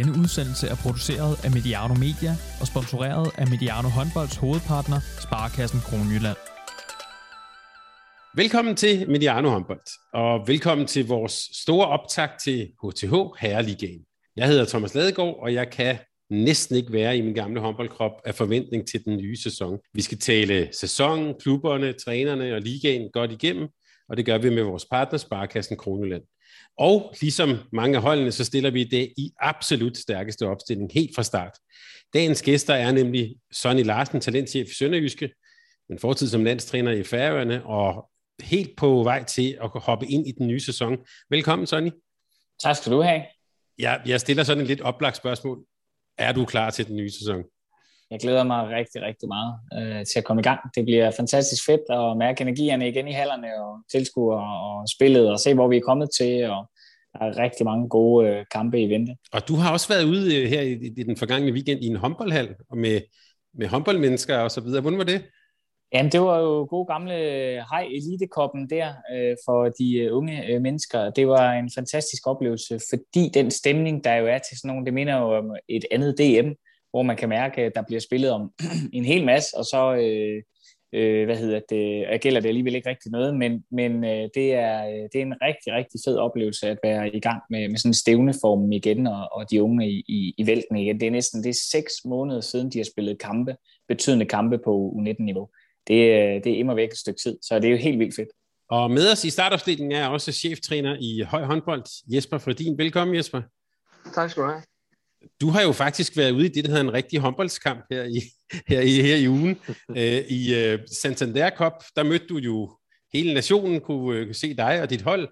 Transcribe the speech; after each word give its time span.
Denne 0.00 0.18
udsendelse 0.22 0.66
er 0.68 0.74
produceret 0.84 1.44
af 1.44 1.50
Mediano 1.50 1.94
Media 1.94 2.32
og 2.60 2.66
sponsoreret 2.66 3.30
af 3.38 3.46
Mediano 3.52 3.88
Håndbolds 3.88 4.36
hovedpartner, 4.36 5.00
Sparkassen 5.26 5.80
Kronjylland. 5.80 6.36
Velkommen 8.36 8.76
til 8.76 9.10
Mediano 9.10 9.48
Håndbold, 9.48 9.86
og 10.12 10.48
velkommen 10.48 10.86
til 10.86 11.06
vores 11.06 11.32
store 11.62 11.86
optag 11.86 12.28
til 12.44 12.58
HTH 12.82 13.14
Herreligaen. 13.40 14.02
Jeg 14.36 14.46
hedder 14.48 14.64
Thomas 14.64 14.94
Ladegaard, 14.94 15.36
og 15.42 15.54
jeg 15.54 15.70
kan 15.70 15.98
næsten 16.30 16.76
ikke 16.76 16.92
være 16.92 17.16
i 17.18 17.20
min 17.20 17.34
gamle 17.34 17.60
håndboldkrop 17.60 18.12
af 18.24 18.34
forventning 18.34 18.88
til 18.88 19.04
den 19.04 19.16
nye 19.16 19.36
sæson. 19.42 19.78
Vi 19.94 20.02
skal 20.02 20.18
tale 20.18 20.68
sæsonen, 20.72 21.34
klubberne, 21.40 21.92
trænerne 21.92 22.54
og 22.54 22.60
ligaen 22.60 23.10
godt 23.12 23.32
igennem, 23.32 23.68
og 24.08 24.16
det 24.16 24.26
gør 24.26 24.38
vi 24.38 24.50
med 24.50 24.62
vores 24.62 24.84
partner 24.90 25.18
Sparkassen 25.18 25.76
Kronjylland. 25.76 26.22
Og 26.80 27.14
ligesom 27.20 27.58
mange 27.72 27.96
af 27.96 28.02
holdene, 28.02 28.32
så 28.32 28.44
stiller 28.44 28.70
vi 28.70 28.84
det 28.84 29.12
i 29.16 29.30
absolut 29.40 29.96
stærkeste 29.96 30.48
opstilling 30.48 30.90
helt 30.94 31.14
fra 31.14 31.22
start. 31.22 31.52
Dagens 32.14 32.42
gæster 32.42 32.74
er 32.74 32.92
nemlig 32.92 33.36
Sonny 33.52 33.84
Larsen, 33.84 34.20
talentchef 34.20 34.68
i 34.70 34.74
Sønderjyske, 34.74 35.30
en 35.90 35.98
fortid 35.98 36.28
som 36.28 36.44
landstræner 36.44 36.92
i 36.92 37.02
Færøerne, 37.02 37.66
og 37.66 38.10
helt 38.42 38.76
på 38.76 39.02
vej 39.02 39.24
til 39.24 39.58
at 39.62 39.70
hoppe 39.74 40.06
ind 40.06 40.28
i 40.28 40.32
den 40.32 40.46
nye 40.46 40.60
sæson. 40.60 40.96
Velkommen, 41.30 41.66
Sonny. 41.66 41.90
Tak 42.62 42.76
skal 42.76 42.92
du 42.92 43.00
have. 43.00 43.22
Ja, 43.78 43.96
jeg 44.06 44.20
stiller 44.20 44.44
sådan 44.44 44.60
et 44.60 44.68
lidt 44.68 44.80
oplagt 44.80 45.16
spørgsmål. 45.16 45.64
Er 46.18 46.32
du 46.32 46.44
klar 46.44 46.70
til 46.70 46.86
den 46.86 46.96
nye 46.96 47.10
sæson? 47.10 47.44
Jeg 48.10 48.20
glæder 48.20 48.44
mig 48.44 48.68
rigtig, 48.68 49.02
rigtig 49.02 49.28
meget 49.28 49.54
øh, 49.78 50.06
til 50.06 50.18
at 50.18 50.24
komme 50.24 50.40
i 50.40 50.42
gang. 50.42 50.60
Det 50.74 50.84
bliver 50.84 51.10
fantastisk 51.10 51.66
fedt 51.66 51.80
at 51.90 52.16
mærke 52.16 52.42
energierne 52.42 52.88
igen 52.88 53.08
i 53.08 53.12
hallerne 53.12 53.64
og 53.64 53.78
tilskuere 53.92 54.60
og 54.66 54.88
spillet 54.88 55.30
og 55.32 55.40
se, 55.40 55.54
hvor 55.54 55.68
vi 55.68 55.76
er 55.76 55.80
kommet 55.80 56.08
til. 56.18 56.50
Og 56.50 56.70
der 57.12 57.24
er 57.24 57.38
rigtig 57.38 57.64
mange 57.66 57.88
gode 57.88 58.28
øh, 58.28 58.44
kampe 58.52 58.80
i 58.82 58.90
vente. 58.90 59.16
Og 59.32 59.48
du 59.48 59.54
har 59.54 59.72
også 59.72 59.88
været 59.88 60.04
ude 60.04 60.42
øh, 60.42 60.48
her 60.48 60.60
i, 60.60 60.72
i 60.72 61.02
den 61.02 61.16
forgangne 61.16 61.52
weekend 61.52 61.84
i 61.84 61.86
en 61.86 61.96
håndboldhal 61.96 62.54
og 62.70 62.76
med, 62.78 63.00
med 63.54 63.66
håndboldmennesker 63.66 64.38
og 64.38 64.50
så 64.50 64.60
videre. 64.60 64.80
Hvordan 64.80 64.98
var 64.98 65.04
det? 65.04 65.22
Jamen, 65.92 66.12
det 66.12 66.20
var 66.20 66.38
jo 66.38 66.66
god 66.70 66.86
gamle 66.86 67.14
hej 67.70 67.82
elitekoppen 67.82 68.70
der 68.70 68.88
øh, 69.14 69.36
for 69.46 69.68
de 69.68 69.98
øh, 69.98 70.16
unge 70.16 70.46
øh, 70.48 70.60
mennesker. 70.60 71.10
Det 71.10 71.28
var 71.28 71.52
en 71.52 71.70
fantastisk 71.74 72.26
oplevelse, 72.26 72.80
fordi 72.90 73.30
den 73.34 73.50
stemning, 73.50 74.04
der 74.04 74.14
jo 74.14 74.26
er 74.26 74.38
til 74.38 74.58
sådan 74.58 74.68
nogle, 74.68 74.84
det 74.86 74.94
minder 74.94 75.16
jo 75.18 75.36
om 75.38 75.56
et 75.68 75.84
andet 75.90 76.18
DM, 76.18 76.50
hvor 76.90 77.02
man 77.02 77.16
kan 77.16 77.28
mærke, 77.28 77.62
at 77.62 77.72
der 77.74 77.82
bliver 77.82 78.00
spillet 78.00 78.30
om 78.30 78.52
en 78.92 79.04
hel 79.04 79.24
masse, 79.24 79.56
og 79.56 79.64
så 79.64 79.94
øh, 79.94 80.42
øh, 80.92 81.24
hvad 81.24 81.36
hedder 81.36 81.60
det, 81.68 82.00
jeg 82.10 82.20
gælder 82.20 82.40
det 82.40 82.48
alligevel 82.48 82.74
ikke 82.74 82.88
rigtig 82.88 83.12
noget, 83.12 83.36
men, 83.36 83.64
men 83.70 84.04
øh, 84.04 84.28
det, 84.34 84.54
er, 84.54 84.84
det 85.12 85.18
er 85.18 85.22
en 85.22 85.42
rigtig, 85.42 85.72
rigtig 85.72 86.00
fed 86.04 86.16
oplevelse 86.16 86.68
at 86.68 86.78
være 86.82 87.14
i 87.14 87.20
gang 87.20 87.42
med, 87.50 87.68
med 87.68 87.76
sådan 87.76 87.90
en 87.90 87.94
stævneform 87.94 88.72
igen, 88.72 89.06
og, 89.06 89.28
og 89.32 89.50
de 89.50 89.62
unge 89.62 89.90
i, 89.90 90.04
i, 90.08 90.34
i 90.38 90.46
vælten 90.46 90.76
igen. 90.76 91.00
Det 91.00 91.06
er 91.06 91.10
næsten 91.10 91.42
det 91.42 91.48
er 91.50 91.60
seks 91.70 91.92
måneder 92.04 92.40
siden, 92.40 92.70
de 92.70 92.78
har 92.78 92.84
spillet 92.84 93.18
kampe, 93.18 93.56
betydende 93.88 94.26
kampe 94.26 94.58
på 94.58 94.94
U19-niveau. 94.96 95.48
Det, 95.86 95.96
det 96.44 96.52
er 96.52 96.58
immer 96.58 96.74
væk 96.74 96.88
et 96.88 96.98
stykke 96.98 97.20
tid, 97.20 97.38
så 97.42 97.58
det 97.58 97.64
er 97.64 97.70
jo 97.70 97.76
helt 97.76 97.98
vildt 97.98 98.16
fedt. 98.16 98.28
Og 98.70 98.90
med 98.90 99.12
os 99.12 99.24
i 99.24 99.30
startopstillingen 99.30 99.92
er 99.92 100.06
også 100.06 100.32
cheftræner 100.32 100.96
i 101.00 101.20
høj 101.20 101.44
håndbold, 101.44 101.84
Jesper 102.14 102.38
Fredin. 102.38 102.78
Velkommen, 102.78 103.16
Jesper. 103.16 103.42
Tak 104.14 104.30
skal 104.30 104.42
du 104.42 104.48
have. 104.48 104.62
Du 105.40 105.48
har 105.48 105.62
jo 105.62 105.72
faktisk 105.72 106.16
været 106.16 106.32
ude 106.32 106.46
i 106.46 106.48
det, 106.48 106.64
der 106.64 106.70
hedder 106.70 106.84
en 106.84 106.92
rigtig 106.92 107.20
håndboldskamp 107.20 107.84
her 107.90 108.04
i, 108.04 108.20
her 108.68 108.80
i, 108.80 109.02
her 109.02 109.16
i 109.16 109.28
ugen. 109.28 109.60
uh, 109.88 109.96
I 110.28 110.54
øh, 110.54 110.78
Santander 110.92 111.50
Cup, 111.50 111.72
der 111.96 112.02
mødte 112.02 112.26
du 112.26 112.36
jo 112.36 112.76
hele 113.12 113.34
nationen, 113.34 113.80
kunne 113.80 114.18
øh, 114.18 114.34
se 114.34 114.54
dig 114.54 114.82
og 114.82 114.90
dit 114.90 115.02
hold 115.02 115.28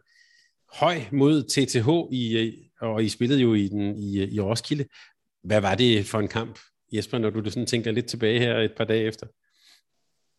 høj 0.72 1.00
mod 1.12 1.42
TTH, 1.42 2.14
i, 2.14 2.53
og 2.81 3.05
I 3.05 3.09
spillede 3.09 3.41
jo 3.41 3.55
i, 3.55 3.69
den, 3.69 3.97
i, 3.97 4.34
i 4.34 4.41
Roskilde. 4.41 4.84
Hvad 5.44 5.60
var 5.60 5.75
det 5.75 6.06
for 6.06 6.19
en 6.19 6.28
kamp, 6.28 6.59
Jesper, 6.93 7.19
når 7.19 7.31
du 7.31 7.50
sådan 7.50 7.66
tænker 7.66 7.93
lidt 7.93 8.06
tilbage 8.06 8.41
her 8.41 8.59
et 8.59 8.72
par 8.77 8.84
dage 8.84 9.04
efter? 9.04 9.27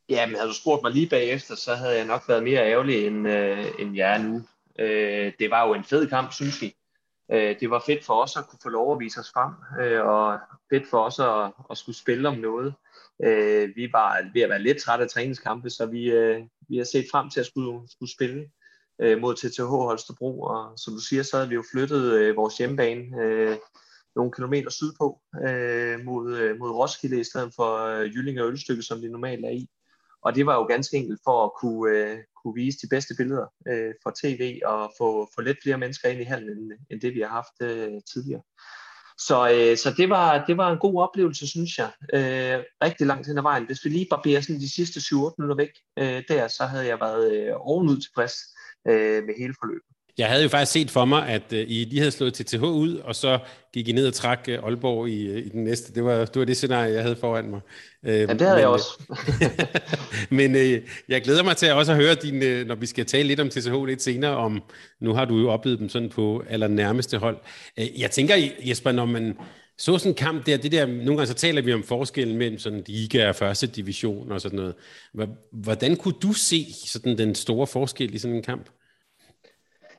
Ja, 0.10 0.26
men 0.26 0.36
havde 0.36 0.50
du 0.50 0.54
spurgt 0.54 0.84
mig 0.84 0.92
lige 0.92 1.10
bagefter, 1.10 1.56
så 1.56 1.76
havde 1.76 1.98
jeg 1.98 2.06
nok 2.06 2.24
været 2.28 2.44
mere 2.44 2.72
ærgerlig, 2.72 3.08
end, 3.08 3.28
øh, 3.28 3.66
end 3.80 3.96
jeg 3.96 4.14
er 4.14 4.24
nu. 4.24 4.42
Øh, 4.80 5.34
det 5.40 5.50
var 5.50 5.68
jo 5.68 5.74
en 5.74 5.84
fed 5.84 6.08
kamp, 6.08 6.34
synes 6.34 6.62
vi. 6.62 6.76
Øh, 7.32 7.60
det 7.60 7.70
var 7.70 7.84
fedt 7.86 8.06
for 8.06 8.24
os 8.24 8.38
at 8.38 8.48
kunne 8.48 8.60
få 8.64 8.70
lov 8.70 8.94
at 8.94 9.00
vise 9.00 9.20
os 9.20 9.32
frem, 9.34 9.54
øh, 9.84 10.06
og 10.06 10.40
fedt 10.74 10.88
for 10.90 11.00
os 11.00 11.20
at, 11.20 11.52
at 11.72 11.78
skulle 11.78 11.98
spille 11.98 12.28
om 12.28 12.38
noget. 12.38 12.74
Øh, 13.24 13.70
vi 13.76 13.90
var 13.94 14.30
ved 14.34 14.42
at 14.42 14.50
være 14.50 14.62
lidt 14.62 14.78
trætte 14.78 15.04
af 15.04 15.10
træningskampe, 15.10 15.70
så 15.70 15.86
vi, 15.86 16.12
øh, 16.12 16.42
vi 16.70 16.78
har 16.78 16.84
set 16.84 17.06
frem 17.12 17.30
til 17.30 17.40
at 17.40 17.46
skulle, 17.46 17.90
skulle 17.90 18.12
spille 18.12 18.50
øh, 19.02 19.22
mod 19.22 19.36
TTH 19.36 19.64
Holstebro, 19.64 20.42
og 20.42 20.80
som 20.80 20.94
du 20.94 21.00
siger, 21.00 21.24
så 21.24 21.38
havde 21.38 21.50
vi 21.50 21.56
jo 21.56 21.64
flyttet 21.74 22.14
øh, 22.14 22.36
vores 22.36 22.58
hjemmebane 22.58 23.22
øh, 23.22 23.58
nogle 24.16 24.32
kilometer 24.32 24.70
sydpå 24.70 25.22
øh, 25.48 26.00
mod, 26.06 26.38
øh, 26.38 26.60
mod 26.60 26.72
Roskilde 26.72 27.20
i 27.20 27.24
stedet 27.24 27.54
for 27.56 27.86
øh, 27.86 28.16
Jylling 28.16 28.42
og 28.42 28.48
Ølstykke, 28.48 28.84
som 28.84 29.02
det 29.02 29.12
normalt 29.12 29.46
er 29.46 29.50
i. 29.50 29.70
Og 30.22 30.36
det 30.36 30.46
var 30.46 30.56
jo 30.56 30.64
ganske 30.64 30.98
enkelt 30.98 31.20
for 31.24 31.46
at 31.46 31.52
kunne, 31.62 31.98
øh, 31.98 32.18
kunne 32.44 32.56
vise 32.56 32.78
de 32.82 32.88
bedste 32.90 33.14
billeder 33.18 33.48
øh, 33.68 33.94
for 34.04 34.14
tv 34.22 34.60
og 34.66 34.92
få, 34.98 35.30
få 35.36 35.42
lidt 35.42 35.58
flere 35.64 35.78
mennesker 35.78 36.10
ind 36.10 36.22
i 36.22 36.24
hallen, 36.24 36.58
end, 36.58 36.72
end 36.92 37.02
det 37.02 37.14
vi 37.14 37.20
har 37.20 37.28
haft 37.28 37.62
øh, 37.62 38.02
tidligere. 38.14 38.42
Så, 39.28 39.38
øh, 39.54 39.78
så 39.78 39.94
det, 39.98 40.10
var, 40.10 40.46
det 40.46 40.58
var 40.58 40.72
en 40.72 40.80
god 40.80 41.02
oplevelse, 41.02 41.48
synes 41.48 41.78
jeg. 41.78 41.92
Øh, 42.14 42.64
rigtig 42.84 43.08
langt 43.08 43.28
hen 43.28 43.38
ad 43.38 43.44
vejen. 43.44 43.66
Hvis 43.66 43.86
vi 43.86 43.90
lige 43.90 44.08
barberer 44.10 44.42
sådan 44.42 44.62
de 44.62 44.74
sidste 44.74 45.00
7-8 45.00 45.34
minutter 45.38 45.56
væk 45.56 45.72
øh, 46.00 46.24
der, 46.28 46.48
så 46.48 46.64
havde 46.66 46.88
jeg 46.88 47.00
været 47.00 47.26
øh, 47.34 47.54
ovenud 47.58 48.02
tilfreds 48.02 48.36
øh, 48.88 49.24
med 49.24 49.34
hele 49.38 49.56
forløbet. 49.60 49.89
Jeg 50.20 50.30
havde 50.30 50.44
jo 50.44 50.50
faktisk 50.50 50.72
set 50.72 50.92
for 50.92 51.06
mig, 51.06 51.28
at 51.28 51.44
uh, 51.52 51.58
I 51.58 51.88
lige 51.90 52.00
havde 52.00 52.12
slået 52.12 52.34
TTH 52.34 52.64
ud, 52.64 52.96
og 52.96 53.16
så 53.16 53.40
gik 53.74 53.88
I 53.88 53.92
ned 53.92 54.08
og 54.08 54.14
trak 54.14 54.48
uh, 54.48 54.54
Aalborg 54.54 55.10
i, 55.10 55.32
uh, 55.32 55.38
i 55.38 55.50
den 55.50 55.64
næste. 55.64 55.94
Det 55.94 56.04
var, 56.04 56.26
det 56.26 56.40
var 56.40 56.46
det 56.46 56.58
scenarie, 56.58 56.94
jeg 56.94 57.02
havde 57.02 57.16
foran 57.16 57.50
mig. 57.50 57.60
Ja, 58.04 58.22
det 58.22 58.42
havde 58.42 58.54
men, 58.54 58.60
jeg 58.60 58.68
også. 58.68 59.04
men 60.30 60.56
jeg 61.10 61.22
glæder 61.22 61.44
mig 61.44 61.58
til 61.58 61.66
at 61.66 61.74
også 61.74 61.92
at 61.92 61.98
høre 61.98 62.16
din, 62.16 62.68
når 62.68 62.76
vi 62.76 62.86
skal 62.86 63.06
tale 63.06 63.28
lidt 63.28 63.40
om 63.40 63.50
TTH 63.50 63.86
lidt 63.86 64.02
senere, 64.02 64.38
om 64.38 64.64
nu 65.02 65.14
har 65.14 65.26
du 65.26 65.38
jo 65.38 65.50
oplevet 65.50 65.80
dem 65.80 65.90
sådan 65.90 66.10
på 66.10 66.44
allernærmeste 66.50 67.18
hold. 67.18 67.38
Jeg 67.98 68.12
tænker, 68.12 68.36
Jesper, 68.60 68.92
når 68.92 69.06
man 69.06 69.38
så 69.78 69.98
sådan 69.98 70.12
en 70.12 70.16
kamp 70.16 70.46
der, 70.46 70.58
det 70.58 70.72
der, 70.72 70.86
nogle 70.86 71.06
gange 71.06 71.28
så 71.28 71.34
taler 71.34 71.62
vi 71.62 71.74
om 71.74 71.84
forskellen 71.84 72.38
mellem 72.38 72.60
sådan 72.60 72.84
liga 72.88 73.30
og 73.30 73.36
første 73.36 73.68
division 73.68 74.32
og 74.32 74.42
sådan 74.42 74.60
noget. 74.60 74.76
Hvordan 75.52 75.96
kunne 75.96 76.16
du 76.22 76.34
se 76.34 76.66
sådan 76.88 77.18
den 77.18 77.36
store 77.36 77.68
forskel 77.68 78.14
i 78.16 78.18
sådan 78.18 78.38
en 78.38 78.44
kamp? 78.44 78.70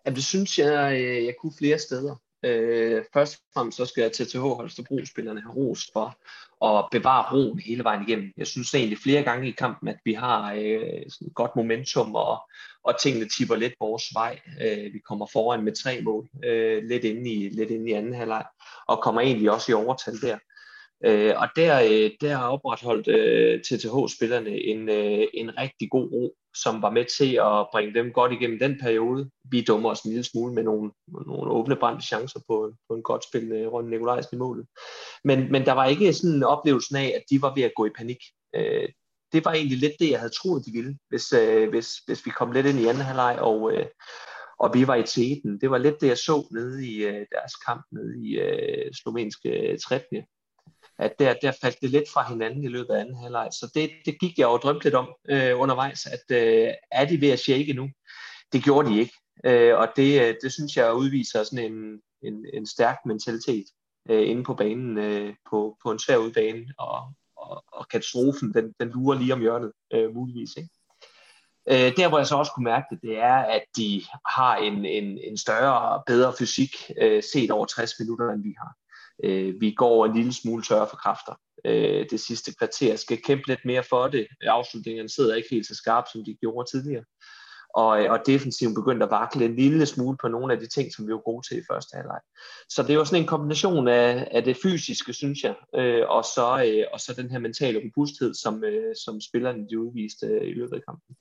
Jamen, 0.06 0.16
det 0.16 0.24
synes 0.24 0.58
jeg, 0.58 1.00
øh, 1.00 1.24
jeg 1.24 1.34
kunne 1.40 1.52
flere 1.58 1.78
steder. 1.78 2.16
Øh, 2.44 3.04
først 3.12 3.34
og 3.34 3.40
fremmest 3.54 3.76
så 3.76 3.86
skal 3.86 4.02
jeg 4.02 4.12
til 4.12 4.26
TH 4.26 4.38
Holstebro-spillerne 4.38 5.40
have 5.40 5.54
ros 5.54 5.90
for 5.92 6.16
at 6.64 6.88
bevare 6.90 7.36
roen 7.36 7.58
hele 7.58 7.84
vejen 7.84 8.08
igennem. 8.08 8.32
Jeg 8.36 8.46
synes 8.46 8.74
egentlig 8.74 8.98
flere 8.98 9.22
gange 9.22 9.48
i 9.48 9.54
kampen, 9.58 9.88
at 9.88 9.98
vi 10.04 10.12
har 10.12 10.52
øh, 10.52 11.02
sådan 11.08 11.32
godt 11.34 11.56
momentum, 11.56 12.14
og, 12.14 12.38
og 12.84 13.00
tingene 13.00 13.28
tipper 13.28 13.56
lidt 13.56 13.74
vores 13.80 14.04
vej. 14.14 14.40
Øh, 14.62 14.92
vi 14.94 14.98
kommer 14.98 15.26
foran 15.32 15.64
med 15.64 15.72
tre 15.72 16.00
mål, 16.02 16.28
øh, 16.44 16.82
lidt, 16.84 17.04
inde 17.04 17.30
i, 17.30 17.48
lidt 17.48 17.70
inde 17.70 17.90
i 17.90 17.92
anden 17.92 18.14
halvleg, 18.14 18.44
og 18.88 19.02
kommer 19.02 19.20
egentlig 19.20 19.50
også 19.50 19.72
i 19.72 19.74
overtal 19.74 20.20
der. 20.22 20.38
Øh, 21.04 21.34
og 21.36 21.48
der, 21.56 21.82
øh, 21.82 22.10
der 22.20 22.36
har 22.36 22.48
opretholdt 22.48 23.08
øh, 23.08 23.60
TTH-spillerne 23.60 24.50
en, 24.50 24.88
øh, 24.88 25.26
en 25.34 25.58
rigtig 25.58 25.90
god 25.90 26.12
ro, 26.12 26.34
som 26.56 26.82
var 26.82 26.90
med 26.90 27.04
til 27.18 27.34
at 27.34 27.66
bringe 27.72 27.94
dem 27.94 28.12
godt 28.12 28.32
igennem 28.32 28.58
den 28.58 28.78
periode. 28.80 29.30
Vi 29.50 29.60
dummer 29.60 29.90
os 29.90 30.00
en 30.00 30.10
lille 30.10 30.24
smule 30.24 30.54
med 30.54 30.62
nogle, 30.62 30.90
nogle 31.26 31.50
åbne 31.50 31.76
brændte 31.76 32.06
chancer 32.06 32.40
på, 32.48 32.72
på 32.88 32.94
en 32.94 33.02
godt 33.02 33.24
spil 33.24 33.68
rundt 33.68 33.90
Nikolajsen 33.90 34.36
i 34.36 34.38
målet. 34.38 34.66
Men, 35.24 35.52
men 35.52 35.66
der 35.66 35.72
var 35.72 35.86
ikke 35.86 36.12
sådan 36.12 36.36
en 36.36 36.42
oplevelse 36.42 36.98
af, 36.98 37.12
at 37.16 37.22
de 37.30 37.42
var 37.42 37.54
ved 37.54 37.62
at 37.62 37.72
gå 37.76 37.86
i 37.86 37.96
panik. 37.96 38.18
Øh, 38.54 38.88
det 39.32 39.44
var 39.44 39.52
egentlig 39.52 39.78
lidt 39.78 39.92
det, 40.00 40.10
jeg 40.10 40.18
havde 40.18 40.32
troet, 40.32 40.66
de 40.66 40.72
ville, 40.72 40.98
hvis, 41.08 41.32
øh, 41.32 41.68
hvis, 41.68 41.96
hvis 42.06 42.26
vi 42.26 42.30
kom 42.30 42.52
lidt 42.52 42.66
ind 42.66 42.78
i 42.78 42.86
anden 42.86 43.02
halvleg, 43.02 43.38
og, 43.40 43.72
øh, 43.72 43.86
og 44.58 44.74
vi 44.74 44.86
var 44.86 44.94
i 44.94 45.02
teten. 45.02 45.60
Det 45.60 45.70
var 45.70 45.78
lidt 45.78 46.00
det, 46.00 46.08
jeg 46.08 46.18
så 46.18 46.48
nede 46.50 46.86
i 46.86 47.04
øh, 47.04 47.26
deres 47.32 47.54
kamp 47.66 47.84
nede 47.92 48.26
i 48.26 48.38
øh, 48.38 48.92
slovenske 48.92 49.78
Tretnje 49.84 50.24
at 51.00 51.18
der, 51.18 51.34
der 51.42 51.52
faldt 51.60 51.80
det 51.80 51.90
lidt 51.90 52.10
fra 52.10 52.28
hinanden 52.28 52.64
i 52.64 52.68
løbet 52.68 52.94
af 52.94 53.00
anden 53.00 53.16
halvleg. 53.16 53.48
Så 53.52 53.70
det, 53.74 53.90
det 54.06 54.20
gik 54.20 54.38
jeg 54.38 54.46
og 54.46 54.60
drømte 54.62 54.84
lidt 54.84 54.94
om 54.94 55.14
øh, 55.30 55.60
undervejs, 55.60 56.06
at 56.06 56.36
øh, 56.36 56.68
er 56.92 57.04
de 57.04 57.20
ved 57.20 57.30
at 57.30 57.38
shake 57.38 57.72
nu? 57.72 57.88
Det 58.52 58.64
gjorde 58.64 58.90
de 58.90 58.98
ikke. 58.98 59.14
Øh, 59.44 59.78
og 59.78 59.88
det, 59.96 60.22
øh, 60.22 60.34
det 60.42 60.52
synes 60.52 60.76
jeg 60.76 60.94
udviser 60.94 61.44
sådan 61.44 61.72
en, 61.72 62.00
en, 62.22 62.46
en 62.54 62.66
stærk 62.66 62.98
mentalitet 63.06 63.64
øh, 64.10 64.30
inde 64.30 64.44
på 64.44 64.54
banen, 64.54 64.98
øh, 64.98 65.34
på, 65.50 65.76
på 65.82 65.90
en 65.90 65.98
svær 65.98 66.16
udbane, 66.16 66.66
og, 66.78 67.12
og, 67.36 67.64
og 67.72 67.88
katastrofen, 67.88 68.54
den, 68.54 68.74
den 68.80 68.88
lurer 68.88 69.18
lige 69.18 69.32
om 69.32 69.40
hjørnet, 69.40 69.72
øh, 69.92 70.14
muligvis. 70.14 70.50
Ikke? 70.56 70.70
Øh, 71.70 71.96
der 71.96 72.08
hvor 72.08 72.18
jeg 72.18 72.26
så 72.26 72.36
også 72.36 72.52
kunne 72.52 72.64
mærke 72.64 72.86
det, 72.90 73.02
det 73.02 73.18
er, 73.18 73.36
at 73.36 73.62
de 73.76 74.02
har 74.26 74.56
en, 74.56 74.84
en, 74.84 75.18
en 75.18 75.36
større 75.36 75.80
og 75.90 76.02
bedre 76.06 76.34
fysik 76.38 76.74
øh, 77.00 77.22
set 77.32 77.50
over 77.50 77.66
60 77.66 77.92
minutter, 78.00 78.30
end 78.30 78.42
vi 78.42 78.54
har. 78.58 78.74
Øh, 79.24 79.60
vi 79.60 79.70
går 79.70 80.06
en 80.06 80.16
lille 80.16 80.32
smule 80.32 80.62
tør 80.62 80.86
for 80.86 80.96
kræfter. 80.96 81.34
Øh, 81.64 82.06
det 82.10 82.20
sidste 82.20 82.54
kvarter 82.54 82.96
skal 82.96 83.22
kæmpe 83.22 83.48
lidt 83.48 83.64
mere 83.64 83.82
for 83.82 84.08
det. 84.08 84.26
Afslutningerne 84.42 85.08
sidder 85.08 85.34
ikke 85.34 85.48
helt 85.50 85.66
så 85.66 85.74
skarpt, 85.74 86.12
som 86.12 86.24
de 86.24 86.36
gjorde 86.40 86.70
tidligere. 86.70 87.04
og, 87.74 88.04
øh, 88.04 88.12
og 88.12 88.18
defensiven 88.26 88.74
begyndte 88.74 89.04
at 89.04 89.10
vakle 89.10 89.44
en 89.44 89.56
lille 89.56 89.86
smule 89.86 90.16
på 90.20 90.28
nogle 90.28 90.52
af 90.52 90.60
de 90.60 90.66
ting, 90.66 90.94
som 90.94 91.06
vi 91.06 91.12
var 91.12 91.18
gode 91.30 91.48
til 91.48 91.58
i 91.58 91.62
første 91.70 91.96
halvleg. 91.96 92.20
Så 92.68 92.82
det 92.82 92.98
var 92.98 93.04
sådan 93.04 93.22
en 93.22 93.26
kombination 93.26 93.88
af, 93.88 94.28
af 94.30 94.44
det 94.44 94.56
fysiske, 94.62 95.12
synes 95.12 95.42
jeg, 95.42 95.54
øh, 95.74 96.04
og, 96.08 96.24
så, 96.24 96.64
øh, 96.66 96.84
og 96.92 97.00
så 97.00 97.14
den 97.14 97.30
her 97.30 97.38
mentale 97.38 97.80
robusthed, 97.84 98.34
som, 98.34 98.64
øh, 98.64 98.94
som 99.04 99.20
spillerne 99.20 99.68
de 99.68 99.80
udviste 99.80 100.26
øh, 100.26 100.48
i 100.48 100.52
løbet 100.52 100.76
af 100.76 100.82
kampen. 100.88 101.16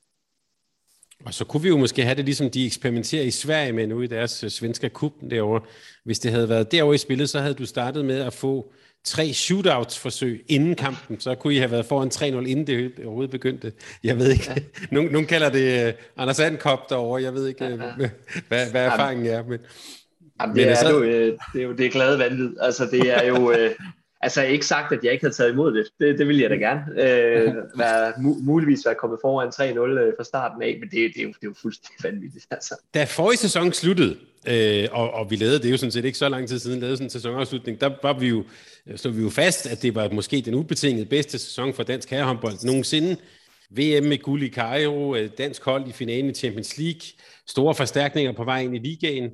Og 1.24 1.34
så 1.34 1.44
kunne 1.44 1.62
vi 1.62 1.68
jo 1.68 1.76
måske 1.76 2.04
have 2.04 2.14
det, 2.14 2.24
ligesom 2.24 2.50
de 2.50 2.66
eksperimenterer 2.66 3.22
i 3.22 3.30
Sverige 3.30 3.72
med 3.72 3.86
nu 3.86 4.02
i 4.02 4.06
deres 4.06 4.44
øh, 4.44 4.50
svenske 4.50 4.88
kup 4.88 5.12
derovre. 5.30 5.60
Hvis 6.04 6.18
det 6.18 6.32
havde 6.32 6.48
været 6.48 6.72
derovre 6.72 6.94
i 6.94 6.98
spillet, 6.98 7.30
så 7.30 7.40
havde 7.40 7.54
du 7.54 7.66
startet 7.66 8.04
med 8.04 8.20
at 8.20 8.32
få 8.32 8.72
tre 9.04 9.32
shootouts-forsøg 9.32 10.44
inden 10.48 10.74
kampen, 10.74 11.20
så 11.20 11.34
kunne 11.34 11.54
I 11.54 11.58
have 11.58 11.70
været 11.70 11.86
foran 11.86 12.10
3-0, 12.14 12.24
inden 12.24 12.66
det 12.66 12.92
overhovedet 13.04 13.30
begyndte. 13.30 13.72
Jeg 14.04 14.18
ved 14.18 14.30
ikke, 14.32 14.44
ja. 14.48 14.62
nogen, 14.94 15.12
nogen 15.12 15.26
kalder 15.26 15.50
det 15.50 15.88
uh, 15.88 16.22
Anders 16.22 16.40
Ankop 16.40 16.90
derovre, 16.90 17.22
jeg 17.22 17.34
ved 17.34 17.48
ikke, 17.48 17.64
ja, 17.64 17.70
ja. 17.70 17.76
Hvad, 18.48 18.70
hvad 18.70 18.84
erfaringen 18.84 19.26
er. 19.26 19.42
Men, 19.42 19.58
Jamen, 20.40 20.56
det, 20.56 20.64
men 20.64 20.72
er 20.72 20.74
så... 20.74 20.90
jo, 20.90 21.02
øh, 21.02 21.38
det 21.52 21.60
er 21.60 21.64
jo 21.64 21.72
det 21.72 21.92
glade 21.92 22.18
vanvid. 22.18 22.56
Altså, 22.60 22.86
det 22.86 23.10
er 23.10 23.26
jo... 23.26 23.52
Øh, 23.52 23.70
altså, 24.20 24.42
ikke 24.42 24.66
sagt, 24.66 24.92
at 24.92 25.04
jeg 25.04 25.12
ikke 25.12 25.24
havde 25.24 25.34
taget 25.34 25.52
imod 25.52 25.74
det. 25.74 25.86
Det, 26.00 26.18
det 26.18 26.26
ville 26.26 26.42
jeg 26.42 26.50
da 26.50 26.54
gerne. 26.54 26.82
Øh, 26.90 27.54
være, 27.78 28.08
mu- 28.10 28.44
muligvis 28.44 28.86
være 28.86 28.94
kommet 28.94 29.18
foran 29.22 29.48
3-0 29.48 29.60
øh, 29.60 30.12
fra 30.18 30.24
starten 30.24 30.62
af, 30.62 30.76
men 30.80 30.90
det, 30.90 31.12
det, 31.14 31.20
er, 31.20 31.22
jo, 31.22 31.28
det 31.28 31.42
er 31.42 31.46
jo 31.46 31.54
fuldstændig 31.62 32.12
vanvittigt. 32.12 32.46
Altså. 32.50 32.74
Da 32.94 33.04
forrige 33.04 33.38
sæson 33.38 33.72
sluttede, 33.72 34.16
øh, 34.48 34.88
og, 34.92 35.10
og 35.10 35.30
vi 35.30 35.36
lavede 35.36 35.58
det 35.58 35.70
jo 35.70 35.76
sådan 35.76 35.92
set 35.92 36.04
ikke 36.04 36.18
så 36.18 36.28
lang 36.28 36.48
tid 36.48 36.58
siden, 36.58 36.80
lavede 36.80 36.96
sådan 36.96 37.06
en 37.06 37.10
sæsonafslutning, 37.10 37.80
der 37.80 37.90
var 38.02 38.18
vi 38.18 38.28
jo, 38.28 38.44
så 38.96 39.10
vi 39.10 39.22
jo 39.22 39.30
fast, 39.30 39.66
at 39.66 39.82
det 39.82 39.94
var 39.94 40.08
måske 40.08 40.40
den 40.40 40.54
ubetinget 40.54 41.08
bedste 41.08 41.38
sæson 41.38 41.74
for 41.74 41.82
dansk 41.82 42.10
herrehåndbold 42.10 42.64
nogensinde. 42.64 43.16
VM 43.70 44.04
med 44.04 44.22
guld 44.22 44.42
i 44.42 44.48
Cairo, 44.48 45.16
øh, 45.16 45.30
dansk 45.38 45.64
hold 45.64 45.88
i 45.88 45.92
finalen 45.92 46.30
i 46.30 46.34
Champions 46.34 46.78
League, 46.78 47.00
store 47.48 47.74
forstærkninger 47.74 48.32
på 48.32 48.44
vej 48.44 48.60
ind 48.60 48.76
i 48.76 48.78
ligaen, 48.78 49.30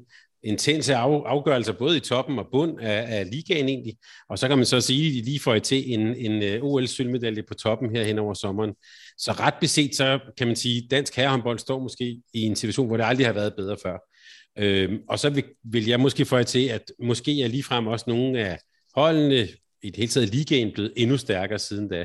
intense 0.46 0.94
af, 0.94 1.22
afgørelser 1.26 1.72
både 1.72 1.96
i 1.96 2.00
toppen 2.00 2.38
og 2.38 2.46
bund 2.52 2.80
af, 2.80 3.18
af 3.18 3.30
ligaen 3.30 3.68
egentlig. 3.68 3.96
Og 4.28 4.38
så 4.38 4.48
kan 4.48 4.58
man 4.58 4.66
så 4.66 4.80
sige, 4.80 5.08
at 5.08 5.14
de 5.14 5.30
lige 5.30 5.40
får 5.40 5.58
til 5.58 5.92
en, 5.92 6.00
en 6.00 6.42
øh, 6.42 6.62
OL-sølvmedalje 6.62 7.42
på 7.42 7.54
toppen 7.54 7.96
her 7.96 8.04
hen 8.04 8.18
over 8.18 8.34
sommeren. 8.34 8.74
Så 9.18 9.32
ret 9.32 9.54
beset, 9.60 9.96
så 9.96 10.18
kan 10.38 10.46
man 10.46 10.56
sige, 10.56 10.82
at 10.84 10.90
dansk 10.90 11.16
herrehåndbold 11.16 11.58
står 11.58 11.80
måske 11.80 12.22
i 12.34 12.42
en 12.42 12.56
situation, 12.56 12.86
hvor 12.86 12.96
det 12.96 13.04
aldrig 13.04 13.26
har 13.26 13.32
været 13.32 13.54
bedre 13.56 13.76
før. 13.82 13.98
Øhm, 14.58 14.98
og 15.08 15.18
så 15.18 15.30
vil, 15.30 15.44
vil 15.64 15.86
jeg 15.86 16.00
måske 16.00 16.24
få 16.24 16.42
til, 16.42 16.68
at 16.68 16.82
måske 17.02 17.42
er 17.42 17.48
ligefrem 17.48 17.86
også 17.86 18.04
nogle 18.08 18.38
af 18.38 18.58
holdene, 18.94 19.48
i 19.82 19.90
det 19.90 19.96
hele 19.96 20.08
taget 20.08 20.28
ligaen, 20.28 20.72
blevet 20.72 20.92
endnu 20.96 21.16
stærkere 21.16 21.58
siden 21.58 21.88
da. 21.88 22.04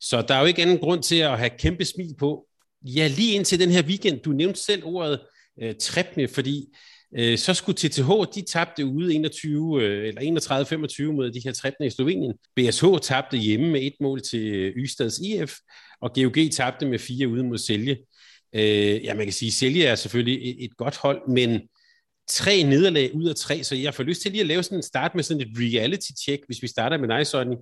Så 0.00 0.22
der 0.28 0.34
er 0.34 0.40
jo 0.40 0.46
ikke 0.46 0.62
anden 0.62 0.78
grund 0.78 1.02
til 1.02 1.16
at 1.16 1.38
have 1.38 1.50
kæmpe 1.58 1.84
smil 1.84 2.14
på. 2.18 2.46
Ja, 2.82 3.06
lige 3.06 3.34
indtil 3.34 3.60
den 3.60 3.70
her 3.70 3.82
weekend, 3.82 4.20
du 4.20 4.32
nævnte 4.32 4.60
selv 4.60 4.82
ordet 4.84 5.20
øh, 5.62 5.74
Trepne, 5.80 6.28
fordi 6.28 6.66
Øh, 7.16 7.38
så 7.38 7.54
skulle 7.54 7.76
TTH, 7.76 8.10
de 8.34 8.42
tabte 8.42 8.86
ude 8.86 9.14
21, 9.14 9.82
øh, 9.82 10.08
eller 10.08 10.20
31-25 10.22 11.12
mod 11.12 11.30
de 11.30 11.40
her 11.44 11.52
13 11.52 11.86
i 11.86 11.90
Slovenien. 11.90 12.32
BSH 12.56 12.84
tabte 13.02 13.36
hjemme 13.36 13.70
med 13.70 13.82
et 13.82 13.94
mål 14.00 14.20
til 14.20 14.54
øh, 14.54 14.72
Ystad's 14.76 15.24
IF, 15.24 15.54
og 16.00 16.14
GOG 16.14 16.50
tabte 16.52 16.86
med 16.86 16.98
fire 16.98 17.28
ude 17.28 17.44
mod 17.44 17.58
Selje. 17.58 17.96
Øh, 18.54 19.04
ja, 19.04 19.14
man 19.14 19.26
kan 19.26 19.32
sige, 19.32 19.48
at 19.48 19.52
Selje 19.52 19.84
er 19.84 19.94
selvfølgelig 19.94 20.50
et, 20.50 20.64
et 20.64 20.76
godt 20.76 20.96
hold, 20.96 21.28
men 21.28 21.60
tre 22.28 22.62
nederlag 22.62 23.14
ud 23.14 23.28
af 23.28 23.34
tre, 23.34 23.64
så 23.64 23.74
jeg 23.74 23.94
får 23.94 24.02
lyst 24.02 24.22
til 24.22 24.30
lige 24.30 24.40
at 24.40 24.46
lave 24.46 24.62
sådan 24.62 24.78
en 24.78 24.82
start 24.82 25.14
med 25.14 25.22
sådan 25.22 25.40
et 25.40 25.48
reality-check, 25.56 26.42
hvis 26.46 26.62
vi 26.62 26.68
starter 26.68 26.98
med 26.98 27.08
dig, 27.08 27.26
sådan. 27.26 27.56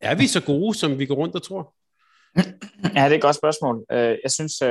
Er 0.00 0.14
vi 0.14 0.26
så 0.26 0.40
gode, 0.40 0.74
som 0.74 0.98
vi 0.98 1.06
går 1.06 1.14
rundt 1.14 1.34
og 1.34 1.42
tror? 1.42 1.74
Ja, 2.96 3.04
det 3.04 3.12
er 3.12 3.16
et 3.16 3.22
godt 3.22 3.36
spørgsmål. 3.36 3.84
Øh, 3.92 4.16
jeg 4.22 4.30
synes, 4.30 4.62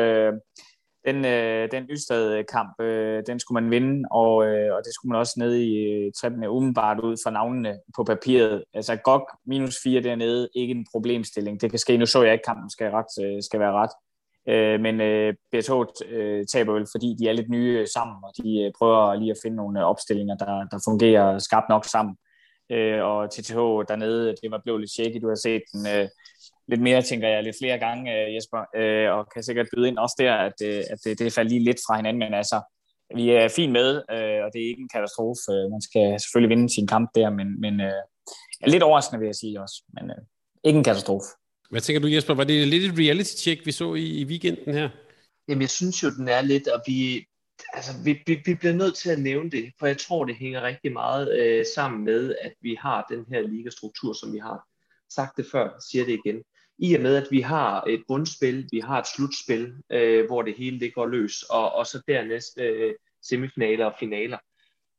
den, 1.05 1.25
øh, 1.25 1.71
den 1.71 1.83
Ystad-kamp, 1.91 2.81
øh, 2.81 3.23
den 3.27 3.39
skulle 3.39 3.61
man 3.61 3.71
vinde, 3.71 4.07
og, 4.11 4.45
øh, 4.45 4.75
og 4.75 4.81
det 4.85 4.93
skulle 4.93 5.11
man 5.11 5.19
også 5.19 5.33
ned 5.37 5.55
i 5.55 5.75
øh, 5.75 6.11
trippene 6.21 6.49
umiddelbart 6.49 6.99
ud 6.99 7.17
fra 7.23 7.31
navnene 7.31 7.79
på 7.95 8.03
papiret. 8.03 8.63
Altså 8.73 8.95
GOG 8.95 9.29
minus 9.45 9.75
4 9.83 10.01
dernede, 10.01 10.49
ikke 10.55 10.71
en 10.71 10.85
problemstilling. 10.91 11.61
Det 11.61 11.69
kan 11.69 11.79
ske, 11.79 11.97
nu 11.97 12.05
så 12.05 12.23
jeg 12.23 12.33
ikke 12.33 12.43
kampen 12.43 12.69
skal, 12.69 12.91
ret, 12.91 13.25
øh, 13.25 13.43
skal 13.43 13.59
være 13.59 13.73
ret. 13.73 13.91
Øh, 14.49 14.79
men 14.79 15.01
øh, 15.01 15.33
BSH 15.51 15.71
øh, 16.09 16.45
taber 16.45 16.73
vel, 16.73 16.87
fordi 16.91 17.15
de 17.19 17.29
er 17.29 17.33
lidt 17.33 17.49
nye 17.49 17.87
sammen, 17.87 18.17
og 18.23 18.31
de 18.37 18.63
øh, 18.63 18.71
prøver 18.77 19.15
lige 19.15 19.31
at 19.31 19.37
finde 19.43 19.57
nogle 19.57 19.79
øh, 19.79 19.85
opstillinger, 19.85 20.35
der, 20.35 20.67
der 20.71 20.79
fungerer 20.87 21.39
skarpt 21.39 21.69
nok 21.69 21.85
sammen. 21.85 22.15
Øh, 22.71 23.03
og 23.03 23.31
TTH 23.31 23.59
dernede, 23.91 24.35
det 24.41 24.51
var 24.51 24.61
blevet 24.63 24.81
lidt 24.81 24.91
shaky, 24.91 25.19
du 25.21 25.27
har 25.27 25.41
set 25.43 25.61
den. 25.73 25.87
Øh, 25.87 26.07
lidt 26.67 26.81
mere, 26.81 27.01
tænker 27.01 27.27
jeg, 27.27 27.43
lidt 27.43 27.55
flere 27.61 27.77
gange, 27.77 28.03
øh, 28.15 28.35
Jesper, 28.35 28.61
øh, 28.75 29.17
og 29.17 29.27
kan 29.33 29.43
sikkert 29.43 29.67
byde 29.75 29.87
ind 29.87 29.97
også 29.97 30.15
der, 30.19 30.33
at, 30.33 30.57
øh, 30.63 30.83
at 30.89 30.99
det, 31.03 31.19
det 31.19 31.33
falder 31.33 31.49
lige 31.49 31.63
lidt 31.63 31.79
fra 31.87 31.95
hinanden, 31.95 32.19
men 32.19 32.33
altså, 32.33 32.61
vi 33.15 33.29
er 33.29 33.47
fint 33.47 33.71
med, 33.71 33.89
og 34.43 34.49
det 34.53 34.59
er 34.61 34.69
ikke 34.69 34.81
en 34.81 34.95
katastrofe. 34.95 35.51
Man 35.71 35.81
skal 35.81 36.19
selvfølgelig 36.19 36.49
vinde 36.49 36.73
sin 36.73 36.87
kamp 36.87 37.09
der, 37.15 37.29
men, 37.29 37.61
men 37.61 37.79
er 38.61 38.69
lidt 38.69 38.83
overraskende, 38.83 39.19
vil 39.19 39.25
jeg 39.25 39.35
sige 39.35 39.61
også, 39.61 39.83
men 39.93 40.11
ikke 40.63 40.77
en 40.77 40.83
katastrofe. 40.83 41.27
Hvad 41.69 41.81
tænker 41.81 42.01
du, 42.01 42.07
Jesper? 42.07 42.33
Var 42.33 42.43
det 42.43 42.67
lidt 42.67 42.83
et 42.83 42.99
reality-check, 42.99 43.65
vi 43.65 43.71
så 43.71 43.93
i, 43.93 44.05
i 44.21 44.25
weekenden 44.25 44.73
her? 44.73 44.89
Jamen, 45.47 45.61
jeg 45.61 45.69
synes 45.69 46.03
jo, 46.03 46.09
den 46.09 46.27
er 46.27 46.41
lidt, 46.41 46.67
og 46.67 46.81
vi, 46.87 47.25
altså, 47.73 47.91
vi, 48.05 48.23
vi, 48.27 48.41
vi 48.45 48.55
bliver 48.55 48.73
nødt 48.73 48.95
til 48.95 49.09
at 49.09 49.19
nævne 49.19 49.51
det, 49.51 49.71
for 49.79 49.87
jeg 49.87 49.97
tror, 49.97 50.25
det 50.25 50.35
hænger 50.35 50.61
rigtig 50.61 50.91
meget 50.91 51.39
øh, 51.39 51.65
sammen 51.75 52.05
med, 52.05 52.35
at 52.41 52.53
vi 52.61 52.77
har 52.79 53.05
den 53.09 53.25
her 53.31 53.41
ligastruktur, 53.41 54.13
som 54.13 54.33
vi 54.33 54.39
har. 54.39 54.59
Sagt 55.09 55.37
det 55.37 55.45
før, 55.51 55.69
siger 55.91 56.05
det 56.05 56.19
igen 56.25 56.43
i 56.79 56.95
og 56.95 57.01
med, 57.01 57.15
at 57.15 57.27
vi 57.31 57.41
har 57.41 57.83
et 57.83 58.03
grundspil, 58.07 58.69
vi 58.71 58.79
har 58.79 58.99
et 58.99 59.07
slutspil, 59.07 59.73
øh, 59.91 60.25
hvor 60.25 60.41
det 60.41 60.53
hele 60.57 60.79
det 60.79 60.93
går 60.93 61.05
løs, 61.05 61.43
og, 61.43 61.71
og 61.71 61.87
så 61.87 62.01
dernæst 62.07 62.59
øh, 62.59 62.93
semifinaler 63.21 63.85
og 63.85 63.93
finaler, 63.99 64.37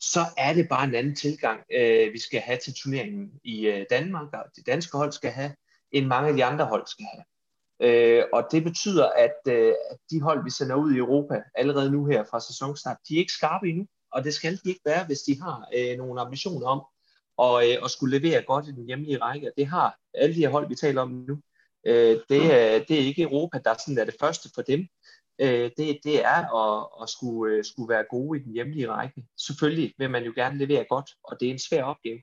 så 0.00 0.20
er 0.36 0.54
det 0.54 0.69
bare 0.69 0.84
en 0.84 0.94
anden 0.94 1.14
tilgang, 1.14 1.60
øh, 1.72 2.12
vi 2.12 2.19
skal 2.19 2.40
have 2.40 2.58
til 2.58 2.75
turneringen 2.75 3.30
i 3.44 3.66
øh, 3.66 3.86
Danmark, 3.90 4.28
og 4.32 4.44
det 4.56 4.66
danske 4.66 4.96
hold 4.96 5.12
skal 5.12 5.30
have, 5.30 5.54
end 5.92 6.06
mange 6.06 6.28
af 6.28 6.34
de 6.34 6.44
andre 6.44 6.64
hold 6.64 6.86
skal 6.86 7.06
have. 7.14 7.25
Øh, 7.80 8.25
og 8.32 8.48
det 8.52 8.64
betyder, 8.64 9.08
at, 9.08 9.52
øh, 9.52 9.75
at 9.90 9.98
de 10.10 10.20
hold, 10.20 10.44
vi 10.44 10.50
sender 10.50 10.76
ud 10.76 10.92
i 10.92 10.98
Europa 10.98 11.42
allerede 11.54 11.90
nu 11.90 12.06
her 12.06 12.25
fra 12.30 12.40
sæsonstart, 12.40 12.96
de 13.08 13.14
er 13.14 13.19
ikke 13.19 13.32
skarpe 13.32 13.69
endnu, 13.69 13.86
og 14.12 14.25
det 14.25 14.34
skal 14.34 14.52
de 14.52 14.69
ikke 14.69 14.80
være, 14.84 15.06
hvis 15.06 15.20
de 15.20 15.40
har 15.40 15.69
øh, 15.76 15.96
nogle 15.98 16.20
ambitioner 16.20 16.66
om 16.66 16.80
at, 17.46 17.69
øh, 17.69 17.84
at 17.84 17.90
skulle 17.90 18.19
levere 18.19 18.42
godt 18.42 18.69
i 18.69 18.72
den 18.72 18.86
hjemlige 18.86 19.19
række. 19.19 19.52
Det 19.56 19.66
har 19.66 19.98
alle 20.14 20.34
de 20.34 20.40
her 20.40 20.48
hold, 20.48 20.69
vi 20.69 20.75
taler 20.75 21.02
om 21.02 21.25
nu. 21.28 21.40
Øh, 21.86 22.20
det, 22.28 22.42
er, 22.54 22.84
det 22.84 23.00
er 23.00 23.06
ikke 23.06 23.22
Europa, 23.22 23.58
der 23.64 23.75
sådan 23.78 23.98
er 23.98 24.04
det 24.04 24.16
første 24.20 24.48
for 24.54 24.62
dem. 24.62 24.88
Øh, 25.40 25.70
det, 25.76 25.98
det 26.04 26.25
er 26.25 26.40
at, 26.62 26.88
at 27.02 27.08
skulle, 27.08 27.54
øh, 27.54 27.64
skulle 27.64 27.88
være 27.88 28.04
gode 28.11 28.40
i 28.40 28.42
den 28.42 28.52
hjemlige 28.52 28.88
række. 28.88 29.25
Selvfølgelig 29.47 29.94
vil 29.99 30.11
man 30.11 30.25
jo 30.25 30.32
gerne 30.37 30.58
levere 30.58 30.85
godt, 30.88 31.11
og 31.25 31.37
det 31.40 31.49
er 31.49 31.52
en 31.52 31.58
svær 31.58 31.82
opgave. 31.82 32.20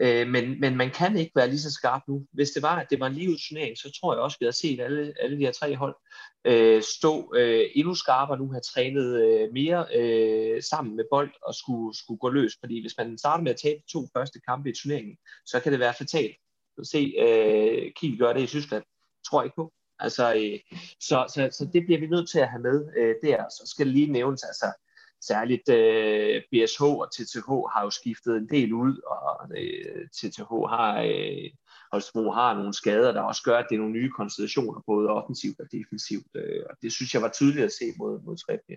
Øh, 0.00 0.28
men, 0.28 0.60
men 0.60 0.76
man 0.76 0.90
kan 0.90 1.16
ikke 1.16 1.32
være 1.36 1.48
lige 1.48 1.60
så 1.60 1.70
skarp 1.72 2.02
nu. 2.08 2.26
Hvis 2.32 2.50
det 2.50 2.62
var, 2.62 2.76
at 2.80 2.86
det 2.90 3.00
var 3.00 3.06
en 3.06 3.14
livet 3.14 3.40
turnering, 3.48 3.78
så 3.78 3.98
tror 4.00 4.14
jeg 4.14 4.22
også, 4.22 4.36
at 4.36 4.40
vi 4.40 4.44
har 4.44 4.52
set 4.52 4.80
alle, 4.80 5.14
alle 5.20 5.38
de 5.38 5.44
her 5.44 5.52
tre 5.52 5.76
hold 5.76 5.96
øh, 6.44 6.82
stå 6.82 7.34
øh, 7.36 7.64
endnu 7.74 7.94
skarpere 7.94 8.38
nu, 8.38 8.50
have 8.50 8.60
trænet 8.60 9.22
øh, 9.24 9.52
mere 9.52 9.86
øh, 9.94 10.62
sammen 10.62 10.96
med 10.96 11.04
bold 11.10 11.30
og 11.42 11.54
skulle, 11.54 11.98
skulle 11.98 12.18
gå 12.18 12.28
løs. 12.28 12.52
Fordi 12.60 12.80
hvis 12.80 12.94
man 12.98 13.18
starter 13.18 13.44
med 13.44 13.52
at 13.52 13.60
tabe 13.62 13.80
to 13.92 14.08
første 14.16 14.40
kampe 14.48 14.70
i 14.70 14.74
turneringen, 14.74 15.16
så 15.46 15.60
kan 15.60 15.72
det 15.72 15.80
være 15.80 15.94
fatalt 15.98 16.36
se 16.82 17.14
øh, 17.18 17.92
Kiel 17.96 18.18
gøre 18.18 18.34
det 18.34 18.40
i 18.42 18.46
Tyskland. 18.46 18.84
Tror 19.26 19.40
jeg 19.40 19.46
ikke 19.46 19.56
på. 19.56 19.72
Altså, 19.98 20.34
øh, 20.34 20.58
så, 21.00 21.26
så, 21.34 21.48
så 21.52 21.68
det 21.72 21.84
bliver 21.84 22.00
vi 22.00 22.06
nødt 22.06 22.30
til 22.30 22.38
at 22.38 22.48
have 22.48 22.62
med 22.62 22.92
øh, 22.96 23.14
der. 23.22 23.44
Så 23.50 23.62
skal 23.66 23.86
det 23.86 23.94
lige 23.94 24.12
nævnes, 24.12 24.42
altså 24.42 24.72
særligt 25.20 25.68
øh, 25.68 26.42
BSH 26.52 26.82
og 26.82 27.08
TTH 27.12 27.48
har 27.74 27.82
jo 27.82 27.90
skiftet 27.90 28.36
en 28.36 28.48
del 28.48 28.72
ud, 28.72 29.00
og 29.06 29.50
øh, 29.58 30.08
TTH 30.16 30.50
har 30.74 31.02
øh, 31.02 31.50
Holstebro 31.94 32.30
har 32.30 32.54
nogle 32.54 32.74
skader, 32.74 33.12
der 33.12 33.20
også 33.20 33.42
gør, 33.42 33.58
at 33.58 33.66
det 33.68 33.74
er 33.74 33.78
nogle 33.78 33.92
nye 33.92 34.10
konstellationer, 34.10 34.80
både 34.86 35.08
offensivt 35.08 35.60
og 35.60 35.66
defensivt. 35.72 36.26
Øh, 36.34 36.62
og 36.70 36.76
det 36.82 36.92
synes 36.92 37.14
jeg 37.14 37.22
var 37.22 37.28
tydeligt 37.28 37.64
at 37.64 37.72
se 37.72 37.84
mod, 37.98 38.20
mod 38.26 38.36
Trebje. 38.36 38.76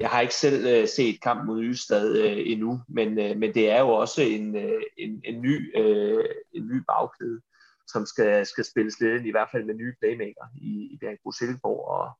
Jeg 0.00 0.08
har 0.08 0.20
ikke 0.20 0.34
selv 0.34 0.66
øh, 0.66 0.88
set 0.88 1.20
kamp 1.22 1.46
mod 1.46 1.62
Ystad 1.62 2.16
øh, 2.16 2.38
endnu, 2.52 2.80
men, 2.88 3.08
øh, 3.18 3.36
men 3.36 3.54
det 3.54 3.70
er 3.70 3.80
jo 3.80 3.88
også 3.88 4.22
en, 4.22 4.56
øh, 4.56 4.82
en, 4.98 5.20
en, 5.24 5.42
ny, 5.42 5.78
øh, 5.80 6.24
en 6.52 6.66
ny 6.66 6.78
bagkæde, 6.88 7.40
som 7.92 8.06
skal, 8.06 8.46
skal 8.46 8.64
spilles 8.64 9.00
lidt 9.00 9.26
i 9.26 9.30
hvert 9.30 9.48
fald 9.52 9.64
med 9.64 9.74
nye 9.74 9.94
playmaker 10.00 10.46
i, 10.56 10.70
i 10.92 10.98
Bjergbro 11.00 11.32
Silkeborg, 11.32 11.84
og, 11.96 12.10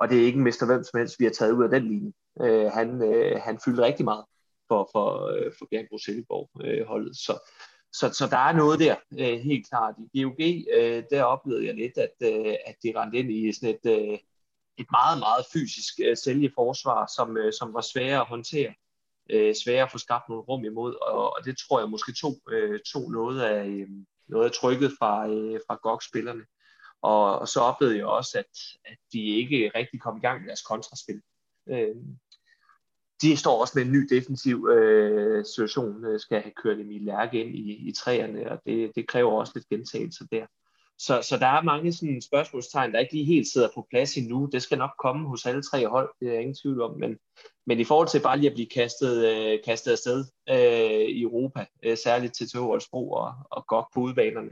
og 0.00 0.10
det 0.10 0.20
er 0.20 0.26
ikke 0.26 0.38
en 0.38 0.44
mister 0.44 0.66
hvem 0.66 0.84
som 0.84 0.98
helst, 0.98 1.20
vi 1.20 1.24
har 1.24 1.32
taget 1.32 1.52
ud 1.52 1.64
af 1.64 1.70
den 1.70 1.84
linje. 1.88 2.12
Øh, 2.42 2.70
han, 2.78 2.88
øh, 3.02 3.40
han 3.46 3.58
fyldte 3.64 3.82
rigtig 3.82 4.04
meget 4.04 4.24
for, 4.68 4.88
for, 4.92 5.06
øh, 5.34 5.52
for 5.58 5.66
Bjergbro 5.70 5.98
Silkeborg 5.98 6.50
øh, 6.64 6.86
holdet. 6.86 7.16
Så, 7.16 7.34
så, 7.92 8.12
så 8.12 8.26
der 8.26 8.36
er 8.36 8.52
noget 8.52 8.80
der, 8.80 8.96
øh, 9.18 9.40
helt 9.40 9.68
klart. 9.68 9.94
I 10.12 10.22
GOG, 10.22 10.40
øh, 10.76 11.04
der 11.10 11.22
oplevede 11.22 11.66
jeg 11.66 11.74
lidt, 11.74 11.98
at, 11.98 12.14
øh, 12.22 12.54
at 12.66 12.76
de 12.82 12.92
rendte 12.96 13.18
ind 13.18 13.30
i 13.30 13.52
sådan 13.52 13.74
et, 13.74 13.86
øh, 13.90 14.18
et 14.78 14.86
meget, 14.90 15.18
meget 15.18 15.44
fysisk 15.52 15.94
øh, 16.04 16.16
sælgeforsvar, 16.16 17.12
som, 17.16 17.36
øh, 17.36 17.52
som 17.52 17.74
var 17.74 17.80
svære 17.80 18.20
at 18.20 18.26
håndtere. 18.26 18.74
Øh, 19.30 19.54
svære 19.64 19.82
at 19.82 19.92
få 19.92 19.98
skabt 19.98 20.28
nogle 20.28 20.44
rum 20.44 20.64
imod, 20.64 20.94
og, 21.02 21.36
og 21.36 21.44
det 21.44 21.58
tror 21.58 21.80
jeg 21.80 21.90
måske 21.90 22.12
tog, 22.12 22.40
øh, 22.48 22.80
tog 22.92 23.12
noget, 23.12 23.42
af, 23.42 23.66
øh, 23.66 23.88
noget 24.28 24.44
af 24.44 24.52
trykket 24.52 24.92
fra, 24.98 25.28
øh, 25.28 25.60
fra 25.66 25.78
GOG-spillerne. 25.82 26.44
Og, 27.02 27.38
og 27.38 27.48
så 27.48 27.60
oplevede 27.60 27.96
jeg 27.96 28.06
også, 28.06 28.38
at, 28.38 28.58
at 28.84 28.98
de 29.12 29.26
ikke 29.26 29.70
rigtig 29.74 30.00
kom 30.00 30.16
i 30.16 30.20
gang 30.20 30.40
med 30.40 30.48
deres 30.48 30.62
kontraspil. 30.62 31.22
Øh, 31.68 31.96
de 33.22 33.36
står 33.36 33.60
også 33.60 33.72
med 33.76 33.84
en 33.84 33.92
ny 33.92 34.06
defensiv 34.10 34.68
øh, 34.68 35.44
situation, 35.44 36.04
øh, 36.04 36.20
skal 36.20 36.40
have 36.40 36.52
kørt 36.62 36.80
Emil 36.80 37.02
Lærke 37.02 37.44
ind 37.44 37.54
i, 37.54 37.88
i 37.88 37.92
træerne, 37.92 38.50
og 38.50 38.60
det, 38.66 38.92
det 38.94 39.08
kræver 39.08 39.32
også 39.32 39.52
lidt 39.54 39.68
gentagelse 39.68 40.24
der. 40.32 40.46
Så, 40.98 41.22
så 41.22 41.36
der 41.38 41.46
er 41.46 41.62
mange 41.62 41.92
sådan 41.92 42.22
spørgsmålstegn, 42.22 42.92
der 42.92 42.98
ikke 42.98 43.12
lige 43.12 43.24
helt 43.24 43.48
sidder 43.48 43.68
på 43.74 43.86
plads 43.90 44.16
endnu. 44.16 44.48
Det 44.52 44.62
skal 44.62 44.78
nok 44.78 44.90
komme 44.98 45.28
hos 45.28 45.46
alle 45.46 45.62
tre 45.62 45.88
hold, 45.88 46.10
det 46.20 46.28
er 46.28 46.32
jeg 46.32 46.40
ingen 46.40 46.56
tvivl 46.62 46.82
om. 46.82 46.98
Men, 46.98 47.18
men 47.66 47.80
i 47.80 47.84
forhold 47.84 48.08
til 48.08 48.20
bare 48.20 48.38
lige 48.38 48.50
at 48.50 48.54
blive 48.54 48.68
kastet, 48.68 49.26
øh, 49.26 49.58
kastet 49.64 49.92
afsted 49.92 50.24
øh, 50.48 51.08
i 51.08 51.22
Europa, 51.22 51.66
øh, 51.82 51.96
særligt 51.96 52.34
til 52.34 52.48
Tøholdsbro 52.48 53.10
og, 53.10 53.32
og 53.50 53.66
godt 53.66 53.86
på 53.94 54.00
udbanerne, 54.00 54.50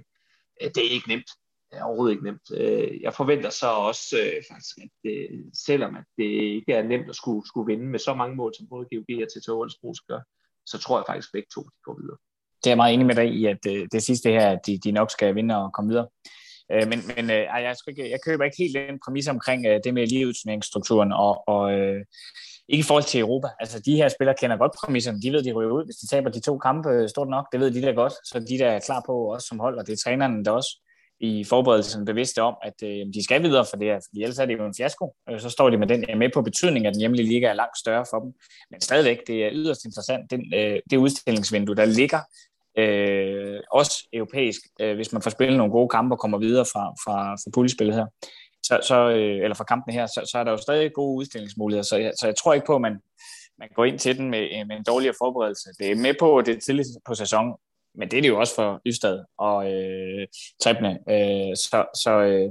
øh, 0.63 0.71
det 0.75 0.87
er 0.87 0.91
ikke 0.91 1.09
nemt. 1.09 1.31
Er 1.73 1.83
overhovedet 1.83 2.13
ikke 2.13 2.25
nemt. 2.25 2.47
Øh, 2.57 3.01
jeg 3.01 3.15
forventer 3.15 3.51
så 3.51 3.67
også 3.67 4.17
øh, 4.23 4.43
faktisk, 4.51 4.79
at 4.85 4.91
det, 5.05 5.19
selvom 5.67 5.97
at 5.97 6.05
det 6.19 6.25
ikke 6.25 6.73
er 6.73 6.83
nemt 6.83 7.09
at 7.09 7.17
skulle, 7.17 7.49
skulle 7.49 7.67
vinde 7.73 7.87
med 7.91 7.99
så 7.99 8.15
mange 8.15 8.37
mål, 8.37 8.55
som 8.55 8.69
både 8.69 8.87
GOG 8.91 9.23
og 9.23 9.33
til 9.33 9.43
Tøholdsbro 9.43 9.95
så 10.67 10.79
tror 10.79 10.99
jeg 10.99 11.05
faktisk, 11.07 11.29
at 11.29 11.33
begge 11.33 11.49
to 11.55 11.61
de 11.61 11.81
går 11.85 11.97
videre 12.01 12.19
det 12.65 12.67
er 12.67 12.71
jeg 12.71 12.77
meget 12.77 12.95
enig 12.95 13.07
med 13.07 13.15
dig 13.15 13.29
i, 13.29 13.47
at 13.47 13.67
øh, 13.69 13.89
det 13.93 14.03
sidste 14.03 14.31
her, 14.31 14.51
at 14.51 14.67
de, 14.67 14.79
de 14.85 14.93
nok 14.93 15.11
skal 15.11 15.35
vinde 15.35 15.57
og 15.57 15.73
komme 15.73 15.89
videre. 15.89 16.09
Men 16.71 17.01
men 17.17 17.31
øh, 17.31 17.37
jeg, 17.37 17.77
ikke, 17.89 18.11
jeg 18.11 18.19
køber 18.27 18.45
ikke 18.45 18.57
helt 18.59 18.77
den 18.77 18.99
præmis 19.05 19.29
omkring 19.29 19.67
øh, 19.67 19.81
det 19.85 19.95
med 19.95 20.07
livsturneringsstrukturen, 20.07 21.13
og, 21.13 21.49
og 21.49 21.73
øh, 21.73 22.05
ikke 22.69 22.81
i 22.81 22.89
forhold 22.89 23.05
til 23.05 23.21
Europa. 23.21 23.49
Altså, 23.61 23.81
de 23.81 23.97
her 23.97 24.09
spillere 24.09 24.37
kender 24.41 24.57
godt 24.57 24.73
præmisserne. 24.85 25.23
De 25.23 25.33
ved, 25.33 25.43
de 25.43 25.53
ryger 25.53 25.71
ud, 25.71 25.85
hvis 25.85 25.97
de 25.97 26.07
taber 26.07 26.31
de 26.31 26.41
to 26.41 26.59
kampe 26.59 27.09
stort 27.09 27.29
nok. 27.29 27.47
Det 27.53 27.61
ved 27.61 27.71
de 27.71 27.83
da 27.83 27.91
godt, 27.91 28.13
så 28.13 28.45
de 28.49 28.59
der 28.59 28.71
er 28.71 28.81
klar 28.81 29.03
på 29.07 29.13
også 29.13 29.47
som 29.47 29.59
hold, 29.59 29.79
og 29.79 29.87
det 29.87 29.93
er 29.93 30.03
trænerne 30.05 30.45
der 30.45 30.51
også 30.51 30.83
i 31.21 31.45
forberedelsen 31.45 32.05
bevidste 32.05 32.43
om, 32.43 32.55
at 32.63 32.75
øh, 32.83 33.07
de 33.15 33.25
skal 33.25 33.43
videre 33.43 33.67
for 33.71 33.77
det 33.77 33.87
her, 33.87 34.01
fordi 34.09 34.23
ellers 34.23 34.39
er 34.39 34.47
det 34.47 34.59
jo 34.59 34.67
en 34.67 34.75
fiasko. 34.77 35.15
Øh, 35.31 35.41
så 35.41 35.51
står 35.51 35.71
de 35.71 35.79
med 35.79 35.87
den 35.87 36.05
øh, 36.11 36.19
med 36.19 36.31
på 36.35 36.43
betydning, 36.43 36.87
at 36.87 36.95
den 36.95 37.01
hjemlige 37.01 37.29
liga 37.29 37.47
er 37.47 37.53
langt 37.53 37.79
større 37.79 38.05
for 38.11 38.21
dem. 38.21 38.33
Men 38.71 38.81
stadigvæk, 38.81 39.27
det 39.27 39.45
er 39.45 39.51
yderst 39.53 39.85
interessant, 39.85 40.31
den, 40.31 40.55
øh, 40.55 40.81
det 40.91 40.97
udstillingsvindue, 40.97 41.77
der 41.77 41.85
ligger 41.85 42.21
øh, 42.79 43.61
også 43.73 44.09
europæisk, 44.13 44.61
øh, 44.81 44.95
hvis 44.95 45.13
man 45.13 45.23
får 45.23 45.31
spillet 45.31 45.57
nogle 45.57 45.73
gode 45.73 45.89
kampe 45.89 46.15
og 46.15 46.19
kommer 46.19 46.39
videre 46.39 46.65
fra, 46.65 46.85
fra, 47.05 47.35
fra 47.35 47.51
puljespillet 47.55 47.95
her, 47.95 48.07
så, 48.63 48.81
så, 48.89 49.11
øh, 49.11 49.43
eller 49.43 49.55
fra 49.55 49.65
kampene 49.65 49.93
her, 49.95 50.07
så, 50.07 50.29
så 50.33 50.39
er 50.39 50.45
der 50.45 50.51
jo 50.51 50.57
stadig 50.57 50.93
gode 50.93 51.19
udstillingsmuligheder, 51.19 51.83
så 51.83 51.97
jeg, 51.97 52.13
så 52.21 52.27
jeg 52.27 52.37
tror 52.37 52.55
ikke 52.55 52.67
på, 52.67 52.75
at 52.75 52.81
man, 52.81 52.99
man 53.59 53.69
går 53.75 53.85
ind 53.85 53.99
til 53.99 54.19
den 54.19 54.31
med, 54.31 54.41
øh, 54.41 54.67
med 54.69 54.77
en 54.77 54.85
dårligere 54.85 55.15
forberedelse. 55.19 55.69
Det 55.79 55.91
er 55.91 55.97
med 55.97 56.15
på, 56.21 56.39
at 56.39 56.47
det 56.47 56.57
er 56.57 56.61
tidligt 56.61 56.89
på 57.07 57.15
sæsonen, 57.15 57.55
men 57.95 58.11
det 58.11 58.17
er 58.17 58.23
det 58.23 58.29
jo 58.29 58.41
også 58.41 58.55
for 58.55 58.81
Ystad 58.87 59.25
og 59.39 59.73
øh, 59.73 60.27
Trebne. 60.63 60.99
Øh, 61.09 61.57
så, 61.57 61.85
så, 62.03 62.11
øh, 62.11 62.51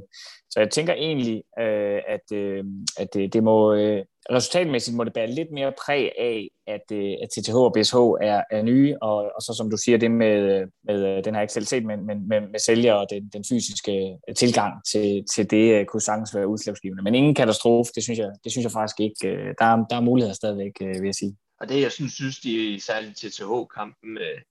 så 0.50 0.60
jeg 0.60 0.70
tænker 0.70 0.94
egentlig, 0.94 1.44
øh, 1.60 2.02
at, 2.08 2.38
øh, 2.38 2.64
at 2.98 3.14
det, 3.14 3.34
det 3.34 3.44
må 3.44 3.74
øh, 3.74 4.06
resultatmæssigt 4.32 4.98
må 4.98 5.04
det 5.04 5.14
bære 5.14 5.32
lidt 5.32 5.52
mere 5.52 5.74
præg 5.86 6.12
af, 6.20 6.50
at, 6.68 6.82
øh, 6.92 7.14
at 7.24 7.30
TTH 7.30 7.56
og 7.56 7.74
BSH 7.74 7.96
er, 8.22 8.44
er 8.52 8.62
nye, 8.62 8.98
og, 9.02 9.16
og 9.16 9.42
så 9.42 9.54
som 9.58 9.70
du 9.70 9.78
siger, 9.78 9.98
det 9.98 10.12
med, 10.12 10.66
med 10.84 11.18
øh, 11.18 11.24
den 11.24 11.36
her 11.36 11.42
aktualitet 11.42 11.86
med, 11.86 11.98
med, 11.98 12.16
med, 12.16 12.42
med 12.42 12.60
sælger 12.60 12.94
og 12.94 13.08
den, 13.10 13.30
den 13.34 13.44
fysiske 13.50 14.18
øh, 14.30 14.36
tilgang 14.36 14.74
til, 14.92 15.24
til 15.36 15.52
det 15.52 15.80
øh, 15.80 15.86
kunne 15.86 16.02
sagtens 16.02 16.36
være 16.36 16.48
udslagsgivende. 16.48 17.04
Men 17.04 17.16
ingen 17.16 17.36
katastrofe, 17.36 17.92
det 17.96 18.04
synes 18.04 18.20
jeg, 18.20 18.30
det 18.44 18.52
synes 18.52 18.64
jeg 18.64 18.72
faktisk 18.72 19.00
ikke. 19.00 19.54
Der, 19.60 19.66
er, 19.66 19.86
der 19.90 19.96
er 19.96 20.02
muligheder 20.02 20.36
stadigvæk, 20.36 20.72
vil 20.80 21.06
jeg 21.06 21.16
sige. 21.16 21.36
Og 21.62 21.70
det, 21.70 21.82
jeg 21.82 21.92
synes, 21.92 22.14
synes 22.14 22.40
de 22.40 22.80
særligt 22.82 23.18
TTH-kampen, 23.18 24.18
øh, 24.18 24.42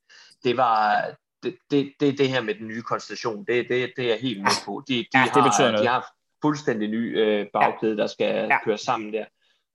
det 0.45 0.57
var 0.57 1.05
det, 1.43 1.57
det, 1.71 1.93
det, 2.01 2.19
det 2.19 2.29
her 2.29 2.43
med 2.43 2.55
den 2.55 2.69
nye 2.69 2.83
konstellation, 2.83 3.45
det, 3.45 3.69
det, 3.69 3.93
det 3.97 4.05
er 4.05 4.09
jeg 4.09 4.19
helt 4.21 4.43
med 4.43 4.65
på. 4.65 4.83
De, 4.89 4.95
de, 4.95 5.05
ja, 5.15 5.25
det 5.25 5.31
har, 5.31 5.49
betyder 5.49 5.71
noget. 5.71 5.85
de 5.85 5.89
har 5.89 6.13
fuldstændig 6.43 6.89
ny 6.89 7.19
øh, 7.19 7.47
bagkæde, 7.53 7.97
der 7.97 8.07
skal 8.07 8.35
ja. 8.35 8.65
køre 8.65 8.79
sammen 8.79 9.13
der. 9.13 9.25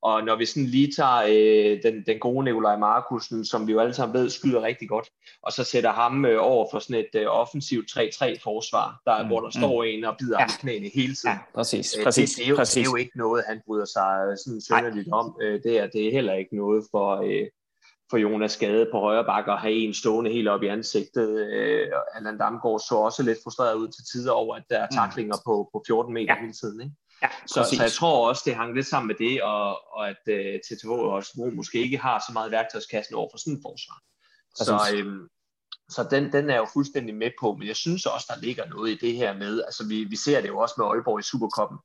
Og 0.04 0.24
når 0.24 0.36
vi 0.36 0.46
sådan 0.46 0.66
lige 0.66 0.92
tager 0.92 1.22
øh, 1.28 1.84
den, 1.84 2.04
den 2.06 2.20
gode 2.20 2.46
Nikolaj 2.46 2.78
Markusen, 2.78 3.46
som 3.46 3.68
vi 3.68 3.72
jo 3.72 3.80
alle 3.80 3.94
sammen 3.94 4.14
ved, 4.14 4.30
skyder 4.30 4.62
rigtig 4.62 4.90
godt, 4.90 5.10
og 5.44 5.52
så 5.52 5.64
sætter 5.64 5.92
ham 5.92 6.26
øh, 6.26 6.38
over 6.40 6.68
for 6.72 6.80
sådan 6.80 7.06
et 7.06 7.22
øh, 7.22 7.28
offensivt 7.28 7.86
3-3-forsvar, 7.92 9.02
der, 9.06 9.22
mm, 9.22 9.28
hvor 9.28 9.40
der 9.40 9.48
mm. 9.48 9.62
står 9.62 9.84
en 9.84 10.04
og 10.04 10.16
bider 10.20 10.38
ja. 10.40 10.46
ham 10.46 10.50
i 10.50 10.60
knæene 10.60 10.90
hele 10.94 11.16
tiden. 11.16 11.36
Ja, 11.36 11.38
præcis. 11.56 11.98
Øh, 11.98 12.04
præcis, 12.04 12.30
det, 12.30 12.38
det, 12.38 12.46
er 12.46 12.50
jo, 12.50 12.56
præcis. 12.56 12.74
det 12.74 12.82
er 12.82 12.92
jo 12.92 12.96
ikke 12.96 13.18
noget, 13.18 13.44
han 13.48 13.62
bryder 13.66 13.86
sig 13.86 14.38
sådan 14.46 14.62
sønderligt 14.62 15.10
om. 15.12 15.38
Øh, 15.42 15.64
det, 15.64 15.80
er, 15.80 15.88
det 15.88 16.08
er 16.08 16.12
heller 16.12 16.34
ikke 16.34 16.56
noget 16.56 16.86
for, 16.92 17.22
øh, 17.22 17.48
for 18.14 18.18
Jonas 18.18 18.52
Skade 18.52 18.88
på 18.92 19.00
højre 19.00 19.26
bakke 19.26 19.52
at 19.52 19.60
have 19.60 19.74
en 19.74 19.94
stående 19.94 20.32
helt 20.32 20.48
op 20.48 20.64
i 20.64 20.68
ansigtet. 20.68 21.30
Øh, 21.54 21.88
Allan 22.16 22.38
Damgaard 22.38 22.80
så 22.80 22.96
også 22.96 23.24
lidt 23.24 23.38
frustreret 23.44 23.76
ud 23.76 23.88
til 23.88 24.04
tider 24.12 24.32
over, 24.32 24.56
at 24.56 24.64
der 24.70 24.80
er 24.80 24.88
mm. 24.92 24.96
taklinger 24.96 25.36
mm. 25.36 25.46
på, 25.46 25.70
på 25.74 25.84
14 25.88 26.14
meter 26.14 26.34
ja. 26.34 26.42
hele 26.42 26.54
tiden. 26.54 26.82
Ikke? 26.82 26.96
Ja, 27.24 27.30
så, 27.48 27.64
så 27.64 27.84
jeg 27.84 27.92
tror 27.92 28.28
også, 28.30 28.42
det 28.46 28.56
hang 28.56 28.76
lidt 28.76 28.88
sammen 28.88 29.08
med 29.08 29.16
det, 29.26 29.44
og, 29.44 29.94
og 29.96 30.10
at 30.10 30.24
øh, 30.28 30.60
TTH 30.66 30.90
og 30.90 31.24
Smo 31.24 31.46
måske 31.50 31.78
ikke 31.78 31.98
har 31.98 32.24
så 32.28 32.34
meget 32.34 32.52
værktøjskassen 32.52 33.16
over 33.16 33.30
for 33.32 33.38
sådan 33.38 33.54
en 33.54 33.64
forsvar. 33.68 34.00
Så, 34.56 34.76
øhm, 34.96 35.28
så 35.90 36.08
den, 36.12 36.24
den 36.32 36.50
er 36.50 36.54
jeg 36.54 36.64
jo 36.66 36.70
fuldstændig 36.74 37.16
med 37.16 37.32
på, 37.40 37.56
men 37.58 37.68
jeg 37.68 37.76
synes 37.76 38.06
også, 38.06 38.28
der 38.34 38.46
ligger 38.46 38.66
noget 38.66 38.90
i 38.92 38.98
det 39.06 39.14
her 39.16 39.38
med, 39.44 39.64
altså 39.64 39.88
vi, 39.88 40.04
vi 40.04 40.16
ser 40.26 40.42
det 40.42 40.48
jo 40.48 40.58
også 40.58 40.76
med 40.78 40.86
Aalborg 40.86 41.20
i 41.20 41.30
Superkoppen. 41.32 41.78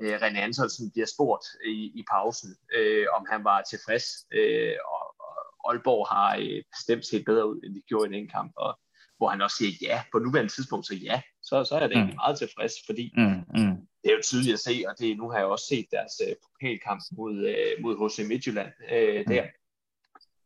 Øh, 0.00 0.16
René 0.22 0.38
Antonsen 0.38 0.90
bliver 0.90 1.06
spurgt 1.14 1.46
i, 1.66 1.76
i 2.00 2.02
pausen, 2.12 2.50
øh, 2.76 3.06
om 3.16 3.22
han 3.32 3.44
var 3.44 3.62
tilfreds, 3.70 4.06
øh, 4.38 4.76
og, 4.92 4.97
og 4.97 4.97
Aalborg 5.64 6.06
har 6.08 6.36
øh, 6.36 6.62
bestemt 6.76 7.06
set 7.06 7.24
bedre 7.24 7.48
ud, 7.48 7.60
end 7.64 7.74
de 7.74 7.82
gjorde 7.88 8.10
i 8.10 8.18
den 8.18 8.28
kamp, 8.28 8.52
og 8.56 8.78
hvor 9.16 9.28
han 9.28 9.42
også 9.42 9.56
siger 9.56 9.72
ja, 9.82 10.02
på 10.12 10.18
nuværende 10.18 10.52
tidspunkt, 10.52 10.86
så 10.86 10.94
ja, 10.94 11.20
så, 11.42 11.64
så 11.64 11.74
er 11.74 11.80
jeg 11.80 11.88
da 11.88 11.94
egentlig 11.94 12.14
mm. 12.14 12.22
meget 12.24 12.38
tilfreds, 12.38 12.72
fordi 12.86 13.12
mm, 13.16 13.22
mm. 13.60 13.76
det 14.02 14.08
er 14.10 14.16
jo 14.16 14.22
tydeligt 14.24 14.54
at 14.54 14.60
se, 14.60 14.84
og 14.88 14.94
det, 14.98 15.16
nu 15.16 15.30
har 15.30 15.38
jeg 15.38 15.46
også 15.46 15.66
set 15.68 15.86
deres 15.90 16.12
uh, 16.26 16.34
pokalkamp 16.44 17.02
mod, 17.12 17.34
uh, 17.34 17.82
mod 17.82 17.94
HC 18.00 18.28
Midtjylland 18.28 18.72
der. 19.28 19.42
Mm. 19.42 19.48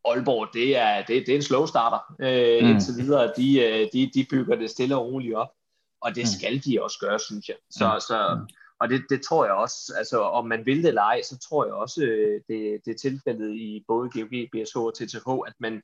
Aalborg, 0.05 0.49
det 0.55 0.77
er, 0.77 1.05
det, 1.05 1.27
det 1.27 1.29
er 1.29 1.37
en 1.37 1.43
slow 1.43 1.67
starter 1.67 2.01
uh, 2.19 2.65
mm. 2.65 2.71
indtil 2.71 2.95
videre. 3.03 3.33
De, 3.37 3.49
uh, 3.67 3.89
de, 3.93 4.11
de 4.15 4.27
bygger 4.31 4.57
det 4.57 4.71
stille 4.71 4.97
og 4.97 5.07
roligt 5.07 5.35
op, 5.35 5.53
og 6.01 6.15
det 6.15 6.23
mm. 6.23 6.33
skal 6.39 6.65
de 6.65 6.83
også 6.83 6.99
gøre, 7.01 7.19
synes 7.19 7.49
jeg. 7.49 7.57
Så, 7.71 7.95
mm. 7.95 8.01
så, 8.01 8.17
mm. 8.35 8.49
Og 8.83 8.89
det, 8.89 9.05
det 9.11 9.23
tror 9.23 9.45
jeg 9.45 9.55
også, 9.55 9.95
altså 9.97 10.21
om 10.21 10.47
man 10.47 10.67
vil 10.67 10.83
det 10.83 10.89
eller 10.89 11.03
ej, 11.03 11.23
så 11.23 11.39
tror 11.39 11.65
jeg 11.65 11.75
også, 11.75 12.01
det, 12.49 12.81
det 12.85 12.91
er 12.91 12.99
tilfældet 12.99 13.55
i 13.55 13.85
både 13.89 14.11
GOG, 14.11 14.29
BSH 14.53 14.77
og 14.77 14.95
TTH, 14.95 15.29
at 15.47 15.55
man 15.59 15.83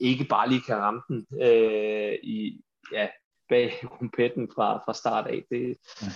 ikke 0.00 0.24
bare 0.24 0.48
lige 0.48 0.62
kan 0.66 0.76
ramme 0.76 1.02
den 1.08 1.26
øh, 1.42 2.14
i, 2.22 2.60
ja, 2.92 3.08
bag 3.48 3.80
rumpetten 4.00 4.48
fra, 4.54 4.78
fra 4.84 4.94
start 4.94 5.26
af. 5.26 5.44
Det, 5.50 5.76
ja. 6.02 6.06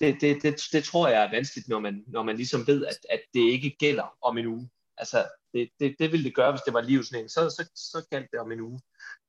det, 0.00 0.20
det, 0.20 0.42
det, 0.42 0.60
det 0.72 0.84
tror 0.84 1.08
jeg 1.08 1.24
er 1.24 1.30
vanskeligt, 1.30 1.68
når 1.68 1.78
man, 1.78 2.04
når 2.06 2.22
man 2.22 2.36
ligesom 2.36 2.66
ved, 2.66 2.86
at, 2.86 2.98
at 3.10 3.20
det 3.34 3.40
ikke 3.40 3.76
gælder 3.78 4.16
om 4.22 4.38
en 4.38 4.46
uge. 4.46 4.70
Altså, 4.96 5.24
det, 5.52 5.68
det, 5.80 5.96
det 5.98 6.12
ville 6.12 6.24
det 6.24 6.34
gøre, 6.34 6.52
hvis 6.52 6.62
det 6.66 6.74
var 6.74 6.80
livsnæng. 6.80 7.30
Så, 7.30 7.50
så, 7.50 7.70
så 7.74 8.06
galt 8.10 8.30
det 8.32 8.40
om 8.40 8.52
en 8.52 8.60
uge. 8.60 8.80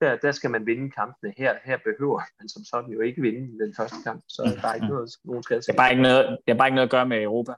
Der, 0.02 0.16
der 0.16 0.32
skal 0.32 0.50
man 0.50 0.66
vinde 0.66 0.92
kampene. 0.92 1.34
Her, 1.38 1.54
her 1.66 1.78
behøver 1.78 2.22
man 2.40 2.50
som 2.50 2.64
sådan 2.64 2.92
jo 2.92 3.02
ikke 3.02 3.22
vinde 3.22 3.66
den 3.66 3.74
første 3.78 3.96
kamp, 4.04 4.24
så 4.28 4.58
der 4.62 4.68
er 4.68 4.74
ikke 4.74 4.88
noget, 4.88 5.10
nogen 5.24 5.44
skal 5.44 5.58
det 5.58 5.70
er 5.70 5.74
bare 5.74 5.92
ikke 5.92 6.04
noget, 6.04 6.38
det 6.46 6.52
er 6.54 6.58
bare 6.58 6.68
ikke 6.68 6.75
noget 6.75 6.88
at 6.88 6.92
gøre 6.92 7.06
med 7.06 7.22
Europa 7.22 7.54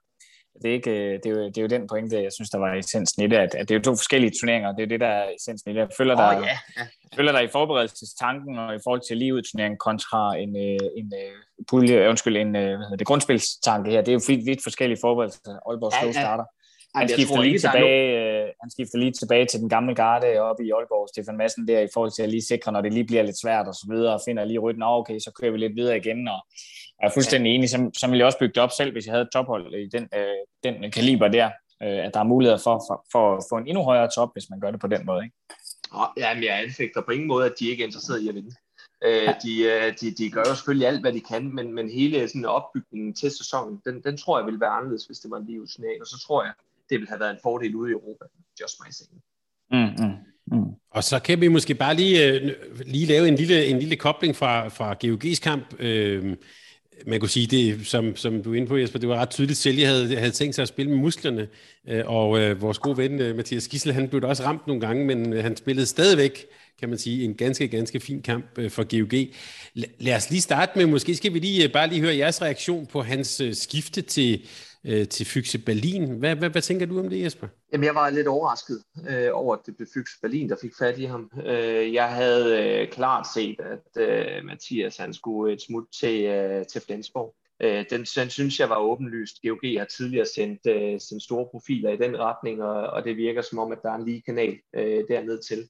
det 0.62 0.70
er, 0.70 0.74
ikke, 0.74 0.91
øh, 0.91 1.13
det, 1.24 1.25
er 1.25 1.29
jo, 1.29 1.46
det 1.46 1.58
er 1.58 1.62
jo 1.62 1.67
den 1.67 1.88
pointe, 1.88 2.24
jeg 2.24 2.34
synes, 2.34 2.50
der 2.50 2.58
var 2.58 2.74
essensen 2.74 3.24
i 3.24 3.27
det, 3.27 3.38
at, 3.38 3.56
at 3.56 3.70
det 3.70 3.75
er 3.75 3.79
jo 3.79 3.84
to 3.84 3.96
forskellige 3.96 4.32
turneringer, 4.39 4.72
det 4.72 4.84
er 4.84 4.88
det, 4.88 5.00
der 5.00 5.08
er 5.08 5.29
essensen 5.38 5.72
i 5.72 5.74
det. 5.74 5.79
Jeg 5.79 5.89
følger, 5.98 6.13
oh, 6.13 6.44
ja. 6.44 6.58
Ja. 6.77 6.88
følger 7.17 7.32
der 7.32 7.39
i 7.39 7.48
forberedelsestanken 7.48 8.58
og 8.60 8.75
i 8.75 8.79
forhold 8.84 9.01
til 9.08 9.17
livet 9.17 9.46
kontra 9.79 10.36
en, 10.36 10.56
øh, 10.56 10.62
en, 10.62 10.79
en 10.98 11.13
øh, 11.13 11.65
pulje, 11.70 12.10
undskyld, 12.10 12.38
en 12.38 12.51
hvad 12.51 12.62
hedder 12.62 12.96
det, 12.96 13.08
grundspilstanke 13.08 13.91
her, 13.91 14.01
det 14.01 14.08
er 14.08 14.13
jo 14.13 14.22
vidt, 14.27 14.46
vidt 14.46 14.63
forskellige 14.63 15.00
forberedelser. 15.01 15.60
Aalborg 15.70 15.94
ja, 16.01 16.06
ja. 16.06 16.12
starter. 16.12 16.46
Han 17.00 17.10
skifter, 17.10 17.42
lige 17.42 17.60
tilbage, 17.60 18.00
øh, 18.20 18.48
han 18.62 18.70
skifter 18.72 18.98
lige 18.98 19.12
tilbage 19.12 19.46
til 19.46 19.60
den 19.60 19.70
gamle 19.70 19.96
garde 19.96 20.39
oppe 20.39 20.66
i 20.66 20.72
Aalborg, 20.72 21.10
Stefan 21.10 21.38
Madsen 21.38 21.68
der, 21.68 21.80
i 21.80 21.88
forhold 21.94 22.12
til 22.12 22.24
at 22.24 22.30
lige 22.30 22.42
sikre, 22.42 22.72
når 22.72 22.82
det 22.82 22.94
lige 22.94 23.06
bliver 23.06 23.24
lidt 23.24 23.42
svært 23.42 23.68
og 23.68 23.74
så 23.74 23.86
videre, 23.89 24.13
og 24.13 24.22
finder 24.25 24.46
lige 24.46 24.60
rytten, 24.60 24.84
okay, 24.84 25.20
så 25.20 25.32
kører 25.32 25.51
vi 25.51 25.58
lidt 25.58 25.75
videre 25.75 25.98
igen, 25.98 26.27
og 26.27 26.39
jeg 27.00 27.08
er 27.08 27.13
fuldstændig 27.13 27.56
enig, 27.56 27.70
som, 27.70 27.94
som 27.94 28.12
ville 28.12 28.20
jeg 28.20 28.25
også 28.25 28.39
bygge 28.39 28.54
det 28.54 28.63
op 28.63 28.72
selv, 28.72 28.92
hvis 28.92 29.06
jeg 29.06 29.13
havde 29.13 29.24
et 29.24 29.34
tophold 29.34 29.74
i 29.74 29.89
den, 29.89 30.08
øh, 30.16 30.42
den 30.63 30.92
kaliber 30.92 31.27
der, 31.27 31.50
øh, 31.84 32.06
at 32.06 32.13
der 32.13 32.20
er 32.20 32.32
muligheder 32.34 32.58
for, 32.58 32.84
for, 32.88 33.06
for 33.12 33.38
at 33.38 33.44
få 33.50 33.56
en 33.58 33.68
endnu 33.68 33.84
højere 33.84 34.10
top, 34.16 34.30
hvis 34.34 34.50
man 34.50 34.60
gør 34.60 34.72
det 34.72 34.80
på 34.80 34.88
den 34.88 35.06
måde. 35.06 35.24
Ikke? 35.24 35.36
Ja, 36.18 36.34
men 36.34 36.44
jeg 36.44 36.63
anfægter 36.63 37.01
på 37.01 37.12
ingen 37.12 37.27
måde, 37.27 37.46
at 37.46 37.54
de 37.60 37.70
ikke 37.70 37.84
er 37.84 37.88
interesseret 37.88 38.22
i 38.22 38.30
at 38.30 38.36
vinde. 38.36 38.56
Øh, 39.04 39.24
ja. 39.24 39.34
de, 39.44 39.63
øh, 39.63 39.94
de, 40.01 40.12
de 40.12 40.32
gør 40.32 40.44
jo 40.48 40.56
selvfølgelig 40.56 40.88
alt, 40.88 41.01
hvad 41.01 41.13
de 41.13 41.22
kan, 41.22 41.56
men, 41.56 41.74
men 41.74 41.89
hele 41.89 42.27
sådan 42.27 42.46
opbygningen 42.46 43.13
til 43.13 43.32
sæsonen, 43.32 43.82
den, 43.86 44.04
den 44.04 44.18
tror 44.18 44.39
jeg 44.39 44.46
ville 44.46 44.60
være 44.60 44.70
anderledes, 44.70 45.06
hvis 45.06 45.20
det 45.20 45.32
var 45.32 45.38
en 45.38 45.48
livsnæg, 45.48 46.01
og 46.01 46.08
så 46.08 46.24
tror 46.27 46.44
jeg, 46.44 46.54
det 46.89 46.96
ville 47.00 47.10
have 47.10 47.20
været 47.20 47.32
en 47.32 47.39
fordel 47.44 47.75
ude 47.75 47.89
i 47.89 47.94
Europa. 47.94 48.25
Just 48.62 48.75
my 48.86 48.91
saying. 48.91 49.22
Mm, 49.72 50.06
mm, 50.06 50.58
mm. 50.58 50.74
Og 50.91 51.03
så 51.03 51.20
kan 51.20 51.41
vi 51.41 51.48
måske 51.48 51.75
bare 51.75 51.96
lige, 51.96 52.27
øh, 52.27 52.51
lige 52.86 53.06
lave 53.06 53.27
en 53.27 53.36
lille, 53.36 53.65
en 53.65 53.79
lille 53.79 53.96
kobling 53.96 54.36
fra, 54.36 54.67
fra 54.67 54.96
GOG's 55.03 55.39
kamp. 55.39 55.75
Øh, 55.79 56.36
man 57.08 57.20
kunne 57.20 57.29
sige, 57.29 57.48
det, 57.48 57.88
som, 57.88 58.15
som 58.15 58.44
du 58.44 58.51
er 58.51 58.56
inde 58.56 58.67
på, 58.67 58.77
Jesper, 58.77 59.00
det 59.00 59.10
var 59.10 59.15
ret 59.15 59.29
tydeligt, 59.29 59.67
at 59.67 59.77
jeg 59.77 59.89
havde, 59.89 60.15
havde 60.15 60.32
tænkt 60.32 60.56
sig 60.56 60.62
at 60.62 60.67
spille 60.67 60.91
med 60.91 61.00
musklerne, 61.00 61.48
øh, 61.88 62.03
og 62.06 62.39
øh, 62.39 62.62
vores 62.62 62.79
gode 62.79 62.98
ven, 62.98 63.22
øh, 63.22 63.36
Mathias 63.36 63.67
Gissel, 63.67 63.94
han 63.94 64.10
blev 64.10 64.22
da 64.22 64.27
også 64.27 64.44
ramt 64.44 64.67
nogle 64.67 64.82
gange, 64.82 65.06
men 65.06 65.34
han 65.34 65.58
spillede 65.58 65.86
stadigvæk, 65.86 66.46
kan 66.79 66.89
man 66.89 66.98
sige, 66.98 67.24
en 67.24 67.34
ganske, 67.34 67.67
ganske 67.67 68.00
fin 68.00 68.22
kamp 68.22 68.46
for 68.70 68.84
GOG. 68.84 69.34
Lad 70.00 70.15
os 70.15 70.29
lige 70.29 70.41
starte 70.41 70.72
med, 70.75 70.86
måske 70.86 71.15
skal 71.15 71.34
vi 71.34 71.39
lige 71.39 71.70
bare 71.70 71.89
lige 71.89 72.01
høre 72.01 72.17
jeres 72.17 72.41
reaktion 72.41 72.86
på 72.86 73.01
hans 73.01 73.41
skifte 73.51 74.01
til, 74.01 74.46
øh, 74.86 75.07
til 75.07 75.25
Fyxe 75.25 75.60
Berlin. 75.60 76.19
Hvad, 76.19 76.36
hvad, 76.36 76.50
hvad 76.50 76.62
tænker 76.62 76.86
du 76.86 77.00
om 77.00 77.10
det, 77.10 77.24
Jesper? 77.24 77.48
Jamen, 77.74 77.86
jeg 77.86 77.96
var 77.96 78.10
lidt 78.10 78.27
overrasket 78.27 78.84
øh, 79.10 79.29
over, 79.34 79.55
at 79.55 79.62
det 79.65 79.77
blev 79.77 79.88
Fyxe 79.93 80.19
Berlin, 80.22 80.50
der 80.50 80.55
fik 80.62 80.72
fat 80.79 81.00
i 81.00 81.05
ham. 81.05 81.31
Øh, 81.46 81.93
jeg 81.93 82.10
havde 82.10 82.63
øh, 82.63 82.88
klart 82.91 83.27
set, 83.36 83.60
at 83.60 84.01
øh, 84.01 84.46
Mathias 84.46 84.98
han 84.98 85.13
skulle 85.13 85.53
et 85.53 85.62
smut 85.62 85.86
til, 86.00 86.25
øh, 86.25 86.65
til 86.65 86.81
Flensborg. 86.81 87.36
Øh, 87.62 87.86
den, 87.89 88.03
den 88.15 88.29
synes 88.29 88.60
jeg 88.60 88.69
var 88.69 88.79
åbenlyst. 88.79 89.36
GOG 89.43 89.79
har 89.79 89.86
tidligere 89.86 90.25
sendt, 90.25 90.60
øh, 90.67 91.00
sendt 91.00 91.24
store 91.24 91.48
profiler 91.51 91.89
i 91.89 91.98
den 91.98 92.19
retning, 92.19 92.63
og, 92.63 92.88
og 92.88 93.03
det 93.03 93.17
virker 93.17 93.41
som 93.41 93.60
om, 93.60 93.72
at 93.72 93.79
der 93.84 93.91
er 93.91 93.96
en 93.96 94.05
lige 94.05 94.22
kanal 94.22 94.57
øh, 94.75 95.03
dernede 95.10 95.41
til. 95.48 95.69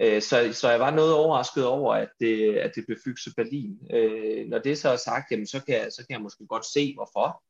Øh, 0.00 0.22
så, 0.22 0.50
så 0.52 0.70
jeg 0.70 0.80
var 0.80 0.90
noget 0.90 1.14
overrasket 1.14 1.66
over, 1.66 1.94
at 1.94 2.08
det, 2.20 2.56
at 2.56 2.72
det 2.74 2.84
blev 2.86 2.98
Fyxe 3.04 3.30
Berlin. 3.36 3.78
Øh, 3.92 4.46
når 4.48 4.58
det 4.58 4.78
så 4.78 4.88
er 4.88 4.96
sagt, 4.96 5.30
jamen, 5.30 5.46
så, 5.46 5.64
kan 5.64 5.74
jeg, 5.74 5.86
så 5.90 6.06
kan 6.06 6.14
jeg 6.14 6.22
måske 6.22 6.46
godt 6.46 6.66
se, 6.66 6.94
hvorfor. 6.94 7.42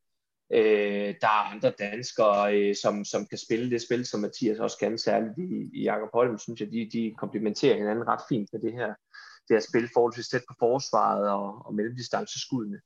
Øh, 0.53 1.15
der 1.21 1.27
er 1.27 1.51
andre 1.55 1.73
danskere, 1.79 2.59
øh, 2.59 2.75
som, 2.77 3.05
som 3.05 3.27
kan 3.27 3.39
spille 3.39 3.71
det 3.71 3.83
spil, 3.83 4.07
som 4.07 4.21
Mathias 4.21 4.59
også 4.59 4.79
kan, 4.79 4.99
særligt 4.99 5.39
i, 5.39 5.81
i 5.81 5.83
Jakob 5.83 6.09
Holm, 6.15 6.39
synes 6.39 6.61
jeg, 6.61 6.71
de, 6.73 6.91
de 6.93 7.15
komplementerer 7.19 7.77
hinanden 7.77 8.09
ret 8.09 8.21
fint 8.29 8.49
med 8.53 8.61
det 8.61 8.73
her, 8.73 8.95
det 9.49 9.55
her 9.57 9.61
spil, 9.61 9.89
forholdsvis 9.95 10.29
tæt 10.29 10.43
på 10.49 10.55
forsvaret 10.59 11.31
og, 11.31 11.67
og 11.67 11.75
mellemdistanceskuddene 11.75 12.81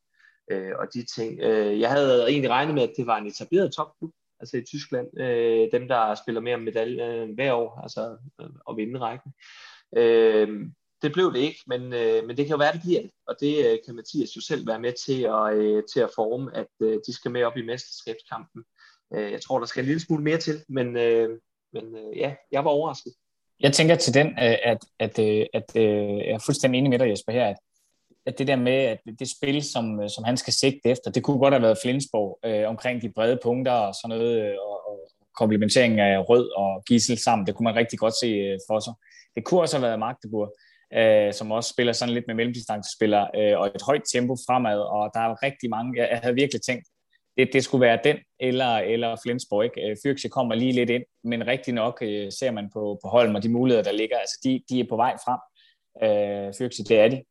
øh, 0.51 0.73
og 0.79 0.95
de 0.95 1.05
ting. 1.17 1.41
Øh, 1.41 1.81
jeg 1.81 1.91
havde 1.91 2.29
egentlig 2.29 2.51
regnet 2.51 2.75
med, 2.75 2.83
at 2.83 2.93
det 2.97 3.07
var 3.07 3.19
en 3.19 3.27
etableret 3.27 3.73
topklub, 3.73 4.13
altså 4.41 4.57
i 4.57 4.63
Tyskland, 4.63 5.21
øh, 5.21 5.69
dem 5.73 5.89
der 5.89 6.15
spiller 6.15 6.41
mere 6.41 6.59
medalje 6.59 7.23
øh, 7.23 7.35
hver 7.35 7.53
år, 7.53 7.81
altså 7.83 8.17
øh, 8.41 8.51
og 8.67 8.77
vinde 8.77 9.01
rækken. 9.01 9.33
Øh, 9.97 10.71
det 11.03 11.13
blev 11.13 11.33
det 11.33 11.39
ikke, 11.39 11.61
men, 11.67 11.93
øh, 11.93 12.27
men 12.27 12.37
det 12.37 12.47
kan 12.47 12.55
jo 12.55 12.57
være, 12.57 12.73
det 12.73 12.81
bliver 12.81 13.03
det. 13.03 13.11
Og 13.27 13.37
det 13.41 13.67
øh, 13.67 13.79
kan 13.85 13.95
Mathias 13.95 14.37
jo 14.37 14.41
selv 14.41 14.67
være 14.67 14.81
med 14.81 14.93
til 15.07 15.23
at, 15.23 15.55
øh, 15.55 15.83
til 15.93 16.01
at 16.01 16.11
forme, 16.15 16.57
at 16.57 16.67
øh, 16.81 16.99
de 17.07 17.13
skal 17.13 17.31
med 17.31 17.43
op 17.45 17.57
i 17.57 17.63
mesterskabskampen. 17.63 18.63
Øh, 19.15 19.33
jeg 19.33 19.41
tror, 19.41 19.59
der 19.59 19.67
skal 19.67 19.81
en 19.81 19.87
lille 19.87 20.01
smule 20.01 20.25
mere 20.25 20.39
til, 20.39 20.65
men, 20.69 20.97
øh, 20.97 21.29
men 21.73 21.97
øh, 21.97 22.17
ja, 22.17 22.35
jeg 22.53 22.65
var 22.65 22.71
overrasket. 22.71 23.13
Jeg 23.61 23.73
tænker 23.73 23.95
til 23.95 24.15
den, 24.15 24.27
øh, 24.27 24.57
at, 24.63 24.79
at, 24.99 25.19
øh, 25.19 25.47
at, 25.55 25.77
at 25.77 25.83
jeg 26.27 26.35
er 26.35 26.45
fuldstændig 26.47 26.79
enig 26.79 26.91
med 26.91 26.99
dig, 26.99 27.11
Jesper, 27.11 27.33
her, 27.33 27.47
at, 27.47 27.57
at 28.27 28.39
det 28.39 28.47
der 28.47 28.57
med, 28.57 28.73
at 28.73 28.99
det 29.19 29.29
spil, 29.31 29.63
som, 29.63 30.09
som 30.09 30.25
han 30.25 30.37
skal 30.37 30.53
sigte 30.53 30.89
efter, 30.89 31.11
det 31.11 31.23
kunne 31.23 31.39
godt 31.39 31.55
have 31.55 31.63
været 31.63 31.79
Flensborg 31.83 32.39
øh, 32.45 32.69
omkring 32.69 33.03
de 33.03 33.13
brede 33.13 33.39
punkter 33.43 33.73
og 33.73 33.95
sådan 33.95 34.19
noget, 34.19 34.59
og, 34.59 34.89
og 34.89 35.11
komplementering 35.37 36.01
af 36.01 36.29
Rød 36.29 36.51
og 36.57 36.85
Gissel 36.89 37.19
sammen, 37.19 37.47
det 37.47 37.55
kunne 37.55 37.65
man 37.65 37.77
rigtig 37.77 37.99
godt 37.99 38.15
se 38.21 38.27
øh, 38.27 38.59
for 38.69 38.81
sig. 38.81 38.95
Det 39.35 39.45
kunne 39.45 39.61
også 39.61 39.77
have 39.77 39.87
været 39.87 39.99
Magdeburg, 39.99 40.55
øh, 40.95 41.33
som 41.33 41.53
også 41.53 41.71
spiller 41.71 41.93
sådan 41.93 42.15
lidt 42.15 42.27
med 42.27 42.35
mellemdistancespiller, 42.35 43.27
øh, 43.37 43.59
og 43.61 43.67
et 43.67 43.83
højt 43.87 44.03
tempo 44.13 44.35
fremad, 44.47 44.79
og 44.81 45.11
der 45.15 45.21
er 45.21 45.43
rigtig 45.43 45.71
mange, 45.71 46.01
jeg, 46.01 46.09
jeg 46.11 46.19
havde 46.19 46.35
virkelig 46.35 46.63
tænkt, 46.63 46.85
det, 47.37 47.49
det 47.53 47.65
skulle 47.65 47.87
være 47.87 47.99
den 48.05 48.17
eller, 48.41 48.77
eller 48.77 49.17
Flensborg. 49.23 49.65
Ikke? 49.65 49.91
Øh, 49.91 49.97
Fyrkse 50.05 50.29
kommer 50.29 50.55
lige 50.55 50.73
lidt 50.73 50.91
ind, 50.91 51.05
men 51.25 51.47
rigtig 51.47 51.75
nok 51.75 51.99
øh, 52.03 52.33
ser 52.33 52.51
man 52.51 52.71
på, 52.73 52.99
på 53.05 53.09
Holm 53.09 53.35
og 53.35 53.43
de 53.43 53.49
muligheder, 53.49 53.83
der 53.83 53.93
ligger. 53.93 54.19
Altså, 54.19 54.39
de, 54.45 54.63
de 54.69 54.81
er 54.81 54.85
på 54.89 54.97
vej 54.97 55.17
frem. 55.25 55.41
Øh, 56.05 56.53
Fyrkse, 56.59 56.85
det 56.85 56.99
er 56.99 57.09
de. 57.09 57.23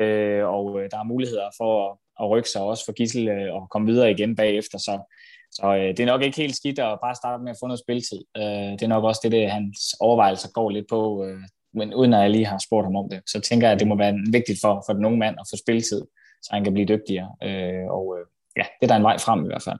Øh, 0.00 0.44
og 0.48 0.80
øh, 0.80 0.90
der 0.90 0.98
er 0.98 1.04
muligheder 1.04 1.50
for 1.56 1.90
at, 1.90 1.98
at 2.20 2.30
rykke 2.30 2.48
sig 2.48 2.62
også 2.62 2.84
for 2.84 2.92
Gissel 2.92 3.28
øh, 3.28 3.54
og 3.54 3.70
komme 3.70 3.92
videre 3.92 4.10
igen 4.10 4.36
bagefter. 4.36 4.78
Så, 4.78 5.14
så 5.50 5.66
øh, 5.76 5.88
det 5.88 6.00
er 6.00 6.06
nok 6.06 6.22
ikke 6.22 6.36
helt 6.36 6.56
skidt 6.56 6.78
at 6.78 6.98
bare 7.02 7.14
starte 7.14 7.42
med 7.42 7.50
at 7.50 7.56
få 7.60 7.66
noget 7.66 7.80
spiltid. 7.80 8.20
Øh, 8.36 8.72
det 8.78 8.82
er 8.82 8.94
nok 8.94 9.04
også 9.04 9.20
det, 9.22 9.32
det 9.32 9.50
hans 9.50 9.78
overvejelser 10.00 10.48
går 10.52 10.70
lidt 10.70 10.88
på. 10.88 11.24
Øh, 11.24 11.42
men 11.74 11.94
uden 11.94 12.14
at 12.14 12.20
jeg 12.20 12.30
lige 12.30 12.46
har 12.46 12.58
spurgt 12.58 12.86
ham 12.86 12.96
om 12.96 13.08
det, 13.10 13.20
så 13.26 13.40
tænker 13.40 13.66
jeg, 13.66 13.74
at 13.74 13.80
det 13.80 13.88
må 13.88 13.96
være 13.96 14.14
vigtigt 14.30 14.58
for, 14.60 14.84
for 14.86 14.92
den 14.92 15.04
unge 15.04 15.18
mand 15.18 15.36
at 15.40 15.46
få 15.50 15.56
spilletid, 15.56 16.02
så 16.42 16.48
han 16.52 16.64
kan 16.64 16.72
blive 16.72 16.86
dygtigere. 16.86 17.30
Øh, 17.42 17.86
og 17.90 18.16
øh, 18.18 18.26
ja, 18.56 18.62
det 18.62 18.86
er 18.86 18.86
der 18.86 18.96
en 18.96 19.02
vej 19.02 19.18
frem 19.18 19.44
i 19.44 19.46
hvert 19.46 19.62
fald. 19.62 19.78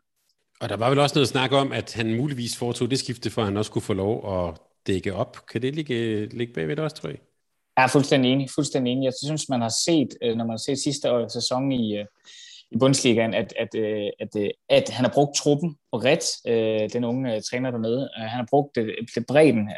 Og 0.60 0.68
der 0.68 0.76
var 0.76 0.88
vel 0.88 0.98
også 0.98 1.14
noget 1.14 1.28
snak 1.28 1.52
om, 1.52 1.72
at 1.72 1.92
han 1.92 2.16
muligvis 2.16 2.56
foretog 2.56 2.90
det 2.90 2.98
skifte, 2.98 3.30
for 3.30 3.42
at 3.42 3.48
han 3.48 3.56
også 3.56 3.70
kunne 3.70 3.82
få 3.82 3.92
lov 3.92 4.14
at 4.34 4.54
dække 4.86 5.14
op. 5.14 5.46
Kan 5.46 5.62
det 5.62 5.74
ligge, 5.74 6.26
ligge 6.26 6.52
bagved 6.54 6.78
også, 6.78 6.96
tror 6.96 7.08
jeg? 7.08 7.18
Jeg 7.76 7.84
er 7.84 7.88
fuldstændig 7.88 8.32
enig. 8.32 8.50
Fuldstændig 8.50 8.92
enig. 8.92 9.04
Jeg 9.04 9.12
synes, 9.24 9.48
man 9.48 9.60
har 9.60 9.72
set, 9.84 10.08
øh, 10.22 10.36
når 10.36 10.44
man 10.44 10.50
har 10.50 10.56
set 10.56 10.78
sidste 10.78 11.12
år, 11.12 11.28
sæson 11.28 11.72
i, 11.72 11.96
øh, 11.96 12.04
i 12.74 12.78
Bundesligaen, 12.78 13.34
at, 13.34 13.54
at, 13.58 13.74
øh, 13.74 14.06
at, 14.20 14.36
at, 14.36 14.52
at 14.68 14.88
han 14.90 15.04
har 15.04 15.12
brugt 15.12 15.36
truppen 15.36 15.76
bredt, 15.92 16.24
øh, 16.48 16.88
den 16.92 17.04
unge 17.04 17.40
træner 17.40 17.70
dernede. 17.70 18.08
Han 18.16 18.28
har 18.28 18.46
brugt 18.50 18.76
det, 18.76 18.94
det 19.14 19.26
bredden. 19.26 19.68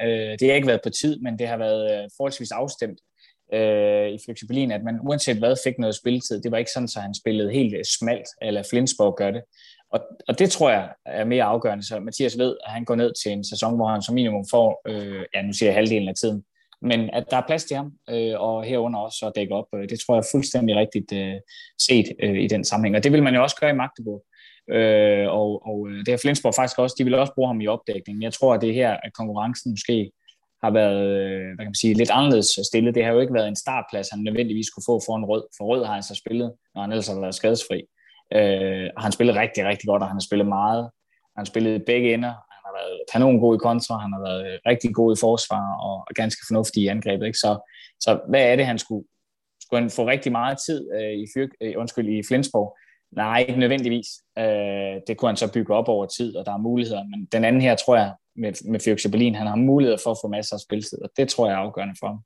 Det 0.40 0.48
har 0.48 0.54
ikke 0.54 0.66
været 0.66 0.80
på 0.84 0.90
tid, 0.90 1.20
men 1.20 1.38
det 1.38 1.48
har 1.48 1.56
været 1.56 2.08
forholdsvis 2.16 2.50
afstemt 2.50 2.98
i 4.14 4.18
fleksibilien, 4.24 4.70
at 4.70 4.82
man 4.84 4.98
uanset 5.02 5.36
hvad 5.36 5.56
fik 5.64 5.78
noget 5.78 5.96
spilletid. 5.96 6.42
Det 6.42 6.50
var 6.50 6.58
ikke 6.58 6.70
sådan, 6.70 6.88
at 6.96 7.02
han 7.02 7.14
spillede 7.14 7.52
helt 7.52 7.86
smalt, 7.98 8.28
eller 8.42 8.62
Flensborg 8.70 9.16
gør 9.16 9.30
det. 9.30 9.42
Og, 9.90 10.00
og 10.28 10.38
det 10.38 10.50
tror 10.50 10.70
jeg 10.70 10.88
er 11.06 11.24
mere 11.24 11.44
afgørende. 11.44 11.86
Så 11.86 12.00
Mathias 12.00 12.38
ved, 12.38 12.56
at 12.66 12.72
han 12.72 12.84
går 12.84 12.94
ned 12.94 13.12
til 13.22 13.32
en 13.32 13.44
sæson, 13.44 13.76
hvor 13.76 13.88
han 13.88 14.02
som 14.02 14.14
minimum 14.14 14.44
får, 14.50 14.80
øh, 14.88 15.24
ja 15.34 15.42
nu 15.42 15.52
siger 15.52 15.68
jeg 15.68 15.74
halvdelen 15.74 16.08
af 16.08 16.14
tiden, 16.14 16.44
men 16.84 17.10
at 17.12 17.24
der 17.30 17.36
er 17.36 17.46
plads 17.46 17.64
til 17.64 17.76
ham, 17.76 17.92
øh, 18.10 18.40
og 18.40 18.64
herunder 18.64 18.98
også 18.98 19.26
at 19.26 19.32
dække 19.36 19.54
op, 19.54 19.66
øh, 19.74 19.88
det 19.88 20.00
tror 20.00 20.14
jeg 20.14 20.20
er 20.20 20.32
fuldstændig 20.32 20.76
rigtigt 20.76 21.12
øh, 21.12 21.40
set 21.78 22.06
øh, 22.22 22.38
i 22.44 22.46
den 22.46 22.64
sammenhæng. 22.64 22.96
Og 22.96 23.04
det 23.04 23.12
vil 23.12 23.22
man 23.22 23.34
jo 23.34 23.42
også 23.42 23.56
gøre 23.60 23.70
i 23.70 23.80
Magdeburg. 23.82 24.24
Øh, 24.70 25.26
og, 25.40 25.66
og 25.66 25.88
øh, 25.88 25.98
det 25.98 26.08
har 26.08 26.20
Flensborg 26.22 26.54
faktisk 26.54 26.78
også, 26.78 26.96
de 26.98 27.04
vil 27.04 27.14
også 27.14 27.34
bruge 27.34 27.48
ham 27.48 27.60
i 27.60 27.66
opdækningen. 27.66 28.22
Jeg 28.22 28.32
tror, 28.32 28.54
at 28.54 28.60
det 28.60 28.74
her, 28.74 28.90
at 29.04 29.12
konkurrencen 29.12 29.70
måske 29.70 30.10
har 30.64 30.70
været 30.70 31.06
øh, 31.20 31.46
hvad 31.54 31.64
kan 31.64 31.72
man 31.74 31.82
sige, 31.82 31.94
lidt 31.94 32.10
anderledes 32.10 32.48
stillet. 32.70 32.94
Det 32.94 33.04
har 33.04 33.12
jo 33.12 33.20
ikke 33.20 33.34
været 33.34 33.48
en 33.48 33.56
startplads, 33.56 34.10
han 34.10 34.20
nødvendigvis 34.20 34.70
kunne 34.70 34.88
få 34.90 35.00
for 35.06 35.16
en 35.16 35.24
rød. 35.24 35.44
For 35.56 35.64
rød 35.64 35.84
har 35.84 35.94
han 35.94 36.02
så 36.02 36.14
spillet, 36.14 36.52
når 36.74 36.82
han 36.82 36.90
ellers 36.92 37.08
har 37.08 37.20
været 37.20 37.34
skadesfri. 37.34 37.80
Øh, 38.36 38.88
han 38.98 39.12
spillet 39.12 39.36
rigtig, 39.36 39.64
rigtig 39.64 39.86
godt, 39.86 40.02
og 40.02 40.08
han 40.08 40.16
har 40.16 40.26
spillet 40.28 40.46
meget. 40.46 40.90
Han 41.36 41.46
spillede 41.46 41.78
begge 41.86 42.14
ender 42.14 42.34
været 42.78 43.00
kanon 43.12 43.40
god 43.40 43.56
i 43.56 43.62
kontra, 43.68 43.98
han 43.98 44.12
har 44.12 44.22
været 44.28 44.42
øh, 44.48 44.58
rigtig 44.66 44.94
god 44.94 45.16
i 45.16 45.20
forsvar 45.20 45.66
og 45.86 45.96
ganske 46.14 46.42
fornuftig 46.48 46.82
i 46.82 46.86
angrebet. 46.86 47.26
Ikke? 47.26 47.38
Så, 47.38 47.50
så 48.00 48.20
hvad 48.28 48.42
er 48.50 48.56
det, 48.56 48.66
han 48.66 48.78
skulle, 48.78 49.04
skulle 49.62 49.80
han 49.80 49.90
få 49.90 50.06
rigtig 50.06 50.32
meget 50.32 50.58
tid 50.66 50.80
øh, 50.96 51.14
i, 51.22 51.26
fyr, 51.34 51.46
øh, 51.60 51.74
undskyld, 51.76 52.08
i 52.08 52.22
Flensborg? 52.28 52.76
Nej, 53.12 53.38
ikke 53.48 53.60
nødvendigvis. 53.60 54.08
Øh, 54.38 54.94
det 55.06 55.16
kunne 55.16 55.28
han 55.28 55.36
så 55.36 55.52
bygge 55.52 55.74
op 55.74 55.88
over 55.88 56.06
tid, 56.06 56.36
og 56.36 56.46
der 56.46 56.52
er 56.52 56.66
muligheder. 56.68 57.04
Men 57.04 57.28
den 57.32 57.44
anden 57.44 57.62
her, 57.62 57.76
tror 57.76 57.96
jeg, 57.96 58.14
med, 58.36 58.70
med 58.70 58.80
Fyrkse 58.80 59.10
Berlin, 59.10 59.34
han 59.34 59.46
har 59.46 59.56
muligheder 59.56 59.98
for 60.04 60.10
at 60.10 60.18
få 60.22 60.28
masser 60.28 60.56
af 60.56 60.60
spilletid, 60.60 61.02
og 61.02 61.10
det 61.16 61.28
tror 61.28 61.46
jeg 61.46 61.54
er 61.54 61.58
afgørende 61.58 61.94
for 62.00 62.06
ham. 62.06 62.20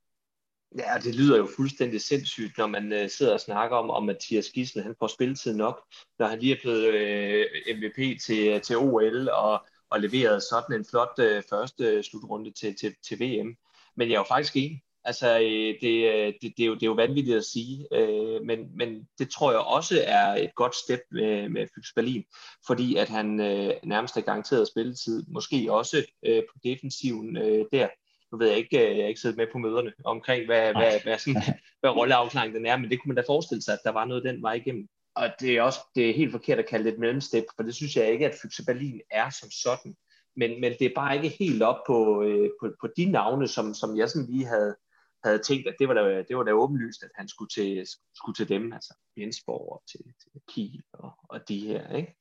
Ja, 0.78 0.98
det 1.04 1.14
lyder 1.14 1.36
jo 1.36 1.48
fuldstændig 1.56 2.00
sindssygt, 2.00 2.58
når 2.58 2.66
man 2.66 2.92
øh, 2.92 3.10
sidder 3.10 3.32
og 3.32 3.40
snakker 3.40 3.76
om, 3.76 3.90
om 3.90 4.04
Mathias 4.04 4.50
Gissel, 4.50 4.82
han 4.82 4.94
får 4.98 5.06
spilletid 5.06 5.54
nok, 5.56 5.82
når 6.18 6.26
han 6.26 6.38
lige 6.38 6.52
er 6.56 6.60
blevet 6.62 6.84
øh, 6.94 7.46
MVP 7.76 8.20
til, 8.20 8.60
til 8.60 8.76
OL, 8.76 9.28
og 9.28 9.66
og 9.90 10.00
leveret 10.00 10.42
sådan 10.42 10.76
en 10.76 10.84
flot 10.84 11.18
øh, 11.18 11.42
første 11.50 12.02
slutrunde 12.02 12.50
til, 12.50 12.76
til, 12.80 12.94
til 13.08 13.20
VM. 13.20 13.56
Men 13.96 14.08
jeg 14.08 14.14
er 14.14 14.20
jo 14.20 14.24
faktisk 14.28 14.56
enig. 14.56 14.82
Altså, 15.04 15.38
øh, 15.38 15.74
det, 15.82 16.14
øh, 16.14 16.32
det, 16.42 16.52
det, 16.56 16.62
er 16.62 16.66
jo, 16.66 16.74
det 16.74 16.82
er 16.82 16.86
jo 16.86 16.92
vanvittigt 16.92 17.36
at 17.36 17.44
sige, 17.44 17.86
øh, 17.92 18.42
men, 18.44 18.76
men 18.76 19.08
det 19.18 19.30
tror 19.30 19.50
jeg 19.50 19.60
også 19.60 20.04
er 20.06 20.34
et 20.34 20.54
godt 20.54 20.74
step 20.76 21.00
med, 21.10 21.48
med 21.48 21.66
Fyx 21.66 21.94
Berlin, 21.96 22.24
fordi 22.66 22.96
at 22.96 23.08
han 23.08 23.40
øh, 23.40 23.74
nærmest 23.84 24.16
er 24.16 24.20
garanteret 24.20 24.68
spilletid, 24.68 25.24
måske 25.28 25.72
også 25.72 26.04
øh, 26.26 26.42
på 26.42 26.58
defensiven 26.64 27.36
øh, 27.36 27.64
der. 27.72 27.88
Nu 28.32 28.38
ved 28.38 28.48
jeg 28.48 28.58
ikke, 28.58 28.90
øh, 28.90 28.96
jeg 28.96 29.04
har 29.04 29.08
ikke 29.08 29.20
siddet 29.20 29.36
med 29.36 29.46
på 29.52 29.58
møderne 29.58 29.92
omkring, 30.04 30.46
hvad, 30.46 30.72
hvad, 30.72 31.00
hvad, 31.02 31.18
sådan, 31.18 31.42
hvad 31.80 31.90
rolleafklaringen 31.90 32.56
den 32.56 32.66
er, 32.66 32.76
men 32.76 32.90
det 32.90 33.00
kunne 33.00 33.08
man 33.08 33.16
da 33.16 33.22
forestille 33.26 33.62
sig, 33.62 33.74
at 33.74 33.80
der 33.84 33.92
var 33.92 34.04
noget 34.04 34.24
den 34.24 34.42
vej 34.42 34.52
igennem 34.52 34.88
og 35.18 35.28
det 35.40 35.56
er 35.56 35.62
også 35.62 35.80
det 35.94 36.10
er 36.10 36.14
helt 36.14 36.32
forkert 36.32 36.58
at 36.58 36.68
kalde 36.68 36.84
det 36.84 36.92
et 36.92 37.00
mellemstep, 37.00 37.44
for 37.56 37.62
det 37.62 37.74
synes 37.74 37.96
jeg 37.96 38.12
ikke, 38.12 38.26
at 38.26 38.38
Fyxe 38.42 38.64
Berlin 38.64 39.00
er 39.10 39.30
som 39.30 39.50
sådan. 39.50 39.96
Men, 40.36 40.60
men 40.60 40.72
det 40.78 40.86
er 40.86 40.94
bare 40.94 41.16
ikke 41.16 41.36
helt 41.38 41.62
op 41.62 41.80
på, 41.86 42.22
øh, 42.22 42.50
på, 42.60 42.70
på 42.80 42.88
de 42.96 43.04
navne, 43.04 43.48
som, 43.48 43.74
som 43.74 43.96
jeg 43.96 44.08
sådan 44.08 44.30
lige 44.30 44.46
havde, 44.46 44.76
havde 45.24 45.38
tænkt, 45.38 45.68
at 45.68 45.74
det 45.78 45.88
var 45.88 45.94
da, 45.94 46.22
det 46.28 46.36
var 46.36 46.42
da 46.42 46.52
åbenlyst, 46.52 47.02
at 47.02 47.10
han 47.14 47.28
skulle 47.28 47.48
til, 47.48 47.86
skulle 48.14 48.34
til 48.34 48.48
dem, 48.48 48.72
altså 48.72 48.94
Jensborg 49.16 49.72
og 49.72 49.82
til, 49.90 50.00
til 50.00 50.40
Kiel 50.48 50.82
og, 50.92 51.10
og 51.28 51.48
de 51.48 51.60
her. 51.60 51.96
Ikke? 51.96 52.14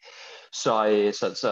Så, 0.53 0.87
øh, 0.89 1.13
så, 1.13 1.35
så 1.41 1.49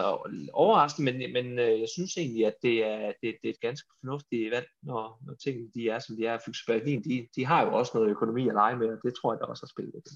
overraskende, 0.52 1.12
men, 1.12 1.32
men 1.32 1.58
øh, 1.58 1.80
jeg 1.80 1.88
synes 1.88 2.16
egentlig, 2.16 2.46
at 2.46 2.56
det 2.62 2.84
er, 2.84 3.12
det, 3.22 3.36
det 3.42 3.48
er 3.48 3.54
et 3.54 3.60
ganske 3.60 3.88
fornuftigt 4.00 4.50
valg, 4.50 4.66
når, 4.82 5.22
når 5.26 5.34
tingene 5.34 5.70
de 5.74 5.88
er, 5.88 5.98
som 5.98 6.16
de 6.16 6.26
er. 6.26 6.38
Fyxe 6.46 6.66
Berlin, 6.66 7.04
de, 7.04 7.28
de 7.36 7.46
har 7.46 7.64
jo 7.64 7.72
også 7.78 7.92
noget 7.94 8.10
økonomi 8.10 8.48
at 8.48 8.54
lege 8.54 8.76
med, 8.76 8.88
og 8.88 8.98
det 9.04 9.14
tror 9.14 9.32
jeg, 9.32 9.40
der 9.40 9.46
også 9.46 9.62
har 9.66 9.74
spillet 9.74 9.94
lidt. 9.94 10.08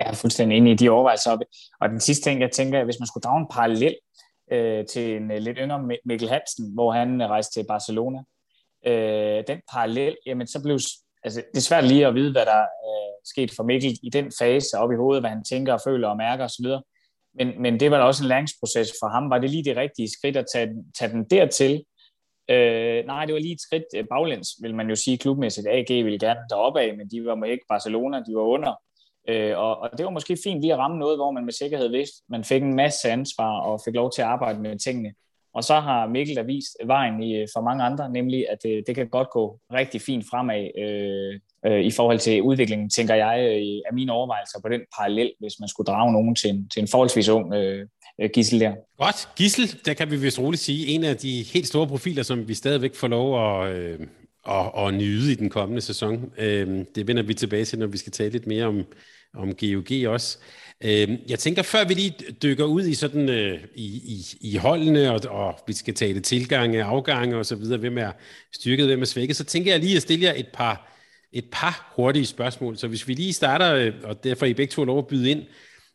Jeg 0.00 0.08
er 0.08 0.12
fuldstændig 0.12 0.58
enig 0.58 0.72
i 0.72 0.76
de 0.76 0.90
overvejelser. 0.90 1.38
Og 1.80 1.88
den 1.88 2.00
sidste 2.00 2.30
ting, 2.30 2.40
jeg 2.40 2.50
tænker, 2.50 2.84
hvis 2.84 3.00
man 3.00 3.06
skulle 3.06 3.22
drage 3.22 3.40
en 3.40 3.48
parallel 3.50 3.96
øh, 4.52 4.86
til 4.86 5.16
en 5.16 5.30
øh, 5.30 5.38
lidt 5.38 5.58
yngre 5.60 5.98
Mikkel 6.04 6.28
Hansen, 6.28 6.74
hvor 6.74 6.92
han 6.92 7.20
øh, 7.20 7.28
rejste 7.28 7.60
til 7.60 7.66
Barcelona, 7.66 8.18
øh, 8.86 9.44
den 9.46 9.60
parallel, 9.72 10.16
jamen 10.26 10.46
så 10.46 10.62
blev 10.62 10.78
altså, 11.24 11.42
det 11.52 11.58
er 11.58 11.68
svært 11.68 11.84
lige 11.84 12.06
at 12.06 12.14
vide, 12.14 12.32
hvad 12.32 12.46
der 12.46 12.60
øh, 12.60 13.12
skete 13.24 13.54
for 13.56 13.62
Mikkel 13.62 13.98
i 14.02 14.10
den 14.10 14.32
fase 14.38 14.78
op 14.78 14.92
i 14.92 14.96
hovedet, 14.96 15.22
hvad 15.22 15.30
han 15.30 15.44
tænker 15.44 15.72
og 15.72 15.80
føler 15.86 16.08
og 16.08 16.16
mærker 16.16 16.44
osv. 16.44 16.66
Men, 17.34 17.62
men 17.62 17.80
det 17.80 17.90
var 17.90 17.98
da 17.98 18.04
også 18.04 18.24
en 18.24 18.28
læringsproces 18.28 18.92
for 19.00 19.08
ham. 19.08 19.30
Var 19.30 19.38
det 19.38 19.50
lige 19.50 19.64
det 19.64 19.76
rigtige 19.76 20.10
skridt 20.18 20.36
at 20.36 20.46
tage, 20.54 20.68
tage 20.98 21.12
den 21.12 21.24
dertil? 21.24 21.84
Øh, 22.50 23.06
nej, 23.06 23.24
det 23.24 23.34
var 23.34 23.40
lige 23.40 23.54
et 23.54 23.60
skridt 23.60 23.84
øh, 23.96 24.04
baglæns, 24.10 24.48
vil 24.62 24.74
man 24.74 24.88
jo 24.88 24.96
sige 24.96 25.18
klubmæssigt. 25.18 25.66
AG 25.70 26.04
ville 26.04 26.18
gerne 26.18 26.40
deroppe 26.50 26.80
af, 26.80 26.96
men 26.96 27.10
de 27.10 27.24
var 27.24 27.44
ikke 27.44 27.64
Barcelona, 27.68 28.16
de 28.18 28.34
var 28.34 28.42
under. 28.42 28.74
Øh, 29.30 29.58
og, 29.58 29.78
og 29.78 29.90
det 29.98 30.04
var 30.04 30.10
måske 30.10 30.36
fint 30.44 30.60
lige 30.60 30.72
at 30.72 30.78
ramme 30.78 30.98
noget, 30.98 31.18
hvor 31.18 31.30
man 31.30 31.44
med 31.44 31.52
sikkerhed 31.52 31.88
vidste, 31.88 32.22
man 32.28 32.44
fik 32.44 32.62
en 32.62 32.76
masse 32.76 33.10
ansvar 33.10 33.60
og 33.60 33.80
fik 33.84 33.94
lov 33.94 34.12
til 34.12 34.22
at 34.22 34.28
arbejde 34.28 34.60
med 34.60 34.78
tingene. 34.78 35.12
Og 35.54 35.64
så 35.64 35.80
har 35.80 36.08
Mikkel 36.08 36.36
der 36.36 36.42
vist 36.42 36.76
vejen 36.84 37.22
i, 37.22 37.36
øh, 37.36 37.48
for 37.54 37.60
mange 37.60 37.84
andre, 37.84 38.12
nemlig 38.12 38.46
at 38.50 38.58
det, 38.62 38.84
det 38.86 38.94
kan 38.94 39.08
godt 39.08 39.30
gå 39.30 39.58
rigtig 39.72 40.00
fint 40.00 40.24
fremad 40.30 40.70
øh, 40.78 41.40
øh, 41.66 41.84
i 41.84 41.90
forhold 41.90 42.18
til 42.18 42.42
udviklingen, 42.42 42.90
tænker 42.90 43.14
jeg, 43.14 43.38
øh, 43.40 43.82
af 43.88 43.94
mine 43.94 44.12
overvejelser 44.12 44.60
på 44.62 44.68
den 44.68 44.80
parallel, 44.98 45.32
hvis 45.40 45.60
man 45.60 45.68
skulle 45.68 45.86
drage 45.86 46.12
nogen 46.12 46.34
til 46.34 46.50
en, 46.50 46.68
til 46.68 46.80
en 46.82 46.88
forholdsvis 46.88 47.28
ung 47.28 47.54
øh, 47.54 47.86
øh, 48.20 48.30
Gissel 48.34 48.60
der. 48.60 48.74
Godt. 48.98 49.28
Gissel, 49.36 49.86
der 49.86 49.94
kan 49.94 50.10
vi 50.10 50.16
vist 50.16 50.38
roligt 50.38 50.62
sige, 50.62 50.86
en 50.86 51.04
af 51.04 51.16
de 51.16 51.44
helt 51.52 51.66
store 51.66 51.86
profiler, 51.86 52.22
som 52.22 52.48
vi 52.48 52.54
stadigvæk 52.54 52.94
får 52.94 53.08
lov 53.08 53.62
at, 53.62 53.76
øh, 53.76 53.98
at, 54.48 54.86
at 54.86 54.94
nyde 54.94 55.32
i 55.32 55.34
den 55.34 55.50
kommende 55.50 55.80
sæson. 55.80 56.32
Øh, 56.38 56.84
det 56.94 57.06
vender 57.06 57.22
vi 57.22 57.34
tilbage 57.34 57.64
til, 57.64 57.78
når 57.78 57.86
vi 57.86 57.98
skal 57.98 58.12
tale 58.12 58.30
lidt 58.30 58.46
mere 58.46 58.64
om, 58.64 58.84
om 59.34 59.54
GOG 59.54 60.08
også. 60.08 60.38
Øhm, 60.84 61.16
jeg 61.28 61.38
tænker, 61.38 61.62
før 61.62 61.84
vi 61.84 61.94
lige 61.94 62.14
dykker 62.42 62.64
ud 62.64 62.82
i 62.82 62.94
sådan 62.94 63.28
øh, 63.28 63.60
i, 63.74 63.84
i, 63.84 64.24
i 64.40 64.56
holdene, 64.56 65.10
og, 65.12 65.20
og 65.28 65.58
vi 65.66 65.72
skal 65.72 65.94
tale 65.94 66.20
tilgange, 66.20 66.84
afgange 66.84 67.36
og 67.36 67.46
så 67.46 67.54
videre, 67.56 67.78
hvem 67.78 67.98
er 67.98 68.12
styrket, 68.54 68.86
hvem 68.86 69.00
er 69.00 69.04
svækket, 69.04 69.36
så 69.36 69.44
tænker 69.44 69.72
jeg 69.72 69.80
lige 69.80 69.96
at 69.96 70.02
stille 70.02 70.24
jer 70.24 70.34
et 70.36 70.48
par, 70.52 70.96
et 71.32 71.44
par 71.52 71.92
hurtige 71.96 72.26
spørgsmål. 72.26 72.76
Så 72.76 72.88
hvis 72.88 73.08
vi 73.08 73.14
lige 73.14 73.32
starter, 73.32 73.74
øh, 73.74 73.92
og 74.04 74.24
derfor 74.24 74.46
I 74.46 74.54
begge 74.54 74.72
to 74.72 74.84
lov 74.84 74.98
at 74.98 75.06
byde 75.06 75.30
ind, 75.30 75.42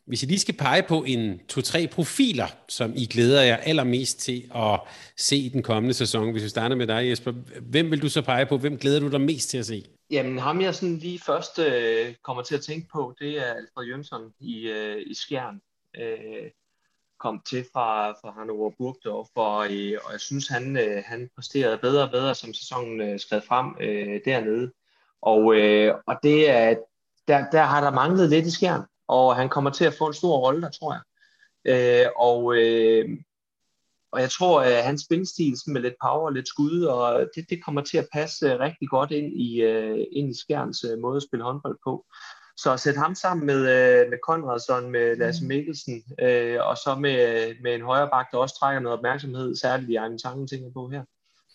hvis 0.06 0.22
I 0.22 0.26
lige 0.26 0.38
skal 0.38 0.54
pege 0.54 0.82
på 0.82 1.04
en 1.04 1.40
to-tre 1.48 1.86
profiler, 1.86 2.46
som 2.68 2.92
I 2.96 3.06
glæder 3.06 3.42
jer 3.42 3.56
allermest 3.56 4.20
til 4.20 4.44
at 4.54 4.80
se 5.16 5.36
i 5.36 5.48
den 5.48 5.62
kommende 5.62 5.94
sæson, 5.94 6.32
hvis 6.32 6.42
vi 6.42 6.48
starter 6.48 6.76
med 6.76 6.86
dig, 6.86 7.08
Jesper, 7.08 7.32
hvem 7.70 7.90
vil 7.90 8.02
du 8.02 8.08
så 8.08 8.22
pege 8.22 8.46
på? 8.46 8.58
Hvem 8.58 8.78
glæder 8.78 9.00
du 9.00 9.08
dig 9.08 9.20
mest 9.20 9.50
til 9.50 9.58
at 9.58 9.66
se? 9.66 9.84
Jamen, 10.10 10.38
ham 10.38 10.60
jeg 10.60 10.74
sådan 10.74 10.96
lige 10.96 11.18
først 11.18 11.58
øh, 11.58 12.14
kommer 12.22 12.42
til 12.42 12.54
at 12.54 12.60
tænke 12.60 12.88
på, 12.92 13.14
det 13.18 13.38
er 13.38 13.54
Alfred 13.54 13.86
Jønsson 13.86 14.34
i, 14.40 14.68
øh, 14.68 15.02
i 15.06 15.14
Skjern. 15.14 15.60
Øh, 15.96 16.50
kom 17.18 17.42
til 17.46 17.64
fra, 17.72 18.10
fra 18.10 18.32
Hannover 18.38 18.70
Burgdorf, 18.78 19.28
og, 19.34 19.64
øh, 19.72 19.98
og 20.04 20.12
jeg 20.12 20.20
synes, 20.20 20.48
han, 20.48 20.76
øh, 20.76 21.02
han 21.06 21.30
præsterede 21.34 21.78
bedre 21.78 22.02
og 22.02 22.10
bedre, 22.10 22.34
som 22.34 22.54
sæsonen 22.54 23.00
øh, 23.00 23.20
skred 23.20 23.40
frem 23.40 23.76
øh, 23.80 24.20
dernede. 24.24 24.72
Og, 25.22 25.56
øh, 25.56 25.94
og 26.06 26.16
det 26.22 26.50
er, 26.50 26.74
der, 27.28 27.50
der 27.50 27.62
har 27.62 27.80
der 27.80 27.90
manglet 27.90 28.30
lidt 28.30 28.46
i 28.46 28.50
Skjern 28.50 28.82
og 29.08 29.36
han 29.36 29.48
kommer 29.48 29.70
til 29.70 29.84
at 29.84 29.94
få 29.94 30.06
en 30.06 30.14
stor 30.14 30.38
rolle 30.38 30.62
der, 30.62 30.70
tror 30.70 30.92
jeg. 30.92 31.02
Øh, 31.64 32.10
og, 32.16 32.56
øh, 32.56 33.08
og 34.16 34.22
jeg 34.22 34.30
tror, 34.30 34.60
at 34.60 34.84
hans 34.84 35.02
spilstil 35.02 35.56
med 35.66 35.80
lidt 35.80 35.94
power 36.02 36.26
og 36.26 36.32
lidt 36.32 36.48
skud, 36.48 36.82
og 36.82 37.28
det, 37.34 37.50
det 37.50 37.64
kommer 37.64 37.82
til 37.82 37.98
at 37.98 38.08
passe 38.12 38.46
øh, 38.46 38.60
rigtig 38.60 38.88
godt 38.88 39.10
ind 39.10 39.32
i, 39.40 39.62
øh, 39.62 40.04
ind 40.12 40.30
i 40.30 40.38
Skjerns 40.40 40.84
øh, 40.84 40.98
måde 40.98 41.16
at 41.16 41.22
spille 41.22 41.44
håndbold 41.44 41.78
på. 41.84 42.04
Så 42.56 42.72
at 42.72 42.80
sætte 42.80 43.00
ham 43.00 43.14
sammen 43.14 43.46
med, 43.46 43.60
øh, 43.76 44.10
med 44.10 44.18
Konradsson, 44.26 44.90
med 44.90 45.16
Lasse 45.16 45.42
mm. 45.42 45.48
Mikkelsen, 45.48 46.02
øh, 46.22 46.58
og 46.68 46.76
så 46.76 46.96
med, 47.00 47.18
med 47.62 47.74
en 47.74 47.82
højre 47.82 48.08
bak, 48.12 48.26
der 48.32 48.38
også 48.38 48.58
trækker 48.58 48.80
noget 48.80 48.98
opmærksomhed, 48.98 49.56
særligt 49.56 49.90
i 49.90 49.94
egen 49.94 50.18
tanken 50.18 50.48
tænker 50.48 50.70
på 50.72 50.88
her, 50.88 51.02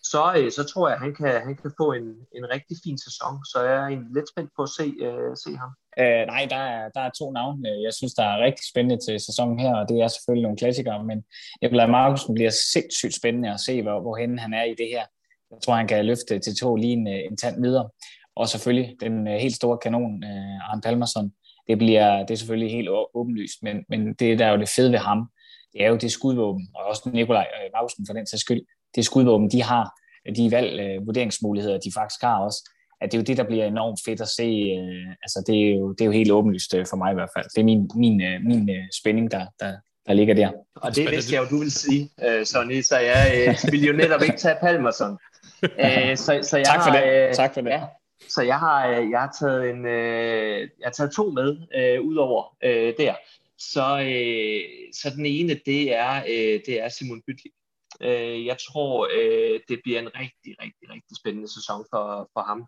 så, 0.02 0.22
øh, 0.38 0.52
så 0.52 0.64
tror 0.64 0.88
jeg, 0.88 0.96
at 0.96 1.02
han 1.02 1.14
kan, 1.14 1.42
han 1.46 1.56
kan 1.56 1.72
få 1.76 1.92
en, 1.92 2.06
en 2.38 2.46
rigtig 2.54 2.76
fin 2.84 2.98
sæson. 2.98 3.44
Så 3.44 3.62
jeg 3.62 3.76
er 3.82 3.86
egentlig 3.86 4.12
lidt 4.14 4.28
spændt 4.28 4.50
på 4.56 4.62
at 4.62 4.68
se, 4.78 4.86
øh, 5.06 5.36
se 5.44 5.56
ham. 5.56 5.70
Øh, 5.98 6.26
nej, 6.26 6.46
der 6.50 6.56
er, 6.56 6.88
der 6.88 7.00
er 7.00 7.10
to 7.18 7.30
navne, 7.30 7.68
jeg 7.82 7.92
synes, 7.94 8.14
der 8.14 8.24
er 8.24 8.44
rigtig 8.44 8.64
spændende 8.70 9.04
til 9.04 9.20
sæsonen 9.20 9.58
her, 9.58 9.74
og 9.74 9.88
det 9.88 10.00
er 10.00 10.08
selvfølgelig 10.08 10.42
nogle 10.42 10.58
klassikere, 10.58 11.04
men 11.04 11.24
Nikolaj 11.62 11.86
Markusen 11.86 12.34
bliver 12.34 12.52
sindssygt 12.72 13.14
spændende 13.14 13.52
at 13.52 13.60
se, 13.60 13.82
hvor, 13.82 14.00
hvorhen 14.00 14.38
han 14.38 14.54
er 14.54 14.64
i 14.64 14.74
det 14.78 14.88
her. 14.88 15.04
Jeg 15.50 15.58
tror, 15.64 15.74
han 15.74 15.88
kan 15.88 16.06
løfte 16.06 16.38
til 16.38 16.56
to 16.56 16.76
lige 16.76 16.92
en, 16.92 17.06
en 17.06 17.36
tand 17.36 17.62
videre. 17.62 17.88
Og 18.36 18.48
selvfølgelig 18.48 18.96
den 19.00 19.28
øh, 19.28 19.34
helt 19.34 19.54
store 19.54 19.78
kanon, 19.78 20.24
øh, 20.24 20.70
Arne 20.70 20.82
Palmerson, 20.82 21.32
det, 21.68 21.78
bliver, 21.78 22.18
det 22.18 22.30
er 22.30 22.38
selvfølgelig 22.38 22.70
helt 22.70 22.88
åbenlyst, 23.14 23.62
men, 23.62 23.84
men 23.88 24.14
det, 24.14 24.38
der 24.38 24.46
er 24.46 24.50
jo 24.50 24.58
det 24.58 24.68
fede 24.68 24.92
ved 24.92 24.98
ham, 24.98 25.30
det 25.72 25.84
er 25.84 25.88
jo 25.88 25.96
det 25.96 26.12
skudvåben, 26.12 26.68
og 26.74 26.84
også 26.84 27.10
Nikolaj 27.12 27.46
øh, 27.64 27.70
Markusen 27.74 28.06
for 28.06 28.14
den 28.14 28.26
sags 28.26 28.40
skyld, 28.40 28.62
det 28.94 29.04
skudvåben, 29.04 29.50
de 29.50 29.62
har, 29.62 29.90
de 30.36 30.50
valg, 30.50 30.80
øh, 30.80 31.06
vurderingsmuligheder, 31.06 31.78
de 31.78 31.92
faktisk 31.94 32.22
har 32.22 32.38
også, 32.38 32.70
at 33.02 33.12
det 33.12 33.18
er 33.18 33.22
jo 33.22 33.24
det, 33.24 33.36
der 33.36 33.44
bliver 33.44 33.66
enormt 33.66 34.00
fedt 34.04 34.20
at 34.20 34.28
se. 34.28 34.48
Øh, 34.78 35.14
altså, 35.22 35.44
det 35.46 35.56
er, 35.62 35.74
jo, 35.76 35.92
det 35.92 36.00
er 36.00 36.04
jo 36.04 36.10
helt 36.10 36.32
åbenlyst 36.32 36.74
øh, 36.74 36.86
for 36.90 36.96
mig 36.96 37.10
i 37.10 37.14
hvert 37.14 37.30
fald. 37.36 37.46
Det 37.54 37.60
er 37.60 37.64
min, 37.64 37.90
min, 37.94 38.22
øh, 38.22 38.40
min 38.44 38.70
øh, 38.70 38.84
spænding, 39.00 39.30
der, 39.30 39.46
der, 39.60 39.72
der 40.06 40.12
ligger 40.12 40.34
der. 40.34 40.50
Og 40.74 40.96
det 40.96 41.10
vidste 41.10 41.34
jeg 41.34 41.42
jo, 41.42 41.56
du 41.56 41.58
vil 41.58 41.72
sige, 41.72 42.10
øh, 42.26 42.46
Sonny, 42.46 42.80
så 42.82 42.98
jeg 42.98 43.46
øh, 43.48 43.72
vil 43.72 43.84
jo 43.86 43.92
netop 43.92 44.22
ikke 44.22 44.36
tage 44.36 44.56
Palmerson. 44.60 45.18
Øh, 45.62 46.16
så, 46.16 46.40
så 46.42 46.56
jeg 46.56 46.66
tak 46.66 46.82
for 46.82 46.90
har, 46.90 47.00
det. 47.00 47.28
Øh, 47.28 47.34
tak 47.34 47.54
for 47.54 47.60
det. 47.60 47.70
Ja, 47.70 47.82
så 48.28 48.42
jeg 48.42 48.58
har, 48.58 48.86
jeg 48.86 49.20
har 49.20 49.36
taget 49.40 49.70
en, 49.70 49.86
øh, 49.86 50.60
jeg 50.60 50.84
har 50.84 50.90
taget 50.90 51.12
to 51.12 51.30
med 51.30 51.56
øh, 51.74 52.00
udover 52.00 52.56
øh, 52.64 52.94
der. 52.98 53.14
Så, 53.58 54.00
øh, 54.00 54.60
så 54.94 55.10
den 55.16 55.26
ene, 55.26 55.60
det 55.66 55.94
er, 55.94 56.16
øh, 56.16 56.60
det 56.66 56.80
er 56.80 56.88
Simon 56.88 57.22
Bytlik. 57.26 57.52
Øh, 58.00 58.46
jeg 58.46 58.56
tror, 58.58 59.08
øh, 59.16 59.60
det 59.68 59.80
bliver 59.84 60.00
en 60.00 60.14
rigtig, 60.14 60.52
rigtig, 60.62 60.90
rigtig 60.94 61.16
spændende 61.20 61.48
sæson 61.48 61.84
for, 61.90 62.30
for 62.32 62.40
ham. 62.40 62.66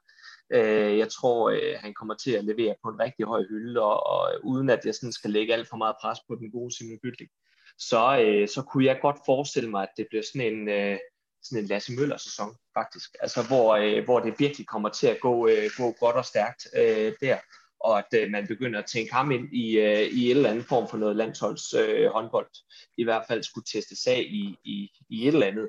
Øh, 0.52 0.98
jeg 0.98 1.09
tror, 1.09 1.50
øh, 1.50 1.74
han 1.78 1.94
kommer 1.94 2.14
til 2.14 2.30
at 2.30 2.44
levere 2.44 2.74
på 2.83 2.88
en 2.88 3.00
rigtig 3.00 3.26
høj 3.26 3.42
hylde, 3.48 3.83
og, 3.83 4.07
og 4.07 4.35
øh, 4.35 4.40
uden 4.44 4.70
at 4.70 4.80
jeg 4.85 4.94
sådan 4.94 5.12
skal 5.12 5.30
lægge 5.30 5.54
alt 5.54 5.68
for 5.68 5.76
meget 5.76 5.96
pres 6.00 6.18
på 6.28 6.35
den 6.35 6.50
gode 6.50 6.76
Simon 6.76 6.98
Bytlik, 7.02 7.30
så, 7.78 8.18
øh, 8.18 8.48
så 8.48 8.62
kunne 8.62 8.85
jeg 8.85 8.98
godt 9.02 9.16
forestille 9.26 9.70
mig, 9.70 9.83
at 9.83 9.94
det 9.96 10.07
bliver 10.11 10.24
sådan 10.33 10.54
en, 10.54 10.68
øh, 10.68 10.98
sådan 11.42 11.62
en 11.62 11.68
Lasse 11.68 11.92
Møller-sæson, 11.92 12.57
faktisk. 12.74 13.11
Altså, 13.20 13.42
hvor, 13.42 13.74
øh, 13.74 14.04
hvor 14.04 14.20
det 14.20 14.35
virkelig 14.38 14.66
kommer 14.66 14.88
til 14.88 15.07
at 15.07 15.20
gå, 15.20 15.48
øh, 15.48 15.70
gå 15.76 15.92
godt 16.00 16.16
og 16.16 16.24
stærkt 16.24 16.66
øh, 16.76 17.12
der, 17.20 17.38
og 17.80 17.98
at 17.98 18.20
øh, 18.20 18.30
man 18.30 18.46
begynder 18.46 18.78
at 18.78 18.87
tænke 18.87 19.14
ham 19.14 19.30
ind 19.30 19.54
i, 19.54 19.78
øh, 19.78 20.00
i 20.00 20.30
en 20.30 20.37
eller 20.37 20.50
anden 20.50 20.64
form 20.64 20.88
for 20.88 20.96
noget 20.96 21.16
landsholds 21.16 21.74
øh, 21.74 22.11
håndbold. 22.11 22.50
I 22.98 23.04
hvert 23.04 23.24
fald 23.28 23.42
skulle 23.42 23.64
testes 23.72 24.07
af 24.07 24.20
i, 24.20 24.57
i, 24.64 24.90
i 25.11 25.28
et 25.28 25.35
eller 25.35 25.46
andet. 25.46 25.68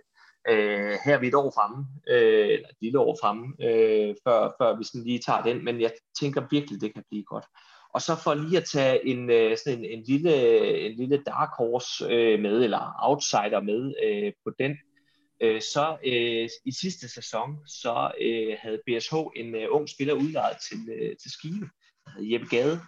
Øh, 0.50 0.98
her 1.06 1.16
er 1.16 1.20
vi 1.20 1.28
et 1.28 1.36
år 1.36 1.52
fremme, 1.56 1.86
øh, 2.10 2.48
eller 2.48 2.70
et 2.70 2.78
lille 2.82 3.00
år 3.00 3.18
fremme, 3.22 3.54
øh, 3.62 4.16
før, 4.24 4.56
før 4.60 4.78
vi 4.78 4.84
sådan 4.84 5.04
lige 5.04 5.20
tager 5.20 5.42
den, 5.44 5.66
men 5.66 5.82
jeg 5.82 5.92
tænker 6.22 6.48
virkelig, 6.52 6.82
det 6.82 6.94
kan 6.94 7.04
blive 7.10 7.24
godt. 7.24 7.46
Og 7.94 8.02
så 8.02 8.16
for 8.24 8.34
lige 8.34 8.58
at 8.58 8.66
tage 8.66 9.08
en, 9.08 9.30
øh, 9.30 9.58
sådan 9.58 9.80
en, 9.80 9.86
en, 9.86 10.04
lille, 10.04 10.34
en 10.86 10.92
lille 10.98 11.24
dark 11.26 11.50
horse 11.58 12.06
øh, 12.06 12.40
med, 12.40 12.64
eller 12.64 12.96
outsider 13.00 13.62
med 13.62 13.94
øh, 14.06 14.34
på 14.44 14.52
den, 14.60 14.78
øh, 15.42 15.62
så 15.62 15.98
øh, 16.06 16.50
i 16.66 16.72
sidste 16.82 17.10
sæson, 17.10 17.58
så 17.68 18.12
øh, 18.22 18.58
havde 18.60 18.82
BSH 18.88 19.16
en 19.36 19.56
øh, 19.56 19.68
ung 19.70 19.90
spiller 19.90 20.14
udlejet 20.14 20.58
til, 20.70 20.80
øh, 20.94 21.16
til 21.22 21.32
Skive, 21.32 21.70
der 22.06 22.12
hed 22.12 22.26
Jeppe 22.32 22.48
Gade, 22.48 22.80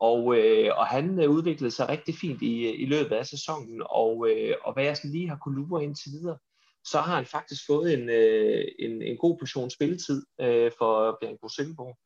og, 0.00 0.38
øh, 0.38 0.70
og 0.78 0.86
han 0.86 1.18
øh, 1.22 1.30
udviklede 1.30 1.70
sig 1.70 1.88
rigtig 1.88 2.14
fint 2.14 2.42
i, 2.42 2.68
øh, 2.68 2.80
i 2.80 2.86
løbet 2.86 3.12
af 3.16 3.26
sæsonen, 3.26 3.82
og, 3.90 4.28
øh, 4.30 4.54
og 4.64 4.72
hvad 4.72 4.84
jeg 4.84 4.96
sådan 4.96 5.10
lige 5.10 5.28
har 5.28 5.38
kunnet 5.42 5.58
lure 5.58 5.84
indtil 5.84 6.12
videre, 6.12 6.38
så 6.84 7.00
har 7.00 7.16
han 7.16 7.26
faktisk 7.26 7.66
fået 7.66 7.94
en, 7.94 8.08
øh, 8.08 8.64
en, 8.78 9.02
en 9.02 9.16
god 9.16 9.38
portion 9.38 9.70
spilletid 9.70 10.22
øh, 10.40 10.70
for 10.78 11.18
Bjergbro 11.20 11.48
Silkeborg. 11.48 11.98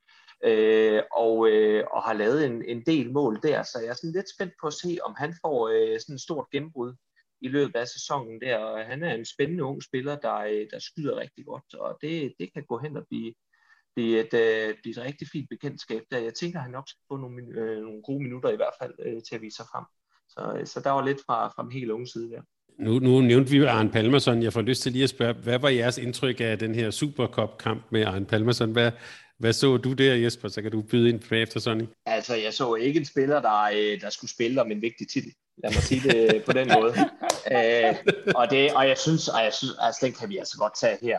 Øh, 0.45 1.03
og, 1.13 1.49
øh, 1.51 1.85
og 1.93 2.03
har 2.03 2.13
lavet 2.13 2.47
en, 2.47 2.65
en 2.65 2.83
del 2.87 3.13
mål 3.13 3.41
der, 3.43 3.63
så 3.63 3.79
jeg 3.83 3.89
er 3.89 3.95
sådan 3.95 4.13
lidt 4.13 4.35
spændt 4.35 4.55
på 4.61 4.67
at 4.67 4.73
se, 4.73 4.99
om 5.05 5.15
han 5.19 5.35
får 5.45 5.69
øh, 5.69 6.01
sådan 6.01 6.15
et 6.15 6.21
stort 6.21 6.47
gennembrud 6.53 6.95
i 7.41 7.49
løbet 7.49 7.77
af 7.77 7.89
sæsonen 7.89 8.41
der, 8.41 8.59
og 8.59 8.87
han 8.87 9.03
er 9.03 9.15
en 9.15 9.25
spændende 9.25 9.65
ung 9.65 9.83
spiller, 9.83 10.17
der, 10.17 10.37
øh, 10.37 10.67
der 10.71 10.79
skyder 10.79 11.17
rigtig 11.17 11.45
godt, 11.47 11.75
og 11.75 11.99
det, 12.01 12.35
det 12.39 12.53
kan 12.55 12.65
gå 12.65 12.79
hen 12.79 12.97
og 12.97 13.07
blive, 13.09 13.35
blive, 13.95 14.21
et, 14.21 14.35
øh, 14.35 14.75
blive 14.83 14.93
et 14.93 15.05
rigtig 15.05 15.29
fint 15.33 15.49
bekendtskab 15.51 16.03
der. 16.11 16.19
Jeg 16.19 16.35
tænker, 16.35 16.59
at 16.59 16.63
han 16.63 16.73
nok 16.73 16.89
skal 16.89 17.03
få 17.09 17.17
nogle, 17.17 17.43
øh, 17.43 17.83
nogle 17.83 18.03
gode 18.03 18.23
minutter 18.23 18.51
i 18.51 18.57
hvert 18.57 18.75
fald 18.81 18.95
øh, 18.99 19.23
til 19.23 19.35
at 19.35 19.43
vise 19.43 19.57
sig 19.57 19.67
frem. 19.73 19.85
Så, 20.29 20.59
øh, 20.59 20.67
så 20.67 20.81
der 20.81 20.91
var 20.91 21.05
lidt 21.05 21.21
fra, 21.27 21.49
fra 21.49 21.63
den 21.63 21.73
helt 21.73 21.91
unge 21.91 22.07
side 22.07 22.31
der. 22.31 22.43
Nu, 22.79 22.99
nu 22.99 23.21
nævnte 23.21 23.51
vi 23.51 23.65
Arne 23.65 23.91
Palmerson. 23.91 24.43
Jeg 24.43 24.53
får 24.53 24.63
lyst 24.63 24.83
til 24.83 24.93
lige 24.93 25.05
at 25.05 25.11
spørge, 25.11 25.33
hvad 25.33 25.59
var 25.59 25.69
jeres 25.69 25.99
indtryk 25.99 26.41
af 26.41 26.59
den 26.59 26.75
her 26.75 26.91
Supercup-kamp 26.91 27.83
med 27.91 28.05
Arne 28.05 28.27
Palmerson? 28.27 28.73
Hvad, 28.73 28.91
hvad 29.39 29.53
så 29.53 29.77
du 29.77 29.93
der, 29.93 30.15
Jesper? 30.15 30.49
Så 30.49 30.63
kan 30.63 30.71
du 30.71 30.83
byde 30.83 31.09
ind 31.09 31.21
bagefter, 31.31 31.61
Sonny. 31.61 31.85
Altså, 32.07 32.35
jeg 32.35 32.55
så 32.55 32.75
ikke 32.75 32.99
en 32.99 33.05
spiller, 33.05 33.41
der, 33.41 33.63
øh, 33.63 34.01
der 34.01 34.11
skulle 34.11 34.31
spille 34.31 34.61
om 34.61 34.71
en 34.71 34.83
vigtig 34.83 35.09
titel. 35.09 35.33
Lad 35.63 35.71
mig 35.75 35.83
sige 35.83 36.01
det 36.09 36.45
på 36.45 36.53
den 36.53 36.69
måde. 36.75 36.95
Æ, 37.51 37.89
øh, 37.89 37.97
og, 38.35 38.51
det, 38.51 38.73
og 38.75 38.89
jeg 38.89 38.99
synes, 38.99 39.29
og 39.29 39.45
jeg 39.45 39.53
synes 39.53 39.73
altså, 39.81 40.07
den 40.07 40.13
kan 40.13 40.29
vi 40.29 40.39
altså 40.39 40.59
godt 40.59 40.73
tage 40.81 40.99
her. 41.03 41.19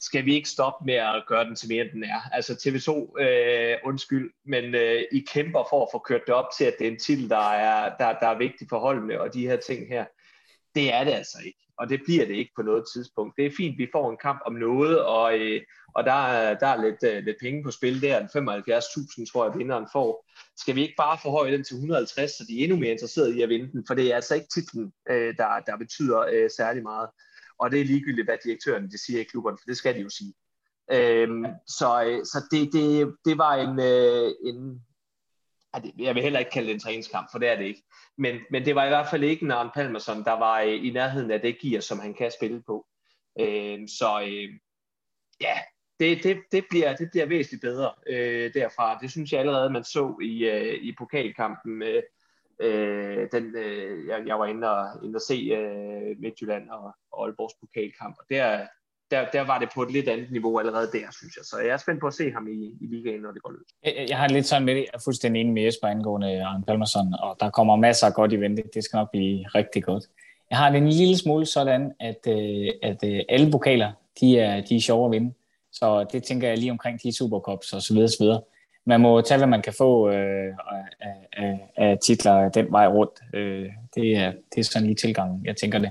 Skal 0.00 0.24
vi 0.24 0.34
ikke 0.34 0.48
stoppe 0.48 0.86
med 0.86 0.94
at 0.94 1.24
gøre 1.28 1.44
den 1.44 1.56
til 1.56 1.68
mere, 1.68 1.84
end 1.84 1.90
den 1.92 2.04
er? 2.04 2.20
Altså 2.32 2.52
TV2, 2.52 3.20
øh, 3.22 3.76
undskyld, 3.84 4.30
men 4.46 4.74
øh, 4.74 5.02
I 5.12 5.24
kæmper 5.32 5.66
for 5.70 5.82
at 5.82 5.88
få 5.92 5.98
kørt 5.98 6.26
det 6.26 6.34
op 6.34 6.48
til, 6.58 6.64
at 6.64 6.74
det 6.78 6.86
er 6.86 6.90
en 6.90 6.98
titel, 6.98 7.28
der 7.28 7.50
er, 7.52 7.96
der, 7.98 8.18
der 8.18 8.26
er 8.26 8.38
vigtig 8.38 8.66
for 8.70 8.78
holdene, 8.78 9.20
og 9.20 9.34
de 9.34 9.46
her 9.46 9.56
ting 9.56 9.88
her 9.88 10.04
det 10.76 10.94
er 10.94 11.04
det 11.04 11.12
altså 11.12 11.38
ikke. 11.46 11.58
Og 11.78 11.88
det 11.88 12.00
bliver 12.04 12.26
det 12.26 12.34
ikke 12.34 12.52
på 12.56 12.62
noget 12.62 12.84
tidspunkt. 12.94 13.36
Det 13.36 13.46
er 13.46 13.56
fint, 13.56 13.78
vi 13.78 13.88
får 13.92 14.10
en 14.10 14.16
kamp 14.22 14.40
om 14.46 14.54
noget, 14.54 15.04
og, 15.04 15.38
øh, 15.38 15.60
og 15.94 16.04
der, 16.04 16.14
der 16.62 16.66
er 16.66 16.82
lidt, 16.82 17.02
øh, 17.10 17.24
lidt 17.24 17.36
penge 17.40 17.62
på 17.64 17.70
spil 17.70 18.02
der. 18.02 18.18
75.000 18.20 19.32
tror 19.32 19.44
jeg, 19.44 19.58
vinderen 19.58 19.86
får. 19.92 20.26
Skal 20.56 20.74
vi 20.74 20.82
ikke 20.82 20.94
bare 20.98 21.18
forhøje 21.22 21.52
den 21.52 21.64
til 21.64 21.74
150, 21.74 22.30
så 22.30 22.44
de 22.48 22.58
er 22.58 22.64
endnu 22.64 22.78
mere 22.78 22.90
interesserede 22.90 23.38
i 23.38 23.42
at 23.42 23.48
vinde 23.48 23.72
den? 23.72 23.84
For 23.86 23.94
det 23.94 24.10
er 24.10 24.14
altså 24.14 24.34
ikke 24.34 24.48
titlen, 24.54 24.92
øh, 25.10 25.36
der, 25.36 25.60
der 25.66 25.76
betyder 25.76 26.18
øh, 26.32 26.50
særlig 26.56 26.82
meget. 26.82 27.08
Og 27.58 27.70
det 27.70 27.80
er 27.80 27.84
ligegyldigt, 27.84 28.26
hvad 28.26 28.38
direktøren 28.44 28.90
de 28.90 29.04
siger 29.06 29.20
i 29.20 29.24
klubberne, 29.30 29.58
for 29.60 29.66
det 29.66 29.76
skal 29.76 29.94
de 29.94 30.00
jo 30.00 30.08
sige. 30.08 30.34
Øhm, 30.92 31.44
så 31.66 32.04
øh, 32.06 32.24
så 32.24 32.38
det, 32.50 32.72
det, 32.72 33.14
det 33.24 33.38
var 33.38 33.54
en, 33.54 33.74
øh, 33.80 34.28
en 34.50 34.80
jeg 35.98 36.14
vil 36.14 36.22
heller 36.22 36.38
ikke 36.38 36.50
kalde 36.50 36.66
det 36.68 36.74
en 36.74 36.80
træningskamp, 36.80 37.28
for 37.32 37.38
det 37.38 37.48
er 37.48 37.56
det 37.56 37.64
ikke. 37.64 37.82
Men, 38.18 38.36
men 38.50 38.64
det 38.64 38.74
var 38.74 38.84
i 38.84 38.88
hvert 38.88 39.06
fald 39.10 39.24
ikke 39.24 39.44
en 39.44 39.50
Arne 39.50 39.70
Palmerson, 39.74 40.24
der 40.24 40.32
var 40.32 40.60
øh, 40.60 40.86
i 40.86 40.90
nærheden 40.90 41.30
af 41.30 41.40
det 41.40 41.58
gear, 41.58 41.80
som 41.80 41.98
han 41.98 42.14
kan 42.14 42.30
spille 42.30 42.62
på. 42.62 42.86
Øh, 43.40 43.88
så 43.88 44.20
øh, 44.20 44.48
ja, 45.40 45.58
det, 46.00 46.22
det, 46.22 46.42
det, 46.52 46.64
bliver, 46.70 46.96
det 46.96 47.08
bliver 47.10 47.26
væsentligt 47.26 47.62
bedre 47.62 47.92
øh, 48.06 48.54
derfra. 48.54 48.98
Det 49.02 49.10
synes 49.10 49.32
jeg 49.32 49.40
allerede, 49.40 49.70
man 49.70 49.84
så 49.84 50.18
i, 50.22 50.44
øh, 50.44 50.74
i 50.74 50.94
pokalkampen. 50.98 51.82
Øh, 51.82 52.02
øh, 52.60 53.28
den, 53.32 53.56
øh, 53.56 54.06
jeg, 54.06 54.26
jeg 54.26 54.38
var 54.38 54.46
inde 54.46 54.70
og, 54.70 55.04
inde 55.04 55.16
og 55.16 55.20
se 55.20 55.34
øh, 55.34 56.20
Midtjylland 56.20 56.70
og, 56.70 56.94
og 57.12 57.24
Aalborgs 57.24 57.54
pokalkamp, 57.60 58.16
og 58.18 58.24
der, 58.30 58.66
der, 59.10 59.24
der 59.32 59.40
var 59.40 59.58
det 59.58 59.68
på 59.74 59.82
et 59.82 59.92
lidt 59.92 60.08
andet 60.08 60.30
niveau 60.30 60.58
allerede 60.58 60.86
der, 60.92 61.06
synes 61.18 61.36
jeg. 61.36 61.44
Så 61.44 61.56
jeg 61.58 61.72
er 61.72 61.76
spændt 61.76 62.00
på 62.00 62.06
at 62.06 62.14
se 62.14 62.32
ham 62.32 62.48
i, 62.48 62.76
i 62.80 62.86
ligaen, 62.86 63.20
når 63.20 63.32
det 63.32 63.42
går 63.42 63.50
løs. 63.50 63.68
Jeg, 63.84 64.06
jeg 64.08 64.18
har 64.18 64.28
lidt 64.28 64.46
sådan 64.46 64.64
med 64.64 64.74
det, 64.74 64.80
jeg 64.80 64.90
er 64.94 64.98
fuldstændig 65.04 65.40
enig 65.40 65.52
med 65.52 65.62
Jesper 65.62 65.88
angående 65.88 66.44
Arne 66.44 66.64
Palmerson, 66.64 67.14
og 67.20 67.36
der 67.40 67.50
kommer 67.50 67.76
masser 67.76 68.06
af 68.06 68.14
godt 68.14 68.32
i 68.32 68.40
vente. 68.40 68.62
Det 68.74 68.84
skal 68.84 68.96
nok 68.96 69.10
blive 69.10 69.46
rigtig 69.54 69.84
godt. 69.84 70.04
Jeg 70.50 70.58
har 70.58 70.70
det 70.70 70.78
en 70.78 70.88
lille 70.88 71.18
smule 71.18 71.46
sådan, 71.46 71.92
at, 72.00 72.26
øh, 72.28 72.68
at 72.82 73.04
øh, 73.04 73.20
alle 73.28 73.50
pokaler, 73.50 73.92
de 74.20 74.38
er, 74.38 74.60
de 74.60 74.76
er 74.76 74.80
sjove 74.80 75.06
at 75.06 75.12
vinde. 75.12 75.34
Så 75.72 76.06
det 76.12 76.22
tænker 76.22 76.48
jeg 76.48 76.58
lige 76.58 76.70
omkring 76.70 77.02
de 77.02 77.16
Supercups 77.16 77.72
og 77.72 77.82
så 77.82 77.94
videre, 77.94 78.08
så 78.08 78.16
videre. 78.20 78.40
Man 78.86 79.00
må 79.00 79.20
tage, 79.20 79.38
hvad 79.38 79.48
man 79.48 79.62
kan 79.62 79.72
få 79.78 80.10
øh, 80.10 80.54
af, 81.00 81.28
af, 81.32 81.70
af 81.76 81.98
titler 82.06 82.48
den 82.48 82.72
vej 82.72 82.86
rundt. 82.86 83.20
Øh, 83.34 83.70
det, 83.94 84.16
er, 84.16 84.32
det 84.54 84.60
er 84.60 84.64
sådan 84.64 84.86
lige 84.86 84.96
tilgangen, 84.96 85.46
jeg 85.46 85.56
tænker 85.56 85.78
det. 85.78 85.90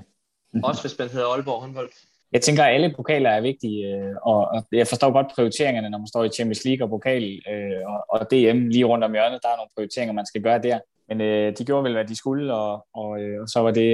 Også 0.63 0.81
hvis 0.81 0.99
man 0.99 1.09
hedder 1.09 1.27
Aalborg 1.27 1.61
håndbold. 1.61 1.89
Jeg 2.35 2.41
tænker, 2.41 2.63
at 2.63 2.73
alle 2.73 2.93
pokaler 2.95 3.29
er 3.29 3.41
vigtige, 3.41 3.95
øh, 3.95 4.15
og, 4.21 4.63
jeg 4.71 4.87
forstår 4.87 5.11
godt 5.11 5.27
prioriteringerne, 5.35 5.89
når 5.89 5.97
man 5.97 6.07
står 6.07 6.23
i 6.23 6.29
Champions 6.29 6.65
League 6.65 6.85
og 6.85 6.89
pokal 6.89 7.23
øh, 7.51 7.81
og, 8.09 8.31
DM 8.31 8.67
lige 8.67 8.85
rundt 8.85 9.03
om 9.03 9.11
hjørnet. 9.11 9.39
Der 9.43 9.49
er 9.49 9.55
nogle 9.55 9.69
prioriteringer, 9.75 10.13
man 10.13 10.25
skal 10.25 10.43
gøre 10.43 10.61
der. 10.61 10.79
Men 11.07 11.21
øh, 11.21 11.57
de 11.57 11.65
gjorde 11.65 11.83
vel, 11.83 11.93
hvad 11.93 12.05
de 12.05 12.15
skulle, 12.15 12.53
og, 12.53 12.87
og, 12.93 13.09
og 13.41 13.47
så 13.47 13.59
var 13.59 13.71
det, 13.71 13.89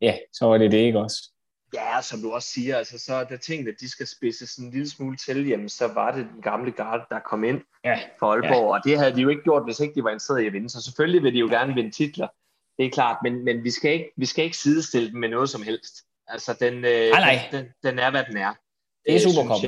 ja, 0.00 0.14
så 0.32 0.46
var 0.46 0.58
det 0.58 0.72
det 0.72 0.78
ikke 0.78 0.98
også. 0.98 1.30
Ja, 1.74 2.02
som 2.02 2.20
du 2.20 2.32
også 2.32 2.48
siger, 2.48 2.76
altså, 2.76 2.98
så 2.98 3.14
er 3.14 3.24
der 3.24 3.36
ting, 3.36 3.68
at 3.68 3.74
de 3.80 3.88
skal 3.90 4.06
spidse 4.06 4.46
sådan 4.46 4.64
en 4.64 4.72
lille 4.72 4.90
smule 4.90 5.16
til, 5.16 5.48
jamen, 5.48 5.68
så 5.68 5.86
var 5.94 6.10
det 6.16 6.26
den 6.34 6.42
gamle 6.42 6.72
garde, 6.72 7.04
der 7.10 7.18
kom 7.18 7.44
ind 7.44 7.60
ja. 7.84 7.98
for 8.18 8.26
Aalborg, 8.26 8.66
ja. 8.70 8.78
og 8.78 8.80
det 8.84 8.98
havde 8.98 9.14
de 9.14 9.20
jo 9.20 9.28
ikke 9.28 9.42
gjort, 9.42 9.64
hvis 9.64 9.80
ikke 9.80 9.94
de 9.94 10.04
var 10.04 10.10
interesseret 10.10 10.42
i 10.42 10.46
at 10.46 10.52
vinde. 10.52 10.70
Så 10.70 10.82
selvfølgelig 10.82 11.22
vil 11.22 11.34
de 11.34 11.38
jo 11.38 11.46
gerne 11.46 11.74
vinde 11.74 11.90
titler, 11.90 12.28
det 12.78 12.86
er 12.86 12.90
klart, 12.90 13.16
men, 13.22 13.44
men 13.44 13.64
vi, 13.64 13.70
skal 13.70 13.92
ikke, 13.92 14.10
vi 14.16 14.26
skal 14.26 14.44
ikke 14.44 14.56
sidestille 14.56 15.10
dem 15.10 15.20
med 15.20 15.28
noget 15.28 15.50
som 15.50 15.62
helst. 15.62 15.94
Altså, 16.28 16.56
den, 16.60 16.74
øh, 16.74 17.10
nej. 17.10 17.48
Den, 17.52 17.66
den 17.82 17.98
er, 17.98 18.10
hvad 18.10 18.24
den 18.24 18.36
er. 18.36 18.54
Det 19.06 19.14
er 19.14 19.20
Supercop. 19.20 19.62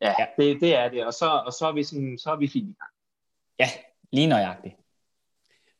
Ja, 0.00 0.14
ja. 0.18 0.26
Det, 0.38 0.60
det 0.60 0.74
er 0.74 0.88
det, 0.88 1.06
og 1.06 1.12
så, 1.12 1.42
og 1.46 1.52
så 1.52 1.66
er 1.66 1.72
vi, 1.72 1.82
sådan, 1.82 2.18
så 2.18 2.30
er 2.30 2.36
vi 2.36 2.48
fint 2.48 2.68
i 2.68 2.76
gang. 2.78 2.90
Ja, 3.58 3.68
lige 4.12 4.26
nøjagtigt. 4.26 4.74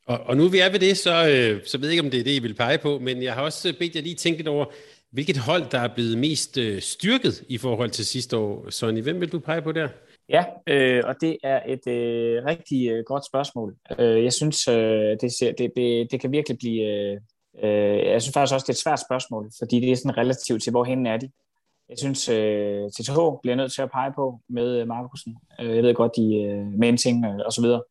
Og, 0.07 0.21
og 0.21 0.37
nu 0.37 0.49
vi 0.49 0.59
er 0.59 0.71
ved 0.71 0.79
det, 0.79 0.99
så, 0.99 1.29
øh, 1.29 1.65
så 1.67 1.79
ved 1.79 1.89
jeg 1.89 1.93
ikke, 1.93 2.05
om 2.05 2.11
det 2.11 2.21
er 2.21 2.25
det, 2.25 2.37
I 2.37 2.39
vil 2.39 2.55
pege 2.55 2.79
på, 2.79 2.99
men 2.99 3.23
jeg 3.23 3.35
har 3.35 3.43
også 3.43 3.75
bedt 3.79 3.97
jer 3.97 4.03
lige 4.03 4.15
tænke 4.15 4.39
lidt 4.39 4.49
over, 4.49 4.65
hvilket 5.11 5.37
hold, 5.37 5.71
der 5.71 5.79
er 5.79 5.95
blevet 5.95 6.19
mest 6.19 6.59
øh, 6.59 6.81
styrket 6.81 7.45
i 7.49 7.59
forhold 7.59 7.91
til 7.91 8.07
sidste 8.07 8.37
år. 8.37 8.71
Sonny, 8.71 9.03
hvem 9.03 9.21
vil 9.21 9.33
du 9.33 9.39
pege 9.39 9.63
på 9.63 9.73
der? 9.73 9.89
Ja, 10.29 10.45
øh, 10.67 11.03
og 11.07 11.15
det 11.21 11.37
er 11.43 11.61
et 11.67 11.87
øh, 11.87 12.45
rigtig 12.45 12.91
øh, 12.91 13.05
godt 13.05 13.27
spørgsmål. 13.27 13.77
Øh, 13.99 14.25
jeg 14.25 14.33
synes, 14.33 14.69
øh, 14.69 15.17
det, 15.21 15.33
ser, 15.39 15.53
det, 15.53 15.73
det, 15.77 16.09
det 16.11 16.21
kan 16.21 16.33
virkelig 16.33 16.59
blive... 16.59 16.83
Øh, 16.83 17.21
øh, 17.63 18.07
jeg 18.07 18.23
synes 18.23 18.35
faktisk 18.35 18.55
også, 18.55 18.65
det 18.65 18.69
er 18.69 18.79
et 18.79 18.83
svært 18.83 19.01
spørgsmål, 19.01 19.51
fordi 19.59 19.81
det 19.81 19.93
er 19.93 19.97
sådan 19.97 20.17
relativt 20.17 20.63
til, 20.63 20.71
hvor 20.71 20.85
er 20.85 21.17
de. 21.17 21.31
Jeg 21.89 21.99
synes, 21.99 22.29
øh, 22.29 22.91
TTH 22.91 23.19
bliver 23.43 23.55
nødt 23.57 23.73
til 23.73 23.83
at 23.83 23.91
pege 23.91 24.13
på 24.13 24.41
med 24.49 24.81
øh, 24.81 24.89
Markusen. 24.89 25.37
Øh, 25.61 25.77
jeg 25.77 25.83
ved 25.83 25.95
godt, 25.95 26.17
de 26.17 26.43
øh, 26.43 26.67
menting 26.67 27.27
øh, 27.27 27.41
og 27.47 27.53
så 27.53 27.63
videre. 27.63 27.83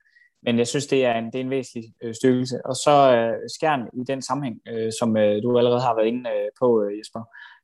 Men 0.44 0.58
jeg 0.58 0.68
synes, 0.68 0.88
det 0.88 1.06
er 1.06 1.14
en, 1.14 1.26
det 1.26 1.36
er 1.36 1.40
en 1.40 1.50
væsentlig 1.50 1.94
øh, 2.04 2.16
styrkelse. 2.16 2.66
Og 2.66 2.76
så 2.76 3.16
øh, 3.16 3.50
skærn 3.58 3.90
i 3.94 4.04
den 4.08 4.22
sammenhæng, 4.22 4.60
øh, 4.68 4.92
som 5.00 5.18
øh, 5.18 5.44
du 5.44 5.58
allerede 5.58 5.82
har 5.82 5.96
været 5.96 6.08
inde 6.08 6.30
øh, 6.30 6.50
på, 6.60 6.84
øh, 6.84 7.00
Jesper, 7.00 7.24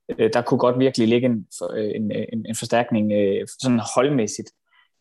øh, 0.10 0.30
der 0.34 0.42
kunne 0.42 0.60
godt 0.60 0.80
virkelig 0.80 1.08
ligge 1.08 1.26
en, 1.26 1.48
øh, 1.74 1.92
en, 1.96 2.12
øh, 2.12 2.26
en, 2.34 2.46
en 2.46 2.56
forstærkning 2.56 3.12
øh, 3.12 3.48
sådan 3.62 3.82
holdmæssigt 3.96 4.50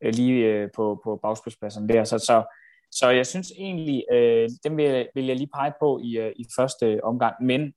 øh, 0.03 0.15
lige 0.15 0.45
øh, 0.45 0.69
på, 0.77 1.01
på 1.05 1.19
bagspilspladserne 1.23 1.89
der. 1.89 2.05
Så, 2.05 2.19
så, 2.19 2.45
så 2.93 3.11
jeg 3.11 3.27
synes 3.27 3.53
egentlig, 3.59 4.05
øh, 4.13 4.49
dem 4.65 4.77
vil, 4.77 5.09
vil 5.15 5.27
jeg 5.27 5.37
lige 5.37 5.51
pege 5.55 5.73
på 5.81 6.01
i, 6.05 6.19
øh, 6.19 6.33
i 6.37 6.47
første 6.57 6.87
øh, 6.87 7.01
omgang, 7.03 7.35
men 7.45 7.73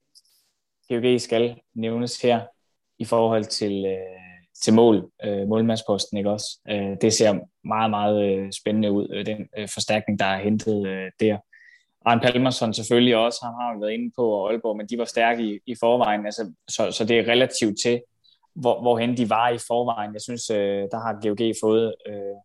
GOG 0.89 1.21
skal 1.21 1.55
nævnes 1.75 2.21
her 2.21 2.41
i 2.99 3.05
forhold 3.05 3.43
til, 3.43 3.85
øh, 3.85 4.41
til 4.63 4.73
mål, 4.73 5.11
øh, 5.23 5.47
målmandsposten, 5.47 6.17
ikke 6.17 6.29
også? 6.29 6.59
Øh, 6.69 6.97
det 7.01 7.13
ser 7.13 7.39
meget, 7.63 7.89
meget 7.89 8.23
øh, 8.23 8.51
spændende 8.61 8.91
ud, 8.91 9.07
øh, 9.13 9.25
den 9.25 9.47
øh, 9.57 9.69
forstærkning, 9.73 10.19
der 10.19 10.25
er 10.25 10.43
hentet 10.43 10.87
øh, 10.87 11.11
der. 11.19 11.37
Arne 12.05 12.21
Palmerson 12.21 12.73
selvfølgelig 12.73 13.15
også, 13.15 13.39
han 13.43 13.53
har 13.53 13.79
været 13.79 13.91
inde 13.91 14.11
på 14.17 14.47
Aalborg, 14.47 14.77
men 14.77 14.87
de 14.87 14.97
var 14.97 15.05
stærke 15.05 15.43
i, 15.43 15.59
i 15.65 15.75
forvejen, 15.79 16.25
altså, 16.25 16.53
så, 16.67 16.91
så 16.91 17.05
det 17.05 17.19
er 17.19 17.31
relativt 17.31 17.75
til, 17.83 18.01
hvor, 18.55 18.81
hvorhen 18.81 19.17
de 19.17 19.29
var 19.29 19.49
i 19.49 19.57
forvejen. 19.67 20.13
Jeg 20.13 20.21
synes, 20.21 20.49
øh, 20.49 20.87
der 20.91 20.99
har 20.99 21.19
GOG 21.21 21.53
fået 21.63 21.95
øh, 22.07 22.35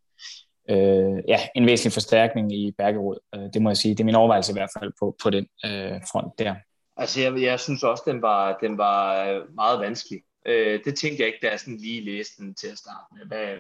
øh, 0.70 1.22
ja, 1.29 1.40
en 1.55 1.66
væsentlig 1.66 1.92
forstærkning 1.92 2.53
i 2.53 2.72
Bergerud. 2.79 3.18
Øh, 3.35 3.40
det 3.55 3.62
må 3.62 3.70
jeg 3.70 3.77
sige. 3.77 3.94
Det 3.94 4.00
er 4.00 4.05
min 4.05 4.14
overvejelse 4.14 4.53
i 4.53 4.59
hvert 4.59 4.70
fald 4.79 4.92
på, 4.98 5.16
på 5.22 5.31
den 5.31 5.46
øh, 5.64 6.00
front 6.12 6.38
der. 6.38 6.55
Altså, 6.96 7.20
jeg, 7.20 7.42
jeg 7.42 7.61
synes 7.61 7.83
også, 7.83 8.03
den 8.07 8.22
var, 8.22 8.59
den 8.62 8.79
var 8.79 9.24
øh, 9.24 9.55
meget 9.55 9.81
vanskelig. 9.81 10.22
Øh, 10.46 10.81
det 10.85 10.96
tænkte 10.96 11.20
jeg 11.20 11.27
ikke, 11.27 11.38
da 11.42 11.50
jeg 11.50 11.61
sådan 11.61 11.77
lige 11.77 12.05
læste 12.05 12.42
den 12.42 12.55
til 12.55 12.68
at 12.68 12.79
starte 12.79 13.05
med. 13.12 13.27
Hvad 13.27 13.59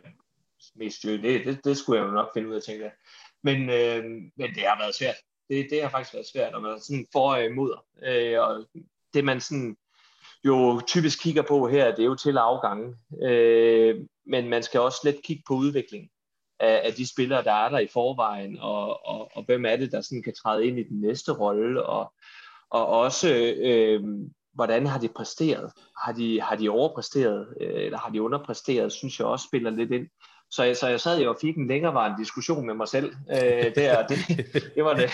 mest? 0.76 1.02
Det, 1.02 1.22
det, 1.22 1.64
det 1.64 1.76
skulle 1.76 2.00
jeg 2.00 2.08
jo 2.08 2.12
nok 2.12 2.30
finde 2.34 2.48
ud 2.48 2.54
af, 2.54 2.62
tænker 2.62 2.84
jeg. 2.84 2.92
Men, 3.42 3.70
øh, 3.70 4.04
men 4.36 4.54
det 4.54 4.62
har 4.62 4.78
været 4.78 4.94
svært. 4.94 5.14
Det, 5.50 5.66
det 5.70 5.82
har 5.82 5.88
faktisk 5.88 6.14
været 6.14 6.26
svært, 6.32 6.52
når 6.52 6.60
man 6.60 6.80
sådan 6.80 7.06
for 7.12 7.34
og 7.34 7.44
imod. 7.44 7.76
Øh, 8.02 8.40
og 8.40 8.66
det 9.14 9.24
man 9.24 9.40
sådan 9.40 9.76
jo 10.44 10.80
typisk 10.86 11.22
kigger 11.22 11.42
på 11.42 11.68
her, 11.68 11.94
det 11.94 12.02
er 12.02 12.06
jo 12.06 12.14
til 12.14 12.38
afgange. 12.38 12.96
Øh, 13.22 14.00
men 14.26 14.48
man 14.48 14.62
skal 14.62 14.80
også 14.80 15.00
lidt 15.04 15.22
kigge 15.22 15.42
på 15.46 15.54
udviklingen 15.54 16.10
af, 16.60 16.80
af 16.84 16.92
de 16.92 17.08
spillere, 17.08 17.44
der 17.44 17.52
er 17.52 17.68
der 17.68 17.78
i 17.78 17.88
forvejen, 17.92 18.58
og, 18.60 19.06
og, 19.06 19.30
og 19.36 19.44
hvem 19.44 19.64
er 19.64 19.76
det, 19.76 19.92
der 19.92 20.00
sådan 20.00 20.22
kan 20.22 20.34
træde 20.34 20.66
ind 20.66 20.78
i 20.78 20.88
den 20.88 21.00
næste 21.00 21.32
rolle, 21.32 21.82
og, 21.82 22.12
og 22.70 22.86
også 22.86 23.54
øh, 23.56 24.02
hvordan 24.54 24.86
har 24.86 24.98
de 24.98 25.08
præsteret? 25.08 25.72
Har 26.04 26.12
de, 26.12 26.40
har 26.40 26.56
de 26.56 26.68
overpræsteret, 26.68 27.48
øh, 27.60 27.84
eller 27.84 27.98
har 27.98 28.10
de 28.10 28.22
underpræsteret, 28.22 28.92
synes 28.92 29.18
jeg 29.18 29.26
også 29.26 29.46
spiller 29.48 29.70
lidt 29.70 29.90
ind. 29.90 30.06
Så 30.50 30.64
jeg, 30.64 30.76
så 30.76 30.88
jeg 30.88 31.00
sad 31.00 31.20
jo 31.20 31.30
og 31.30 31.38
fik 31.40 31.56
en 31.56 31.68
længerevarende 31.68 32.18
diskussion 32.18 32.66
med 32.66 32.74
mig 32.74 32.88
selv 32.88 33.12
øh, 33.30 33.74
der. 33.74 34.06
Det, 34.06 34.18
det, 34.74 34.84
var 34.84 34.94
det, 34.94 35.10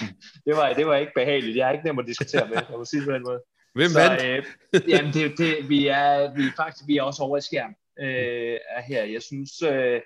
det, 0.46 0.56
var, 0.56 0.72
det 0.72 0.86
var 0.86 0.96
ikke 0.96 1.12
behageligt. 1.14 1.56
Jeg 1.56 1.68
er 1.68 1.72
ikke 1.72 1.84
nem 1.84 1.98
at 1.98 2.06
diskutere 2.06 2.48
med, 2.48 2.56
jeg 2.70 2.78
må 2.78 2.84
sige 2.84 3.04
på 3.04 3.12
den 3.12 3.22
måde. 3.22 3.40
Hvem 3.74 3.88
så, 3.88 4.00
vandt? 4.00 4.22
Øh, 4.24 4.44
jamen, 4.88 5.12
det, 5.12 5.38
det, 5.38 5.68
vi, 5.68 5.86
er, 5.86 6.34
vi, 6.34 6.42
faktisk, 6.56 6.84
vi 6.86 6.96
er 6.96 7.02
også 7.02 7.22
over 7.22 7.36
i 7.36 7.40
skærm 7.40 7.74
øh, 8.00 8.58
er 8.76 8.82
her. 8.82 9.04
Jeg 9.04 9.22
synes, 9.22 9.62
øh, 9.62 10.00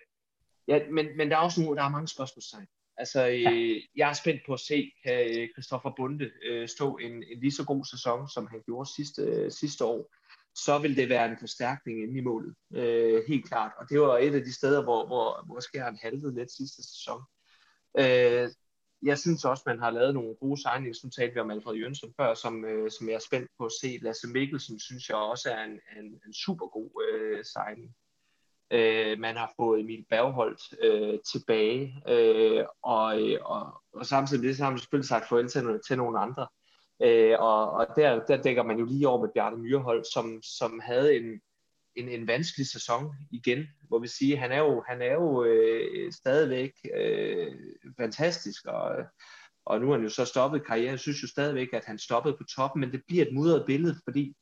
ja, 0.69 0.81
men, 0.91 1.17
men 1.17 1.31
der 1.31 1.37
er 1.37 1.41
også 1.41 1.61
nogle, 1.61 1.77
der 1.77 1.85
er 1.85 1.89
mange 1.89 2.09
spørgsmålstegn. 2.09 2.67
Altså, 2.97 3.29
øh, 3.29 3.83
jeg 3.97 4.09
er 4.09 4.13
spændt 4.13 4.43
på 4.47 4.53
at 4.53 4.61
se, 4.61 4.93
kan 5.05 5.49
Christoffer 5.53 5.93
Bunde 5.97 6.31
øh, 6.47 6.69
stå 6.69 6.97
en, 6.97 7.13
en 7.13 7.41
lige 7.41 7.53
så 7.53 7.65
god 7.65 7.85
sæson, 7.85 8.29
som 8.29 8.47
han 8.47 8.63
gjorde 8.67 8.95
sidste, 8.97 9.23
øh, 9.23 9.51
sidste 9.51 9.85
år. 9.85 10.15
Så 10.55 10.79
vil 10.79 10.97
det 10.97 11.09
være 11.09 11.31
en 11.31 11.39
forstærkning 11.39 12.03
inde 12.03 12.19
i 12.19 12.23
målet, 12.23 12.55
øh, 12.75 13.23
helt 13.29 13.49
klart. 13.49 13.73
Og 13.79 13.87
det 13.91 14.01
var 14.01 14.19
et 14.19 14.35
af 14.35 14.43
de 14.43 14.55
steder, 14.55 14.83
hvor, 14.83 15.07
hvor, 15.07 15.47
hvor 15.47 15.61
Skjern 15.61 15.99
haltede 16.03 16.35
lidt 16.35 16.53
sidste 16.53 16.83
sæson. 16.83 17.21
Øh, 17.99 18.49
jeg 19.03 19.19
synes 19.19 19.45
også, 19.45 19.63
man 19.67 19.79
har 19.79 19.91
lavet 19.91 20.15
nogle 20.15 20.35
gode 20.35 20.61
signings. 20.61 21.05
Nu 21.05 21.11
talte 21.11 21.35
vi 21.35 21.41
om 21.41 21.51
Alfred 21.51 21.75
Jønsson 21.75 22.15
før, 22.17 22.35
som, 22.35 22.65
øh, 22.65 22.91
som 22.91 23.09
jeg 23.09 23.15
er 23.15 23.27
spændt 23.29 23.51
på 23.59 23.65
at 23.65 23.73
se. 23.81 23.99
Lasse 24.03 24.29
Mikkelsen 24.29 24.81
synes 24.81 25.09
jeg 25.09 25.17
også 25.17 25.51
er 25.51 25.65
en, 25.65 25.81
en, 25.99 26.21
en 26.27 26.35
super 26.35 26.67
god 26.67 26.91
øh, 27.09 27.45
signing. 27.45 27.95
Øh, 28.75 29.19
man 29.19 29.37
har 29.37 29.53
fået 29.57 29.81
Emil 29.81 30.05
Bergholdt 30.11 30.63
øh, 30.83 31.19
tilbage, 31.33 32.03
øh, 32.09 32.65
og, 32.83 33.17
og, 33.43 33.83
og 33.93 34.07
samtidig 34.07 34.41
med 34.41 34.49
det, 34.49 34.57
så 34.57 34.65
har 34.65 34.71
man 34.71 34.79
selvfølgelig 34.79 35.09
sagt 35.09 35.29
farvel 35.29 35.49
til, 35.49 35.81
til 35.87 35.97
nogle 35.97 36.19
andre. 36.19 36.47
Øh, 37.03 37.37
og 37.39 37.71
og 37.71 37.87
der, 37.97 38.25
der 38.27 38.43
dækker 38.43 38.63
man 38.63 38.79
jo 38.79 38.85
lige 38.85 39.09
over 39.09 39.21
med 39.21 39.33
Bjarne 39.35 39.57
Myrhold, 39.57 40.05
som, 40.15 40.43
som 40.43 40.81
havde 40.85 41.17
en, 41.17 41.41
en, 41.97 42.09
en 42.09 42.27
vanskelig 42.27 42.67
sæson 42.67 43.15
igen, 43.31 43.67
hvor 43.89 43.99
vi 43.99 44.09
siger, 44.09 44.37
han 44.37 44.53
er 44.53 44.59
jo, 44.59 44.85
han 44.89 45.03
er 45.03 45.13
jo 45.13 45.45
øh, 45.45 46.13
stadigvæk 46.13 46.73
øh, 46.97 47.53
fantastisk, 48.01 48.67
og, 48.67 48.97
og 49.67 49.81
nu 49.81 49.87
har 49.87 49.95
han 49.95 50.03
jo 50.03 50.09
så 50.09 50.25
stoppet 50.25 50.67
karrieren. 50.67 50.91
Jeg 50.91 51.01
synes 51.01 51.23
jo 51.23 51.29
stadigvæk, 51.29 51.69
at 51.73 51.85
han 51.85 51.99
stoppede 51.99 52.37
på 52.37 52.45
toppen, 52.57 52.81
men 52.81 52.93
det 52.93 53.03
bliver 53.07 53.25
et 53.27 53.35
mudret 53.35 53.67
billede, 53.67 53.97
fordi 54.05 54.37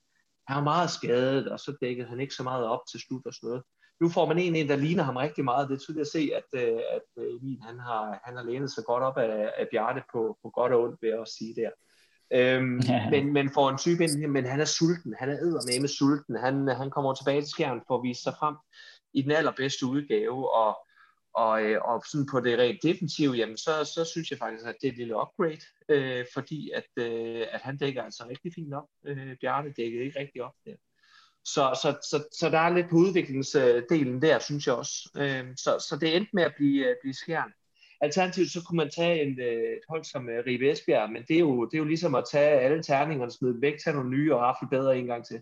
han 0.48 0.56
var 0.56 0.64
meget 0.64 0.90
skadet, 0.90 1.48
og 1.48 1.60
så 1.60 1.76
dækkede 1.80 2.08
han 2.08 2.20
ikke 2.20 2.34
så 2.34 2.42
meget 2.42 2.66
op 2.66 2.80
til 2.90 3.00
slut 3.00 3.26
og 3.26 3.34
sådan 3.34 3.48
noget 3.48 3.62
nu 4.02 4.08
får 4.08 4.26
man 4.26 4.38
en, 4.38 4.56
en 4.56 4.68
der 4.68 4.76
ligner 4.76 5.02
ham 5.02 5.16
rigtig 5.16 5.44
meget. 5.44 5.68
Det 5.68 5.74
er 5.74 5.78
tydeligt 5.78 6.06
at 6.06 6.12
se, 6.12 6.30
at, 6.40 6.48
øh, 6.62 6.80
at 6.96 7.08
øh, 7.22 7.36
Emil 7.36 7.60
han 7.68 7.78
har, 7.78 8.20
han 8.24 8.36
har 8.36 8.44
lænet 8.44 8.70
sig 8.70 8.84
godt 8.84 9.02
op 9.02 9.18
af, 9.18 9.52
af 9.58 9.66
Bjarte 9.72 10.02
på, 10.12 10.38
på 10.42 10.50
godt 10.50 10.72
og 10.72 10.82
ondt, 10.82 11.02
ved 11.02 11.10
at 11.10 11.28
sige 11.28 11.54
der. 11.60 11.70
Øhm, 12.38 12.80
ja. 12.88 13.10
men, 13.10 13.32
men 13.32 13.50
for 13.50 13.70
en 13.70 13.78
type 13.78 14.04
ind, 14.04 14.26
men 14.26 14.46
han 14.46 14.60
er 14.60 14.64
sulten, 14.64 15.14
han 15.18 15.28
er 15.28 15.80
med 15.80 15.88
sulten, 15.88 16.36
han, 16.36 16.68
han 16.68 16.90
kommer 16.90 17.14
tilbage 17.14 17.40
til 17.42 17.50
skærmen 17.50 17.82
for 17.86 17.96
at 17.96 18.02
vise 18.02 18.22
sig 18.22 18.34
frem 18.38 18.56
i 19.14 19.22
den 19.22 19.30
allerbedste 19.30 19.86
udgave, 19.86 20.54
og, 20.54 20.72
og, 21.34 21.62
øh, 21.64 21.78
og 21.84 22.02
sådan 22.10 22.26
på 22.32 22.40
det 22.40 22.58
rent 22.58 22.82
defensive, 22.82 23.32
jamen 23.32 23.56
så, 23.56 23.84
så 23.94 24.04
synes 24.12 24.30
jeg 24.30 24.38
faktisk, 24.38 24.66
at 24.66 24.76
det 24.80 24.88
er 24.88 24.92
et 24.92 24.98
lille 24.98 25.16
upgrade, 25.22 25.64
øh, 25.88 26.24
fordi 26.34 26.70
at, 26.74 26.90
øh, 26.96 27.46
at 27.50 27.60
han 27.60 27.76
dækker 27.76 28.02
altså 28.02 28.22
rigtig 28.28 28.52
fint 28.54 28.74
op. 28.74 28.88
Øh, 29.06 29.36
Bjarne 29.40 29.72
dækkede 29.76 30.04
ikke 30.04 30.20
rigtig 30.20 30.42
op 30.42 30.54
der. 30.66 30.76
Så, 31.44 31.78
så, 31.82 31.96
så, 32.10 32.24
så 32.32 32.50
der 32.50 32.58
er 32.58 32.74
lidt 32.74 32.90
på 32.90 32.96
udviklingsdelen 32.96 34.22
der, 34.22 34.38
synes 34.38 34.66
jeg 34.66 34.74
også. 34.74 35.10
Øh, 35.16 35.44
så, 35.56 35.86
så 35.88 35.96
det 36.00 36.16
endte 36.16 36.30
med 36.32 36.42
at 36.42 36.52
blive, 36.56 36.86
øh, 36.88 36.96
blive 37.02 37.14
skærn. 37.14 37.52
Alternativt 38.00 38.50
så 38.50 38.64
kunne 38.64 38.76
man 38.76 38.90
tage 38.90 39.22
en, 39.22 39.40
øh, 39.40 39.62
et 39.62 39.84
hold 39.88 40.04
som 40.04 40.28
uh, 40.28 40.46
Ribe 40.46 40.70
Esbjerg, 40.70 41.10
men 41.10 41.22
det 41.28 41.36
er, 41.36 41.40
jo, 41.40 41.64
det 41.64 41.74
er 41.74 41.78
jo 41.78 41.84
ligesom 41.84 42.14
at 42.14 42.24
tage 42.32 42.60
alle 42.60 42.82
terningerne, 42.82 43.32
smide 43.32 43.52
dem 43.52 43.62
væk, 43.62 43.74
tage 43.84 43.96
nogle 43.96 44.10
nye 44.10 44.34
og 44.34 44.40
rafle 44.40 44.68
bedre 44.70 44.98
en 44.98 45.06
gang 45.06 45.26
til. 45.26 45.40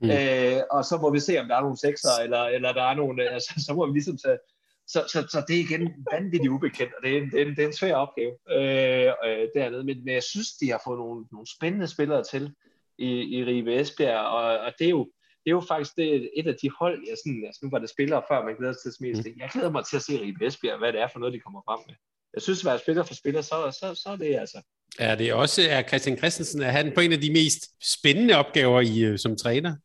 Mm. 0.00 0.10
Øh, 0.10 0.60
og 0.70 0.84
så 0.84 0.98
må 1.02 1.10
vi 1.10 1.20
se, 1.20 1.38
om 1.40 1.48
der 1.48 1.56
er 1.56 1.60
nogle 1.60 1.76
sekser, 1.78 2.22
eller, 2.22 2.42
eller 2.42 2.72
der 2.72 2.82
er 2.82 2.94
nogle, 2.94 3.30
altså, 3.30 3.64
så 3.66 3.74
må 3.74 3.86
vi 3.86 3.92
ligesom 3.92 4.18
tage, 4.24 4.38
så, 4.86 5.04
så, 5.12 5.26
så 5.32 5.44
det 5.48 5.56
er 5.56 5.60
igen 5.60 6.06
vanvittigt 6.12 6.50
ubekendt, 6.50 6.94
og 6.94 7.02
det 7.02 7.16
er 7.16 7.22
en, 7.22 7.30
det 7.30 7.40
er 7.40 7.46
en, 7.46 7.56
det 7.56 7.62
er 7.62 7.66
en 7.66 7.72
svær 7.72 7.94
opgave 7.94 8.32
øh, 8.50 9.12
øh, 9.26 9.48
dernede. 9.54 9.84
Men, 9.84 10.04
men 10.04 10.14
jeg 10.14 10.22
synes, 10.22 10.52
de 10.52 10.70
har 10.70 10.82
fået 10.86 10.98
nogle, 10.98 11.24
nogle 11.32 11.46
spændende 11.56 11.88
spillere 11.88 12.24
til 12.24 12.54
i, 12.98 13.38
i 13.38 13.44
Ribe 13.44 13.80
Esbjerg, 13.80 14.26
og, 14.26 14.58
og 14.58 14.72
det 14.78 14.84
er 14.84 14.90
jo 14.90 15.10
det 15.44 15.50
er 15.50 15.56
jo 15.58 15.62
faktisk 15.68 15.96
det, 15.96 16.30
et 16.36 16.46
af 16.46 16.54
de 16.62 16.70
hold, 16.78 16.98
jeg 17.08 17.16
sådan, 17.24 17.42
altså 17.46 17.60
nu 17.62 17.70
var 17.70 17.78
det 17.78 17.90
spillere 17.90 18.22
før, 18.28 18.44
man 18.44 18.56
glæder 18.56 18.72
sig 18.72 18.82
til 18.82 18.92
smide 18.92 19.30
mm. 19.30 19.40
Jeg 19.40 19.50
glæder 19.52 19.70
mig 19.70 19.84
til 19.84 19.96
at 19.96 20.02
se 20.02 20.20
Ribe 20.20 20.46
Esbjerg, 20.46 20.78
hvad 20.78 20.92
det 20.92 21.00
er 21.00 21.08
for 21.12 21.18
noget, 21.18 21.34
de 21.34 21.40
kommer 21.40 21.62
frem 21.68 21.80
med. 21.86 21.94
Jeg 22.34 22.42
synes, 22.42 22.60
at 22.60 22.64
være 22.64 22.78
spiller 22.78 23.02
for 23.02 23.14
spiller, 23.14 23.42
så, 23.42 23.76
så, 23.80 24.00
så 24.02 24.08
er 24.08 24.16
det 24.16 24.36
altså. 24.36 24.62
Er 24.98 25.14
det 25.14 25.32
også, 25.32 25.62
er 25.70 25.82
Christian 25.82 26.18
Christensen, 26.18 26.62
er 26.62 26.70
han 26.70 26.92
på 26.94 27.00
en 27.00 27.12
af 27.12 27.20
de 27.20 27.32
mest 27.32 27.62
spændende 27.92 28.34
opgaver 28.34 28.80
i, 28.80 29.00
øh, 29.00 29.18
som 29.18 29.36
træner? 29.36 29.76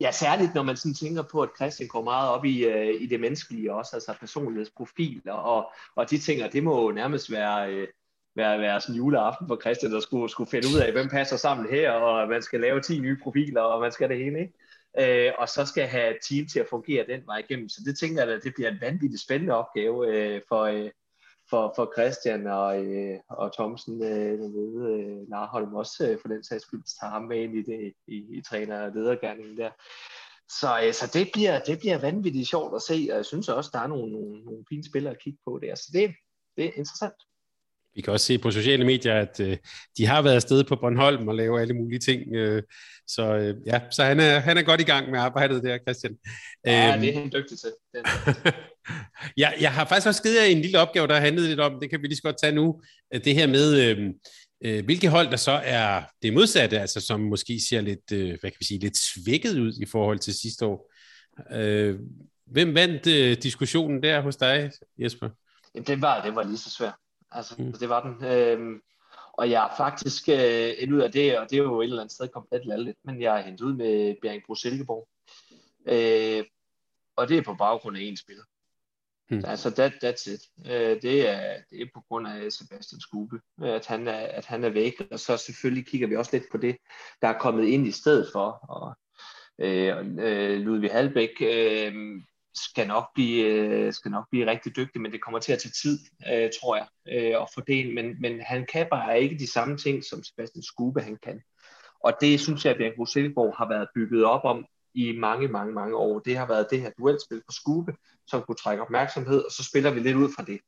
Ja, 0.00 0.10
særligt 0.10 0.54
når 0.54 0.62
man 0.62 0.76
sådan 0.76 0.94
tænker 0.94 1.22
på, 1.22 1.42
at 1.42 1.48
Christian 1.56 1.88
går 1.88 2.04
meget 2.04 2.30
op 2.30 2.44
i, 2.44 2.66
uh, 2.66 3.02
i 3.02 3.06
det 3.06 3.20
menneskelige 3.20 3.74
også, 3.74 3.90
altså 3.96 4.14
personlighedsprofil 4.20 5.22
og, 5.26 5.72
og 5.96 6.10
de 6.10 6.18
ting, 6.18 6.44
og 6.44 6.52
det 6.52 6.62
må 6.62 6.90
nærmest 6.90 7.32
være, 7.32 7.72
uh, 7.72 7.88
være, 8.36 8.58
være 8.60 8.80
sådan 8.80 8.94
juleaften 8.94 9.48
for 9.48 9.60
Christian, 9.60 9.92
der 9.92 10.00
skulle, 10.00 10.30
skulle 10.30 10.50
finde 10.50 10.68
ud 10.74 10.80
af, 10.80 10.92
hvem 10.92 11.08
passer 11.08 11.36
sammen 11.36 11.70
her, 11.70 11.90
og 11.90 12.28
man 12.28 12.42
skal 12.42 12.60
lave 12.60 12.80
10 12.80 12.98
nye 12.98 13.18
profiler, 13.22 13.60
og 13.60 13.80
man 13.80 13.92
skal 13.92 14.08
det 14.08 14.18
hele, 14.18 14.40
ikke? 14.40 14.52
Øh, 14.98 15.32
og 15.38 15.48
så 15.48 15.66
skal 15.66 15.86
have 15.86 16.10
et 16.10 16.18
team 16.28 16.46
til 16.46 16.60
at 16.60 16.66
fungere 16.70 17.06
den 17.06 17.26
vej 17.26 17.38
igennem. 17.38 17.68
Så 17.68 17.82
det 17.86 17.98
tænker 17.98 18.24
jeg, 18.24 18.34
at 18.34 18.44
det 18.44 18.54
bliver 18.54 18.70
en 18.70 18.80
vanvittig 18.80 19.20
spændende 19.20 19.54
opgave 19.54 20.14
øh, 20.14 20.40
for, 20.48 20.62
øh, 20.62 20.90
for, 21.50 21.72
for 21.76 21.92
Christian 21.96 22.46
og, 22.46 22.84
øh, 22.84 23.18
og 23.28 23.52
Thomsen 23.52 24.02
øh, 24.02 24.38
dernede, 24.38 25.02
øh, 25.02 25.28
Narholm 25.28 25.74
også 25.74 26.08
øh, 26.08 26.18
for 26.20 26.28
den 26.28 26.44
sags 26.44 26.62
skyld, 26.62 26.82
tager 27.00 27.10
ham 27.10 27.22
med 27.22 27.38
ind 27.42 27.56
i, 27.56 27.62
det, 27.62 27.92
i, 28.06 28.38
i 28.38 28.42
træner- 28.42 28.82
og 28.82 28.92
ledergærningen 28.94 29.56
der. 29.56 29.70
Så, 30.60 30.86
øh, 30.86 30.92
så 30.92 31.10
det, 31.12 31.30
bliver, 31.32 31.60
det 31.60 31.78
bliver 31.78 31.98
vanvittigt 31.98 32.48
sjovt 32.48 32.74
at 32.74 32.82
se, 32.82 33.08
og 33.10 33.16
jeg 33.16 33.24
synes 33.24 33.48
også, 33.48 33.70
der 33.72 33.80
er 33.80 33.86
nogle, 33.86 34.12
nogle, 34.12 34.44
nogle 34.44 34.64
fine 34.68 34.84
spillere 34.84 35.14
at 35.14 35.22
kigge 35.22 35.38
på 35.44 35.58
der. 35.62 35.74
Så 35.74 35.90
det, 35.92 36.14
det 36.56 36.64
er 36.64 36.72
interessant. 36.72 37.14
Vi 37.94 38.00
kan 38.00 38.12
også 38.12 38.26
se 38.26 38.38
på 38.38 38.50
sociale 38.50 38.84
medier, 38.84 39.14
at 39.14 39.40
øh, 39.40 39.56
de 39.98 40.06
har 40.06 40.22
været 40.22 40.34
afsted 40.34 40.64
på 40.64 40.76
Bornholm 40.76 41.28
og 41.28 41.34
laver 41.34 41.58
alle 41.58 41.74
mulige 41.74 41.98
ting. 41.98 42.34
Øh, 42.34 42.62
så 43.06 43.34
øh, 43.34 43.56
ja, 43.66 43.80
så 43.90 44.04
han 44.04 44.20
er, 44.20 44.38
han 44.38 44.58
er 44.58 44.62
godt 44.62 44.80
i 44.80 44.84
gang 44.84 45.10
med 45.10 45.18
arbejdet 45.18 45.62
der, 45.62 45.78
Christian. 45.78 46.16
Ja, 46.66 46.94
æm, 46.94 47.00
det 47.00 47.16
er 47.16 47.20
han 47.20 47.32
dygtig 47.32 47.58
til. 47.58 47.72
ja, 49.42 49.50
jeg 49.60 49.72
har 49.72 49.84
faktisk 49.84 50.06
også 50.06 50.22
givet 50.22 50.36
jer 50.36 50.44
en 50.44 50.62
lille 50.62 50.78
opgave, 50.78 51.06
der 51.06 51.20
handlede 51.20 51.48
lidt 51.48 51.60
om, 51.60 51.80
det 51.80 51.90
kan 51.90 52.02
vi 52.02 52.06
lige 52.06 52.16
så 52.16 52.22
godt 52.22 52.36
tage 52.42 52.54
nu, 52.54 52.80
det 53.24 53.34
her 53.34 53.46
med, 53.46 53.80
øh, 53.80 54.10
øh, 54.64 54.84
hvilke 54.84 55.08
hold 55.08 55.30
der 55.30 55.36
så 55.36 55.60
er 55.64 56.02
det 56.22 56.34
modsatte, 56.34 56.80
altså 56.80 57.00
som 57.00 57.20
måske 57.20 57.60
ser 57.68 57.80
lidt, 57.80 58.12
øh, 58.12 58.28
hvad 58.28 58.50
kan 58.50 58.56
vi 58.60 58.64
sige, 58.64 58.80
lidt 58.80 58.96
svækket 58.96 59.58
ud 59.58 59.72
i 59.80 59.86
forhold 59.86 60.18
til 60.18 60.34
sidste 60.34 60.66
år. 60.66 60.92
Øh, 61.52 61.98
hvem 62.46 62.74
vandt 62.74 63.06
øh, 63.06 63.36
diskussionen 63.42 64.02
der 64.02 64.20
hos 64.20 64.36
dig, 64.36 64.70
Jesper? 64.98 65.28
Det 65.86 66.00
var, 66.00 66.24
det 66.24 66.34
var 66.34 66.42
lige 66.42 66.58
så 66.58 66.70
svært. 66.70 66.94
Altså, 67.32 67.54
mm. 67.58 67.72
det 67.72 67.88
var 67.88 68.02
den. 68.02 68.24
Øhm, 68.24 68.82
og 69.32 69.50
jeg 69.50 69.64
er 69.64 69.76
faktisk 69.76 70.28
øh, 70.28 70.72
endt 70.78 70.92
ud 70.92 71.00
af 71.00 71.12
det, 71.12 71.38
og 71.38 71.50
det 71.50 71.58
er 71.58 71.62
jo 71.62 71.80
et 71.80 71.84
eller 71.84 72.00
andet 72.00 72.12
sted 72.12 72.28
komplet 72.28 72.66
lalligt, 72.66 72.98
men 73.04 73.22
jeg 73.22 73.38
er 73.38 73.42
hentet 73.42 73.64
ud 73.64 73.74
med 73.74 74.14
Bjergbro 74.22 74.54
Silkeborg. 74.54 75.08
Øh, 75.88 76.44
og 77.16 77.28
det 77.28 77.38
er 77.38 77.42
på 77.42 77.54
baggrund 77.54 77.96
af 77.96 78.00
en 78.00 78.16
spiller. 78.16 78.44
Hmm. 79.28 79.44
Altså, 79.46 79.70
that, 79.70 79.92
that's 80.04 80.30
it. 80.30 80.70
Øh, 80.70 81.02
det, 81.02 81.28
er, 81.28 81.56
det 81.70 81.82
er 81.82 81.86
på 81.94 82.00
grund 82.08 82.28
af 82.28 82.52
Sebastian 82.52 83.00
Skube, 83.00 83.40
at 83.62 83.86
han, 83.86 84.08
er, 84.08 84.18
at 84.18 84.46
han 84.46 84.64
er 84.64 84.68
væk. 84.70 84.94
Og 85.10 85.20
så 85.20 85.36
selvfølgelig 85.36 85.86
kigger 85.86 86.06
vi 86.06 86.16
også 86.16 86.30
lidt 86.32 86.50
på 86.52 86.58
det, 86.58 86.76
der 87.22 87.28
er 87.28 87.38
kommet 87.38 87.66
ind 87.66 87.86
i 87.86 87.92
stedet 87.92 88.28
for. 88.32 88.50
Og, 88.50 88.94
øh, 89.58 89.96
øh, 90.18 90.60
Ludvig 90.60 90.92
Halbæk 90.92 91.30
øh, 91.40 92.22
skal 92.54 92.86
nok 92.86 93.04
blive, 93.14 93.44
øh, 93.44 93.92
skal 93.92 94.10
nok 94.10 94.26
blive 94.30 94.46
rigtig 94.46 94.76
dygtig, 94.76 95.00
men 95.00 95.12
det 95.12 95.22
kommer 95.22 95.38
til 95.38 95.52
at 95.52 95.58
tage 95.58 95.72
tid, 95.82 95.98
øh, 96.32 96.50
tror 96.60 96.76
jeg, 96.76 96.86
øh, 97.08 97.42
at 97.42 97.68
ind. 97.68 97.92
Men, 97.92 98.20
men 98.20 98.40
han 98.40 98.66
kan 98.72 98.86
bare 98.90 99.20
ikke 99.20 99.38
de 99.38 99.52
samme 99.52 99.76
ting, 99.76 100.04
som 100.04 100.22
Sebastian 100.22 100.62
Skube 100.62 101.00
han 101.00 101.16
kan. 101.22 101.42
Og 102.04 102.12
det 102.20 102.40
synes 102.40 102.64
jeg, 102.64 102.72
at 102.72 102.78
Bjørn 102.78 103.06
Silkeborg 103.06 103.54
har 103.56 103.68
været 103.68 103.88
bygget 103.94 104.24
op 104.24 104.44
om 104.44 104.66
i 104.94 105.16
mange, 105.18 105.48
mange, 105.48 105.72
mange 105.72 105.96
år. 105.96 106.18
Det 106.18 106.36
har 106.36 106.46
været 106.46 106.66
det 106.70 106.80
her 106.80 106.90
duelspil 106.98 107.42
på 107.46 107.52
Skube, 107.52 107.92
som 108.26 108.42
kunne 108.42 108.56
trække 108.56 108.82
opmærksomhed, 108.82 109.44
og 109.44 109.50
så 109.50 109.64
spiller 109.64 109.90
vi 109.90 110.00
lidt 110.00 110.16
ud 110.16 110.28
fra 110.36 110.44
det. 110.44 110.60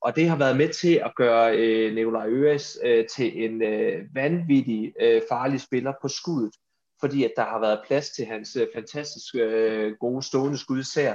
Og 0.00 0.16
det 0.16 0.28
har 0.28 0.36
været 0.36 0.56
med 0.56 0.68
til 0.68 0.94
at 0.94 1.12
gøre 1.16 1.56
øh, 1.56 1.94
Nikolaj 1.94 2.28
Øres 2.28 2.78
øh, 2.84 3.06
til 3.16 3.44
en 3.44 3.62
øh, 3.62 4.14
vanvittig 4.14 4.92
øh, 5.00 5.22
farlig 5.28 5.60
spiller 5.60 5.92
på 6.02 6.08
skuddet, 6.08 6.54
fordi 7.02 7.24
at 7.24 7.32
der 7.36 7.44
har 7.44 7.60
været 7.60 7.84
plads 7.86 8.10
til 8.10 8.24
hans 8.26 8.56
øh, 8.56 8.66
fantastisk 8.74 9.34
øh, 9.34 9.96
gode 10.00 10.22
stående 10.22 10.58
skud 10.58 10.80
især, 10.80 11.14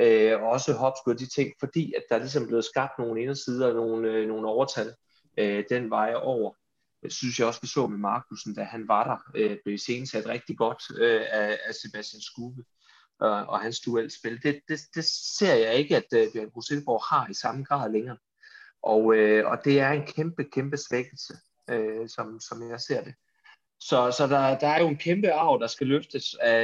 øh, 0.00 0.42
og 0.42 0.48
også 0.48 0.72
hopskud 0.72 1.14
de 1.14 1.26
ting, 1.26 1.52
fordi 1.60 1.92
at 1.96 2.02
der 2.10 2.16
ligesom 2.16 2.18
er 2.18 2.22
ligesom 2.22 2.46
blevet 2.46 2.64
skabt 2.64 2.98
nogle 2.98 3.22
indersider 3.22 3.68
og 3.68 3.74
nogle, 3.74 4.08
øh, 4.08 4.28
nogle 4.28 4.48
overtal 4.48 4.94
øh, 5.38 5.64
den 5.70 5.90
vej 5.90 6.12
over. 6.16 6.52
Det 7.02 7.12
synes 7.12 7.38
jeg 7.38 7.46
også, 7.46 7.60
vi 7.62 7.66
så 7.66 7.86
med 7.86 7.98
Markusen, 7.98 8.54
da 8.54 8.62
han 8.62 8.88
var 8.88 9.04
der, 9.04 9.18
øh, 9.34 9.56
blev 9.64 9.78
sat 9.78 10.26
rigtig 10.26 10.58
godt 10.58 10.82
øh, 10.98 11.22
af, 11.30 11.58
af 11.66 11.74
Sebastian 11.74 12.20
Skube 12.20 12.62
øh, 13.22 13.48
og 13.48 13.60
hans 13.60 13.80
duelspil. 13.80 14.42
Det, 14.42 14.60
det, 14.68 14.80
det 14.94 15.04
ser 15.38 15.54
jeg 15.54 15.74
ikke, 15.74 15.96
at 15.96 16.06
øh, 16.14 16.32
Bjørn 16.32 16.48
Rosenborg 16.56 17.02
har 17.08 17.30
i 17.30 17.34
samme 17.34 17.64
grad 17.64 17.92
længere. 17.92 18.16
Og, 18.82 19.14
øh, 19.14 19.46
og 19.50 19.64
det 19.64 19.80
er 19.80 19.90
en 19.90 20.06
kæmpe, 20.06 20.44
kæmpe 20.44 20.76
svækkelse, 20.76 21.34
øh, 21.70 22.08
som, 22.08 22.40
som 22.40 22.70
jeg 22.70 22.80
ser 22.80 23.04
det. 23.04 23.14
Så, 23.82 24.14
så 24.16 24.26
der, 24.26 24.58
der 24.58 24.66
er 24.66 24.80
jo 24.80 24.88
en 24.88 24.96
kæmpe 24.96 25.32
arv, 25.32 25.60
der 25.60 25.66
skal 25.66 25.86
løftes 25.86 26.34
af, 26.34 26.62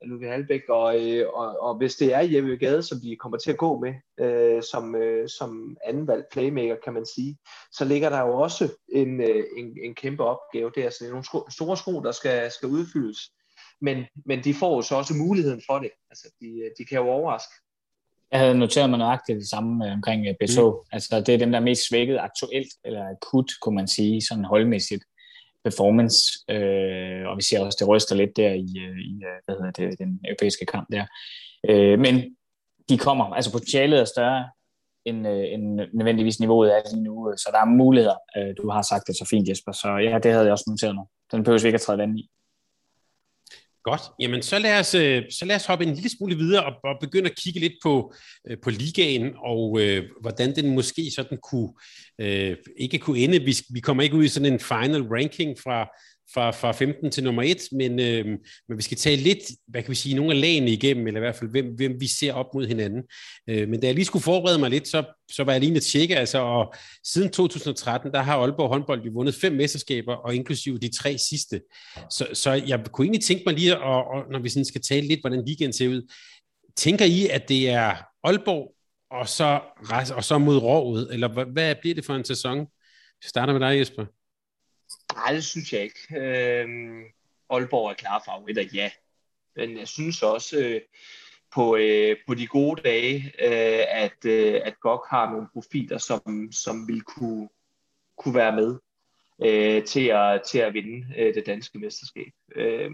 af 0.00 0.08
Ludvig 0.08 0.30
Halbæk, 0.30 0.68
og, 0.68 0.94
og, 1.34 1.60
og 1.60 1.74
hvis 1.74 1.94
det 1.94 2.14
er 2.14 2.20
Jeppe 2.20 2.56
Gade, 2.56 2.82
som 2.82 3.00
de 3.00 3.16
kommer 3.16 3.38
til 3.38 3.50
at 3.50 3.56
gå 3.56 3.80
med 3.80 3.94
øh, 4.26 4.62
som, 4.62 4.94
øh, 4.94 5.28
som 5.28 5.76
andenvalg 5.84 6.24
playmaker, 6.32 6.76
kan 6.84 6.92
man 6.92 7.06
sige, 7.14 7.38
så 7.72 7.84
ligger 7.84 8.08
der 8.08 8.20
jo 8.20 8.34
også 8.38 8.72
en, 8.92 9.20
øh, 9.20 9.44
en, 9.58 9.78
en 9.84 9.94
kæmpe 9.94 10.24
opgave 10.24 10.70
der. 10.74 10.90
Så 10.90 10.96
det 11.00 11.06
er 11.06 11.10
nogle 11.10 11.24
sko, 11.24 11.50
store 11.50 11.76
sko, 11.76 12.00
der 12.00 12.12
skal, 12.12 12.50
skal 12.50 12.68
udfyldes. 12.68 13.18
Men, 13.80 14.04
men 14.26 14.44
de 14.44 14.54
får 14.54 14.76
jo 14.76 14.82
så 14.82 14.94
også 14.94 15.14
muligheden 15.14 15.62
for 15.66 15.78
det. 15.78 15.90
Altså, 16.10 16.28
de, 16.40 16.70
de 16.78 16.84
kan 16.84 16.98
jo 16.98 17.08
overraske. 17.08 17.52
Jeg 18.32 18.40
havde 18.40 18.58
noteret 18.58 18.90
mig 18.90 18.98
nøjagtigt 18.98 19.36
det 19.36 19.48
samme 19.48 19.86
øh, 19.86 19.92
omkring 19.92 20.26
BSO. 20.40 20.70
Mm. 20.70 20.88
Altså, 20.92 21.20
det 21.20 21.34
er 21.34 21.38
dem, 21.38 21.50
der 21.50 21.58
er 21.58 21.64
mest 21.64 21.88
svækket 21.88 22.18
aktuelt, 22.18 22.68
eller 22.84 23.10
akut, 23.10 23.50
kunne 23.60 23.74
man 23.74 23.88
sige, 23.88 24.22
sådan 24.22 24.44
holdmæssigt 24.44 25.04
performance, 25.68 26.18
øh, 26.54 27.22
og 27.28 27.34
vi 27.38 27.42
ser 27.42 27.58
også, 27.64 27.78
det 27.80 27.88
ryster 27.88 28.14
lidt 28.16 28.36
der 28.36 28.52
i, 28.66 28.68
øh, 28.86 28.98
i 29.10 29.14
øh, 29.30 29.38
hvad 29.44 29.54
hedder 29.58 29.74
det, 29.80 29.98
den 29.98 30.20
europæiske 30.28 30.66
kamp 30.66 30.86
der. 30.92 31.04
Øh, 31.68 31.98
men 31.98 32.14
de 32.88 32.98
kommer, 32.98 33.24
altså 33.24 33.52
potentialet 33.52 34.00
er 34.00 34.04
større, 34.04 34.42
end, 35.08 35.28
øh, 35.28 35.44
end 35.52 35.64
nødvendigvis 35.94 36.40
niveauet 36.40 36.76
er 36.76 36.80
lige 36.92 37.04
nu, 37.04 37.30
øh, 37.30 37.36
så 37.38 37.48
der 37.52 37.60
er 37.60 37.74
muligheder. 37.82 38.18
Øh, 38.36 38.54
du 38.58 38.70
har 38.70 38.82
sagt 38.82 39.06
det 39.06 39.16
så 39.16 39.26
fint, 39.30 39.48
Jesper, 39.48 39.72
så 39.72 39.88
ja, 39.88 40.18
det 40.22 40.30
havde 40.32 40.44
jeg 40.44 40.52
også 40.52 40.68
noteret 40.68 40.94
nu. 40.94 41.04
Den 41.32 41.44
behøver 41.44 41.62
vi 41.62 41.68
ikke 41.68 41.80
at 41.80 41.86
træde 41.86 41.98
vand 41.98 42.18
i. 42.18 42.30
Godt. 43.86 44.02
Jamen, 44.20 44.42
så 44.42 44.58
lad 44.58 44.80
os, 44.80 44.94
øh, 44.94 45.22
så 45.30 45.44
lad 45.44 45.56
os 45.56 45.66
hoppe 45.66 45.84
en 45.84 45.94
lille 45.94 46.10
smule 46.10 46.36
videre 46.36 46.64
og, 46.64 46.72
og 46.84 46.96
begynde 47.00 47.30
at 47.30 47.36
kigge 47.36 47.60
lidt 47.60 47.72
på, 47.82 48.14
øh, 48.50 48.56
på 48.62 48.70
ligaen, 48.70 49.34
og 49.44 49.80
øh, 49.80 50.04
hvordan 50.20 50.56
den 50.56 50.74
måske 50.74 51.10
sådan 51.16 51.38
kunne, 51.42 51.72
øh, 52.20 52.56
ikke 52.76 52.98
kunne 52.98 53.18
ende. 53.18 53.38
Vi, 53.38 53.56
vi 53.70 53.80
kommer 53.80 54.02
ikke 54.02 54.16
ud 54.16 54.24
i 54.24 54.28
sådan 54.28 54.52
en 54.52 54.60
final 54.60 55.02
ranking 55.02 55.58
fra, 55.64 55.88
fra, 56.34 56.50
fra 56.50 56.72
15 56.72 57.10
til 57.10 57.24
nummer 57.24 57.42
1, 57.42 57.56
men, 57.72 58.00
øh, 58.00 58.24
men 58.68 58.78
vi 58.78 58.82
skal 58.82 58.96
tage 58.96 59.16
lidt, 59.16 59.38
hvad 59.68 59.82
kan 59.82 59.90
vi 59.90 59.94
sige, 59.94 60.14
nogle 60.14 60.34
af 60.34 60.40
lagene 60.40 60.70
igennem, 60.70 61.06
eller 61.06 61.20
i 61.20 61.24
hvert 61.24 61.36
fald, 61.36 61.50
hvem, 61.50 61.66
hvem 61.66 62.00
vi 62.00 62.06
ser 62.06 62.32
op 62.32 62.46
mod 62.54 62.66
hinanden. 62.66 63.02
Øh, 63.48 63.68
men 63.68 63.80
da 63.80 63.86
jeg 63.86 63.94
lige 63.94 64.04
skulle 64.04 64.22
forberede 64.22 64.58
mig 64.58 64.70
lidt, 64.70 64.88
så, 64.88 65.04
så 65.30 65.44
var 65.44 65.52
jeg 65.52 65.60
lige 65.60 65.76
at 65.76 65.82
tjekke, 65.82 66.16
altså, 66.16 66.38
og 66.38 66.74
siden 67.04 67.30
2013, 67.30 68.12
der 68.12 68.22
har 68.22 68.36
Aalborg 68.36 68.68
håndbold 68.68 69.02
jo 69.02 69.10
vundet 69.14 69.34
fem 69.34 69.52
mesterskaber, 69.52 70.14
og 70.14 70.34
inklusive 70.34 70.78
de 70.78 70.96
tre 70.96 71.18
sidste. 71.18 71.60
Så, 72.10 72.26
så 72.32 72.52
jeg 72.52 72.84
kunne 72.92 73.04
egentlig 73.04 73.22
tænke 73.22 73.42
mig 73.46 73.54
lige, 73.54 73.78
og, 73.78 74.04
og 74.04 74.22
når 74.32 74.38
vi 74.38 74.48
sådan 74.48 74.64
skal 74.64 74.82
tale 74.82 75.06
lidt, 75.06 75.20
hvordan 75.20 75.44
weekenden 75.46 75.72
ser 75.72 75.88
ud, 75.88 76.12
tænker 76.76 77.04
I, 77.04 77.28
at 77.28 77.48
det 77.48 77.68
er 77.68 77.94
Aalborg, 78.24 78.72
og 79.10 79.28
så, 79.28 79.60
og 80.16 80.24
så 80.24 80.38
mod 80.38 80.56
Rådet, 80.56 81.14
eller 81.14 81.28
hvad, 81.28 81.44
hvad 81.44 81.74
bliver 81.80 81.94
det 81.94 82.04
for 82.04 82.14
en 82.14 82.24
sæson? 82.24 82.60
Vi 83.22 83.28
starter 83.28 83.52
med 83.52 83.68
dig, 83.68 83.78
Jesper. 83.78 84.04
Nej, 85.14 85.32
det 85.32 85.44
synes 85.44 85.72
jeg 85.72 85.82
ikke. 85.82 86.00
Øh, 86.10 86.68
Aalborg 87.50 87.90
er 87.90 87.94
klar 87.94 88.22
favoritter, 88.26 88.64
ja. 88.74 88.90
Men 89.56 89.78
jeg 89.78 89.88
synes 89.88 90.22
også, 90.22 90.58
øh, 90.58 90.80
på, 91.54 91.76
øh, 91.76 92.16
på 92.26 92.34
de 92.34 92.46
gode 92.46 92.82
dage, 92.82 93.16
øh, 93.24 93.84
at, 93.88 94.24
øh, 94.26 94.60
at 94.64 94.80
GOG 94.80 95.04
har 95.10 95.30
nogle 95.30 95.48
profiler, 95.52 95.98
som, 95.98 96.48
som 96.52 96.88
vil 96.88 97.02
kunne, 97.02 97.48
kunne 98.18 98.34
være 98.34 98.56
med 98.56 98.78
øh, 99.44 99.84
til, 99.84 100.06
at, 100.06 100.42
til 100.42 100.58
at 100.58 100.74
vinde 100.74 101.06
øh, 101.18 101.34
det 101.34 101.46
danske 101.46 101.78
mesterskab. 101.78 102.32
Øh, 102.56 102.90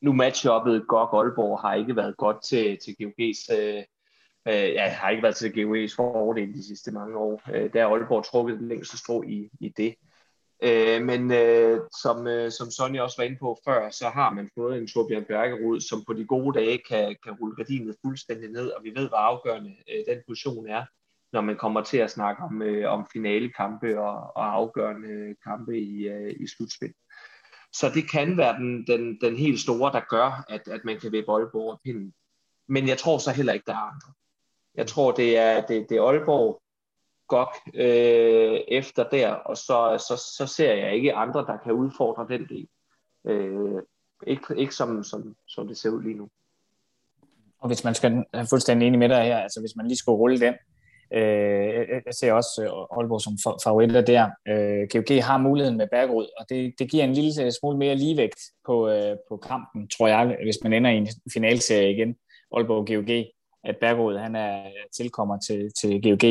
nu 0.00 0.12
matchuppet 0.12 0.86
GOG 0.88 1.18
Aalborg 1.18 1.60
har 1.60 1.74
ikke 1.74 1.96
været 1.96 2.16
godt 2.16 2.44
til, 2.44 2.78
til 2.78 2.96
GOG's 3.02 3.56
øh, 3.56 3.82
øh, 4.48 4.72
ja, 4.74 4.88
har 4.88 5.10
ikke 5.10 5.22
været 5.22 5.36
til 5.36 5.48
GOG's 5.48 5.96
fordel 5.96 6.54
de 6.54 6.66
sidste 6.66 6.92
mange 6.92 7.16
år. 7.16 7.42
Øh, 7.54 7.72
der 7.72 7.82
er 7.82 7.86
Aalborg 7.86 8.24
trukket 8.24 8.58
den 8.58 8.68
længste 8.68 8.98
strå 8.98 9.22
i, 9.22 9.50
i 9.60 9.68
det. 9.68 9.88
Øh, 9.88 10.15
Øh, 10.62 11.02
men 11.02 11.32
øh, 11.32 11.80
som, 12.02 12.26
øh, 12.26 12.50
som 12.50 12.70
Sonja 12.70 13.02
også 13.02 13.16
var 13.18 13.24
inde 13.24 13.38
på 13.38 13.58
før, 13.64 13.90
så 13.90 14.08
har 14.08 14.30
man 14.34 14.50
fået 14.54 14.78
en 14.78 14.88
Torbjørn 14.88 15.24
Bergerud, 15.24 15.80
som 15.80 16.04
på 16.04 16.12
de 16.12 16.24
gode 16.24 16.58
dage 16.58 16.78
kan, 16.88 17.16
kan 17.24 17.32
rulle 17.32 17.56
gardinet 17.56 17.96
fuldstændig 18.04 18.50
ned, 18.50 18.70
og 18.70 18.84
vi 18.84 18.92
ved, 18.96 19.08
hvor 19.08 19.18
afgørende 19.18 19.70
øh, 19.70 20.14
den 20.14 20.22
position 20.28 20.68
er, 20.68 20.84
når 21.32 21.40
man 21.40 21.56
kommer 21.56 21.82
til 21.82 21.96
at 21.98 22.10
snakke 22.10 22.42
om, 22.42 22.62
øh, 22.62 22.92
om 22.92 23.06
finalekampe 23.12 24.00
og, 24.00 24.36
og 24.36 24.54
afgørende 24.54 25.34
kampe 25.44 25.78
i, 25.78 26.08
øh, 26.08 26.34
i 26.40 26.46
slutspil. 26.46 26.94
Så 27.72 27.90
det 27.94 28.10
kan 28.10 28.36
være 28.36 28.56
den, 28.58 28.86
den, 28.86 29.18
den 29.20 29.36
helt 29.36 29.60
store, 29.60 29.92
der 29.92 30.00
gør, 30.08 30.44
at, 30.48 30.68
at 30.68 30.80
man 30.84 31.00
kan 31.00 31.12
vippe 31.12 31.32
Aalborg 31.32 31.72
og 31.72 31.80
pinden. 31.84 32.14
Men 32.68 32.88
jeg 32.88 32.98
tror 32.98 33.18
så 33.18 33.32
heller 33.32 33.52
ikke, 33.52 33.66
der 33.66 33.72
er 33.72 33.90
andre. 33.92 34.12
Jeg 34.74 34.86
tror, 34.86 35.12
det 35.12 35.38
er, 35.38 35.66
det, 35.66 35.86
det 35.88 35.96
er 35.96 36.02
Aalborg, 36.02 36.60
gok 37.28 37.56
øh, 37.74 38.60
efter 38.68 39.08
der, 39.08 39.30
og 39.30 39.56
så, 39.56 40.04
så, 40.08 40.22
så 40.36 40.54
ser 40.54 40.74
jeg 40.74 40.94
ikke 40.94 41.14
andre, 41.14 41.40
der 41.40 41.56
kan 41.64 41.72
udfordre 41.72 42.26
den 42.28 42.48
del. 42.48 42.68
Øh, 43.26 43.82
ikke 44.26 44.44
ikke 44.56 44.74
som, 44.74 45.04
som, 45.04 45.36
som 45.48 45.68
det 45.68 45.76
ser 45.78 45.90
ud 45.90 46.02
lige 46.02 46.14
nu. 46.14 46.28
Og 47.58 47.68
hvis 47.68 47.84
man 47.84 47.94
skal 47.94 48.24
have 48.34 48.46
fuldstændig 48.50 48.86
enig 48.86 48.98
med 48.98 49.08
dig 49.08 49.22
her, 49.24 49.38
altså 49.38 49.60
hvis 49.60 49.76
man 49.76 49.86
lige 49.86 49.98
skulle 49.98 50.18
rulle 50.18 50.40
den, 50.40 50.54
øh, 51.12 51.88
jeg 52.06 52.14
ser 52.20 52.32
også 52.32 52.62
øh, 52.62 52.98
Aalborg 52.98 53.20
som 53.20 53.58
favoritter 53.64 54.00
der. 54.00 54.30
Øh, 54.48 54.88
GOG 54.92 55.24
har 55.24 55.38
muligheden 55.38 55.76
med 55.78 55.88
Bergerud, 55.92 56.26
og 56.38 56.46
det, 56.48 56.74
det 56.78 56.90
giver 56.90 57.04
en 57.04 57.12
lille 57.12 57.44
øh, 57.44 57.52
smule 57.60 57.78
mere 57.78 57.94
ligevægt 57.94 58.40
på, 58.66 58.88
øh, 58.88 59.16
på 59.28 59.36
kampen, 59.36 59.88
tror 59.88 60.08
jeg, 60.08 60.36
hvis 60.42 60.58
man 60.62 60.72
ender 60.72 60.90
i 60.90 60.96
en 60.96 61.08
finalserie 61.32 61.92
igen, 61.92 62.16
Aalborg 62.56 62.86
GOG 62.86 63.26
at 63.66 63.76
Bergerud 63.80 64.16
han 64.18 64.36
er 64.36 64.62
tilkommer 64.96 65.38
til, 65.38 65.72
til 65.80 66.02
GOG. 66.02 66.24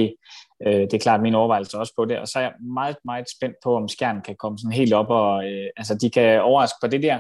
Øh, 0.68 0.82
det 0.82 0.94
er 0.94 1.00
klart 1.00 1.22
min 1.22 1.36
overvejelse 1.36 1.78
også 1.78 1.94
på 1.98 2.06
det. 2.06 2.20
Og 2.20 2.28
så 2.28 2.40
er 2.40 2.44
jeg 2.44 2.54
meget, 2.74 2.98
meget 3.06 3.26
spændt 3.38 3.56
på, 3.64 3.76
om 3.76 3.88
Skjern 3.88 4.22
kan 4.22 4.36
komme 4.36 4.58
sådan 4.58 4.72
helt 4.72 4.94
op, 4.94 5.10
og 5.10 5.52
øh, 5.52 5.70
altså, 5.78 5.96
de 5.96 6.10
kan 6.10 6.42
overraske 6.42 6.78
på 6.82 6.88
det 6.88 7.04
der, 7.04 7.20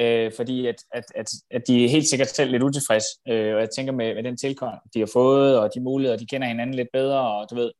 øh, 0.00 0.32
fordi 0.36 0.66
at, 0.66 0.76
at, 0.92 1.04
at, 1.14 1.26
at 1.50 1.62
de 1.66 1.84
er 1.84 1.88
helt 1.88 2.08
sikkert 2.08 2.28
selv 2.28 2.50
lidt 2.50 2.62
utilfredse. 2.62 3.06
Øh, 3.28 3.54
og 3.54 3.60
jeg 3.60 3.70
tænker 3.70 3.92
med, 3.92 4.14
med 4.14 4.22
den 4.22 4.36
tilkom, 4.36 4.74
de 4.94 4.98
har 4.98 5.10
fået, 5.12 5.58
og 5.58 5.70
de 5.74 5.80
muligheder, 5.80 6.18
de 6.18 6.26
kender 6.26 6.48
hinanden 6.48 6.74
lidt 6.74 6.88
bedre, 6.92 7.20
og 7.20 7.50
du 7.50 7.54
ved, 7.54 7.70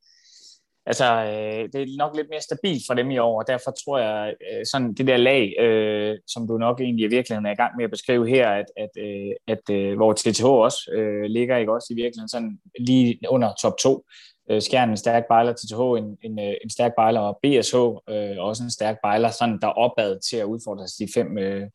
altså, 0.86 1.04
øh, 1.04 1.68
det 1.72 1.82
er 1.82 1.96
nok 1.98 2.16
lidt 2.16 2.30
mere 2.30 2.40
stabilt 2.40 2.82
for 2.86 2.94
dem 2.94 3.10
i 3.10 3.18
år, 3.18 3.40
og 3.40 3.46
derfor 3.46 3.70
tror 3.70 3.98
jeg, 3.98 4.34
øh, 4.52 4.66
sådan 4.72 4.94
det 4.94 5.06
der 5.06 5.16
lag, 5.16 5.54
øh, 5.60 6.18
som 6.26 6.46
du 6.46 6.58
nok 6.58 6.80
egentlig 6.80 7.04
i 7.04 7.08
virkeligheden 7.08 7.46
er 7.46 7.52
i 7.52 7.60
gang 7.62 7.76
med 7.76 7.84
at 7.84 7.90
beskrive 7.90 8.28
her, 8.28 8.48
at, 8.48 8.66
at, 8.76 8.90
øh, 8.98 9.32
at 9.46 9.70
øh, 9.70 9.96
hvor 9.96 10.12
TTH 10.12 10.44
også 10.44 10.90
øh, 10.92 11.24
ligger 11.24 11.56
ikke 11.56 11.72
også 11.72 11.88
i 11.90 11.94
virkeligheden 11.94 12.28
sådan 12.28 12.58
lige 12.80 13.18
under 13.28 13.52
top 13.62 13.78
2, 13.78 14.04
øh, 14.50 14.62
Skjern 14.62 14.90
en 14.90 14.96
stærk 14.96 15.24
bejler, 15.28 15.52
TTH 15.52 15.80
en, 16.02 16.18
en, 16.22 16.38
øh, 16.38 16.54
en 16.64 16.70
stærk 16.70 16.92
bejler, 16.96 17.20
og 17.20 17.38
BSH 17.42 17.76
øh, 18.14 18.36
også 18.38 18.62
en 18.62 18.70
stærk 18.70 18.96
bejler, 19.02 19.30
sådan 19.30 19.58
der 19.60 19.66
opad 19.66 20.20
til 20.30 20.36
at 20.36 20.44
udfordre 20.44 20.86
de 20.98 21.08
fem, 21.14 21.38
øh, 21.38 21.66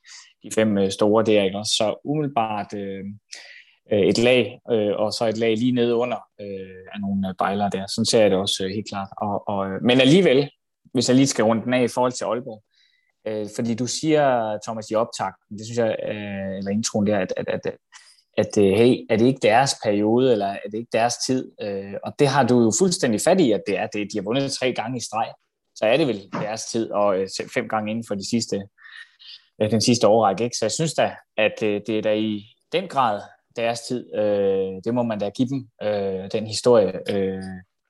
de 0.44 0.50
fem 0.56 0.78
øh, 0.78 0.92
store 0.92 1.26
der, 1.26 1.44
ikke 1.44 1.58
også? 1.58 1.74
Så 1.76 2.02
umiddelbart... 2.04 2.74
Øh, 2.76 3.04
øh, 3.92 4.00
et 4.00 4.18
lag, 4.18 4.60
øh, 4.72 4.94
og 4.96 5.14
så 5.14 5.26
et 5.26 5.38
lag 5.38 5.58
lige 5.58 5.72
nede 5.72 5.96
under 5.96 6.18
øh, 6.42 6.86
af 6.94 7.02
nogle 7.02 7.28
øh, 7.28 7.34
bejlere 7.38 7.70
der. 7.70 7.86
Sådan 7.88 8.06
ser 8.06 8.22
jeg 8.22 8.32
det 8.32 8.40
også 8.40 8.64
øh, 8.64 8.70
helt 8.70 8.90
klart. 8.90 9.08
Og, 9.18 9.48
og, 9.48 9.68
øh, 9.68 9.84
men 9.84 10.02
alligevel, 10.02 10.50
hvis 10.94 11.10
jeg 11.10 11.16
lige 11.16 11.28
skal 11.28 11.46
runde 11.46 11.64
den 11.64 11.74
af 11.74 11.84
i 11.84 11.88
forhold 11.88 12.12
til 12.12 12.26
Aalborg, 12.26 12.64
øh, 13.28 13.48
fordi 13.56 13.76
du 13.76 13.88
siger, 13.88 14.58
Thomas, 14.66 14.92
i 14.92 14.96
optakten, 14.96 15.58
det 15.58 15.66
synes 15.66 15.78
jeg, 15.78 15.96
øh, 16.08 16.58
eller 16.58 16.72
introen 16.72 17.08
der, 17.08 17.20
at, 17.20 17.34
at, 17.38 17.48
at, 17.48 17.76
at 18.38 18.58
øh, 18.58 18.72
hey, 18.78 19.06
er 19.10 19.18
det 19.18 19.26
ikke 19.26 19.40
deres 19.42 19.76
periode, 19.84 20.32
eller 20.32 20.46
er 20.46 20.70
det 20.72 20.78
ikke 20.78 20.92
deres 20.94 21.16
tid? 21.26 21.52
Øh, 21.62 21.94
og 22.04 22.14
det 22.20 22.28
har 22.28 22.44
du 22.48 22.62
jo 22.62 22.72
fuldstændig 22.80 23.22
fat 23.22 23.42
i, 23.42 23.52
at 23.52 23.62
det 23.68 23.78
er 23.78 23.88
det. 23.88 24.08
De 24.14 24.18
har 24.18 24.24
vundet 24.24 24.52
tre 24.52 24.74
gange 24.74 24.98
i 24.98 25.02
streg, 25.02 25.34
så 25.76 25.86
er 25.86 25.98
det 25.98 26.08
vel 26.08 26.30
deres 26.32 26.66
tid, 26.66 26.92
og 26.92 27.20
øh, 27.20 27.28
fem 27.54 27.70
gange 27.70 27.92
inden 27.92 28.06
for 28.08 28.16
de 28.16 28.30
sidste, 28.30 28.62
øh, 29.62 29.72
den 29.72 29.82
sidste 29.82 30.08
årrække. 30.08 30.44
Ikke? 30.44 30.58
Så 30.58 30.66
jeg 30.66 30.72
synes 30.72 30.94
da, 30.94 31.16
at 31.38 31.64
øh, 31.64 31.82
det 31.88 31.98
er 31.98 32.02
da 32.02 32.14
i 32.14 32.44
den 32.72 32.88
grad 32.88 33.22
deres 33.58 33.80
tid. 33.82 34.16
Øh, 34.16 34.82
det 34.84 34.94
må 34.94 35.04
man 35.04 35.20
da 35.20 35.30
give 35.30 35.48
dem, 35.48 35.68
øh, 35.84 36.32
den 36.32 36.48
historie, 36.48 36.94
øh, 37.10 37.44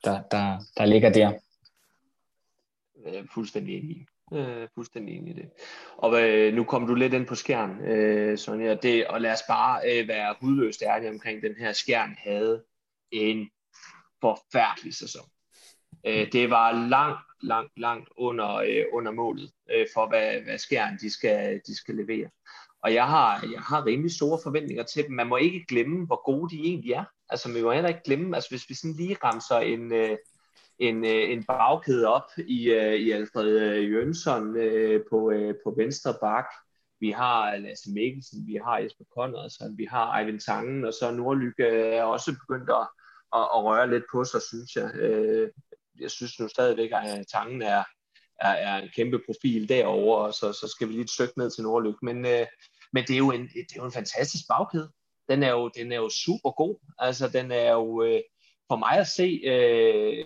der, 0.03 0.21
der, 0.31 0.57
der 0.77 0.85
ligger 0.85 1.09
der. 1.09 1.31
Jeg 3.05 3.15
er 3.15 3.23
fuldstændig 3.33 3.77
enig. 3.77 4.07
Øh, 4.33 4.67
fuldstændig 4.75 5.17
enig 5.17 5.37
i 5.37 5.41
det. 5.41 5.49
Og 5.97 6.21
øh, 6.21 6.53
nu 6.53 6.63
kom 6.63 6.87
du 6.87 6.93
lidt 6.93 7.13
ind 7.13 7.25
på 7.25 7.35
skærn, 7.35 7.81
øh, 7.81 8.37
Sonja, 8.37 8.75
det, 8.75 9.07
og 9.07 9.21
lad 9.21 9.31
os 9.31 9.43
bare 9.47 9.81
øh, 9.91 10.07
være 10.07 10.35
hudløst 10.41 10.81
ærlige 10.81 11.09
omkring 11.09 11.41
den 11.41 11.55
her 11.55 11.73
skærn 11.73 12.15
havde 12.17 12.63
en 13.11 13.49
forfærdelig 14.21 14.93
sæson. 14.93 15.29
Øh, 16.05 16.31
det 16.31 16.49
var 16.49 16.87
langt, 16.89 17.19
langt, 17.41 17.79
langt 17.79 18.09
under, 18.17 18.55
øh, 18.55 18.85
under 18.93 19.11
målet 19.11 19.51
øh, 19.71 19.87
for, 19.93 20.07
hvad, 20.07 20.41
hvad 20.41 20.57
skærn 20.57 20.97
de 21.01 21.09
skal, 21.09 21.61
de 21.67 21.75
skal 21.77 21.95
levere. 21.95 22.29
Og 22.87 22.93
jeg 22.93 23.07
har, 23.07 23.47
jeg 23.51 23.61
har 23.61 23.85
rimelig 23.85 24.11
store 24.11 24.39
forventninger 24.43 24.83
til 24.83 25.03
dem. 25.03 25.11
Man 25.11 25.27
må 25.27 25.37
ikke 25.37 25.65
glemme, 25.67 26.05
hvor 26.05 26.21
gode 26.25 26.55
de 26.55 26.63
egentlig 26.63 26.91
er. 26.91 27.03
Altså, 27.29 27.49
man 27.49 27.63
må 27.63 27.71
heller 27.71 27.89
ikke 27.89 28.03
glemme, 28.05 28.35
altså 28.35 28.49
hvis 28.49 28.69
vi 28.69 28.73
sådan 28.73 28.95
lige 28.95 29.17
ramser 29.23 29.57
en, 29.57 29.93
øh, 29.93 30.17
en, 30.79 31.05
øh, 31.05 31.31
en 31.31 31.43
bagkæde 31.43 32.07
op 32.07 32.29
i, 32.37 32.69
øh, 32.69 32.93
i 32.93 33.11
Alfred 33.11 33.79
Jønsson 33.79 34.53
på, 35.09 35.31
på 35.63 35.73
venstre 35.77 36.13
bak. 36.21 36.45
Vi 36.99 37.11
har 37.11 37.57
Lasse 37.57 37.91
Mikkelsen, 37.91 38.47
vi 38.47 38.59
har 38.65 38.77
Jesper 38.77 39.05
Conradsen, 39.15 39.77
vi 39.77 39.85
har 39.85 40.19
Eivind 40.19 40.39
Tangen, 40.39 40.85
og 40.85 40.93
så 40.93 41.11
Nordlykke 41.11 41.65
er 41.67 42.03
også 42.03 42.31
begyndt 42.31 42.69
at, 42.69 42.87
at, 43.35 43.45
at 43.55 43.63
røre 43.67 43.89
lidt 43.89 44.03
på 44.11 44.23
sig, 44.23 44.41
synes 44.41 44.75
jeg. 44.75 44.91
Jeg 45.99 46.11
synes 46.11 46.39
nu 46.39 46.47
stadigvæk, 46.47 46.89
at 46.93 47.25
Tangen 47.33 47.61
er, 47.61 47.83
er, 48.41 48.53
er 48.67 48.77
en 48.77 48.89
kæmpe 48.95 49.19
profil 49.25 49.69
derover, 49.69 50.17
og 50.17 50.33
så, 50.33 50.53
så 50.53 50.67
skal 50.67 50.87
vi 50.87 50.93
lige 50.93 51.03
et 51.03 51.09
stykke 51.09 51.37
ned 51.37 51.49
til 51.49 51.63
Nordlykke. 51.63 51.99
Men, 52.01 52.25
øh, 52.25 52.45
men 52.93 53.03
det, 53.03 53.13
er 53.13 53.17
jo 53.17 53.31
en, 53.31 53.41
det 53.41 53.71
er 53.71 53.77
jo 53.77 53.85
en 53.85 53.91
fantastisk 53.91 54.43
bagkæde. 54.47 54.91
Den 55.29 55.43
er 55.43 55.51
jo, 55.51 55.67
den 55.67 55.91
er 55.91 55.95
jo 55.95 56.09
super 56.09 56.51
god. 56.51 56.75
Altså, 56.99 57.27
den 57.27 57.51
er 57.51 57.71
jo, 57.71 58.03
øh, 58.03 58.21
for 58.67 58.75
mig 58.75 58.91
at 58.99 59.07
se, 59.07 59.41
øh, 59.45 60.25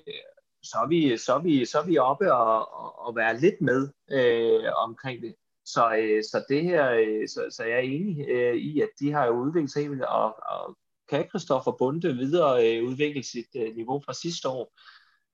så, 0.63 0.77
er 0.77 0.87
vi, 0.87 1.17
så, 1.17 1.33
er 1.35 1.39
vi, 1.39 1.65
så 1.65 1.79
er 1.79 1.85
vi 1.85 1.97
oppe 1.97 2.33
og, 2.33 2.73
og, 2.73 3.05
og 3.05 3.15
være 3.15 3.39
lidt 3.39 3.61
med 3.61 3.89
øh, 4.11 4.73
omkring 4.75 5.21
det. 5.21 5.35
Så, 5.65 5.95
øh, 5.95 6.23
så 6.23 6.45
det 6.49 6.63
her, 6.63 6.91
øh, 6.91 7.27
så, 7.27 7.47
så 7.49 7.63
jeg 7.63 7.75
er 7.77 7.81
enig 7.81 8.29
øh, 8.29 8.55
i, 8.55 8.81
at 8.81 8.89
de 8.99 9.11
har 9.11 9.25
jo 9.25 9.33
udviklet 9.33 9.71
sig, 9.71 10.09
og, 10.09 10.35
og 10.45 10.77
kan 11.09 11.27
Kristoffer 11.31 11.71
Bunde 11.71 12.15
videre 12.15 12.77
øh, 12.77 12.83
udvikle 12.83 13.23
sit 13.23 13.47
øh, 13.55 13.75
niveau 13.75 14.01
fra 14.05 14.13
sidste 14.13 14.49
år, 14.49 14.73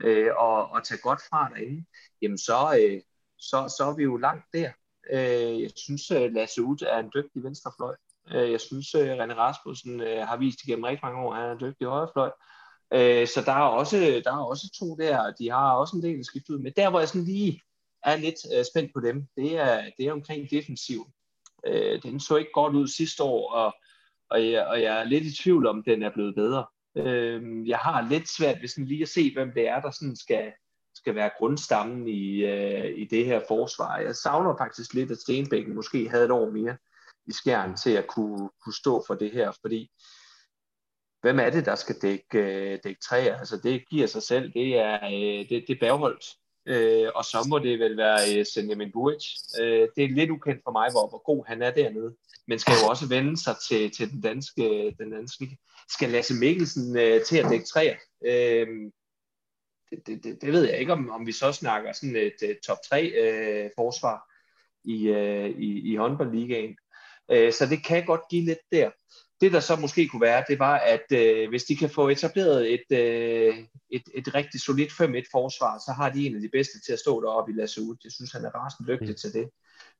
øh, 0.03 0.31
og, 0.37 0.69
og 0.69 0.83
tage 0.83 1.01
godt 1.01 1.21
fra 1.29 1.49
derinde, 1.49 1.85
jamen 2.21 2.37
så, 2.37 2.79
øh, 2.81 3.01
så, 3.37 3.73
så 3.77 3.83
er 3.83 3.95
vi 3.95 4.03
jo 4.03 4.17
langt 4.17 4.45
der. 4.53 4.71
Øh, 5.13 5.61
jeg 5.61 5.71
synes, 5.75 6.11
øh, 6.11 6.33
Lasse 6.33 6.63
Ut 6.63 6.81
er 6.81 6.97
en 6.97 7.11
dygtig 7.15 7.43
venstrefløj. 7.43 7.95
Øh, 8.31 8.51
jeg 8.51 8.61
synes, 8.61 8.95
øh, 8.95 9.17
René 9.17 9.33
Rasmussen 9.33 10.01
øh, 10.01 10.27
har 10.27 10.37
vist 10.37 10.63
igennem 10.63 10.83
rigtig 10.83 11.05
mange 11.05 11.19
år, 11.19 11.33
at 11.33 11.41
han 11.41 11.49
er 11.49 11.53
en 11.53 11.59
dygtig 11.59 11.87
højrefløj. 11.87 12.31
Øh, 12.93 13.27
så 13.27 13.43
der 13.45 13.51
er, 13.51 13.67
også, 13.79 14.21
der 14.25 14.31
er 14.31 14.45
også 14.45 14.69
to 14.79 14.95
der, 14.95 15.33
de 15.39 15.51
har 15.51 15.71
også 15.71 15.95
en 15.95 16.03
del 16.03 16.19
at 16.19 16.25
skifte 16.25 16.53
ud. 16.53 16.59
Men 16.59 16.73
der, 16.75 16.89
hvor 16.89 16.99
jeg 16.99 17.09
sådan 17.09 17.27
lige 17.27 17.61
er 18.03 18.15
lidt 18.15 18.35
øh, 18.57 18.65
spændt 18.65 18.91
på 18.93 18.99
dem, 18.99 19.27
det 19.35 19.57
er, 19.57 19.89
det 19.97 20.05
er 20.05 20.11
omkring 20.11 20.49
defensiv. 20.49 21.07
den 22.03 22.19
så 22.19 22.35
ikke 22.35 22.51
godt 22.53 22.75
ud 22.75 22.87
sidste 22.87 23.23
år, 23.23 23.51
og, 23.51 23.73
og, 24.29 24.51
jeg, 24.51 24.67
og 24.67 24.81
jeg 24.81 24.99
er 24.99 25.03
lidt 25.03 25.25
i 25.25 25.35
tvivl 25.35 25.67
om, 25.67 25.83
den 25.83 26.03
er 26.03 26.13
blevet 26.13 26.35
bedre. 26.35 26.65
jeg 27.67 27.77
har 27.77 28.07
lidt 28.09 28.29
svært 28.37 28.61
ved 28.61 28.67
sådan 28.67 28.85
lige 28.85 29.01
at 29.01 29.09
se, 29.09 29.33
hvem 29.33 29.51
det 29.53 29.67
er, 29.67 29.81
der 29.81 29.91
sådan 29.91 30.15
skal, 30.15 30.51
skal 30.97 31.15
være 31.15 31.31
grundstammen 31.37 32.07
i, 32.07 32.45
øh, 32.45 32.97
i 32.97 33.05
det 33.05 33.25
her 33.25 33.41
forsvar. 33.47 33.97
Jeg 33.97 34.15
savner 34.15 34.57
faktisk 34.57 34.93
lidt, 34.93 35.11
at 35.11 35.17
Stenbækken 35.17 35.75
måske 35.75 36.09
havde 36.09 36.25
et 36.25 36.31
år 36.31 36.49
mere 36.49 36.77
i 37.27 37.31
skærn 37.31 37.77
til 37.77 37.91
at 37.91 38.07
kunne, 38.07 38.49
kunne 38.63 38.75
stå 38.75 39.03
for 39.07 39.15
det 39.15 39.31
her, 39.31 39.51
fordi 39.61 39.91
hvem 41.21 41.39
er 41.39 41.49
det, 41.49 41.65
der 41.65 41.75
skal 41.75 41.95
dække, 42.01 42.37
øh, 42.37 42.79
dække 42.83 43.01
træer? 43.01 43.37
Altså 43.37 43.57
det 43.57 43.89
giver 43.89 44.07
sig 44.07 44.23
selv, 44.23 44.53
det 44.53 44.77
er, 44.77 45.05
øh, 45.05 45.49
det, 45.49 45.65
det 45.67 45.69
er 45.69 45.79
bagholdt. 45.79 46.25
Øh, 46.67 47.09
og 47.15 47.25
så 47.25 47.45
må 47.49 47.59
det 47.59 47.79
vel 47.79 47.97
være 47.97 48.19
øh, 48.37 48.45
Senjamin 48.45 48.91
Buric. 48.91 49.25
Øh, 49.61 49.87
det 49.95 50.03
er 50.03 50.09
lidt 50.09 50.29
ukendt 50.29 50.61
for 50.63 50.71
mig, 50.71 50.91
hvor, 50.91 51.09
hvor 51.09 51.23
god 51.23 51.45
han 51.47 51.61
er 51.61 51.71
dernede. 51.71 52.15
Men 52.47 52.59
skal 52.59 52.73
jo 52.83 52.89
også 52.89 53.07
vende 53.07 53.43
sig 53.43 53.55
til, 53.69 53.91
til 53.91 54.11
den 54.11 54.21
danske, 54.21 54.95
den 54.99 55.11
danske. 55.11 55.57
Skal 55.89 56.09
Lasse 56.09 56.33
Mikkelsen 56.33 56.97
øh, 56.97 57.23
til 57.23 57.37
at 57.37 57.49
dække 57.49 57.65
træer? 57.65 57.95
Øh, 58.25 58.67
det, 59.91 60.07
det, 60.07 60.23
det, 60.23 60.41
det 60.41 60.53
ved 60.53 60.69
jeg 60.69 60.79
ikke, 60.79 60.93
om, 60.93 61.09
om 61.09 61.27
vi 61.27 61.31
så 61.31 61.51
snakker 61.51 61.93
sådan 61.93 62.15
et, 62.15 62.33
et 62.41 62.59
top 62.67 62.77
3 62.89 63.03
øh, 63.03 63.69
forsvar 63.75 64.33
i, 64.83 65.07
øh, 65.07 65.49
i, 65.49 65.91
i 65.91 65.95
håndboldligaen. 65.95 66.77
Øh, 67.31 67.53
så 67.53 67.65
det 67.65 67.85
kan 67.85 68.05
godt 68.05 68.21
give 68.29 68.45
lidt 68.45 68.59
der. 68.71 68.89
det 69.41 69.53
der 69.53 69.59
så 69.59 69.75
måske 69.75 70.07
kunne 70.07 70.21
være, 70.21 70.43
det 70.47 70.59
var, 70.59 70.77
at 70.77 71.11
øh, 71.11 71.49
hvis 71.49 71.63
de 71.63 71.75
kan 71.75 71.89
få 71.89 72.09
etableret 72.09 72.73
et, 72.73 72.97
øh, 72.97 73.57
et, 73.89 74.03
et 74.15 74.35
rigtig 74.35 74.61
solidt 74.61 74.91
5-1 74.91 75.29
forsvar, 75.31 75.77
så 75.85 75.91
har 75.91 76.09
de 76.09 76.27
en 76.27 76.35
af 76.35 76.41
de 76.41 76.49
bedste 76.49 76.81
til 76.85 76.93
at 76.93 76.99
stå 76.99 77.21
deroppe 77.21 77.51
i 77.51 77.55
Lasse 77.55 77.81
ud. 77.81 77.95
Jeg 78.03 78.11
synes, 78.11 78.31
han 78.31 78.45
er 78.45 78.49
rasende 78.49 78.91
dygtig 78.91 79.09
mm. 79.09 79.15
til 79.15 79.33
det. 79.33 79.49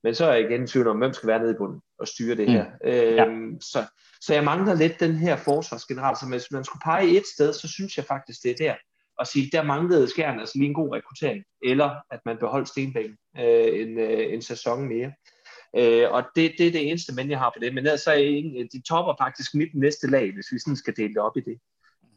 Men 0.02 0.14
så 0.14 0.24
er 0.24 0.32
jeg 0.32 0.50
igen 0.50 0.64
i 0.64 0.66
tvivl 0.66 0.88
om, 0.88 0.98
hvem 0.98 1.12
skal 1.12 1.26
være 1.26 1.38
nede 1.38 1.50
i 1.50 1.58
bunden 1.58 1.80
og 1.98 2.08
styre 2.08 2.36
det 2.36 2.50
her. 2.50 2.64
Mm. 2.64 2.90
Ja. 2.90 3.26
Øhm, 3.26 3.60
så, 3.60 3.84
så 4.20 4.34
jeg 4.34 4.44
mangler 4.44 4.74
lidt 4.74 5.00
den 5.00 5.14
her 5.14 5.36
forsvarsgeneral. 5.36 6.16
Så 6.16 6.28
hvis 6.28 6.50
man 6.50 6.64
skulle 6.64 6.80
pege 6.84 7.16
et 7.16 7.26
sted, 7.34 7.52
så 7.52 7.68
synes 7.68 7.96
jeg 7.96 8.04
faktisk, 8.04 8.42
det 8.42 8.50
er 8.50 8.54
der. 8.54 8.74
Og 9.18 9.26
sige, 9.26 9.50
der 9.52 9.62
manglede 9.62 10.08
skærn 10.08 10.40
altså 10.40 10.58
lige 10.58 10.68
en 10.68 10.74
god 10.74 10.92
rekruttering. 10.94 11.44
Eller 11.64 11.90
at 12.10 12.20
man 12.26 12.36
beholdt 12.38 12.68
Stenbækken 12.68 13.16
øh, 13.38 13.80
en, 13.80 13.98
øh, 13.98 14.34
en 14.34 14.42
sæson 14.42 14.88
mere. 14.88 15.12
Øh, 15.76 16.10
og 16.10 16.22
det, 16.36 16.54
det 16.58 16.66
er 16.66 16.72
det 16.72 16.88
eneste 16.88 17.14
men 17.14 17.30
jeg 17.30 17.38
har 17.38 17.52
på 17.56 17.60
det. 17.60 17.74
Men 17.74 17.86
ellers 17.86 18.00
så 18.00 18.10
er 18.10 18.68
de 18.72 18.82
topper 18.88 19.14
faktisk 19.20 19.54
mit 19.54 19.74
næste 19.74 20.10
lag, 20.10 20.34
hvis 20.34 20.52
vi 20.52 20.58
sådan 20.58 20.76
skal 20.76 20.96
dele 20.96 21.08
det 21.08 21.18
op 21.18 21.36
i 21.36 21.40
det. 21.40 21.58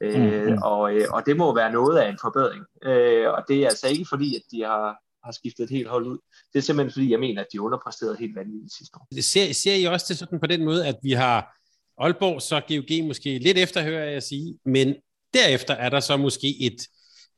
Øh, 0.04 0.48
mm. 0.48 0.58
og, 0.64 0.96
øh, 0.96 1.08
og 1.14 1.26
det 1.26 1.38
må 1.38 1.56
være 1.56 1.72
noget 1.72 1.98
af 1.98 2.10
en 2.10 2.18
forbedring. 2.22 2.64
Øh, 2.84 3.30
og 3.34 3.44
det 3.48 3.58
er 3.64 3.68
altså 3.68 3.88
ikke 3.88 4.06
fordi, 4.10 4.36
at 4.36 4.42
de 4.52 4.62
har, 4.62 4.98
har 5.26 5.32
skiftet 5.32 5.64
et 5.64 5.70
helt 5.70 5.90
hold 5.90 6.06
ud. 6.06 6.18
Det 6.54 6.60
er 6.60 6.64
simpelthen 6.64 6.94
fordi, 6.94 7.12
jeg 7.12 7.20
mener, 7.20 7.42
at 7.42 7.48
de 7.54 7.62
underpræsterede 7.62 8.18
helt 8.20 8.36
vanvittigt 8.36 8.74
sidste 8.78 8.98
år. 8.98 9.22
Ser, 9.22 9.54
ser 9.54 9.76
I 9.76 9.84
også 9.84 10.06
det 10.10 10.18
sådan 10.18 10.40
på 10.40 10.48
den 10.48 10.66
måde, 10.66 10.88
at 10.88 10.96
vi 11.04 11.12
har 11.12 11.58
Aalborg, 11.98 12.42
så 12.42 12.62
GOG 12.68 13.08
måske 13.08 13.38
lidt 13.38 13.58
efter, 13.58 13.84
hører 13.84 14.10
jeg 14.10 14.24
sige, 14.24 14.60
men 14.66 14.96
derefter 15.34 15.74
er 15.74 15.90
der 15.90 16.00
så 16.00 16.18
måske 16.18 16.56
et 16.62 16.88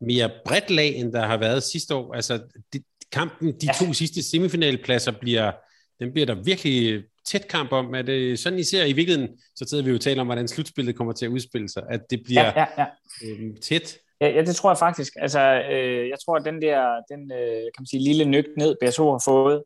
mere 0.01 0.29
bredt 0.45 0.69
lag, 0.69 0.95
end 0.95 1.13
der 1.13 1.25
har 1.25 1.37
været 1.37 1.63
sidste 1.63 1.95
år. 1.95 2.13
Altså, 2.13 2.41
de, 2.73 2.83
kampen, 3.11 3.47
de 3.47 3.65
ja. 3.65 3.85
to 3.85 3.93
sidste 3.93 4.23
semifinalepladser 4.23 5.11
bliver 5.11 5.51
den 5.99 6.13
bliver 6.13 6.25
der 6.25 6.35
virkelig 6.43 7.03
tæt 7.25 7.47
kamp 7.47 7.71
om. 7.71 7.95
Er 7.95 8.01
det 8.01 8.39
sådan, 8.39 8.59
I 8.59 8.63
ser 8.63 8.85
i 8.85 8.93
virkeligheden, 8.93 9.37
så 9.55 9.65
sidder 9.69 9.83
vi 9.83 9.89
jo 9.89 9.95
og 9.95 10.01
taler 10.01 10.21
om, 10.21 10.27
hvordan 10.27 10.47
slutspillet 10.47 10.95
kommer 10.95 11.13
til 11.13 11.25
at 11.25 11.29
udspille 11.29 11.69
sig, 11.69 11.83
at 11.89 12.01
det 12.09 12.21
bliver 12.23 12.45
ja, 12.45 12.53
ja, 12.59 12.65
ja. 12.77 12.85
Øhm, 13.25 13.55
tæt. 13.61 13.97
Ja, 14.21 14.27
ja, 14.27 14.41
det 14.41 14.55
tror 14.55 14.71
jeg 14.71 14.77
faktisk. 14.77 15.13
Altså, 15.15 15.39
øh, 15.71 16.09
jeg 16.09 16.17
tror, 16.25 16.35
at 16.35 16.45
den 16.45 16.61
der 16.61 16.79
den, 17.11 17.31
øh, 17.31 17.63
kan 17.63 17.79
man 17.79 17.87
sige, 17.87 18.03
lille 18.03 18.25
nyk 18.25 18.45
ned, 18.57 18.75
BSO 18.81 19.11
har 19.11 19.21
fået, 19.25 19.63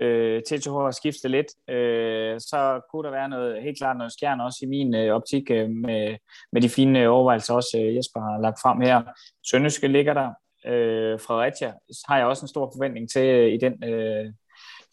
øh, 0.00 0.42
TTH 0.42 0.70
har 0.70 0.90
skiftet 0.90 1.30
lidt, 1.30 1.46
øh, 1.70 2.40
så 2.40 2.80
kunne 2.90 3.04
der 3.04 3.10
være 3.10 3.28
noget, 3.28 3.62
helt 3.62 3.78
klart 3.78 3.96
noget 3.96 4.12
skjern 4.12 4.40
også 4.40 4.58
i 4.62 4.66
min 4.66 4.94
øh, 4.94 5.14
optik 5.14 5.50
øh, 5.50 5.70
med, 5.70 6.16
med 6.52 6.60
de 6.62 6.68
fine 6.68 7.00
øh, 7.00 7.10
overvejelser, 7.10 7.54
også 7.54 7.78
øh, 7.80 7.96
Jesper 7.96 8.20
har 8.20 8.40
lagt 8.40 8.58
frem 8.62 8.80
her. 8.80 9.02
Sønderske 9.50 9.88
ligger 9.88 10.14
der. 10.14 10.30
Øh, 10.66 11.20
Fredericia 11.20 11.72
har 12.08 12.16
jeg 12.16 12.26
også 12.26 12.44
en 12.44 12.48
stor 12.48 12.72
forventning 12.74 13.10
til 13.10 13.26
øh, 13.26 13.52
i 13.52 13.56
den 13.56 13.84
øh, 13.84 14.32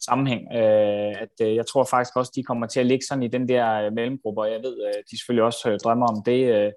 sammenhæng. 0.00 0.42
Øh, 0.54 1.22
at 1.22 1.34
øh, 1.42 1.54
jeg 1.54 1.66
tror 1.66 1.84
faktisk 1.84 2.16
også, 2.16 2.32
de 2.36 2.42
kommer 2.42 2.66
til 2.66 2.80
at 2.80 2.86
ligge 2.86 3.04
sådan 3.08 3.22
i 3.22 3.28
den 3.28 3.48
der 3.48 3.72
øh, 3.72 3.92
mellemgruppe, 3.92 4.40
og 4.40 4.50
jeg 4.52 4.60
ved, 4.62 4.76
øh, 4.86 5.02
de 5.10 5.18
selvfølgelig 5.18 5.44
også 5.44 5.70
øh, 5.70 5.78
drømmer 5.84 6.06
om 6.06 6.22
det, 6.26 6.40
øh, 6.54 6.72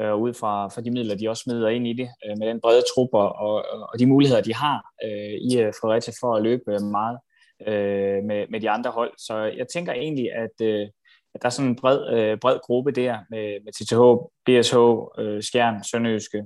øh, 0.00 0.14
ud 0.16 0.34
fra, 0.34 0.68
fra 0.68 0.80
de 0.80 0.90
midler, 0.90 1.14
de 1.16 1.28
også 1.28 1.42
smider 1.42 1.68
ind 1.68 1.86
i 1.86 1.92
det, 1.92 2.08
øh, 2.26 2.38
med 2.38 2.48
den 2.48 2.60
brede 2.60 2.82
trup 2.94 3.08
og, 3.12 3.32
og, 3.36 3.54
og 3.92 3.98
de 3.98 4.06
muligheder, 4.06 4.42
de 4.42 4.54
har 4.54 4.78
øh, 5.04 5.36
i 5.50 5.60
øh, 5.60 5.72
Fredericia 5.80 6.14
for 6.20 6.36
at 6.36 6.42
løbe 6.42 6.74
øh, 6.74 6.80
meget 6.80 7.18
øh, 7.66 8.24
med, 8.24 8.46
med 8.50 8.60
de 8.60 8.70
andre 8.70 8.90
hold. 8.90 9.12
Så 9.18 9.36
jeg 9.36 9.66
tænker 9.74 9.92
egentlig, 9.92 10.32
at, 10.32 10.66
øh, 10.66 10.88
at 11.34 11.42
der 11.42 11.46
er 11.46 11.50
sådan 11.50 11.70
en 11.70 11.76
bred, 11.76 12.18
øh, 12.18 12.38
bred 12.38 12.58
gruppe 12.62 12.90
der 12.90 13.18
med, 13.30 13.64
med 13.64 13.72
TTH, 13.72 14.02
BSH, 14.46 14.76
øh, 15.24 15.42
Skjern, 15.42 15.84
Sønderjyske, 15.84 16.44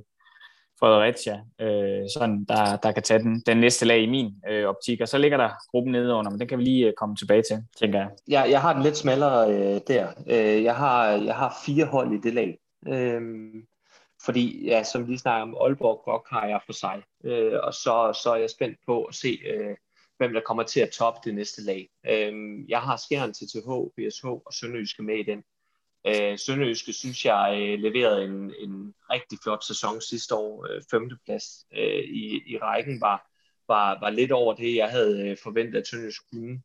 Fredericia, 0.80 1.40
øh, 1.60 2.08
sådan, 2.14 2.44
der, 2.44 2.76
der 2.76 2.92
kan 2.92 3.02
tage 3.02 3.22
den, 3.22 3.42
den 3.46 3.56
næste 3.56 3.84
lag 3.86 4.00
i 4.00 4.06
min 4.06 4.34
øh, 4.50 4.66
optik. 4.66 5.00
Og 5.00 5.08
så 5.08 5.18
ligger 5.18 5.36
der 5.36 5.50
gruppen 5.70 5.92
nede 5.92 6.14
under, 6.14 6.30
men 6.30 6.40
den 6.40 6.48
kan 6.48 6.58
vi 6.58 6.64
lige 6.64 6.86
øh, 6.86 6.92
komme 6.92 7.16
tilbage 7.16 7.42
til, 7.42 7.64
tænker 7.80 7.98
jeg. 7.98 8.10
Jeg, 8.28 8.50
jeg 8.50 8.60
har 8.60 8.72
den 8.72 8.82
lidt 8.82 8.96
smallere 8.96 9.52
øh, 9.52 9.80
der. 9.88 10.08
Øh, 10.30 10.64
jeg, 10.64 10.76
har, 10.76 11.06
jeg 11.08 11.34
har 11.34 11.56
fire 11.66 11.84
hold 11.84 12.12
i 12.12 12.20
det 12.20 12.34
lag. 12.34 12.58
Øh, 12.88 13.22
fordi, 14.24 14.66
ja, 14.66 14.82
som 14.82 15.08
vi 15.08 15.18
snakker 15.18 15.42
om, 15.42 15.56
Aalborg 15.60 16.02
Gok 16.04 16.26
har 16.30 16.46
jeg 16.46 16.60
for 16.66 16.72
sig. 16.72 17.02
Øh, 17.24 17.52
og 17.62 17.74
så, 17.74 18.20
så 18.22 18.30
er 18.30 18.36
jeg 18.36 18.50
spændt 18.50 18.78
på 18.86 19.04
at 19.04 19.14
se, 19.14 19.38
øh, 19.46 19.76
hvem 20.18 20.32
der 20.32 20.40
kommer 20.40 20.62
til 20.62 20.80
at 20.80 20.90
toppe 20.90 21.20
det 21.24 21.34
næste 21.34 21.62
lag. 21.62 21.88
Øh, 22.06 22.32
jeg 22.68 22.80
har 22.80 22.96
Skjern, 22.96 23.32
TTH, 23.32 23.70
BSH 23.96 24.26
og 24.26 24.52
Sønderjyske 24.52 25.02
med 25.02 25.18
i 25.18 25.22
den. 25.22 25.42
Øh, 26.06 26.38
Sønderjyske 26.38 26.92
synes 26.92 27.24
jeg 27.24 27.58
øh, 27.60 27.78
leverede 27.78 28.24
en, 28.24 28.54
en 28.58 28.94
rigtig 29.10 29.38
flot 29.42 29.64
sæson 29.64 30.00
sidste 30.00 30.34
år. 30.34 30.66
Øh, 30.70 30.82
femteplads 30.90 31.44
øh, 31.76 32.04
i, 32.04 32.42
i 32.46 32.58
rækken 32.58 33.00
var, 33.00 33.30
var, 33.68 34.00
var 34.00 34.10
lidt 34.10 34.32
over 34.32 34.54
det, 34.54 34.76
jeg 34.76 34.90
havde 34.90 35.28
øh, 35.28 35.36
forventet, 35.42 35.78
at 35.78 35.88
Sønderjyske 35.88 36.26
kunne. 36.32 36.62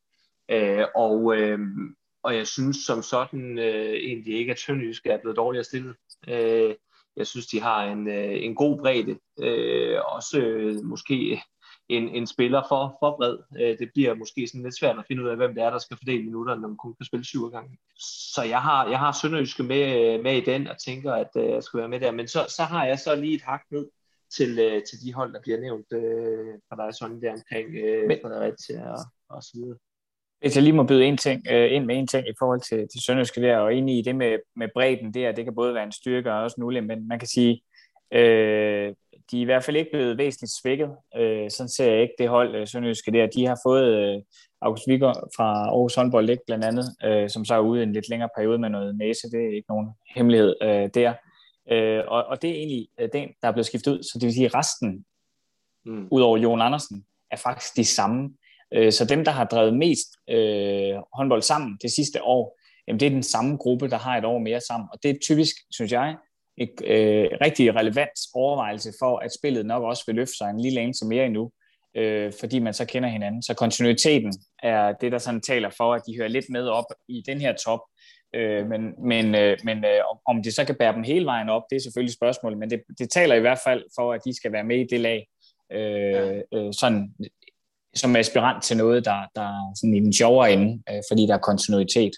Øh, 0.52 0.86
og, 0.95 1.38
øh, 1.38 1.60
og 2.24 2.36
jeg 2.36 2.47
synes 2.47 2.78
som 2.78 3.02
sådan 3.02 3.60
øh, 3.60 3.93
egentlig 3.93 4.34
ikke, 4.38 4.52
at 4.52 4.60
Sønderjyske 4.60 5.10
er 5.10 5.22
blevet 5.22 5.38
dårligere 5.38 5.64
stillet. 5.64 5.95
Øh, 6.28 6.76
jeg 7.16 7.28
synes, 7.28 7.47
de 7.47 7.62
har 7.62 7.84
en, 7.84 8.08
øh, 8.08 8.43
en 8.43 8.56
god 8.56 8.80
bredde. 8.80 9.18
Øh, 9.41 9.99
også 10.06 10.39
øh, 10.39 10.76
måske 10.84 11.41
en, 11.98 12.10
en 12.10 12.28
spiller 12.28 12.62
for, 12.70 12.98
for 13.00 13.16
bred. 13.18 13.38
Øh, 13.62 13.80
det 13.80 13.89
bliver 13.94 14.14
måske 14.14 14.48
sådan 14.48 14.64
lidt 14.64 14.80
svært 14.80 15.00
at 15.00 15.06
finde 15.08 15.24
ud 15.24 15.30
af, 15.30 15.38
hvem 15.38 15.56
det 15.56 15.64
er, 15.64 15.70
der 15.70 15.78
skal 15.78 15.98
fordele 15.98 16.24
minutter, 16.24 16.56
når 16.56 16.68
man 16.68 16.78
kun 16.78 16.94
kan 16.94 17.06
spille 17.06 17.26
syv 17.26 17.50
gange. 17.50 17.78
Så 18.34 18.44
jeg 18.44 18.62
har, 18.62 18.89
jeg 18.89 19.00
har 19.00 19.12
Sønderjyske 19.22 19.64
med, 19.64 20.18
med 20.24 20.38
i 20.38 20.46
den, 20.46 20.68
og 20.68 20.78
tænker, 20.86 21.14
at 21.14 21.30
øh, 21.36 21.50
jeg 21.50 21.64
skal 21.64 21.80
være 21.80 21.89
med 21.89 22.00
der. 22.00 22.12
Men 22.12 22.28
så, 22.28 22.46
så 22.50 22.64
har 22.64 22.86
jeg 22.86 23.00
så 23.00 23.16
lige 23.16 23.36
et 23.36 23.42
hak 23.42 23.62
ned 23.72 23.88
til, 24.38 24.60
øh, 24.60 24.84
til 24.84 24.98
de 25.06 25.14
hold, 25.14 25.34
der 25.34 25.42
bliver 25.42 25.60
nævnt 25.60 25.94
øh, 25.94 26.54
fra 26.70 26.86
dig 26.86 26.96
sådan 26.96 27.22
der 27.22 27.32
omkring 27.32 27.68
øh, 27.76 28.08
Men... 28.08 28.18
Fredericia 28.22 28.92
og, 28.92 29.00
og 29.30 29.44
så 29.44 29.52
videre. 29.54 29.78
Hvis 30.39 30.56
jeg 30.56 30.64
lige 30.64 30.74
må 30.74 30.84
byde 30.84 31.06
en 31.06 31.18
ting, 31.18 31.48
øh, 31.52 31.72
ind 31.72 31.86
med 31.86 31.96
en 31.98 32.08
ting 32.08 32.28
i 32.28 32.34
forhold 32.39 32.62
til, 32.62 32.88
til 32.92 33.04
Sønderjyske 33.06 33.42
der, 33.42 33.58
og 33.58 33.76
enig 33.76 33.98
i 33.98 34.02
det 34.02 34.16
med, 34.16 34.38
med 34.56 34.68
bredden 34.74 35.14
der, 35.14 35.32
det 35.32 35.44
kan 35.44 35.56
både 35.56 35.74
være 35.74 35.84
en 35.84 35.92
styrke 35.92 36.32
og 36.34 36.44
også 36.44 36.56
en 36.58 36.64
ulempe, 36.64 36.96
men 36.96 37.08
man 37.08 37.20
kan 37.20 37.28
sige, 37.28 37.62
øh, 38.14 38.94
de 39.32 39.38
er 39.38 39.42
i 39.42 39.46
hvert 39.46 39.64
fald 39.64 39.78
ikke 39.78 39.92
blevet 39.92 40.18
væsentligt 40.18 40.52
svækket. 40.62 40.90
Øh, 41.18 41.52
sådan 41.52 41.70
ser 41.70 41.92
jeg 41.92 42.02
ikke 42.02 42.14
det 42.18 42.30
hold, 42.30 42.56
øh, 42.56 42.68
Sønderjyske 42.68 43.12
der. 43.12 43.28
De 43.28 43.46
har 43.46 43.60
fået 43.66 43.86
øh, 43.86 44.22
August 44.62 44.88
Vigger 44.88 45.14
fra 45.36 45.68
Aarhus 45.68 45.96
håndbold 45.96 46.30
ikke 46.30 46.44
blandt 46.48 46.66
andet, 46.66 46.86
øh, 47.04 47.30
som 47.30 47.46
så 47.46 47.56
er 47.56 47.60
ude 47.60 47.84
en 47.84 47.94
lidt 47.94 48.10
længere 48.10 48.30
periode 48.38 48.60
med 48.60 48.70
noget 48.70 48.98
næse. 48.98 49.32
Det 49.32 49.40
er 49.40 49.56
ikke 49.56 49.70
nogen 49.70 49.90
hemmelighed 50.16 50.56
øh, 50.62 50.90
der. 50.94 51.14
Øh, 51.72 52.04
og, 52.08 52.24
og 52.24 52.42
det 52.42 52.50
er 52.50 52.56
egentlig 52.56 52.88
øh, 53.00 53.10
den, 53.14 53.30
der 53.42 53.48
er 53.48 53.52
blevet 53.52 53.66
skiftet 53.66 53.92
ud. 53.92 54.04
Så 54.04 54.12
det 54.20 54.26
vil 54.26 54.34
sige, 54.34 54.46
at 54.46 54.56
resten, 54.56 55.06
mm. 55.86 56.08
udover 56.12 56.38
Jon 56.38 56.62
Andersen, 56.62 57.06
er 57.32 57.38
faktisk 57.38 57.78
de 57.78 57.86
samme. 57.86 58.30
Øh, 58.74 58.92
så 58.92 59.06
dem, 59.06 59.26
der 59.26 59.32
har 59.32 59.46
drevet 59.46 59.78
mest 59.78 60.08
øh, 60.30 60.96
håndbold 61.14 61.42
sammen 61.42 61.78
det 61.82 61.92
sidste 61.92 62.24
år, 62.24 62.60
jamen 62.88 63.00
det 63.00 63.06
er 63.06 63.10
den 63.10 63.24
samme 63.24 63.58
gruppe, 63.58 63.90
der 63.90 63.98
har 63.98 64.18
et 64.18 64.26
år 64.26 64.40
mere 64.40 64.62
sammen. 64.62 64.90
Og 64.94 65.00
det 65.04 65.12
er 65.12 65.16
typisk, 65.22 65.56
synes 65.72 65.92
jeg, 65.92 66.16
et 66.64 66.74
øh, 66.86 67.28
rigtig 67.41 67.76
relevant 67.76 68.20
overvejelse 68.34 68.93
for, 68.99 69.18
at 69.18 69.32
spillet 69.39 69.66
nok 69.66 69.84
også 69.84 70.03
vil 70.07 70.16
løfte 70.16 70.38
sig 70.38 70.49
en 70.49 70.59
lille 70.59 70.82
anelse 70.82 71.05
mere 71.05 71.26
endnu, 71.26 71.51
øh, 71.97 72.34
fordi 72.39 72.59
man 72.59 72.74
så 72.74 72.86
kender 72.86 73.09
hinanden. 73.09 73.43
Så 73.43 73.53
kontinuiteten 73.53 74.34
er 74.64 74.93
det, 75.01 75.12
der 75.12 75.18
sådan 75.18 75.41
taler 75.41 75.70
for, 75.78 75.93
at 75.93 76.01
de 76.07 76.18
hører 76.18 76.28
lidt 76.28 76.45
med 76.49 76.68
op 76.68 76.86
i 77.09 77.24
den 77.26 77.41
her 77.41 77.53
top. 77.66 77.80
Øh, 78.36 78.68
men 78.68 78.82
men, 79.03 79.36
øh, 79.36 79.57
men 79.64 79.78
øh, 79.86 80.01
om 80.26 80.43
det 80.43 80.53
så 80.53 80.66
kan 80.66 80.76
bære 80.76 80.93
dem 80.93 81.03
hele 81.03 81.26
vejen 81.26 81.49
op, 81.49 81.64
det 81.70 81.76
er 81.76 81.82
selvfølgelig 81.82 82.14
spørgsmålet, 82.14 82.59
men 82.59 82.70
det, 82.70 82.82
det 82.99 83.09
taler 83.09 83.36
i 83.36 83.39
hvert 83.39 83.59
fald 83.64 83.84
for, 83.95 84.14
at 84.14 84.22
de 84.26 84.36
skal 84.36 84.51
være 84.51 84.64
med 84.64 84.80
i 84.80 84.88
det 84.91 84.99
lag, 84.99 85.28
øh, 85.72 86.41
øh, 86.53 86.74
sådan, 86.74 87.14
som 87.95 88.16
aspirant 88.16 88.64
til 88.64 88.78
noget, 88.78 89.05
der, 89.05 89.20
der 89.36 89.41
er 89.41 89.74
sådan 89.76 89.93
i 89.93 89.99
den 89.99 90.14
sjovere 90.14 90.53
ende, 90.53 90.84
øh, 90.89 91.01
fordi 91.12 91.28
der 91.28 91.34
er 91.34 91.47
kontinuitet. 91.49 92.12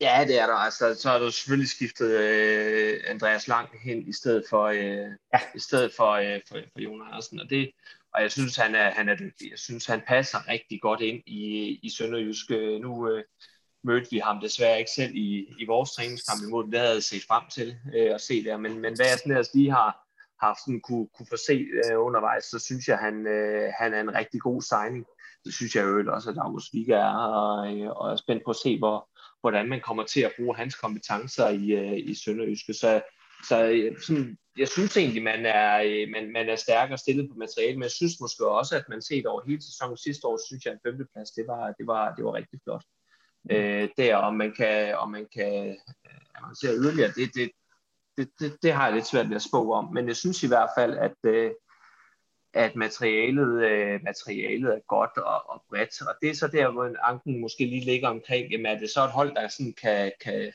Ja, 0.00 0.24
det 0.28 0.38
er 0.38 0.46
der. 0.46 0.54
Altså, 0.54 0.94
så 0.94 1.08
har 1.10 1.18
du 1.18 1.30
selvfølgelig 1.30 1.68
skiftet 1.68 2.10
øh, 2.10 3.00
Andreas 3.06 3.48
Lang 3.48 3.68
hen 3.82 4.08
i 4.08 4.12
stedet 4.12 4.44
for, 4.50 4.64
øh, 4.64 5.10
ja. 5.34 5.40
i 5.54 5.58
stedet 5.58 5.92
for, 5.96 6.10
øh, 6.10 6.40
for, 6.48 6.58
for 6.72 6.80
Jon 6.80 7.02
Andersen. 7.02 7.40
Og, 7.40 7.50
det, 7.50 7.70
og 8.14 8.22
jeg 8.22 8.32
synes, 8.32 8.56
han 8.56 8.74
er, 8.74 8.90
han 8.90 9.08
er 9.08 9.16
dygtig. 9.16 9.50
Jeg 9.50 9.58
synes, 9.58 9.86
han 9.86 10.02
passer 10.06 10.48
rigtig 10.48 10.80
godt 10.80 11.00
ind 11.00 11.22
i, 11.26 11.68
i 11.82 11.90
Sønderjysk. 11.90 12.50
Nu 12.80 13.10
øh, 13.10 13.24
mødte 13.84 14.10
vi 14.10 14.18
ham 14.18 14.40
desværre 14.40 14.78
ikke 14.78 14.90
selv 14.90 15.14
i, 15.14 15.54
i 15.58 15.66
vores 15.66 15.90
træningskamp 15.90 16.42
imod 16.42 16.64
Det 16.70 16.78
havde 16.78 16.94
jeg 16.94 17.02
set 17.02 17.22
frem 17.28 17.42
til 17.50 17.76
øh, 17.94 18.14
at 18.14 18.20
se 18.20 18.44
der. 18.44 18.56
Men, 18.56 18.72
men 18.72 18.96
hvad 18.96 19.06
jeg 19.06 19.18
sådan 19.18 19.32
ellers 19.32 19.54
lige 19.54 19.70
har, 19.70 20.06
har 20.40 20.58
sådan 20.64 20.80
kunne, 20.80 21.08
kunne 21.16 21.26
få 21.30 21.36
se 21.46 21.66
øh, 21.84 22.00
undervejs, 22.06 22.44
så 22.44 22.58
synes 22.58 22.88
jeg, 22.88 22.98
han, 22.98 23.26
øh, 23.26 23.72
han 23.78 23.94
er 23.94 24.00
en 24.00 24.14
rigtig 24.14 24.40
god 24.40 24.62
signing. 24.62 25.04
Det 25.44 25.54
synes 25.54 25.76
jeg 25.76 25.84
jo 25.84 26.12
også, 26.14 26.30
at 26.30 26.38
August 26.38 26.72
Vika 26.72 26.92
er, 26.92 27.16
og, 27.16 27.76
øh, 27.76 27.90
og 27.90 28.12
er 28.12 28.16
spændt 28.16 28.44
på 28.44 28.50
at 28.50 28.56
se, 28.56 28.78
hvor, 28.78 29.07
hvordan 29.40 29.68
man 29.68 29.80
kommer 29.80 30.04
til 30.04 30.20
at 30.20 30.32
bruge 30.36 30.56
hans 30.56 30.74
kompetencer 30.74 31.48
i, 31.48 31.72
øh, 31.72 31.98
i 31.98 32.14
Sønderjyske. 32.14 32.74
Så, 32.74 33.02
så 33.48 33.68
øh, 33.68 34.00
sådan, 34.00 34.38
jeg 34.58 34.68
synes 34.68 34.96
egentlig, 34.96 35.22
man 35.22 35.46
er, 35.46 35.82
øh, 35.86 36.08
man, 36.08 36.32
man 36.32 36.48
er 36.48 36.56
stærkere 36.56 36.98
stillet 36.98 37.30
på 37.30 37.34
materiale, 37.38 37.74
men 37.74 37.82
jeg 37.82 37.90
synes 37.90 38.20
måske 38.20 38.48
også, 38.48 38.76
at 38.76 38.84
man 38.88 39.02
set 39.02 39.26
over 39.26 39.42
hele 39.46 39.62
sæsonen 39.62 39.96
sidste 39.96 40.26
år, 40.26 40.40
synes 40.46 40.64
jeg, 40.64 40.72
at 40.72 40.78
en 40.78 40.90
femteplads, 40.90 41.30
det 41.30 41.44
var, 41.46 41.72
det 41.78 41.86
var, 41.86 42.14
det 42.14 42.24
var 42.24 42.34
rigtig 42.34 42.60
flot. 42.64 42.84
Mm. 43.44 43.56
Øh, 43.56 43.88
der, 43.96 44.16
om 44.16 44.34
man 44.34 44.52
kan, 44.56 44.96
om 44.96 45.10
man 45.10 45.26
kan 45.36 45.76
avancere 46.34 46.74
yderligere, 46.74 47.12
det, 47.16 47.30
det, 47.34 47.50
det, 48.16 48.30
det, 48.40 48.56
det 48.62 48.72
har 48.72 48.84
jeg 48.86 48.94
lidt 48.94 49.06
svært 49.06 49.28
ved 49.28 49.36
at 49.36 49.42
spå 49.42 49.72
om, 49.72 49.94
men 49.94 50.08
jeg 50.08 50.16
synes 50.16 50.42
i 50.42 50.48
hvert 50.48 50.70
fald, 50.78 50.98
at, 50.98 51.16
øh, 51.24 51.50
at 52.54 52.76
materialet, 52.76 53.64
øh, 53.64 54.00
materialet 54.02 54.74
er 54.74 54.80
godt 54.88 55.16
og, 55.16 55.50
og 55.50 55.62
bredt. 55.68 56.02
Og 56.02 56.14
det 56.22 56.30
er 56.30 56.34
så 56.34 56.46
der, 56.46 56.70
hvor 56.70 57.08
anken 57.08 57.40
måske 57.40 57.64
lige 57.64 57.84
ligger 57.84 58.08
omkring, 58.08 58.50
jamen 58.50 58.66
er 58.66 58.78
det 58.78 58.90
så 58.90 59.04
et 59.04 59.10
hold, 59.10 59.34
der 59.34 59.48
sådan 59.48 59.74
kan, 59.82 60.12
kan, 60.24 60.52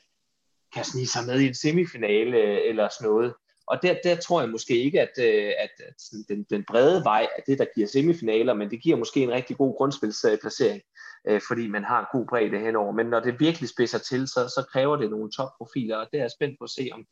kan 0.74 0.84
snige 0.84 1.08
sig 1.08 1.26
med 1.28 1.40
i 1.40 1.48
en 1.48 1.54
semifinale 1.54 2.38
øh, 2.38 2.60
eller 2.70 2.90
sådan 2.90 3.12
noget. 3.12 3.34
Og 3.68 3.80
der, 3.84 3.96
der 4.04 4.16
tror 4.16 4.42
jeg 4.42 4.50
måske 4.50 4.78
ikke, 4.78 5.02
at, 5.02 5.12
øh, 5.20 5.52
at, 5.60 5.72
at 5.88 5.96
den, 6.30 6.44
den 6.50 6.64
brede 6.68 7.04
vej 7.04 7.28
er 7.38 7.42
det, 7.48 7.60
der 7.60 7.66
giver 7.76 7.88
semifinaler, 7.88 8.54
men 8.54 8.72
det 8.72 8.82
giver 8.82 8.98
måske 8.98 9.20
en 9.20 9.32
rigtig 9.32 9.58
god 9.58 9.78
grundspilsplacering, 9.78 10.82
øh, 11.28 11.42
fordi 11.48 11.68
man 11.68 11.84
har 11.84 12.00
en 12.00 12.06
god 12.12 12.28
bredde 12.28 12.60
henover. 12.60 12.92
Men 12.92 13.06
når 13.06 13.20
det 13.20 13.40
virkelig 13.40 13.70
spidser 13.70 14.00
til, 14.00 14.28
så, 14.28 14.48
så 14.48 14.66
kræver 14.72 14.96
det 14.96 15.10
nogle 15.10 15.32
topprofiler, 15.32 15.98
og 15.98 16.08
det 16.12 16.18
er 16.18 16.24
jeg 16.24 16.32
spændt 16.32 16.60
på 16.60 16.64
at 16.64 16.70
se, 16.70 16.90
om, 16.94 17.06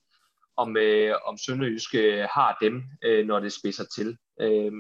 om, 0.58 0.78
øh, 0.78 1.16
om 1.26 1.38
Sønderjyske 1.38 2.28
har 2.32 2.58
dem, 2.62 2.84
øh, 3.04 3.26
når 3.26 3.40
det 3.40 3.54
spidser 3.54 3.86
til. 3.96 4.18
Øh, 4.40 4.72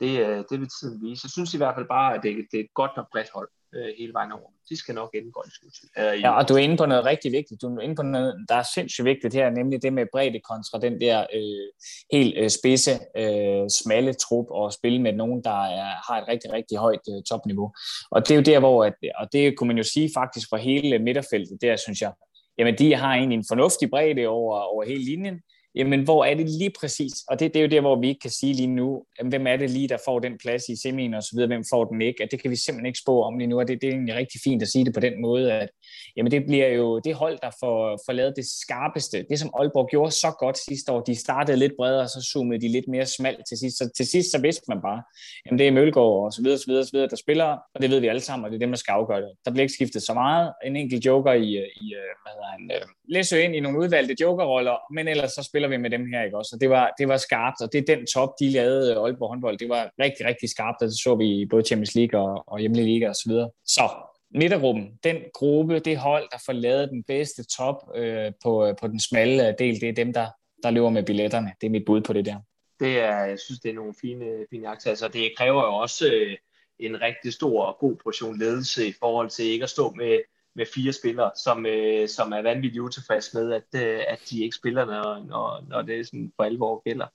det, 0.00 0.10
det 0.50 0.60
vil 0.60 0.68
tiden 0.80 1.02
vise. 1.02 1.24
Jeg 1.24 1.30
synes 1.30 1.54
i 1.54 1.56
hvert 1.56 1.74
fald 1.76 1.88
bare, 1.88 2.14
at 2.14 2.20
det, 2.22 2.30
det 2.50 2.60
er 2.60 2.64
et 2.64 2.74
godt 2.74 2.90
og 2.96 3.06
bredt 3.12 3.30
hold 3.34 3.48
øh, 3.74 3.94
hele 3.98 4.12
vejen 4.12 4.32
over. 4.32 4.48
De 4.68 4.76
skal 4.76 4.94
nok 4.94 5.10
ende 5.14 5.32
godt 5.32 5.46
i 5.46 5.50
slutspil. 5.50 5.88
Øh, 5.98 6.20
ja, 6.20 6.30
og 6.38 6.48
du 6.48 6.54
er 6.54 6.58
inde 6.58 6.76
på 6.76 6.86
noget 6.86 7.04
rigtig 7.04 7.32
vigtigt. 7.32 7.62
Du 7.62 7.66
er 7.66 7.80
inde 7.80 7.96
på 7.96 8.02
noget, 8.02 8.46
der 8.48 8.54
er 8.54 8.66
sindssygt 8.74 9.04
vigtigt 9.04 9.34
her, 9.34 9.50
nemlig 9.50 9.82
det 9.82 9.92
med 9.92 10.06
bredde 10.12 10.40
kontra 10.50 10.78
den 10.78 11.00
der 11.00 11.26
øh, 11.34 11.66
helt 12.12 12.34
øh, 12.38 12.50
spidse, 12.50 12.92
øh, 13.16 13.64
smalle 13.82 14.12
trup 14.14 14.46
og 14.50 14.72
spille 14.72 15.02
med 15.02 15.12
nogen, 15.12 15.44
der 15.44 15.60
er, 15.80 15.90
har 16.06 16.16
et 16.22 16.28
rigtig, 16.28 16.52
rigtig 16.52 16.78
højt 16.78 17.04
øh, 17.12 17.22
topniveau. 17.30 17.72
Og 18.10 18.28
det 18.28 18.30
er 18.30 18.36
jo 18.36 18.42
der, 18.52 18.58
hvor, 18.58 18.84
at, 18.84 18.94
og 19.14 19.32
det 19.32 19.58
kunne 19.58 19.68
man 19.68 19.76
jo 19.76 19.82
sige 19.94 20.10
faktisk 20.14 20.48
for 20.48 20.56
hele 20.56 20.98
midterfeltet, 20.98 21.58
der 21.62 21.76
synes 21.76 22.00
jeg, 22.00 22.12
jamen 22.58 22.78
de 22.78 22.94
har 22.94 23.14
egentlig 23.14 23.36
en 23.36 23.50
fornuftig 23.50 23.90
bredde 23.90 24.26
over, 24.26 24.60
over 24.60 24.84
hele 24.84 25.04
linjen, 25.04 25.40
jamen 25.74 26.04
hvor 26.04 26.24
er 26.24 26.34
det 26.34 26.50
lige 26.50 26.72
præcis? 26.80 27.12
Og 27.28 27.40
det, 27.40 27.54
det 27.54 27.60
er 27.60 27.64
jo 27.64 27.70
der, 27.70 27.80
hvor 27.80 28.00
vi 28.00 28.08
ikke 28.08 28.20
kan 28.20 28.30
sige 28.30 28.54
lige 28.54 28.66
nu, 28.66 29.04
jamen, 29.18 29.30
hvem 29.30 29.46
er 29.46 29.56
det 29.56 29.70
lige, 29.70 29.88
der 29.88 29.98
får 30.04 30.18
den 30.18 30.38
plads 30.38 30.68
i 30.68 30.76
semien 30.76 31.14
og 31.14 31.22
så 31.22 31.30
videre, 31.34 31.46
hvem 31.46 31.64
får 31.72 31.84
den 31.84 32.02
ikke? 32.02 32.22
At 32.22 32.30
det 32.30 32.42
kan 32.42 32.50
vi 32.50 32.56
simpelthen 32.56 32.86
ikke 32.86 32.98
spå 32.98 33.22
om 33.22 33.38
lige 33.38 33.48
nu, 33.48 33.58
og 33.58 33.68
det, 33.68 33.80
det 33.82 33.88
er 33.88 33.92
egentlig 33.92 34.14
rigtig 34.14 34.40
fint 34.44 34.62
at 34.62 34.68
sige 34.68 34.84
det 34.84 34.94
på 34.94 35.00
den 35.00 35.22
måde, 35.22 35.52
at 35.52 35.68
jamen, 36.16 36.30
det 36.32 36.46
bliver 36.46 36.68
jo 36.68 36.98
det 36.98 37.14
hold, 37.14 37.38
der 37.42 37.50
får, 37.60 37.98
får 38.06 38.12
lavet 38.12 38.32
det 38.36 38.46
skarpeste. 38.46 39.24
Det, 39.30 39.38
som 39.38 39.50
Aalborg 39.58 39.88
gjorde 39.90 40.10
så 40.10 40.30
godt 40.38 40.58
sidste 40.58 40.92
år, 40.92 41.00
de 41.00 41.14
startede 41.16 41.56
lidt 41.56 41.72
bredere, 41.78 42.02
og 42.02 42.08
så 42.08 42.20
zoomede 42.32 42.60
de 42.60 42.68
lidt 42.68 42.88
mere 42.88 43.06
smalt 43.06 43.40
til 43.48 43.58
sidst. 43.58 43.78
Så 43.78 43.90
til 43.96 44.06
sidst, 44.06 44.30
så 44.30 44.40
vidste 44.40 44.64
man 44.68 44.80
bare, 44.82 45.02
jamen 45.46 45.58
det 45.58 45.68
er 45.68 45.72
Mølgaard 45.72 46.24
og 46.26 46.32
så 46.32 46.42
videre, 46.42 46.58
så 46.58 46.66
videre, 46.66 46.84
så 46.84 46.92
videre, 46.92 47.08
der 47.08 47.16
spiller, 47.16 47.48
og 47.74 47.82
det 47.82 47.90
ved 47.90 48.00
vi 48.00 48.08
alle 48.08 48.20
sammen, 48.20 48.44
og 48.44 48.50
det 48.50 48.56
er 48.56 48.66
dem, 48.66 48.70
der 48.70 48.76
skal 48.76 48.92
afgøre 48.92 49.20
det. 49.20 49.30
Der 49.44 49.50
bliver 49.50 49.62
ikke 49.62 49.74
skiftet 49.74 50.02
så 50.02 50.14
meget. 50.14 50.52
En 50.64 50.76
enkelt 50.76 51.06
joker 51.06 51.32
i, 51.32 51.50
øh, 51.62 51.68
i 51.82 51.86
øh, 52.00 52.10
hvad 52.22 52.32
hedder 52.34 52.50
han, 52.52 52.70
øh, 52.74 52.86
læser 53.08 53.38
ind 53.38 53.56
i 53.56 53.60
nogle 53.60 53.78
udvalgte 53.78 54.16
jokerroller, 54.20 54.76
men 54.94 55.08
ellers 55.08 55.32
så 55.32 55.42
spiller 55.42 55.68
vi 55.68 55.76
med 55.76 55.90
dem 55.90 56.06
her, 56.12 56.22
ikke 56.24 56.38
også? 56.38 56.50
Og 56.56 56.60
det 56.60 56.70
var, 56.70 56.94
det 56.98 57.08
var 57.08 57.16
skarpt, 57.16 57.60
og 57.62 57.72
det 57.72 57.78
er 57.78 57.96
den 57.96 58.06
top, 58.14 58.30
de 58.40 58.50
lavede 58.50 58.90
øh, 58.90 59.02
Aalborg 59.02 59.28
håndbold. 59.28 59.58
Det 59.58 59.68
var 59.68 59.90
rigtig, 60.00 60.26
rigtig 60.26 60.50
skarpt, 60.50 60.82
og 60.82 60.88
det 60.88 60.98
så 60.98 61.14
vi 61.14 61.28
i 61.40 61.46
både 61.46 61.64
Champions 61.64 61.94
League 61.94 62.20
og, 62.20 62.44
og 62.46 62.58
hjemlige 62.58 62.86
liga 62.86 63.08
og 63.08 63.14
så 63.14 63.24
videre. 63.26 63.50
Så 63.66 63.86
midterrum, 64.34 64.88
den 65.04 65.16
gruppe, 65.34 65.78
det 65.78 65.96
hold, 65.96 66.28
der 66.32 66.42
får 66.46 66.52
lavet 66.52 66.90
den 66.90 67.02
bedste 67.02 67.44
top 67.44 67.76
øh, 67.94 68.32
på, 68.42 68.66
øh, 68.66 68.74
på 68.80 68.88
den 68.88 69.00
smalle 69.00 69.54
del, 69.58 69.80
det 69.80 69.88
er 69.88 69.92
dem, 69.92 70.12
der, 70.12 70.26
der 70.62 70.70
løber 70.70 70.90
med 70.90 71.02
billetterne. 71.02 71.52
Det 71.60 71.66
er 71.66 71.70
mit 71.70 71.84
bud 71.84 72.00
på 72.00 72.12
det 72.12 72.24
der. 72.24 72.36
Det 72.80 72.98
er, 73.00 73.24
jeg 73.24 73.38
synes, 73.38 73.60
det 73.60 73.70
er 73.70 73.74
nogle 73.74 73.94
fine, 74.00 74.46
fine 74.50 74.68
aktier. 74.68 74.90
Altså, 74.90 75.08
det 75.08 75.32
kræver 75.36 75.62
jo 75.62 75.74
også 75.74 76.06
øh, 76.14 76.36
en 76.78 77.00
rigtig 77.00 77.32
stor 77.32 77.64
og 77.64 77.76
god 77.78 77.96
portion 78.04 78.38
ledelse 78.38 78.88
i 78.88 78.92
forhold 79.00 79.30
til 79.30 79.44
ikke 79.44 79.62
at 79.62 79.70
stå 79.70 79.90
med 79.90 80.18
med 80.56 80.66
fire 80.74 80.92
spillere, 80.92 81.30
som, 81.44 81.66
øh, 81.66 82.08
som 82.08 82.32
er 82.32 82.42
vanvittigt 82.42 82.82
utilfredse 82.82 83.36
med, 83.36 83.52
at, 83.52 83.82
øh, 83.82 84.00
at 84.08 84.20
de 84.30 84.42
ikke 84.42 84.56
spiller, 84.56 84.84
når, 84.84 85.24
når, 85.28 85.64
når 85.68 85.82
det 85.82 86.06
sådan 86.06 86.32
for 86.36 86.44
alvor 86.44 86.82
gælder. 86.84 87.06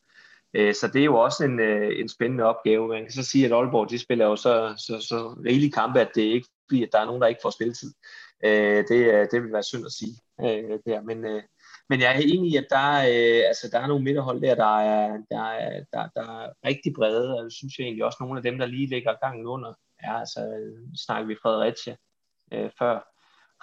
Øh, 0.53 0.73
så 0.73 0.87
det 0.87 1.01
er 1.01 1.05
jo 1.05 1.19
også 1.19 1.43
en, 1.43 1.59
øh, 1.59 1.99
en 1.99 2.09
spændende 2.09 2.43
opgave. 2.43 2.87
Man 2.87 3.03
kan 3.03 3.11
så 3.11 3.23
sige, 3.23 3.45
at 3.45 3.51
Aalborg 3.51 3.89
de 3.89 3.99
spiller 3.99 4.25
jo 4.25 4.35
så, 4.35 4.73
så, 4.77 4.99
så 5.07 5.35
rigelige 5.45 5.71
kampe, 5.71 6.01
at 6.01 6.11
det 6.15 6.21
ikke 6.21 6.47
fordi, 6.69 6.83
at 6.83 6.89
der 6.91 6.99
er 6.99 7.05
nogen, 7.05 7.21
der 7.21 7.27
ikke 7.27 7.41
får 7.43 7.49
spilletid. 7.49 7.93
Øh, 8.45 8.83
det, 8.89 9.31
det 9.31 9.43
vil 9.43 9.53
være 9.53 9.63
synd 9.63 9.85
at 9.85 9.91
sige. 9.91 10.15
Øh, 10.41 10.79
der. 10.85 11.01
Men, 11.01 11.25
øh, 11.25 11.43
men 11.89 12.01
jeg 12.01 12.15
er 12.15 12.19
enig 12.19 12.51
i, 12.51 12.55
at 12.55 12.67
der, 12.69 12.89
øh, 12.99 13.47
altså, 13.47 13.69
der 13.71 13.79
er 13.79 13.87
nogle 13.87 14.03
midterhold 14.03 14.41
der, 14.41 14.55
der 14.55 14.79
er, 14.79 15.17
der, 15.31 15.43
er, 15.43 15.83
der, 15.93 16.07
der 16.15 16.41
er 16.41 16.49
rigtig 16.65 16.93
brede, 16.93 17.37
og 17.37 17.43
det 17.43 17.53
synes 17.53 17.79
jeg 17.79 17.85
egentlig 17.85 18.05
også, 18.05 18.17
nogle 18.19 18.39
af 18.39 18.43
dem, 18.43 18.57
der 18.57 18.65
lige 18.65 18.89
ligger 18.89 19.13
gangen 19.23 19.45
under, 19.45 19.73
er 19.99 20.13
altså, 20.13 20.41
snakker 21.05 21.27
vi 21.27 21.35
Fredericia 21.41 21.95
øh, 22.53 22.69
før, 22.79 22.95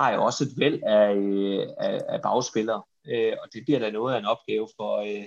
har 0.02 0.14
jo 0.14 0.24
også 0.24 0.44
et 0.44 0.60
væld 0.60 0.82
af, 0.82 1.14
øh, 1.14 1.68
af, 1.78 2.00
af 2.08 2.22
bagspillere, 2.22 2.82
øh, 3.06 3.32
og 3.42 3.48
det 3.52 3.62
bliver 3.64 3.78
da 3.78 3.90
noget 3.90 4.14
af 4.14 4.18
en 4.18 4.26
opgave 4.26 4.68
for, 4.76 4.96
øh, 4.96 5.26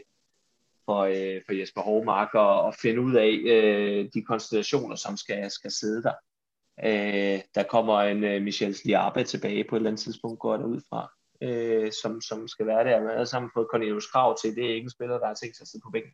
for, 0.86 1.00
øh, 1.00 1.42
for 1.46 1.54
Jesper 1.60 1.82
Hovmark 1.82 2.30
at, 2.36 2.68
at 2.68 2.76
finde 2.82 3.02
ud 3.02 3.16
af 3.16 3.32
øh, 3.54 4.10
de 4.14 4.24
konstellationer, 4.24 4.96
som 4.96 5.18
skal, 5.18 5.52
skal 5.52 5.72
sidde 5.72 6.04
der. 6.04 6.14
Øh, 6.84 7.40
der 7.56 7.64
kommer 7.70 8.00
en 8.00 8.24
øh, 8.24 8.42
Michel 8.42 8.76
Sliabe 8.76 9.24
tilbage 9.24 9.64
på 9.64 9.76
et 9.76 9.80
eller 9.80 9.90
andet 9.90 10.02
tidspunkt, 10.02 10.40
går 10.40 10.58
der 10.58 10.66
ud 10.66 10.82
fra, 10.90 11.12
øh, 11.42 11.92
som, 12.02 12.22
som 12.22 12.48
skal 12.48 12.68
være 12.68 12.84
der. 12.84 13.04
Man 13.04 13.18
har 13.18 13.26
sammen 13.26 13.52
fået 13.54 13.68
Cornelius 13.72 14.08
Krav 14.08 14.38
til, 14.38 14.56
det 14.56 14.66
er 14.66 14.74
ikke 14.74 14.86
en 14.86 14.90
spiller, 14.90 15.18
der 15.18 15.28
har 15.28 15.34
tænkt 15.34 15.58
sig 15.58 15.64
at 15.64 15.68
sidde 15.68 15.84
på 15.84 15.92
bænken. 15.92 16.14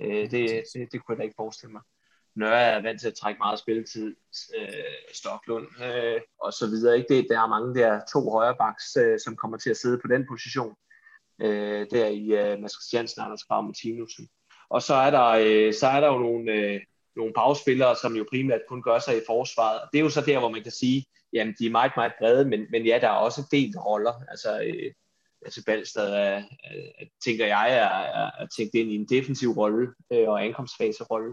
Øh, 0.00 0.30
det, 0.30 0.64
det, 0.74 0.92
det 0.92 1.04
kunne 1.04 1.12
jeg 1.12 1.18
da 1.18 1.22
ikke 1.22 1.36
forestille 1.36 1.72
mig. 1.72 1.82
Nørre 2.34 2.62
er 2.62 2.82
vant 2.82 3.00
til 3.00 3.08
at 3.08 3.14
trække 3.14 3.38
meget 3.38 3.58
spilletid, 3.58 4.16
øh, 4.58 5.14
Stoklund 5.14 5.66
øh, 5.84 6.20
og 6.40 6.52
så 6.52 6.66
videre. 6.66 6.96
Ikke? 6.98 7.14
Det, 7.14 7.26
der 7.30 7.40
er 7.40 7.46
mange 7.46 7.74
der 7.74 8.00
to 8.12 8.30
højrebacks, 8.30 8.96
øh, 8.96 9.18
som 9.24 9.36
kommer 9.36 9.56
til 9.56 9.70
at 9.70 9.76
sidde 9.76 9.98
på 9.98 10.08
den 10.08 10.26
position. 10.30 10.74
Øh, 11.42 11.86
der 11.90 12.06
i 12.06 12.24
øh, 12.24 12.60
Mads 12.60 12.72
Christiansen, 12.72 13.22
Anders 13.22 13.42
Krav 13.42 13.62
Martinussen. 13.62 14.28
Og 14.68 14.82
så 14.82 14.94
er 14.94 15.10
der, 15.10 15.26
øh, 15.26 15.74
så 15.74 15.86
er 15.86 16.00
der 16.00 16.08
jo 16.08 16.18
nogle, 16.18 16.52
øh, 16.52 16.80
nogle 17.20 17.32
bagspillere, 17.40 17.96
som 18.02 18.16
jo 18.16 18.24
primært 18.32 18.60
kun 18.68 18.82
gør 18.82 18.98
sig 18.98 19.16
i 19.16 19.26
forsvaret. 19.26 19.80
Det 19.92 19.98
er 19.98 20.02
jo 20.02 20.10
så 20.10 20.20
der, 20.20 20.38
hvor 20.38 20.48
man 20.48 20.62
kan 20.62 20.72
sige, 20.72 21.04
jamen 21.32 21.54
de 21.58 21.66
er 21.66 21.70
meget, 21.70 21.92
meget 21.96 22.12
brede, 22.18 22.44
men, 22.44 22.60
men 22.70 22.86
ja, 22.86 22.98
der 23.00 23.08
er 23.08 23.22
også 23.26 23.42
delt 23.50 23.76
roller. 23.76 24.14
Altså, 24.28 24.50
øh, 24.62 24.92
altså 25.44 25.64
Balstad 25.66 26.12
er, 26.12 26.42
er, 26.64 27.04
tænker 27.24 27.46
jeg, 27.46 27.66
er, 27.80 27.90
er, 28.20 28.30
er 28.38 28.46
tænkt 28.56 28.74
ind 28.74 28.90
i 28.92 28.94
en 28.94 29.08
defensiv 29.08 29.50
rolle 29.50 29.88
øh, 30.12 30.28
og 30.28 30.44
ankomstfase 30.44 31.04
rolle 31.04 31.32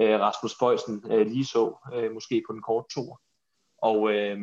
øh, 0.00 0.20
Rasmus 0.20 0.54
Bøjsen 0.60 1.04
øh, 1.12 1.26
lige 1.26 1.44
så, 1.44 1.90
øh, 1.94 2.12
måske 2.12 2.42
på 2.48 2.52
den 2.52 2.62
korte 2.62 2.94
tur. 2.94 3.20
Og, 3.78 4.12
øh, 4.12 4.38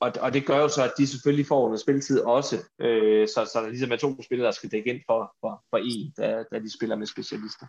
og, 0.00 0.12
og 0.20 0.34
det 0.34 0.46
gør 0.46 0.58
jo 0.58 0.68
så, 0.68 0.84
at 0.84 0.92
de 0.98 1.06
selvfølgelig 1.06 1.46
får 1.46 1.66
noget 1.66 1.80
spilletid 1.80 2.20
også, 2.20 2.56
øh, 2.78 3.28
så, 3.28 3.50
så 3.52 3.60
der 3.60 3.68
ligesom 3.68 3.92
er 3.92 3.96
to 3.96 4.22
spillere, 4.22 4.46
der 4.46 4.52
skal 4.52 4.70
dække 4.70 4.90
ind 4.90 5.00
for, 5.06 5.34
for, 5.40 5.64
for 5.70 5.78
en, 5.78 6.12
da, 6.16 6.44
da 6.52 6.58
de 6.58 6.76
spiller 6.76 6.96
med 6.96 7.06
specialister. 7.06 7.66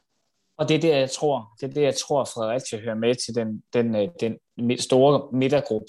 Og 0.58 0.70
det 0.70 0.76
er 0.76 0.80
det, 0.80 0.90
jeg 0.90 1.12
tror, 1.12 1.50
det 1.62 1.70
er 1.70 1.74
det, 1.74 1.82
jeg 1.82 1.96
tror, 1.96 2.24
Fredericia 2.24 2.80
hører 2.80 2.96
med 2.96 3.16
til 3.16 3.36
den, 3.36 3.64
den, 3.74 3.96
øh, 3.96 4.08
den 4.20 4.38
store 4.80 5.30
midtergruppe. 5.34 5.88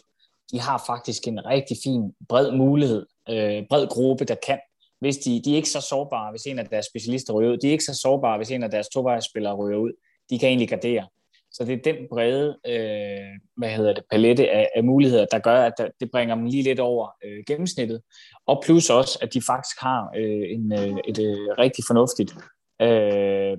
De 0.52 0.60
har 0.60 0.84
faktisk 0.86 1.28
en 1.28 1.46
rigtig 1.46 1.76
fin, 1.84 2.12
bred 2.28 2.52
mulighed, 2.52 3.06
øh, 3.28 3.62
bred 3.68 3.86
gruppe, 3.88 4.24
der 4.24 4.36
kan. 4.46 4.58
Hvis 5.00 5.16
de, 5.16 5.42
de 5.44 5.52
er 5.52 5.56
ikke 5.56 5.68
så 5.68 5.80
sårbare, 5.80 6.30
hvis 6.30 6.46
en 6.46 6.58
af 6.58 6.66
deres 6.66 6.86
specialister 6.86 7.32
ryger 7.32 7.52
ud. 7.52 7.56
De 7.56 7.68
er 7.68 7.72
ikke 7.72 7.84
så 7.84 7.94
sårbare, 8.02 8.36
hvis 8.36 8.50
en 8.50 8.62
af 8.62 8.70
deres 8.70 8.88
tovejsspillere 8.88 9.54
ryger 9.54 9.78
ud 9.78 9.92
de 10.30 10.38
kan 10.38 10.48
egentlig 10.48 10.68
gardere. 10.68 11.06
Så 11.52 11.64
det 11.64 11.72
er 11.72 11.92
den 11.92 12.08
brede 12.10 12.58
øh, 12.66 13.40
hvad 13.56 13.68
hedder 13.68 13.92
det, 13.92 14.04
palette 14.10 14.50
af, 14.50 14.68
af 14.76 14.84
muligheder, 14.84 15.26
der 15.32 15.38
gør, 15.38 15.62
at 15.62 15.72
der, 15.78 15.88
det 16.00 16.10
bringer 16.10 16.34
dem 16.34 16.44
lige 16.44 16.62
lidt 16.62 16.80
over 16.80 17.08
øh, 17.24 17.44
gennemsnittet. 17.46 18.02
Og 18.46 18.62
plus 18.64 18.90
også, 18.90 19.18
at 19.22 19.34
de 19.34 19.42
faktisk 19.46 19.80
har 19.80 20.10
øh, 20.16 20.44
en, 20.50 20.72
øh, 20.72 20.98
et 21.08 21.18
øh, 21.18 21.58
rigtig 21.58 21.84
fornuftigt 21.86 22.34
øh, 22.82 23.58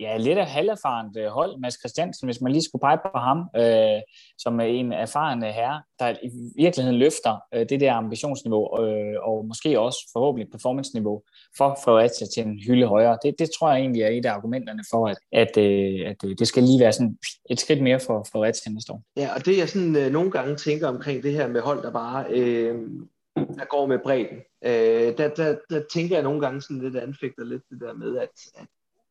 ja, 0.00 0.16
lidt 0.16 0.38
af 0.38 0.46
halverfarent 0.46 1.16
øh, 1.16 1.26
hold, 1.26 1.58
Mads 1.58 1.78
Christiansen, 1.80 2.26
hvis 2.26 2.40
man 2.40 2.52
lige 2.52 2.64
skulle 2.64 2.80
pege 2.80 2.98
på 3.04 3.18
ham, 3.18 3.38
øh, 3.56 4.00
som 4.38 4.60
er 4.60 4.64
en 4.64 4.92
erfaren 4.92 5.44
øh, 5.44 5.50
herre, 5.50 5.82
der 5.98 6.08
i 6.22 6.30
virkeligheden 6.56 6.98
løfter 6.98 7.38
øh, 7.54 7.66
det 7.68 7.80
der 7.80 7.92
ambitionsniveau, 7.92 8.84
øh, 8.84 9.16
og 9.22 9.46
måske 9.46 9.80
også 9.80 10.10
forhåbentlig 10.12 10.50
performance-niveau 10.50 11.22
for 11.56 11.78
Fredericia 11.84 12.26
til 12.34 12.42
en 12.46 12.60
hylde 12.66 12.86
højere. 12.86 13.18
Det, 13.22 13.34
det 13.38 13.50
tror 13.58 13.70
jeg 13.70 13.80
egentlig 13.80 14.02
er 14.02 14.08
et 14.08 14.26
af 14.26 14.32
argumenterne 14.32 14.82
for, 14.90 15.08
at, 15.08 15.18
at, 15.32 15.56
øh, 15.56 16.10
at 16.10 16.24
øh, 16.24 16.36
det 16.38 16.48
skal 16.48 16.62
lige 16.62 16.80
være 16.80 16.92
sådan 16.92 17.18
et 17.50 17.60
skridt 17.60 17.82
mere 17.82 18.00
for 18.00 18.26
Fredericia 18.32 18.72
næste 18.72 18.92
år. 18.92 19.02
Ja, 19.16 19.28
og 19.34 19.46
det 19.46 19.58
jeg 19.58 19.68
sådan 19.68 19.96
øh, 19.96 20.12
nogle 20.12 20.30
gange 20.30 20.56
tænker 20.56 20.88
omkring 20.88 21.22
det 21.22 21.32
her 21.32 21.48
med 21.48 21.60
hold, 21.60 21.82
der 21.82 21.90
bare 21.92 22.24
øh, 22.30 22.74
der 23.36 23.64
går 23.64 23.86
med 23.86 23.98
bredden, 23.98 24.38
øh, 24.64 25.18
der, 25.18 25.28
der, 25.28 25.56
der 25.70 25.82
tænker 25.92 26.16
jeg 26.16 26.22
nogle 26.22 26.40
gange 26.40 26.62
sådan 26.62 26.82
lidt 26.82 26.96
anfægter 26.96 27.44
lidt 27.44 27.62
det 27.70 27.80
der 27.80 27.94
med, 27.94 28.18
at, 28.18 28.28
at 28.54 28.66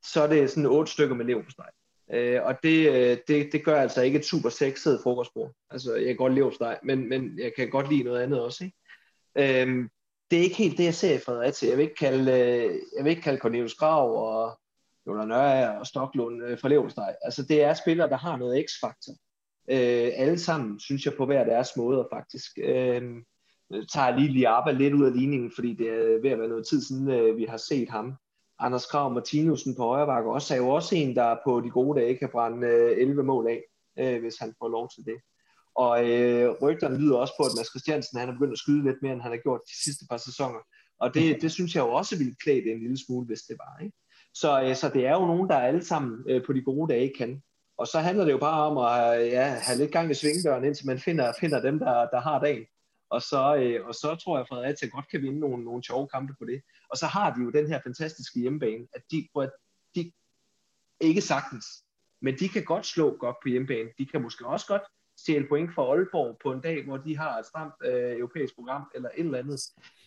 så 0.05 0.21
er 0.21 0.27
det 0.27 0.49
sådan 0.49 0.65
otte 0.65 0.91
stykker 0.91 1.15
med 1.15 1.25
leverpostej. 1.25 1.69
Øh, 2.11 2.43
og 2.43 2.55
det, 2.63 2.89
øh, 2.89 3.17
det, 3.27 3.49
det 3.51 3.65
gør 3.65 3.81
altså 3.81 4.01
ikke 4.01 4.19
et 4.19 4.25
super 4.25 4.49
sexet 4.49 4.99
frokostbord. 5.03 5.51
Altså, 5.71 5.95
jeg 5.95 6.05
kan 6.05 6.15
godt 6.15 6.33
leverpostej, 6.33 6.79
men, 6.83 7.09
men 7.09 7.39
jeg 7.39 7.51
kan 7.57 7.69
godt 7.69 7.89
lide 7.89 8.03
noget 8.03 8.21
andet 8.21 8.41
også. 8.41 8.63
Ikke? 8.63 9.61
Øh, 9.61 9.89
det 10.31 10.39
er 10.39 10.43
ikke 10.43 10.55
helt 10.55 10.77
det, 10.77 10.83
jeg 10.83 10.93
ser 10.93 11.15
i 11.15 11.19
Fredericia. 11.25 11.69
Jeg 11.69 11.77
vil 11.77 11.83
ikke 11.83 11.95
kalde, 11.95 12.31
øh, 12.31 12.75
jeg 12.97 13.03
vil 13.03 13.09
ikke 13.09 13.21
kalde 13.21 13.39
Cornelius 13.39 13.75
Grav 13.75 14.15
og 14.15 14.59
Jonas 15.07 15.27
Nørre 15.27 15.79
og 15.79 15.87
Stoklund 15.87 16.43
øh, 16.43 16.57
for 16.59 16.67
leverpostej. 16.67 17.15
Altså, 17.21 17.43
det 17.43 17.63
er 17.63 17.73
spillere, 17.73 18.09
der 18.09 18.17
har 18.17 18.37
noget 18.37 18.65
x-faktor. 18.69 19.13
Øh, 19.71 20.11
alle 20.15 20.39
sammen, 20.39 20.79
synes 20.79 21.05
jeg, 21.05 21.13
på 21.17 21.25
hver 21.25 21.43
deres 21.43 21.69
måde 21.77 22.07
faktisk. 22.13 22.51
Øh, 22.63 23.01
tager 23.93 24.17
lige 24.17 24.33
Liaba 24.33 24.71
lidt 24.71 24.93
ud 24.93 25.05
af 25.05 25.17
ligningen, 25.17 25.51
fordi 25.55 25.73
det 25.73 25.87
er 25.87 26.21
ved 26.21 26.29
at 26.29 26.39
være 26.39 26.47
noget 26.47 26.67
tid 26.67 26.81
siden, 26.81 27.11
øh, 27.11 27.37
vi 27.37 27.45
har 27.45 27.57
set 27.57 27.89
ham. 27.89 28.13
Anders 28.59 28.85
Krav 28.85 29.13
Martinussen 29.13 29.75
på 29.75 29.83
højre 29.83 30.05
bakke 30.05 30.31
også 30.31 30.53
er 30.53 30.57
jo 30.57 30.69
også 30.69 30.95
en, 30.95 31.15
der 31.15 31.35
på 31.45 31.61
de 31.61 31.69
gode 31.69 31.99
dage 31.99 32.17
kan 32.17 32.29
brænde 32.31 32.67
øh, 32.67 32.97
11 32.97 33.23
mål 33.23 33.47
af, 33.47 33.61
øh, 33.99 34.21
hvis 34.21 34.37
han 34.37 34.53
får 34.59 34.67
lov 34.67 34.89
til 34.95 35.05
det. 35.05 35.17
Og 35.75 36.09
øh, 36.09 36.55
rygterne 36.61 36.97
lyder 36.97 37.17
også 37.17 37.33
på, 37.37 37.43
at 37.43 37.51
Mads 37.57 37.69
Christiansen 37.69 38.19
han 38.19 38.29
er 38.29 38.33
begyndt 38.33 38.51
at 38.51 38.57
skyde 38.57 38.83
lidt 38.83 39.01
mere, 39.01 39.13
end 39.13 39.21
han 39.21 39.31
har 39.31 39.37
gjort 39.37 39.61
de 39.67 39.83
sidste 39.83 40.05
par 40.09 40.17
sæsoner. 40.17 40.59
Og 40.99 41.13
det, 41.13 41.41
det 41.41 41.51
synes 41.51 41.75
jeg 41.75 41.81
jo 41.81 41.91
også 41.91 42.17
ville 42.17 42.35
klæde 42.43 42.63
det 42.63 42.71
en 42.71 42.79
lille 42.79 43.05
smule, 43.05 43.25
hvis 43.25 43.41
det 43.41 43.55
var. 43.59 43.83
Ikke? 43.83 43.97
Så, 44.33 44.63
øh, 44.63 44.75
så 44.75 44.89
det 44.89 45.05
er 45.05 45.13
jo 45.13 45.25
nogen, 45.25 45.49
der 45.49 45.55
alle 45.55 45.85
sammen 45.85 46.23
øh, 46.29 46.45
på 46.45 46.53
de 46.53 46.61
gode 46.61 46.93
dage 46.93 47.13
kan. 47.17 47.41
Og 47.77 47.87
så 47.87 47.99
handler 47.99 48.25
det 48.25 48.31
jo 48.31 48.37
bare 48.37 48.61
om 48.69 48.77
at 48.77 49.21
øh, 49.21 49.27
ja, 49.27 49.43
have 49.43 49.77
lidt 49.77 49.91
gang 49.91 50.11
i 50.11 50.13
svingdøren, 50.13 50.63
indtil 50.63 50.87
man 50.87 50.99
finder, 50.99 51.33
finder 51.39 51.61
dem, 51.61 51.79
der, 51.79 52.07
der 52.13 52.19
har 52.19 52.39
dagen. 52.39 52.65
Og 53.09 53.21
så, 53.21 53.55
øh, 53.55 53.87
og 53.87 53.95
så 53.95 54.15
tror 54.15 54.37
jeg, 54.37 54.41
at 54.41 54.47
Fredericia 54.47 54.87
godt 54.87 55.09
kan 55.11 55.21
vinde 55.21 55.39
nogle, 55.39 55.63
nogle 55.63 55.83
sjove 55.83 56.07
kampe 56.07 56.33
på 56.39 56.45
det. 56.45 56.61
Og 56.89 56.97
så 56.97 57.05
har 57.05 57.33
de 57.33 57.43
jo 57.43 57.49
den 57.49 57.67
her 57.67 57.79
fantastiske 57.83 58.39
hjemmebane, 58.39 58.87
at 58.93 59.01
de, 59.11 59.27
at 59.41 59.51
de 59.95 60.11
ikke 61.01 61.21
sagtens, 61.21 61.65
men 62.21 62.35
de 62.39 62.49
kan 62.49 62.63
godt 62.63 62.85
slå 62.85 63.17
godt 63.17 63.35
på 63.43 63.49
hjemmebane. 63.49 63.89
De 63.97 64.05
kan 64.05 64.21
måske 64.21 64.45
også 64.45 64.67
godt 64.67 64.81
stjæle 65.17 65.47
point 65.47 65.73
fra 65.73 65.83
Aalborg 65.83 66.37
på 66.43 66.51
en 66.51 66.61
dag, 66.61 66.85
hvor 66.85 66.97
de 66.97 67.17
har 67.17 67.39
et 67.39 67.45
stramt 67.45 67.73
øh, 67.83 68.17
europæisk 68.17 68.55
program 68.55 68.91
eller 68.95 69.09
et 69.09 69.25
eller 69.25 69.37
andet. 69.37 69.59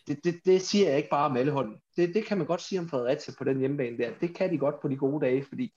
Det, 0.07 0.25
det, 0.25 0.35
det 0.45 0.63
siger 0.63 0.89
jeg 0.89 0.97
ikke 0.97 1.11
bare 1.11 1.27
om 1.27 1.37
alle 1.37 1.53
hånden. 1.53 1.77
Det, 1.97 2.15
det 2.15 2.25
kan 2.25 2.39
man 2.39 2.47
godt 2.47 2.63
sige 2.63 2.79
om 2.79 2.89
Fredericia 2.89 3.35
på 3.39 3.45
den 3.45 3.59
hjemmebane 3.59 3.99
der. 3.99 4.13
Det 4.21 4.37
kan 4.37 4.51
de 4.51 4.59
godt 4.59 4.81
på 4.83 4.89
de 4.89 4.97
gode 4.97 5.27
dage, 5.27 5.45
fordi 5.45 5.75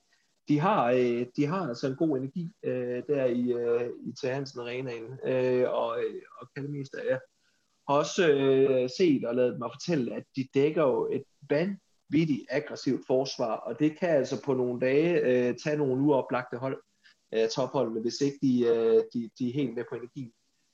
de 0.47 0.59
har, 0.59 0.91
øh, 0.91 1.25
de 1.35 1.45
har 1.45 1.67
altså 1.67 1.87
en 1.87 1.95
god 1.95 2.17
energi 2.17 2.51
øh, 2.63 3.03
der 3.07 3.25
i, 3.25 3.53
øh, 3.53 3.89
i 4.07 4.11
til 4.19 4.29
Hansen 4.29 4.59
Arenaen, 4.59 5.19
øh, 5.25 5.69
og, 5.69 5.99
øh, 5.99 6.21
og 6.41 6.47
Kalmester 6.55 7.03
ja. 7.03 7.17
har 7.89 7.95
også 7.97 8.29
øh, 8.29 8.89
set 8.97 9.25
og 9.25 9.35
lavet 9.35 9.59
mig 9.59 9.69
fortælle, 9.73 10.15
at 10.15 10.23
de 10.35 10.47
dækker 10.53 10.83
jo 10.83 11.09
et 11.11 11.23
vanvittigt 11.49 12.45
aggressivt 12.49 13.07
forsvar, 13.07 13.55
og 13.55 13.79
det 13.79 13.99
kan 13.99 14.09
altså 14.09 14.43
på 14.45 14.53
nogle 14.53 14.79
dage 14.79 15.19
øh, 15.19 15.55
tage 15.63 15.77
nogle 15.77 16.01
uoplagte 16.03 16.57
hold, 16.57 16.81
øh, 17.33 17.49
topholdene, 17.49 18.01
hvis 18.01 18.21
ikke 18.21 18.37
de, 18.41 18.65
øh, 18.65 19.03
de, 19.13 19.29
de 19.39 19.49
er 19.49 19.53
helt 19.53 19.75
med 19.75 19.83
på 19.89 19.95
energi. 19.95 20.31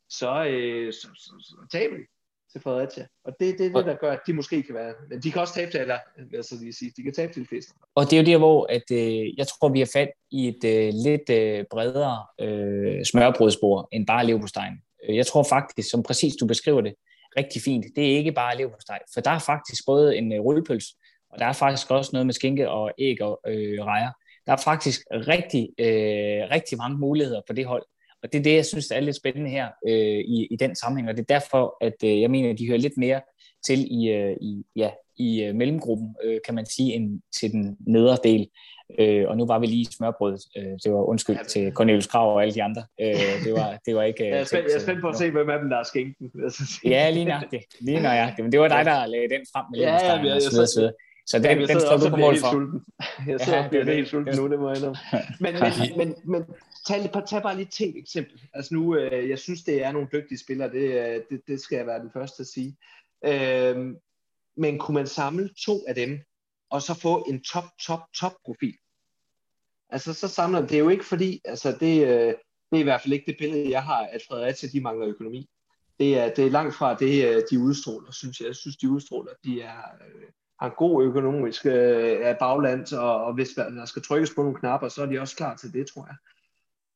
Så, 0.10 0.46
øh, 0.46 0.94
så, 0.94 1.08
så, 1.16 1.34
så 1.40 1.68
taber 1.72 1.98
de 1.98 2.06
til 2.52 2.62
Fredericia. 2.62 3.06
Og 3.26 3.34
det, 3.40 3.58
det 3.58 3.66
er 3.66 3.74
det, 3.74 3.86
der 3.86 3.96
gør, 3.96 4.12
at 4.12 4.20
de 4.28 4.34
måske 4.34 4.64
kan 4.64 4.76
være... 4.76 4.94
Men 5.10 5.20
de 5.20 5.32
kan 5.32 5.42
også 5.42 5.54
tabe 5.54 5.72
til, 5.72 5.80
eller 5.80 5.98
vil 6.18 6.30
jeg 6.34 6.44
så 6.44 6.56
lige 6.60 6.74
sige, 6.74 6.92
de 6.98 7.04
kan 7.04 7.14
tabe 7.14 7.34
til 7.34 7.42
de 7.42 7.48
fleste. 7.48 7.74
Og 7.96 8.06
det 8.06 8.14
er 8.14 8.22
jo 8.22 8.26
der, 8.26 8.38
hvor 8.38 8.68
at, 8.70 8.92
øh, 8.92 9.38
jeg 9.38 9.48
tror, 9.48 9.70
vi 9.70 9.80
har 9.80 9.90
fat 9.94 10.10
i 10.32 10.48
et 10.48 10.64
øh, 10.66 10.94
lidt 11.06 11.30
øh, 11.30 11.66
bredere 11.72 12.26
øh, 12.42 13.06
smørbrødsbord 13.06 13.88
end 13.92 14.08
bare 14.08 14.26
leverpostejen. 14.26 14.74
Øh, 15.04 15.16
jeg 15.16 15.26
tror 15.26 15.44
faktisk, 15.44 15.90
som 15.90 16.04
præcis 16.04 16.36
du 16.36 16.46
beskriver 16.46 16.82
det, 16.82 16.94
rigtig 17.38 17.62
fint. 17.62 17.86
Det 17.96 18.12
er 18.12 18.18
ikke 18.18 18.32
bare 18.32 18.58
leverpostej, 18.58 19.00
for 19.14 19.22
der 19.22 19.32
er 19.32 19.40
faktisk 19.40 19.86
både 19.86 20.18
en 20.18 20.34
øh, 20.34 20.40
rullepøls, 20.40 20.86
og 21.30 21.40
der 21.40 21.46
er 21.46 21.54
faktisk 21.54 21.92
også 21.92 22.10
noget 22.14 22.26
med 22.26 22.34
skinke 22.34 22.70
og 22.70 22.92
æg 22.98 23.22
og 23.22 23.40
øh, 23.48 23.86
rejer. 23.86 24.12
Der 24.46 24.54
er 24.54 24.58
faktisk 24.58 25.02
rigtig, 25.12 25.70
øh, 25.80 26.50
rigtig 26.52 26.78
mange 26.78 26.98
muligheder 26.98 27.42
på 27.48 27.54
det 27.54 27.66
hold. 27.66 27.86
Og 28.24 28.34
det 28.34 28.40
er 28.40 28.44
det, 28.44 28.56
jeg 28.56 28.66
synes 28.66 28.92
er 28.92 29.00
lidt 29.00 29.16
spændende 29.16 29.50
her 29.50 29.68
øh, 29.88 30.20
i, 30.20 30.48
i 30.52 30.56
den 30.56 30.76
sammenhæng, 30.76 31.10
og 31.10 31.18
det 31.18 31.22
er 31.22 31.40
derfor, 31.40 31.78
at 31.82 31.96
øh, 32.04 32.22
jeg 32.22 32.32
mener, 32.32 32.50
at 32.50 32.60
de 32.60 32.68
hører 32.68 32.78
lidt 32.78 32.98
mere 32.98 33.22
til 33.66 33.80
i, 33.92 34.10
øh, 34.10 34.38
i, 34.42 34.64
ja, 34.76 34.90
i 35.18 35.44
øh, 35.44 35.56
mellemgruppen, 35.56 36.16
øh, 36.24 36.40
kan 36.46 36.56
man 36.56 36.66
sige, 36.66 36.94
end 36.94 37.22
til 37.40 37.52
den 37.52 37.78
nedre 37.88 38.18
del. 38.24 38.48
Øh, 39.00 39.30
og 39.30 39.38
nu 39.38 39.46
var 39.46 39.60
vi 39.60 39.66
lige 39.66 39.82
i 39.82 39.88
smørbrødet. 39.92 40.42
Øh, 40.58 40.74
det 40.84 40.94
var 40.94 41.04
undskyld 41.04 41.36
ja, 41.36 41.44
til 41.44 41.72
Cornelius 41.72 42.08
Krav 42.08 42.34
og 42.34 42.42
alle 42.42 42.54
de 42.54 42.64
andre. 42.64 42.84
Øh, 43.02 43.46
det, 43.46 43.54
var, 43.54 43.80
det 43.86 43.96
var 43.96 44.04
ikke... 44.04 44.24
jeg, 44.30 44.40
er 44.40 44.44
spændt, 44.44 44.68
jeg 44.68 44.76
er 44.76 44.80
spændt 44.80 45.02
på 45.02 45.10
at 45.10 45.18
se, 45.18 45.32
hvem 45.32 45.50
af 45.50 45.60
dem, 45.60 45.70
der 45.70 45.78
er 45.78 45.84
skænken. 45.84 46.32
ja, 46.86 47.10
lige 47.10 47.26
nøjagtigt. 47.26 47.66
Lige 47.82 48.00
nøjagtigt. 48.02 48.44
Men 48.46 48.52
det 48.52 48.60
var 48.60 48.68
dig, 48.68 48.86
der 48.86 49.06
lagde 49.06 49.30
den 49.30 49.44
frem 49.54 49.66
med 49.72 49.80
ja, 49.80 49.94
ja, 49.94 50.26
ja, 50.26 50.36
og 50.36 50.42
så 50.42 50.80
videre. 50.80 50.94
Så 51.32 51.38
den, 51.40 51.60
ja, 51.60 51.66
den 51.66 51.80
står 51.80 51.98
du 51.98 52.10
på 52.10 52.16
mål 52.16 52.38
for. 52.40 52.52
Sulten. 52.52 52.86
Jeg 53.32 53.40
sidder 53.40 53.58
ja, 53.58 53.64
og 53.64 53.70
bliver 53.70 53.86
helt 53.86 54.08
sulten 54.08 54.36
nu, 54.36 54.48
det 54.48 54.60
må 54.60 54.70
jeg 54.70 54.82
men, 55.44 55.54
men, 55.54 55.98
men, 55.98 56.16
men 56.26 56.44
tag, 56.88 57.26
tag 57.28 57.42
bare 57.42 57.56
lige 57.56 57.90
et 57.90 57.98
eksempel. 57.98 58.42
Altså 58.54 58.74
nu, 58.74 58.96
øh, 58.96 59.30
jeg 59.30 59.40
synes, 59.40 59.64
det 59.64 59.84
er 59.84 59.92
nogle 59.92 60.08
dygtige 60.14 60.40
spillere, 60.40 60.72
det, 60.72 61.16
øh, 61.16 61.22
det, 61.30 61.42
det 61.48 61.62
skal 61.62 61.76
jeg 61.76 61.88
være 61.88 62.00
den 62.00 62.12
første 62.14 62.42
at 62.42 62.48
sige. 62.48 62.78
Øh, 63.26 63.96
men 64.58 64.80
kunne 64.80 64.96
man 64.96 65.08
samle 65.08 65.50
to 65.66 65.84
af 65.88 65.96
dem, 65.96 66.20
og 66.70 66.82
så 66.82 66.94
få 66.94 67.26
en 67.30 67.44
top, 67.44 67.66
top, 67.86 68.00
top 68.20 68.34
profil? 68.46 68.76
Altså 69.90 70.14
så 70.14 70.28
samler 70.28 70.62
det 70.62 70.74
er 70.74 70.80
jo 70.80 70.90
ikke 70.90 71.06
fordi, 71.06 71.42
altså 71.46 71.78
det, 71.80 72.08
øh, 72.08 72.34
det 72.72 72.78
er 72.78 72.80
i 72.80 72.84
hvert 72.84 73.02
fald 73.02 73.14
ikke 73.14 73.32
det 73.32 73.36
billede, 73.40 73.70
jeg 73.70 73.84
har, 73.84 74.08
at 74.12 74.22
Fredericia, 74.28 74.70
de 74.74 74.82
mangler 74.82 75.08
økonomi. 75.08 75.50
Det 76.00 76.18
er, 76.18 76.34
det 76.34 76.46
er 76.46 76.50
langt 76.50 76.76
fra 76.76 76.96
det, 76.96 77.28
øh, 77.28 77.44
de 77.52 77.60
udstråler, 77.60 78.12
synes 78.12 78.40
jeg. 78.40 78.48
Jeg 78.48 78.56
synes, 78.56 78.78
de 78.78 78.90
udstråler, 78.90 79.32
de 79.44 79.62
er, 79.62 79.82
øh, 80.08 80.28
har 80.62 80.70
en 80.70 80.76
god 80.78 81.04
økonomisk 81.04 81.66
øh, 81.66 82.38
bagland, 82.40 82.94
og, 82.94 83.24
og 83.24 83.34
hvis 83.34 83.50
der 83.50 83.86
skal 83.86 84.02
trykkes 84.02 84.34
på 84.36 84.42
nogle 84.42 84.60
knapper, 84.60 84.88
så 84.88 85.02
er 85.02 85.06
de 85.06 85.20
også 85.20 85.36
klar 85.36 85.56
til 85.56 85.74
det, 85.74 85.88
tror 85.88 86.06
jeg. 86.06 86.16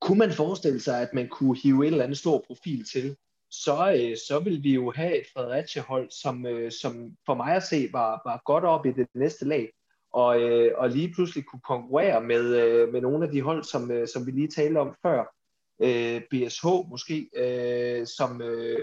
Kunne 0.02 0.20
man 0.20 0.32
forestille 0.32 0.80
sig, 0.80 1.02
at 1.02 1.14
man 1.14 1.28
kunne 1.28 1.58
hive 1.64 1.84
et 1.84 1.92
eller 1.92 2.04
andet 2.04 2.18
stor 2.18 2.44
profil 2.48 2.86
til, 2.86 3.16
så, 3.52 3.96
øh, 4.00 4.18
så 4.28 4.40
vil 4.40 4.64
vi 4.64 4.74
jo 4.74 4.92
have 4.96 5.20
et 5.22 5.28
Fredericia-hold, 5.34 6.12
som, 6.12 6.46
øh, 6.46 6.72
som 6.72 7.12
for 7.26 7.36
mig 7.36 7.56
at 7.56 7.64
se 7.64 7.90
var, 7.92 8.22
var 8.26 8.42
godt 8.46 8.64
op 8.64 8.86
i 8.86 8.92
det 8.92 9.08
næste 9.16 9.46
lag, 9.46 9.70
og, 10.14 10.42
øh, 10.42 10.72
og 10.78 10.90
lige 10.90 11.14
pludselig 11.14 11.46
kunne 11.46 11.62
konkurrere 11.68 12.22
med, 12.22 12.56
øh, 12.56 12.94
med 12.94 13.02
nogle 13.02 13.26
af 13.26 13.32
de 13.32 13.42
hold, 13.42 13.64
som, 13.64 13.92
øh, 13.92 14.08
som 14.08 14.26
vi 14.26 14.32
lige 14.32 14.48
talte 14.48 14.78
om 14.78 14.96
før. 15.02 15.36
Øh, 15.82 16.22
BSH 16.32 16.66
måske, 16.90 17.30
øh, 17.36 18.08
som, 18.08 18.42
øh, 18.42 18.80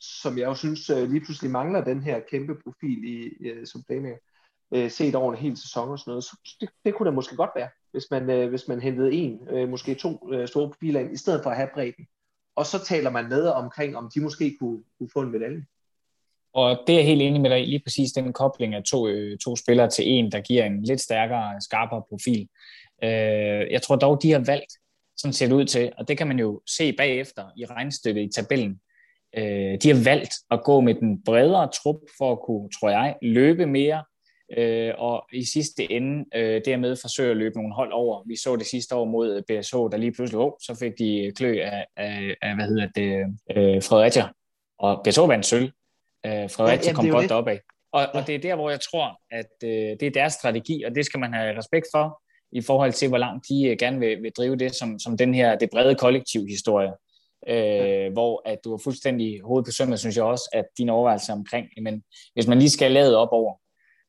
som 0.00 0.38
jeg 0.38 0.46
jo 0.46 0.54
synes 0.54 0.90
øh, 0.90 1.10
lige 1.10 1.24
pludselig 1.24 1.50
mangler 1.50 1.84
den 1.84 2.02
her 2.02 2.20
kæmpe 2.30 2.54
profil 2.64 3.04
i, 3.04 3.46
øh, 3.48 3.66
som 3.66 3.82
playmaker, 3.82 4.18
øh, 4.74 4.90
set 4.90 5.14
over 5.14 5.32
en 5.32 5.38
hel 5.38 5.56
sæson 5.56 5.88
og 5.88 5.98
sådan 5.98 6.10
noget. 6.10 6.24
Så 6.24 6.36
det, 6.60 6.68
det 6.84 6.94
kunne 6.94 7.06
da 7.06 7.14
måske 7.14 7.36
godt 7.36 7.50
være, 7.56 7.68
hvis 7.90 8.04
man, 8.10 8.30
øh, 8.30 8.48
hvis 8.48 8.68
man 8.68 8.80
hentede 8.80 9.12
en, 9.12 9.48
øh, 9.50 9.68
måske 9.68 9.94
to 9.94 10.32
øh, 10.32 10.48
store 10.48 10.68
profiler 10.68 11.00
ind, 11.00 11.12
i 11.12 11.16
stedet 11.16 11.42
for 11.42 11.50
at 11.50 11.56
have 11.56 11.68
bredden. 11.74 12.06
Og 12.56 12.66
så 12.66 12.84
taler 12.84 13.10
man 13.10 13.28
med 13.28 13.46
omkring, 13.48 13.96
om 13.96 14.10
de 14.14 14.20
måske 14.20 14.56
kunne, 14.60 14.82
kunne 14.98 15.10
få 15.12 15.20
en 15.20 15.30
medalje. 15.30 15.64
Og 16.52 16.78
det 16.86 16.92
er 16.92 16.98
jeg 16.98 17.06
helt 17.06 17.22
enig 17.22 17.40
med 17.40 17.50
dig 17.50 17.66
lige 17.66 17.82
præcis 17.84 18.12
den 18.12 18.32
kobling 18.32 18.74
af 18.74 18.82
to, 18.84 19.08
øh, 19.08 19.38
to 19.38 19.56
spillere 19.56 19.90
til 19.90 20.08
en, 20.08 20.32
der 20.32 20.40
giver 20.40 20.64
en 20.64 20.82
lidt 20.82 21.00
stærkere, 21.00 21.60
skarpere 21.60 22.02
profil. 22.08 22.48
Øh, 23.04 23.70
jeg 23.70 23.82
tror 23.82 23.96
dog, 23.96 24.22
de 24.22 24.32
har 24.32 24.38
valgt, 24.46 24.72
sådan 25.16 25.32
ser 25.32 25.46
det 25.46 25.54
ud 25.54 25.64
til, 25.64 25.92
og 25.98 26.08
det 26.08 26.18
kan 26.18 26.28
man 26.28 26.38
jo 26.38 26.60
se 26.66 26.92
bagefter 26.92 27.44
i 27.56 27.64
regnstykket 27.64 28.22
i 28.22 28.32
tabellen, 28.34 28.80
øh, 29.36 29.78
de 29.82 29.88
har 29.88 30.04
valgt 30.04 30.34
at 30.50 30.64
gå 30.64 30.80
med 30.80 30.94
den 30.94 31.22
bredere 31.24 31.68
trup 31.82 32.00
for 32.18 32.32
at 32.32 32.38
kunne, 32.46 32.68
tror 32.80 32.90
jeg, 32.90 33.16
løbe 33.22 33.66
mere, 33.66 34.04
øh, 34.56 34.94
og 34.98 35.26
i 35.32 35.44
sidste 35.44 35.92
ende 35.92 36.24
øh, 36.34 36.60
dermed 36.64 36.96
forsøge 36.96 37.30
at 37.30 37.36
løbe 37.36 37.54
nogle 37.56 37.74
hold 37.74 37.92
over. 37.92 38.22
Vi 38.26 38.36
så 38.36 38.56
det 38.56 38.66
sidste 38.66 38.94
år 38.94 39.04
mod 39.04 39.42
BSH, 39.42 39.76
der 39.76 39.96
lige 39.96 40.12
pludselig, 40.12 40.40
oh, 40.40 40.52
så 40.60 40.76
fik 40.80 40.92
de 40.98 41.32
klø 41.36 41.60
af, 41.62 41.86
af, 41.96 42.36
af 42.42 42.54
hvad 42.54 42.66
hedder 42.66 42.88
det, 42.94 43.10
øh, 43.56 43.82
Fredericia, 43.82 44.28
og 44.78 45.00
BSH 45.04 45.20
vandt 45.28 45.46
sølv. 45.46 45.70
Øh, 46.26 46.50
Fredericia 46.50 46.90
ja, 46.90 46.94
kom 46.94 47.08
godt 47.08 47.32
opad. 47.32 47.58
Og, 47.92 48.06
og 48.14 48.26
det 48.26 48.34
er 48.34 48.38
der, 48.38 48.54
hvor 48.54 48.70
jeg 48.70 48.80
tror, 48.80 49.20
at 49.30 49.52
øh, 49.64 49.96
det 50.00 50.02
er 50.02 50.10
deres 50.10 50.32
strategi, 50.32 50.82
og 50.82 50.94
det 50.94 51.06
skal 51.06 51.20
man 51.20 51.32
have 51.32 51.58
respekt 51.58 51.86
for, 51.94 52.22
i 52.52 52.60
forhold 52.60 52.92
til, 52.92 53.08
hvor 53.08 53.18
langt 53.18 53.46
de 53.48 53.68
øh, 53.68 53.76
gerne 53.78 53.98
vil, 53.98 54.22
vil 54.22 54.32
drive 54.36 54.56
det 54.56 54.74
som, 54.74 54.98
som 54.98 55.16
den 55.16 55.34
her, 55.34 55.58
det 55.58 55.68
brede 55.70 55.94
kollektiv 55.94 56.46
historie 56.48 56.92
øh, 57.48 58.12
hvor 58.12 58.42
at 58.44 58.58
du 58.64 58.74
er 58.74 58.80
fuldstændig 58.84 59.40
hovedet 59.44 59.66
på 59.66 59.72
sømmet, 59.72 59.98
synes 59.98 60.16
jeg 60.16 60.24
også, 60.24 60.50
at 60.52 60.64
dine 60.78 60.92
overvejelser 60.92 61.32
omkring, 61.32 61.66
men 61.82 62.02
hvis 62.34 62.46
man 62.46 62.58
lige 62.58 62.70
skal 62.70 62.92
lade 62.92 63.16
op 63.16 63.28
over, 63.32 63.54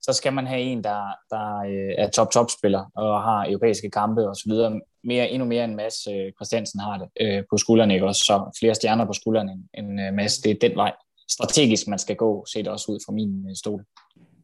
så 0.01 0.13
skal 0.13 0.33
man 0.33 0.47
have 0.47 0.61
en, 0.61 0.83
der, 0.83 1.01
der 1.29 1.57
øh, 1.57 1.93
er 1.97 2.09
top-top-spiller 2.09 2.85
og 2.95 3.23
har 3.23 3.45
europæiske 3.49 3.89
kampe 3.89 4.29
og 4.29 4.35
så 4.35 4.43
videre. 4.47 4.81
Mere, 5.03 5.29
endnu 5.29 5.47
mere 5.47 5.63
end 5.63 5.75
Mads 5.75 6.07
øh, 6.07 6.31
Christiansen 6.31 6.79
har 6.79 6.97
det 6.97 7.09
øh, 7.21 7.43
på 7.51 7.57
skuldrene, 7.57 7.93
ikke 7.93 8.05
også? 8.05 8.23
Så 8.25 8.57
flere 8.59 8.75
stjerner 8.75 9.05
på 9.05 9.13
skuldrene 9.13 9.51
end, 9.51 9.63
end 9.77 10.01
øh, 10.01 10.13
Mads. 10.13 10.37
Det 10.37 10.51
er 10.51 10.69
den 10.69 10.75
vej 10.75 10.93
strategisk, 11.31 11.87
man 11.87 11.99
skal 11.99 12.15
gå, 12.15 12.45
set 12.45 12.67
også 12.67 12.91
ud 12.91 12.99
fra 13.05 13.13
min 13.13 13.45
øh, 13.49 13.55
stol. 13.55 13.85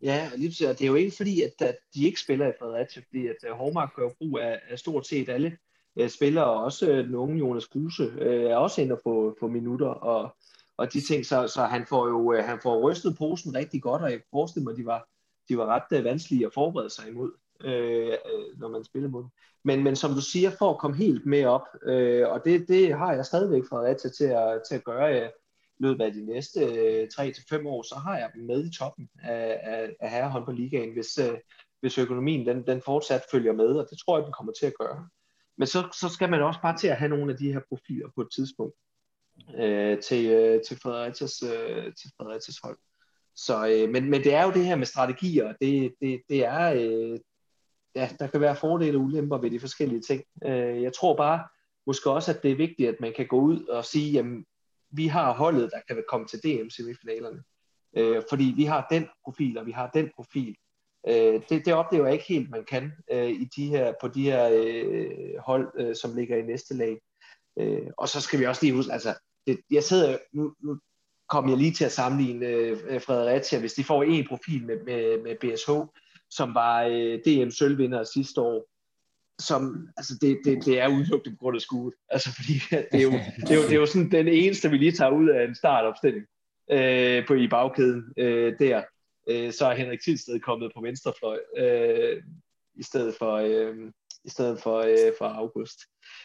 Ja, 0.03 0.29
lige 0.35 0.49
det 0.49 0.81
er 0.81 0.87
jo 0.87 0.95
ikke 0.95 1.15
fordi, 1.17 1.41
at, 1.41 1.67
at 1.67 1.77
de 1.95 2.05
ikke 2.05 2.19
spiller 2.19 2.47
i 2.47 2.51
Fredericia, 2.59 3.01
fordi 3.09 3.27
at 3.27 3.35
øh, 3.45 3.51
uh, 3.51 3.57
Hormark 3.57 3.95
gør 3.95 4.09
brug 4.17 4.39
af, 4.39 4.59
af 4.69 4.79
stort 4.79 5.07
set 5.07 5.29
alle 5.29 5.57
øh, 5.99 6.09
spillere, 6.09 6.45
også 6.45 6.91
øh, 6.91 7.07
den 7.07 7.15
unge 7.15 7.37
Jonas 7.37 7.65
Kruse, 7.65 8.03
øh, 8.03 8.43
er 8.43 8.55
også 8.55 8.81
inde 8.81 8.97
på, 9.03 9.37
på 9.39 9.47
minutter, 9.47 9.87
og, 9.87 10.35
og 10.77 10.93
de 10.93 11.01
ting, 11.01 11.25
så, 11.25 11.47
så 11.47 11.63
han 11.63 11.85
får 11.85 12.07
jo 12.07 12.33
øh, 12.33 12.43
han 12.43 12.59
får 12.63 12.89
rystet 12.89 13.17
posen 13.17 13.55
rigtig 13.55 13.81
godt, 13.81 14.01
og 14.01 14.11
jeg 14.11 14.21
forestiller 14.31 14.63
mig, 14.63 14.71
at 14.71 14.77
de 14.77 14.85
var, 14.85 15.07
de 15.49 15.57
var 15.57 15.65
ret 15.65 15.97
øh, 15.97 16.03
vanskelige 16.03 16.45
at 16.45 16.53
forberede 16.53 16.89
sig 16.89 17.09
imod, 17.09 17.31
øh, 17.61 18.07
øh, 18.07 18.59
når 18.59 18.69
man 18.69 18.83
spiller 18.83 19.09
mod 19.09 19.21
dem. 19.21 19.29
Men, 19.63 19.83
men 19.83 19.95
som 19.95 20.13
du 20.13 20.21
siger, 20.21 20.51
for 20.59 20.71
at 20.71 20.77
komme 20.77 20.97
helt 20.97 21.25
med 21.25 21.45
op, 21.45 21.67
øh, 21.83 22.29
og 22.29 22.45
det, 22.45 22.67
det 22.67 22.93
har 22.93 23.13
jeg 23.13 23.25
stadigvæk 23.25 23.63
Fredericia 23.69 24.11
til 24.11 24.25
at, 24.25 24.61
til 24.69 24.75
at 24.75 24.83
gøre 24.83 25.21
øh, 25.21 25.29
løbet 25.79 26.03
af 26.03 26.13
de 26.13 26.25
næste 26.25 26.59
øh, 26.59 27.07
3-5 27.13 27.67
år, 27.67 27.81
så 27.81 27.95
har 27.95 28.17
jeg 28.17 28.29
dem 28.35 28.43
med 28.43 28.65
i 28.65 28.77
toppen 28.77 29.09
af, 29.23 29.59
af, 29.63 29.95
af 29.99 30.09
herrehåndboldligaen, 30.11 30.93
hvis, 30.93 31.17
øh, 31.17 31.37
hvis 31.79 31.97
økonomien 31.97 32.47
den, 32.47 32.67
den 32.67 32.81
fortsat 32.81 33.21
følger 33.31 33.53
med, 33.53 33.67
og 33.67 33.87
det 33.89 33.97
tror 33.97 34.17
jeg, 34.17 34.25
den 34.25 34.33
kommer 34.33 34.53
til 34.53 34.65
at 34.65 34.77
gøre. 34.79 35.09
Men 35.57 35.67
så, 35.67 35.89
så 35.99 36.09
skal 36.09 36.29
man 36.29 36.41
også 36.41 36.59
bare 36.61 36.77
til 36.77 36.87
at 36.87 36.97
have 36.97 37.09
nogle 37.09 37.31
af 37.31 37.37
de 37.37 37.53
her 37.53 37.59
profiler 37.69 38.09
på 38.15 38.21
et 38.21 38.27
tidspunkt 38.35 38.75
øh, 39.57 39.99
til, 39.99 40.25
øh, 40.25 40.61
til, 40.67 40.79
Fredericias, 40.79 41.43
øh, 41.43 41.93
til 41.93 42.11
Fredericias 42.17 42.57
hold. 42.63 42.77
Så, 43.35 43.67
øh, 43.67 43.89
men, 43.89 44.09
men 44.09 44.23
det 44.23 44.33
er 44.33 44.43
jo 44.43 44.51
det 44.51 44.65
her 44.65 44.75
med 44.75 44.85
strategier, 44.85 45.53
det, 45.61 45.93
det, 46.01 46.21
det 46.29 46.45
er, 46.45 46.73
øh, 46.73 47.19
ja, 47.95 48.09
der 48.19 48.27
kan 48.27 48.41
være 48.41 48.55
fordele 48.55 48.97
og 48.97 49.03
ulemper 49.03 49.37
ved 49.37 49.51
de 49.51 49.59
forskellige 49.59 50.01
ting. 50.01 50.23
Øh, 50.45 50.81
jeg 50.81 50.93
tror 50.93 51.15
bare, 51.15 51.47
måske 51.87 52.11
også, 52.11 52.31
at 52.31 52.43
det 52.43 52.51
er 52.51 52.55
vigtigt, 52.55 52.89
at 52.89 52.95
man 52.99 53.13
kan 53.15 53.27
gå 53.27 53.39
ud 53.39 53.65
og 53.65 53.85
sige, 53.85 54.11
jamen, 54.11 54.45
vi 54.89 55.07
har 55.07 55.33
holdet, 55.33 55.71
der 55.71 55.81
kan 55.87 56.03
komme 56.09 56.27
til 56.27 56.39
DM-semifinalerne. 56.39 57.43
Øh, 57.97 58.21
fordi 58.29 58.53
vi 58.55 58.63
har 58.63 58.87
den 58.91 59.07
profil, 59.23 59.57
og 59.57 59.65
vi 59.65 59.71
har 59.71 59.89
den 59.93 60.09
profil. 60.15 60.55
Øh, 61.07 61.41
det, 61.49 61.65
det 61.65 61.73
oplever 61.73 62.05
jeg 62.05 62.13
ikke 62.13 62.25
helt, 62.27 62.49
man 62.49 62.65
kan 62.65 62.91
øh, 63.11 63.29
i 63.29 63.49
de 63.55 63.67
her, 63.67 63.93
på 64.01 64.07
de 64.07 64.23
her 64.23 64.49
øh, 64.53 65.37
hold, 65.39 65.71
øh, 65.79 65.95
som 65.95 66.15
ligger 66.15 66.37
i 66.37 66.41
næste 66.41 66.73
lag. 66.73 67.01
Øh, 67.59 67.87
og 67.97 68.09
så 68.09 68.21
skal 68.21 68.39
vi 68.39 68.45
også 68.45 68.61
lige 68.63 68.73
huske, 68.73 68.93
altså, 68.93 69.13
det, 69.47 69.59
jeg 69.71 69.83
sidder, 69.83 70.17
nu, 70.33 70.53
nu 70.63 70.79
kom 71.29 71.49
jeg 71.49 71.57
lige 71.57 71.71
til 71.71 71.85
at 71.85 71.91
sammenligne 71.91 72.45
øh, 72.45 73.01
Fredericia, 73.01 73.59
hvis 73.59 73.73
de 73.73 73.83
får 73.83 74.03
en 74.03 74.27
profil 74.27 74.65
med, 74.65 74.83
med, 74.85 75.23
med 75.23 75.35
BSH, 75.35 75.71
som 76.29 76.55
var 76.55 76.83
øh, 76.83 77.19
DM-sølvvinder 77.25 78.03
sidste 78.03 78.41
år, 78.41 78.67
som, 79.41 79.87
altså 79.97 80.17
det, 80.21 80.39
det, 80.45 80.65
det 80.65 80.79
er 80.79 80.87
udelukkende 80.87 81.35
på 81.35 81.39
grund 81.39 81.55
af 81.55 81.61
skuet. 81.61 81.93
Altså 82.09 82.35
fordi 82.35 82.53
det 82.91 82.99
er, 82.99 83.01
jo, 83.01 83.11
det, 83.11 83.51
er 83.51 83.55
jo, 83.55 83.61
det 83.61 83.71
er 83.71 83.79
jo 83.79 83.85
sådan 83.85 84.11
den 84.11 84.27
eneste, 84.27 84.69
vi 84.69 84.77
lige 84.77 84.91
tager 84.91 85.11
ud 85.11 85.29
af 85.29 85.43
en 85.43 85.55
startopstilling 85.55 86.25
øh, 86.71 87.27
på 87.27 87.33
i 87.33 87.47
bagkæden 87.47 88.13
øh, 88.17 88.53
der. 88.59 88.83
Øh, 89.27 89.53
så 89.53 89.65
er 89.65 89.75
Henrik 89.75 89.99
Tilsted 90.01 90.39
kommet 90.39 90.71
på 90.75 90.81
venstrefløj 90.81 91.39
øh, 91.57 92.23
i 92.75 92.83
stedet 92.83 93.15
for, 93.15 93.35
øh, 93.35 93.75
i 94.25 94.29
stedet 94.29 94.59
for, 94.59 94.77
øh, 94.79 95.13
for 95.17 95.25
August. 95.25 95.79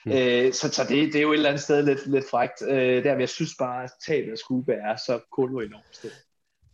Mm. 0.06 0.12
Øh, 0.12 0.52
så 0.52 0.68
så 0.72 0.82
det, 0.88 1.12
det 1.12 1.18
er 1.18 1.22
jo 1.22 1.32
et 1.32 1.36
eller 1.36 1.48
andet 1.48 1.62
sted 1.62 1.82
lidt, 1.82 2.06
lidt 2.06 2.30
frægt. 2.30 2.62
Øh, 2.68 3.04
der, 3.04 3.18
jeg 3.18 3.28
synes 3.28 3.54
bare, 3.58 3.84
at 3.84 3.90
tabet 4.06 4.32
af 4.32 4.38
Skube 4.38 4.72
er 4.72 4.96
så 4.96 5.20
kun 5.32 5.48
enormt 5.50 5.96
sted. 5.96 6.10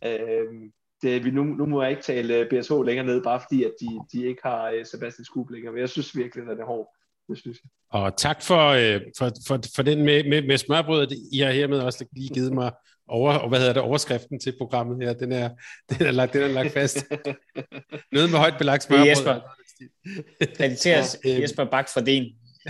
Øh, 0.05 0.69
det, 1.01 1.25
vi, 1.25 1.31
nu, 1.31 1.43
nu 1.43 1.65
må 1.65 1.81
jeg 1.81 1.91
ikke 1.91 2.03
tale 2.03 2.35
øh, 2.35 2.49
BSH 2.49 2.73
længere 2.85 3.05
ned, 3.05 3.23
bare 3.23 3.41
fordi 3.41 3.63
at 3.63 3.73
de, 3.81 3.87
de 4.11 4.25
ikke 4.25 4.41
har 4.43 4.71
uh, 4.71 4.85
Sebastian 4.85 5.25
Skub 5.25 5.49
længere, 5.49 5.73
men 5.73 5.81
jeg 5.81 5.89
synes 5.89 6.17
virkelig, 6.17 6.41
at 6.41 6.57
det 6.57 6.63
er 6.63 6.65
hårdt. 6.65 6.89
Det 7.29 7.37
synes 7.37 7.57
jeg. 7.63 7.69
Og 8.01 8.17
tak 8.17 8.41
for, 8.41 8.71
uh, 8.71 9.01
for, 9.17 9.31
for, 9.47 9.59
for 9.75 9.83
den 9.83 10.05
med, 10.05 10.23
med, 10.23 10.41
med 10.47 10.57
smørbrødet. 10.57 11.13
I 11.31 11.39
har 11.39 11.51
hermed 11.51 11.79
også 11.79 12.05
lige 12.11 12.29
givet 12.33 12.53
mig 12.53 12.71
over, 13.07 13.33
og 13.33 13.49
hvad 13.49 13.59
hedder 13.59 13.73
det, 13.73 13.81
overskriften 13.81 14.39
til 14.39 14.53
programmet 14.57 15.07
her. 15.07 15.13
Den 15.13 15.31
er, 15.31 15.49
den 15.89 16.07
er, 16.07 16.11
lagt, 16.11 16.33
den 16.33 16.41
er 16.41 16.47
lagt 16.47 16.73
fast. 16.73 17.05
Noget 18.11 18.29
med 18.29 18.39
højt 18.39 18.55
belagt 18.57 18.83
smørbrød. 18.83 19.07
Jesper. 19.07 19.39
Krediteres 20.57 21.17
Jesper 21.25 21.65
Bak 21.65 21.89
for 21.93 22.01
din 22.01 22.25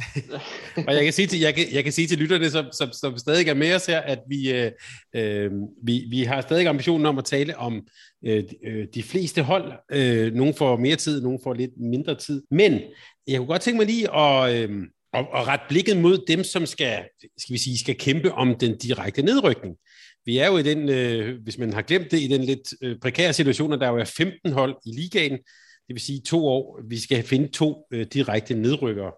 og 0.88 0.94
jeg 0.96 1.04
kan 1.04 1.14
sige 1.14 1.28
til, 1.28 1.40
jeg 1.40 1.56
kan, 1.56 1.66
jeg 1.74 1.84
kan 1.84 1.94
sige 1.94 2.08
til 2.08 2.18
lytterne, 2.18 2.50
som, 2.50 2.66
som, 2.72 2.92
som 2.92 3.18
stadig 3.18 3.48
er 3.48 3.54
med 3.54 3.76
os 3.76 3.86
her, 3.86 4.00
at 4.00 4.20
vi, 4.30 4.52
øh, 4.54 4.72
øh, 5.16 5.52
vi, 5.84 6.06
vi 6.10 6.24
har 6.24 6.42
stadig 6.42 6.68
ambitionen 6.68 7.06
om 7.06 7.18
at 7.18 7.26
tale 7.26 7.58
om 7.58 7.88
øh, 8.26 8.44
øh, 8.66 8.88
de 8.94 9.04
fleste 9.04 9.42
hold. 9.42 9.74
Øh, 9.92 10.34
nogle 10.34 10.54
får 10.54 10.78
mere 10.78 10.96
tid, 10.96 11.22
nogle 11.22 11.40
får 11.44 11.54
lidt 11.54 11.72
mindre 11.78 12.16
tid. 12.16 12.44
Men 12.52 12.82
jeg 13.28 13.38
kunne 13.38 13.48
godt 13.48 13.62
tænke 13.62 13.78
mig 13.78 13.86
lige 13.86 14.16
at, 14.16 14.56
øh, 14.56 14.84
at, 15.14 15.26
at 15.34 15.48
rette 15.48 15.66
blikket 15.70 15.98
mod 15.98 16.26
dem, 16.28 16.44
som 16.44 16.66
skal, 16.66 17.04
skal, 17.38 17.54
vi 17.54 17.58
sige, 17.58 17.80
skal 17.80 17.98
kæmpe 17.98 18.32
om 18.32 18.56
den 18.56 18.78
direkte 18.78 19.22
nedrykning. 19.22 19.76
Vi 20.28 20.38
er 20.38 20.48
jo 20.48 20.58
i 20.58 20.64
den, 20.64 20.90
øh, 20.90 21.42
hvis 21.44 21.58
man 21.58 21.74
har 21.74 21.82
glemt 21.82 22.12
det, 22.12 22.20
i 22.20 22.28
den 22.28 22.44
lidt 22.44 22.74
øh, 22.82 23.00
prekære 23.00 23.34
situation, 23.34 23.74
at 23.74 23.80
der 23.80 23.88
jo 23.88 23.98
er 23.98 24.04
15 24.04 24.52
hold 24.52 24.76
i 24.86 24.92
ligaen. 24.92 25.32
Det 25.88 25.94
vil 25.94 26.00
sige 26.00 26.22
to 26.22 26.48
år. 26.48 26.80
Vi 26.90 27.00
skal 27.00 27.24
finde 27.24 27.48
to 27.48 27.86
øh, 27.92 28.06
direkte 28.14 28.54
nedrykkere. 28.54 29.12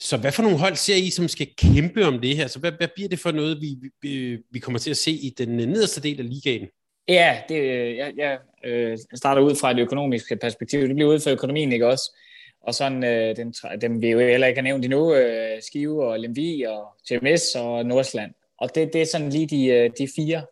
Så 0.00 0.16
hvad 0.16 0.32
for 0.32 0.42
nogle 0.42 0.58
hold 0.58 0.76
ser 0.76 0.96
I, 0.96 1.10
som 1.10 1.28
skal 1.28 1.48
kæmpe 1.58 2.06
om 2.06 2.20
det 2.20 2.36
her? 2.36 2.46
Så 2.46 2.58
hvad, 2.58 2.72
hvad 2.72 2.88
bliver 2.94 3.08
det 3.08 3.18
for 3.18 3.32
noget, 3.32 3.60
vi, 3.60 3.76
vi, 4.02 4.38
vi 4.50 4.58
kommer 4.58 4.78
til 4.78 4.90
at 4.90 4.96
se 4.96 5.10
i 5.10 5.34
den 5.38 5.60
øh, 5.60 5.66
nederste 5.66 6.00
del 6.00 6.20
af 6.20 6.30
ligaen? 6.30 6.68
Ja, 7.08 7.40
det, 7.48 7.60
øh, 7.60 7.96
jeg, 7.96 8.12
jeg 8.16 8.38
øh, 8.64 8.98
starter 9.14 9.42
ud 9.42 9.54
fra 9.54 9.70
et 9.70 9.78
økonomisk 9.78 10.32
perspektiv. 10.40 10.80
Det 10.80 10.94
bliver 10.94 11.12
ud 11.12 11.20
fra 11.20 11.30
økonomien, 11.30 11.72
ikke 11.72 11.86
også? 11.86 12.16
Og 12.60 12.74
sådan, 12.74 13.04
øh, 13.04 13.36
den, 13.36 13.54
dem 13.80 14.02
vi 14.02 14.10
jo 14.10 14.18
heller 14.18 14.46
ikke 14.46 14.58
har 14.58 14.64
nævnt 14.64 14.84
endnu, 14.84 15.14
øh, 15.14 15.62
Skive 15.62 16.06
og 16.06 16.20
Lemvi 16.20 16.62
og 16.62 16.86
TMS 17.08 17.54
og 17.54 17.86
Nordsland. 17.86 18.32
Og 18.58 18.74
det, 18.74 18.92
det 18.92 19.00
er 19.00 19.06
sådan 19.06 19.30
lige 19.30 19.46
de, 19.46 19.66
øh, 19.66 19.90
de 19.98 20.08
fire, 20.16 20.42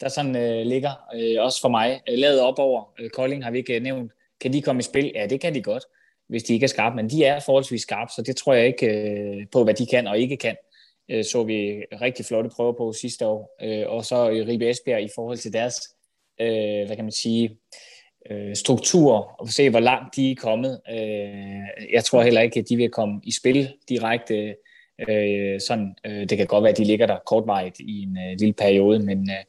der 0.00 0.08
sådan 0.08 0.36
øh, 0.36 0.66
ligger, 0.66 0.90
øh, 1.14 1.44
også 1.44 1.60
for 1.60 1.68
mig, 1.68 2.00
øh, 2.08 2.18
lavet 2.18 2.40
op 2.40 2.58
over. 2.58 2.92
Øh, 3.00 3.10
Kolding 3.10 3.44
har 3.44 3.50
vi 3.50 3.58
ikke 3.58 3.76
øh, 3.76 3.82
nævnt. 3.82 4.12
Kan 4.40 4.52
de 4.52 4.62
komme 4.62 4.80
i 4.80 4.82
spil? 4.82 5.12
Ja, 5.14 5.26
det 5.26 5.40
kan 5.40 5.54
de 5.54 5.62
godt 5.62 5.84
hvis 6.28 6.42
de 6.42 6.52
ikke 6.54 6.64
er 6.64 6.68
skarpe, 6.68 6.96
men 6.96 7.10
de 7.10 7.24
er 7.24 7.40
forholdsvis 7.40 7.82
skarpe, 7.82 8.12
så 8.16 8.22
det 8.22 8.36
tror 8.36 8.54
jeg 8.54 8.66
ikke 8.66 8.86
øh, 8.86 9.46
på, 9.52 9.64
hvad 9.64 9.74
de 9.74 9.86
kan 9.86 10.06
og 10.06 10.18
ikke 10.18 10.36
kan. 10.36 10.56
Øh, 11.10 11.24
så 11.24 11.44
vi 11.44 11.82
rigtig 12.02 12.24
flotte 12.24 12.50
prøver 12.56 12.72
på 12.72 12.92
sidste 12.92 13.26
år, 13.26 13.56
øh, 13.62 13.88
og 13.88 14.04
så 14.04 14.28
i 14.28 14.42
Ribe 14.42 14.70
Esbjerg 14.70 15.02
i 15.02 15.08
forhold 15.14 15.38
til 15.38 15.52
deres, 15.52 15.76
øh, 16.40 16.86
hvad 16.86 16.96
kan 16.96 17.04
man 17.04 17.12
sige, 17.12 17.58
øh, 18.30 18.56
struktur, 18.56 19.34
og 19.38 19.48
se 19.48 19.70
hvor 19.70 19.80
langt 19.80 20.16
de 20.16 20.30
er 20.30 20.34
kommet. 20.34 20.80
Øh, 20.90 21.92
jeg 21.92 22.04
tror 22.04 22.22
heller 22.22 22.40
ikke, 22.40 22.60
at 22.60 22.68
de 22.68 22.76
vil 22.76 22.90
komme 22.90 23.20
i 23.24 23.32
spil 23.32 23.72
direkte. 23.88 24.56
Øh, 24.98 25.60
sådan, 25.60 25.94
øh, 26.06 26.28
det 26.28 26.38
kan 26.38 26.46
godt 26.46 26.62
være, 26.62 26.70
at 26.72 26.78
de 26.78 26.84
ligger 26.84 27.06
der 27.06 27.18
kortvarigt 27.26 27.80
i 27.80 28.02
en 28.02 28.18
øh, 28.18 28.38
lille 28.38 28.52
periode, 28.52 28.98
men, 28.98 29.30
øh, 29.30 29.44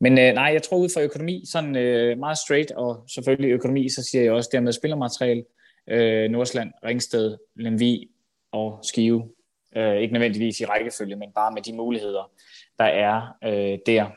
men 0.00 0.18
øh, 0.18 0.34
nej, 0.34 0.50
jeg 0.52 0.62
tror 0.62 0.76
ud 0.76 0.88
fra 0.94 1.02
økonomi, 1.02 1.42
sådan 1.46 1.76
øh, 1.76 2.18
meget 2.18 2.38
straight, 2.38 2.70
og 2.70 3.04
selvfølgelig 3.14 3.50
økonomi, 3.50 3.88
så 3.88 4.02
siger 4.02 4.22
jeg 4.22 4.32
også 4.32 4.50
dermed 4.52 4.72
spillermateriale, 4.72 5.44
øh, 5.88 6.30
Nordsland, 6.30 6.72
Ringsted, 6.84 7.36
Lemvi 7.56 8.10
og 8.52 8.78
Skive. 8.82 9.28
Øh, 9.76 9.96
ikke 9.96 10.12
nødvendigvis 10.12 10.60
i 10.60 10.64
rækkefølge, 10.64 11.16
men 11.16 11.32
bare 11.34 11.52
med 11.52 11.62
de 11.62 11.72
muligheder, 11.72 12.30
der 12.78 12.84
er 12.84 13.36
øh, 13.44 13.78
der. 13.86 14.10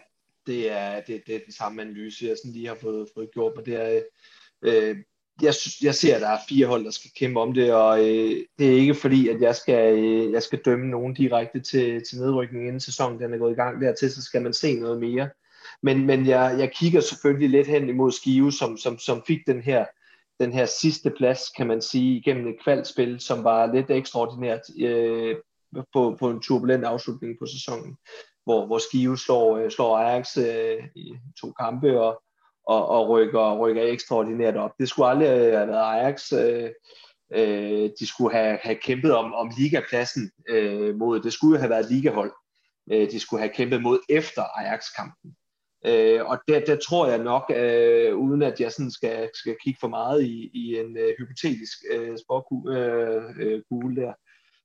Det 0.48 0.72
er, 0.72 1.02
det, 1.02 1.24
det 1.28 1.36
er 1.36 1.40
den 1.46 1.54
samme 1.54 1.82
analyse, 1.82 2.26
jeg 2.26 2.38
sådan 2.38 2.52
lige 2.52 2.68
har 2.68 2.76
fået, 2.76 3.08
fået 3.14 3.32
gjort, 3.32 3.54
men 3.56 3.66
det 3.66 3.76
er, 3.76 4.02
øh, 4.62 4.96
jeg, 5.44 5.54
jeg 5.82 5.96
ser, 5.96 6.16
at 6.16 6.22
der 6.22 6.30
er 6.30 6.38
fire 6.50 6.68
hold, 6.68 6.86
der 6.86 6.92
skal 6.92 7.12
kæmpe 7.16 7.40
om 7.40 7.54
det, 7.54 7.74
og 7.74 8.00
øh, 8.00 8.46
det 8.60 8.68
er 8.68 8.76
ikke 8.76 8.96
fordi, 8.96 9.28
at 9.28 9.42
jeg 9.42 9.56
skal, 9.56 9.98
øh, 10.00 10.32
jeg 10.32 10.44
skal 10.44 10.60
dømme 10.66 10.90
nogen 10.90 11.14
direkte 11.14 11.60
til, 11.60 12.04
til 12.10 12.20
nedrykning 12.20 12.68
inden 12.68 12.80
sæsonen 12.80 13.20
den 13.20 13.34
er 13.34 13.38
gået 13.38 13.52
i 13.52 13.56
gang. 13.56 13.82
Dertil 13.82 14.12
så 14.12 14.22
skal 14.22 14.42
man 14.42 14.54
se 14.54 14.80
noget 14.80 15.00
mere. 15.00 15.30
Men, 15.82 16.06
men 16.06 16.28
jeg, 16.28 16.56
jeg 16.60 16.72
kigger 16.72 17.02
selvfølgelig 17.02 17.50
lidt 17.50 17.68
hen 17.68 17.90
imod 17.90 18.12
Skive, 18.12 18.52
som, 18.52 18.78
som, 18.78 19.00
som 19.00 19.24
fik 19.28 19.40
den 19.48 19.62
her 19.62 19.86
den 20.40 20.54
her 20.54 20.66
sidste 20.66 21.10
plads, 21.10 21.50
kan 21.50 21.68
man 21.68 21.82
sige, 21.82 22.18
igennem 22.18 22.48
et 22.48 22.56
kvalspil, 22.64 23.20
som 23.20 23.44
var 23.44 23.74
lidt 23.74 23.90
ekstraordinært 23.90 24.62
øh, 24.80 25.36
på, 25.94 26.16
på 26.20 26.30
en 26.30 26.42
turbulent 26.42 26.84
afslutning 26.84 27.36
på 27.40 27.46
sæsonen, 27.46 27.98
hvor, 28.44 28.66
hvor 28.66 28.78
Skive 28.78 29.18
slår, 29.18 29.58
øh, 29.58 29.72
slår 29.72 29.98
Ajax 29.98 30.38
øh, 30.38 30.84
i 30.96 31.16
to 31.42 31.52
kampe 31.52 32.02
og, 32.02 32.22
og, 32.68 32.88
og 32.88 33.10
rykker, 33.10 33.58
rykker 33.58 33.84
ekstraordinært 33.84 34.58
op. 34.58 34.72
Det 34.80 34.90
skulle 34.90 35.10
aldrig 35.10 35.28
øh, 35.28 35.58
have 35.58 35.68
været 35.68 36.00
Ajax. 36.00 36.34
Øh, 36.34 36.70
øh, 37.34 37.90
de 38.00 38.08
skulle 38.08 38.36
have, 38.36 38.60
have 38.64 38.76
kæmpet 38.76 39.16
om, 39.16 39.34
om 39.34 39.52
ligapladsen 39.58 40.32
øh, 40.50 40.96
mod, 40.96 41.20
det 41.20 41.34
skulle 41.34 41.56
jo 41.56 41.60
have 41.60 41.70
været 41.70 41.92
ligahold. 41.92 42.32
Øh, 42.92 43.12
de 43.12 43.20
skulle 43.20 43.42
have 43.42 43.54
kæmpet 43.54 43.82
mod 43.82 44.00
efter 44.10 44.44
Ajax-kampen. 44.60 45.36
Øh, 45.86 46.26
og 46.26 46.38
der, 46.48 46.60
der 46.66 46.76
tror 46.76 47.08
jeg 47.08 47.18
nok, 47.18 47.52
øh, 47.56 48.16
uden 48.16 48.42
at 48.42 48.60
jeg 48.60 48.72
sådan 48.72 48.92
skal, 48.92 49.30
skal 49.34 49.56
kigge 49.64 49.78
for 49.80 49.88
meget 49.88 50.24
i, 50.24 50.52
i 50.54 50.80
en 50.80 50.98
øh, 50.98 51.14
hypotetisk 51.20 51.78
øh, 51.92 52.18
sporkugle 52.18 52.80
øh, 52.80 53.24
øh, 53.40 53.96
der, 53.96 54.14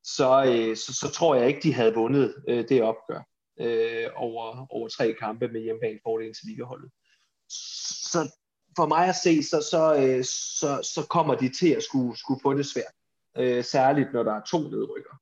så, 0.04 0.44
øh, 0.48 0.76
så, 0.76 0.94
så 1.00 1.12
tror 1.14 1.34
jeg 1.34 1.48
ikke, 1.48 1.60
de 1.60 1.74
havde 1.74 1.94
vundet 1.94 2.34
øh, 2.48 2.68
det 2.68 2.82
opgør 2.82 3.22
øh, 3.60 4.06
over, 4.16 4.66
over 4.70 4.88
tre 4.88 5.14
kampe 5.20 5.48
med 5.48 5.60
hjemmebane 5.60 5.98
fordelen 6.04 6.34
til 6.34 6.46
ligaholdet. 6.46 6.90
Så 7.48 8.32
for 8.76 8.86
mig 8.86 9.08
at 9.08 9.16
se, 9.16 9.42
så, 9.42 9.66
så, 9.70 9.94
øh, 9.94 10.24
så, 10.24 10.90
så 10.94 11.06
kommer 11.10 11.34
de 11.34 11.48
til 11.48 11.68
at 11.68 11.82
skulle, 11.82 12.18
skulle 12.18 12.40
få 12.42 12.54
det 12.54 12.66
svært. 12.66 12.94
Øh, 13.36 13.64
særligt 13.64 14.12
når 14.12 14.22
der 14.22 14.32
er 14.32 14.44
to 14.44 14.58
nedrykker. 14.58 15.20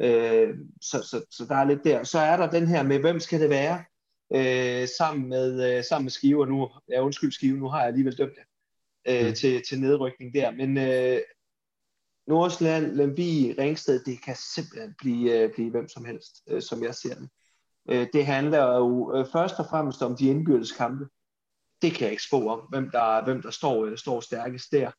Øh, 0.00 0.54
så, 0.80 1.02
så, 1.02 1.24
så 1.30 1.46
der 1.48 1.56
er 1.56 1.64
lidt 1.64 1.84
der. 1.84 2.04
Så 2.04 2.18
er 2.18 2.36
der 2.36 2.50
den 2.50 2.66
her 2.66 2.82
med, 2.82 2.98
hvem 2.98 3.20
skal 3.20 3.40
det 3.40 3.50
være? 3.50 3.84
øh, 4.34 4.88
sammen, 4.98 5.28
med, 5.28 5.76
øh, 5.76 5.84
sammen 5.84 6.04
med 6.04 6.10
Skive, 6.10 6.40
og 6.40 6.48
nu, 6.48 6.68
ja, 6.88 7.04
undskyld 7.04 7.32
Skive, 7.32 7.58
nu 7.58 7.68
har 7.68 7.78
jeg 7.78 7.88
alligevel 7.88 8.18
dømt 8.18 8.32
det, 8.34 8.44
øh, 9.12 9.28
mm. 9.28 9.34
til, 9.34 9.62
til 9.68 9.80
nedrykning 9.80 10.34
der. 10.34 10.50
Men 10.50 10.78
øh, 10.78 11.20
Nordsjælland, 12.26 12.92
Lemvi, 12.92 13.54
Ringsted, 13.58 14.04
det 14.04 14.22
kan 14.22 14.36
simpelthen 14.54 14.94
blive, 14.98 15.42
øh, 15.42 15.52
blive 15.54 15.70
hvem 15.70 15.88
som 15.88 16.04
helst, 16.04 16.42
øh, 16.48 16.62
som 16.62 16.82
jeg 16.82 16.94
ser 16.94 17.14
det. 17.14 17.28
Øh, 17.90 18.06
det 18.12 18.26
handler 18.26 18.76
jo 18.76 19.16
øh, 19.16 19.26
først 19.32 19.58
og 19.58 19.66
fremmest 19.70 20.02
om 20.02 20.16
de 20.16 20.26
indbyrdes 20.26 20.72
kampe. 20.72 21.08
Det 21.82 21.92
kan 21.92 22.02
jeg 22.02 22.10
ikke 22.10 22.22
spå 22.22 22.48
om, 22.48 22.60
hvem 22.68 22.90
der, 22.90 23.24
hvem 23.24 23.42
der 23.42 23.50
står, 23.50 23.84
øh, 23.84 23.98
står 23.98 24.20
stærkest 24.20 24.72
der. 24.72 24.90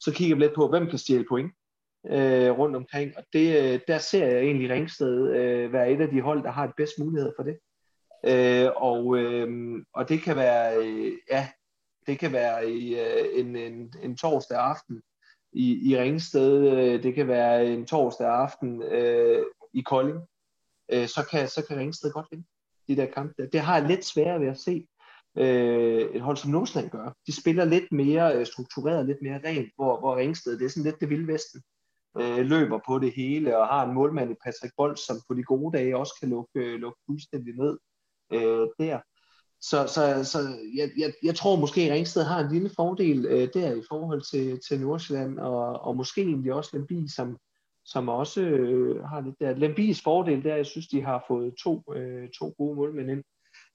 Så 0.00 0.12
kigger 0.12 0.36
vi 0.36 0.42
lidt 0.42 0.54
på, 0.54 0.68
hvem 0.68 0.86
kan 0.86 0.98
stjæle 0.98 1.26
point 1.28 1.52
øh, 2.06 2.50
rundt 2.50 2.76
omkring. 2.76 3.16
Og 3.16 3.24
det, 3.32 3.74
øh, 3.74 3.80
der 3.88 3.98
ser 3.98 4.26
jeg 4.26 4.40
egentlig 4.40 4.70
Ringsted 4.70 5.36
øh, 5.36 5.72
være 5.72 5.92
et 5.92 6.00
af 6.00 6.08
de 6.08 6.20
hold, 6.20 6.42
der 6.42 6.50
har 6.50 6.64
et 6.64 6.74
bedste 6.76 7.02
mulighed 7.02 7.32
for 7.36 7.42
det. 7.42 7.58
Øh, 8.24 8.70
og, 8.76 9.18
øh, 9.18 9.76
og 9.94 10.08
det 10.08 10.22
kan 10.22 10.36
være, 10.36 10.76
øh, 10.76 11.12
ja, 11.30 11.48
det 12.06 12.18
kan 12.18 12.32
være 12.32 12.70
i, 12.70 13.00
øh, 13.00 13.40
en, 13.40 13.56
en, 13.56 13.92
en 14.02 14.16
torsdag 14.16 14.58
aften 14.58 15.02
i, 15.52 15.90
i 15.90 15.98
Ringsted, 15.98 16.78
øh, 16.78 17.02
det 17.02 17.14
kan 17.14 17.28
være 17.28 17.66
en 17.66 17.86
torsdag 17.86 18.28
aften 18.28 18.82
øh, 18.82 19.44
i 19.74 19.80
Kolding, 19.80 20.20
øh, 20.92 21.06
så, 21.08 21.26
kan, 21.30 21.48
så 21.48 21.64
kan 21.68 21.78
Ringsted 21.78 22.12
godt 22.12 22.26
vinde 22.30 22.46
de 22.88 22.96
der 22.96 23.06
kampe. 23.06 23.48
Det 23.52 23.60
har 23.60 23.78
jeg 23.78 23.88
lidt 23.88 24.04
sværere 24.04 24.40
ved 24.40 24.48
at 24.48 24.58
se 24.58 24.86
øh, 25.38 26.14
et 26.14 26.20
hold 26.20 26.36
som 26.36 26.50
Nordsjælland 26.50 26.90
gør. 26.90 27.14
De 27.26 27.40
spiller 27.40 27.64
lidt 27.64 27.92
mere 27.92 28.36
øh, 28.36 28.46
struktureret, 28.46 29.06
lidt 29.06 29.22
mere 29.22 29.40
rent, 29.44 29.72
hvor, 29.76 30.00
hvor 30.00 30.16
Ringsted, 30.16 30.58
det 30.58 30.64
er 30.64 30.68
sådan 30.68 30.84
lidt 30.84 31.00
det 31.00 31.10
vilde 31.10 31.32
vesten. 31.32 31.62
øh, 32.20 32.38
løber 32.46 32.80
på 32.86 32.98
det 32.98 33.12
hele, 33.12 33.58
og 33.58 33.66
har 33.66 33.86
en 33.86 33.94
målmand 33.94 34.30
i 34.30 34.34
Patrick 34.44 34.74
Bold, 34.76 34.96
som 34.96 35.16
på 35.28 35.34
de 35.34 35.42
gode 35.42 35.78
dage 35.78 35.96
også 35.96 36.14
kan 36.20 36.28
lukke, 36.28 36.50
øh, 36.54 36.80
lukke 36.80 37.00
fuldstændig 37.06 37.54
ned 37.54 37.78
øh, 38.32 38.66
der. 38.78 38.98
Så, 39.60 39.86
så, 39.86 40.24
så 40.32 40.38
jeg, 40.76 40.90
jeg, 40.98 41.12
jeg 41.22 41.34
tror 41.34 41.56
måske, 41.56 41.80
at 41.80 41.92
Ringsted 41.92 42.24
har 42.24 42.40
en 42.40 42.52
lille 42.52 42.70
fordel 42.76 43.26
øh, 43.26 43.48
der 43.54 43.74
i 43.74 43.82
forhold 43.88 44.22
til, 44.30 44.60
til 44.68 44.80
Nordsjælland, 44.80 45.38
og, 45.38 45.80
og 45.80 45.96
måske 45.96 46.20
egentlig 46.20 46.52
også 46.52 46.70
Lembi, 46.72 47.08
som, 47.16 47.36
som 47.84 48.08
også 48.08 48.40
øh, 48.40 49.04
har 49.04 49.20
lidt 49.20 49.40
der. 49.40 49.54
Lembis 49.54 50.02
fordel 50.02 50.44
der, 50.44 50.56
jeg 50.56 50.66
synes, 50.66 50.88
de 50.88 51.02
har 51.02 51.24
fået 51.28 51.54
to, 51.62 51.82
øh, 51.94 52.28
to 52.38 52.54
gode 52.58 52.76
målmænd 52.76 53.10
ind. 53.10 53.22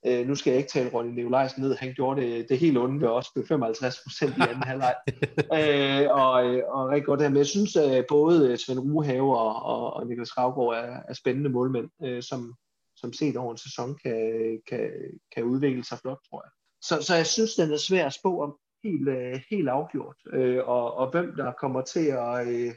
Øh, 0.07 0.27
nu 0.27 0.35
skal 0.35 0.51
jeg 0.51 0.57
ikke 0.57 0.71
tale 0.71 0.89
Ronny 0.93 1.13
Nikolajsen 1.15 1.61
ned. 1.61 1.75
Han 1.75 1.93
gjorde 1.93 2.21
det, 2.21 2.49
det 2.49 2.59
helt 2.59 2.77
onde 2.77 3.01
ved 3.01 3.07
os 3.07 3.27
med 3.35 3.45
55 3.45 3.99
procent 4.03 4.37
i 4.37 4.41
anden 4.41 4.63
halvleg. 4.71 4.95
øh, 5.37 6.11
og, 6.11 6.33
og 6.75 6.89
rigtig 6.89 7.05
godt 7.05 7.19
der. 7.19 7.29
Men 7.29 7.37
jeg 7.37 7.45
synes, 7.45 7.75
at 7.75 8.05
både 8.09 8.57
Svend 8.57 8.79
Ruhave 8.79 9.37
og, 9.37 9.63
og, 9.63 9.93
og 9.93 10.07
Niklas 10.07 10.37
Ravgaard 10.37 10.83
er, 10.83 10.99
er 11.09 11.13
spændende 11.13 11.49
målmænd, 11.49 11.89
øh, 12.03 12.23
som, 12.23 12.55
som 12.95 13.13
set 13.13 13.37
over 13.37 13.51
en 13.51 13.57
sæson 13.57 13.97
kan, 14.03 14.59
kan, 14.69 14.89
kan 15.35 15.43
udvikle 15.43 15.83
sig 15.83 15.97
flot, 16.01 16.19
tror 16.29 16.43
jeg. 16.45 16.51
Så, 16.81 17.07
så 17.07 17.15
jeg 17.15 17.27
synes, 17.27 17.55
den 17.55 17.71
er 17.71 17.77
svær 17.77 18.05
at 18.05 18.13
spå 18.13 18.41
om 18.43 18.57
helt, 18.83 19.07
øh, 19.07 19.41
helt 19.49 19.69
afgjort. 19.69 20.15
Øh, 20.33 20.67
og, 20.67 20.93
og 20.93 21.11
hvem 21.11 21.35
der 21.35 21.51
kommer 21.51 21.81
til 21.81 22.05
at, 22.05 22.47
øh, 22.47 22.73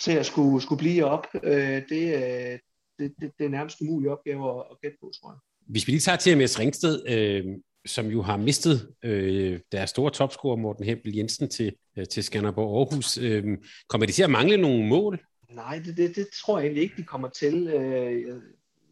til 0.00 0.12
at 0.12 0.26
skulle, 0.26 0.62
skulle 0.62 0.78
blive 0.78 1.04
op, 1.04 1.26
øh, 1.42 1.82
det, 1.88 2.04
øh, 2.14 2.58
det, 2.98 3.14
det, 3.20 3.32
det 3.38 3.44
er 3.44 3.48
nærmest 3.48 3.80
umulig 3.80 4.10
opgave 4.10 4.50
at, 4.50 4.66
at 4.70 4.80
gætte 4.80 4.96
på, 5.00 5.12
tror 5.20 5.30
jeg. 5.32 5.38
Hvis 5.66 5.86
vi 5.86 5.92
lige 5.92 6.00
tager 6.00 6.16
TMS 6.16 6.58
Ringsted, 6.58 7.08
øh, 7.08 7.44
som 7.86 8.06
jo 8.06 8.22
har 8.22 8.36
mistet 8.36 8.94
øh, 9.02 9.60
deres 9.72 9.90
store 9.90 10.10
topscorer 10.10 10.56
Morten 10.56 10.84
Hempel 10.84 11.16
Jensen 11.16 11.50
til, 11.50 11.72
øh, 11.98 12.06
til 12.08 12.24
Skanderborg 12.24 12.78
Aarhus, 12.78 13.18
øh, 13.18 13.58
kommer 13.88 14.06
de 14.06 14.12
til 14.12 14.22
at 14.22 14.30
mangle 14.30 14.56
nogle 14.56 14.88
mål? 14.88 15.20
Nej, 15.50 15.82
det, 15.84 15.96
det, 15.96 16.16
det 16.16 16.28
tror 16.44 16.58
jeg 16.58 16.64
egentlig 16.64 16.82
ikke, 16.82 16.96
de 16.96 17.02
kommer 17.02 17.28
til. 17.28 17.68
Øh, 17.68 18.42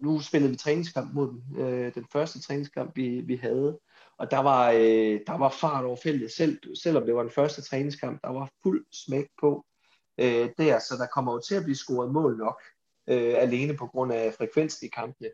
nu 0.01 0.20
spillede 0.20 0.51
vi 0.51 0.57
træningskamp 0.57 1.14
mod 1.14 1.29
dem, 1.29 1.64
øh, 1.64 1.95
den 1.95 2.05
første 2.12 2.41
træningskamp, 2.41 2.97
vi, 2.97 3.20
vi 3.20 3.37
havde, 3.37 3.79
og 4.18 4.31
der 4.31 4.39
var, 4.39 4.70
øh, 4.70 5.20
der 5.27 5.39
var 5.39 5.57
fart 5.61 5.85
over 5.85 5.97
feltet, 6.03 6.31
selv, 6.31 6.59
selvom 6.83 7.07
det 7.07 7.14
var 7.14 7.23
den 7.23 7.31
første 7.31 7.62
træningskamp, 7.62 8.23
der 8.23 8.31
var 8.31 8.51
fuld 8.62 8.85
smæk 8.93 9.27
på 9.41 9.66
øh, 10.18 10.49
der, 10.59 10.79
så 10.79 10.97
der 10.99 11.07
kommer 11.07 11.33
jo 11.33 11.41
til 11.49 11.55
at 11.55 11.62
blive 11.64 11.77
scoret 11.77 12.12
mål 12.12 12.37
nok, 12.37 12.62
øh, 13.09 13.35
alene 13.37 13.77
på 13.77 13.87
grund 13.87 14.12
af 14.12 14.35
frekvensen 14.35 14.87
i 14.87 14.91
kampene. 14.91 15.29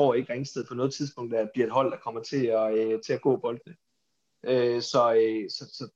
Tror 0.00 0.14
ikke 0.14 0.32
Ringsted 0.32 0.64
på 0.64 0.74
noget 0.74 0.94
tidspunkt, 0.94 1.34
at 1.34 1.50
bliver 1.52 1.66
et 1.66 1.72
hold, 1.72 1.90
der 1.92 1.98
kommer 1.98 2.22
til 2.22 2.46
at, 2.46 2.74
øh, 2.74 3.00
til 3.06 3.12
at 3.12 3.20
gå 3.20 3.36
boldene. 3.36 3.76
Øh, 4.44 4.82
så, 4.82 5.14
øh, 5.14 5.50
så, 5.50 5.64
så 5.72 5.88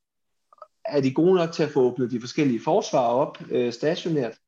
er 0.85 1.01
de 1.01 1.15
gode 1.15 1.35
nok 1.35 1.53
til 1.53 1.63
at 1.63 1.71
få 1.71 1.81
åbnet 1.81 2.11
de 2.11 2.21
forskellige 2.21 2.61
forsvar 2.65 3.09
op 3.09 3.39
øh, 3.51 3.73
stationært? 3.73 4.39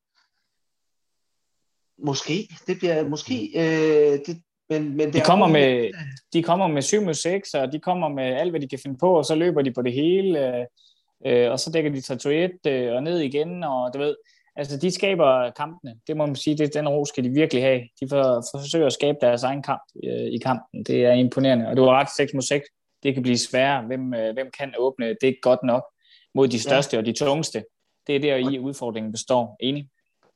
Måske. 1.99 2.49
Det 2.67 2.79
bliver 2.79 3.09
måske... 3.09 3.51
Øh, 3.55 4.19
det, 4.27 4.43
men, 4.69 4.97
men 4.97 5.07
det 5.07 5.15
de, 5.15 5.21
kommer 5.21 5.49
med, 5.49 5.91
de 6.33 6.43
kommer 6.43 6.67
med 6.67 6.83
7 6.83 7.03
mod 7.03 7.15
6, 7.15 7.55
og 7.55 7.73
de 7.73 7.81
kommer 7.81 8.09
med 8.09 8.25
alt, 8.25 8.51
hvad 8.51 8.61
de 8.61 8.69
kan 8.69 8.79
finde 8.83 8.99
på, 8.99 9.19
og 9.19 9.25
så 9.25 9.35
løber 9.35 9.63
de 9.63 9.73
på 9.73 9.83
det 9.83 9.93
hele. 9.93 10.59
Øh, 10.59 10.67
øh, 11.27 11.51
og 11.51 11.61
så 11.61 11.71
dækker 11.71 11.91
de 11.91 12.01
tatuet 12.01 12.67
øh, 12.67 12.93
og 12.93 13.03
ned 13.03 13.19
igen, 13.19 13.65
og 13.65 13.95
du 13.95 13.99
ved, 13.99 14.17
altså 14.57 14.77
de 14.77 14.91
skaber 14.91 15.51
kampene, 15.57 15.95
det 16.07 16.17
må 16.17 16.27
man 16.27 16.37
sige, 16.37 16.59
det, 16.59 16.75
den 16.75 16.89
ro 16.89 17.05
skal 17.05 17.25
de 17.25 17.29
virkelig 17.29 17.63
have. 17.63 17.81
De 18.01 18.09
for, 18.09 18.43
forsøger 18.55 18.87
at 18.87 18.93
skabe 18.93 19.19
deres 19.21 19.43
egen 19.43 19.63
kamp 19.63 19.83
øh, 20.05 20.27
i 20.33 20.39
kampen, 20.39 20.85
det 20.85 21.05
er 21.05 21.13
imponerende, 21.13 21.69
og 21.69 21.77
du 21.77 21.83
har 21.83 21.91
ret 21.91 22.09
6 22.17 22.35
mod 22.35 22.43
6, 22.43 22.69
det 23.03 23.15
kan 23.15 23.23
blive 23.23 23.39
sværere, 23.39 23.87
hvem, 23.87 24.15
øh, 24.15 24.35
hvem 24.35 24.51
kan 24.59 24.75
åbne 24.79 25.17
det 25.21 25.29
er 25.29 25.41
godt 25.43 25.63
nok 25.63 25.85
mod 26.35 26.49
de 26.49 26.61
største 26.61 26.97
ja. 26.97 27.01
og 27.01 27.07
de 27.07 27.13
tungeste. 27.13 27.65
Det 28.07 28.17
er 28.17 28.21
der 28.21 28.37
i 28.37 28.59
udfordringen 28.59 29.13
består. 29.13 29.57
Enig? 29.61 29.91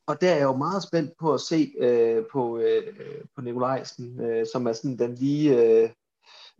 Og 0.07 0.21
der 0.21 0.29
er 0.29 0.35
jeg 0.35 0.43
jo 0.43 0.55
meget 0.55 0.83
spændt 0.83 1.11
på 1.19 1.33
at 1.33 1.41
se 1.41 1.71
øh, 1.79 2.23
på, 2.31 2.57
øh, 2.57 2.83
på 3.35 3.41
Nikolajsen, 3.41 4.21
øh, 4.21 4.45
som 4.53 4.67
er 4.67 4.73
sådan 4.73 4.97
den 4.97 5.15
lige, 5.15 5.55
øh, 5.55 5.89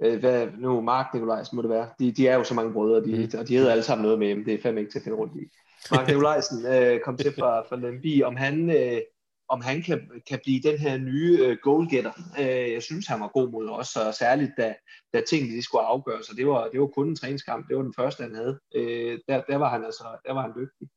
øh, 0.04 0.20
hvad, 0.20 0.48
nu 0.58 0.82
Mark 0.82 1.14
Nikolajsen 1.14 1.56
må 1.56 1.62
det 1.62 1.70
være, 1.70 1.88
de, 2.00 2.12
de 2.12 2.28
er 2.28 2.36
jo 2.36 2.44
så 2.44 2.54
mange 2.54 2.74
brødre, 2.74 3.04
de, 3.04 3.16
mm. 3.18 3.40
og 3.40 3.48
de 3.48 3.58
hedder 3.58 3.72
alle 3.72 3.84
sammen 3.84 4.04
noget 4.04 4.20
med 4.20 4.30
dem, 4.30 4.46
det 4.46 4.54
er 4.54 4.62
fandme 4.62 4.80
ikke 4.80 4.92
til 4.92 5.00
at 5.00 5.04
finde 5.04 5.18
rundt 5.18 5.34
i. 5.36 5.46
Mark 5.92 6.08
Nikolajsen 6.08 6.66
øh, 6.66 7.00
kom 7.00 7.18
til 7.18 7.34
fra, 7.40 7.62
fra 7.62 7.76
Lemby, 7.76 8.24
om 8.24 8.36
han, 8.36 8.70
øh, 8.70 9.02
om 9.50 9.62
han 9.62 9.82
kan, 9.82 10.10
kan 10.28 10.40
blive 10.44 10.62
den 10.62 10.78
her 10.78 10.98
nye 10.98 11.40
øh, 11.42 11.58
goalgetter. 11.64 12.12
Øh, 12.40 12.72
jeg 12.72 12.84
synes, 12.84 13.08
han 13.08 13.20
var 13.20 13.28
god 13.28 13.52
mod 13.52 13.70
os, 13.70 13.96
og 13.96 14.14
særligt 14.14 14.52
da, 14.58 14.76
da 15.14 15.22
tingene 15.30 15.58
de 15.58 15.64
skulle 15.64 15.82
afgøres, 15.82 16.30
og 16.30 16.38
det 16.38 16.48
var, 16.48 16.68
det 16.68 16.80
var 16.80 16.88
kun 16.88 17.10
en 17.10 17.16
træningskamp, 17.16 17.68
det 17.68 17.78
var 17.78 17.84
den 17.84 17.94
første, 17.94 18.24
han 18.24 18.36
havde. 18.36 18.60
Øh, 18.76 19.20
der, 19.28 19.42
der, 19.50 19.56
var 19.56 19.70
han 19.70 19.86
altså, 19.86 20.04
der 20.26 20.34
var 20.34 20.42
han 20.42 20.54
dygtig. 20.56 20.88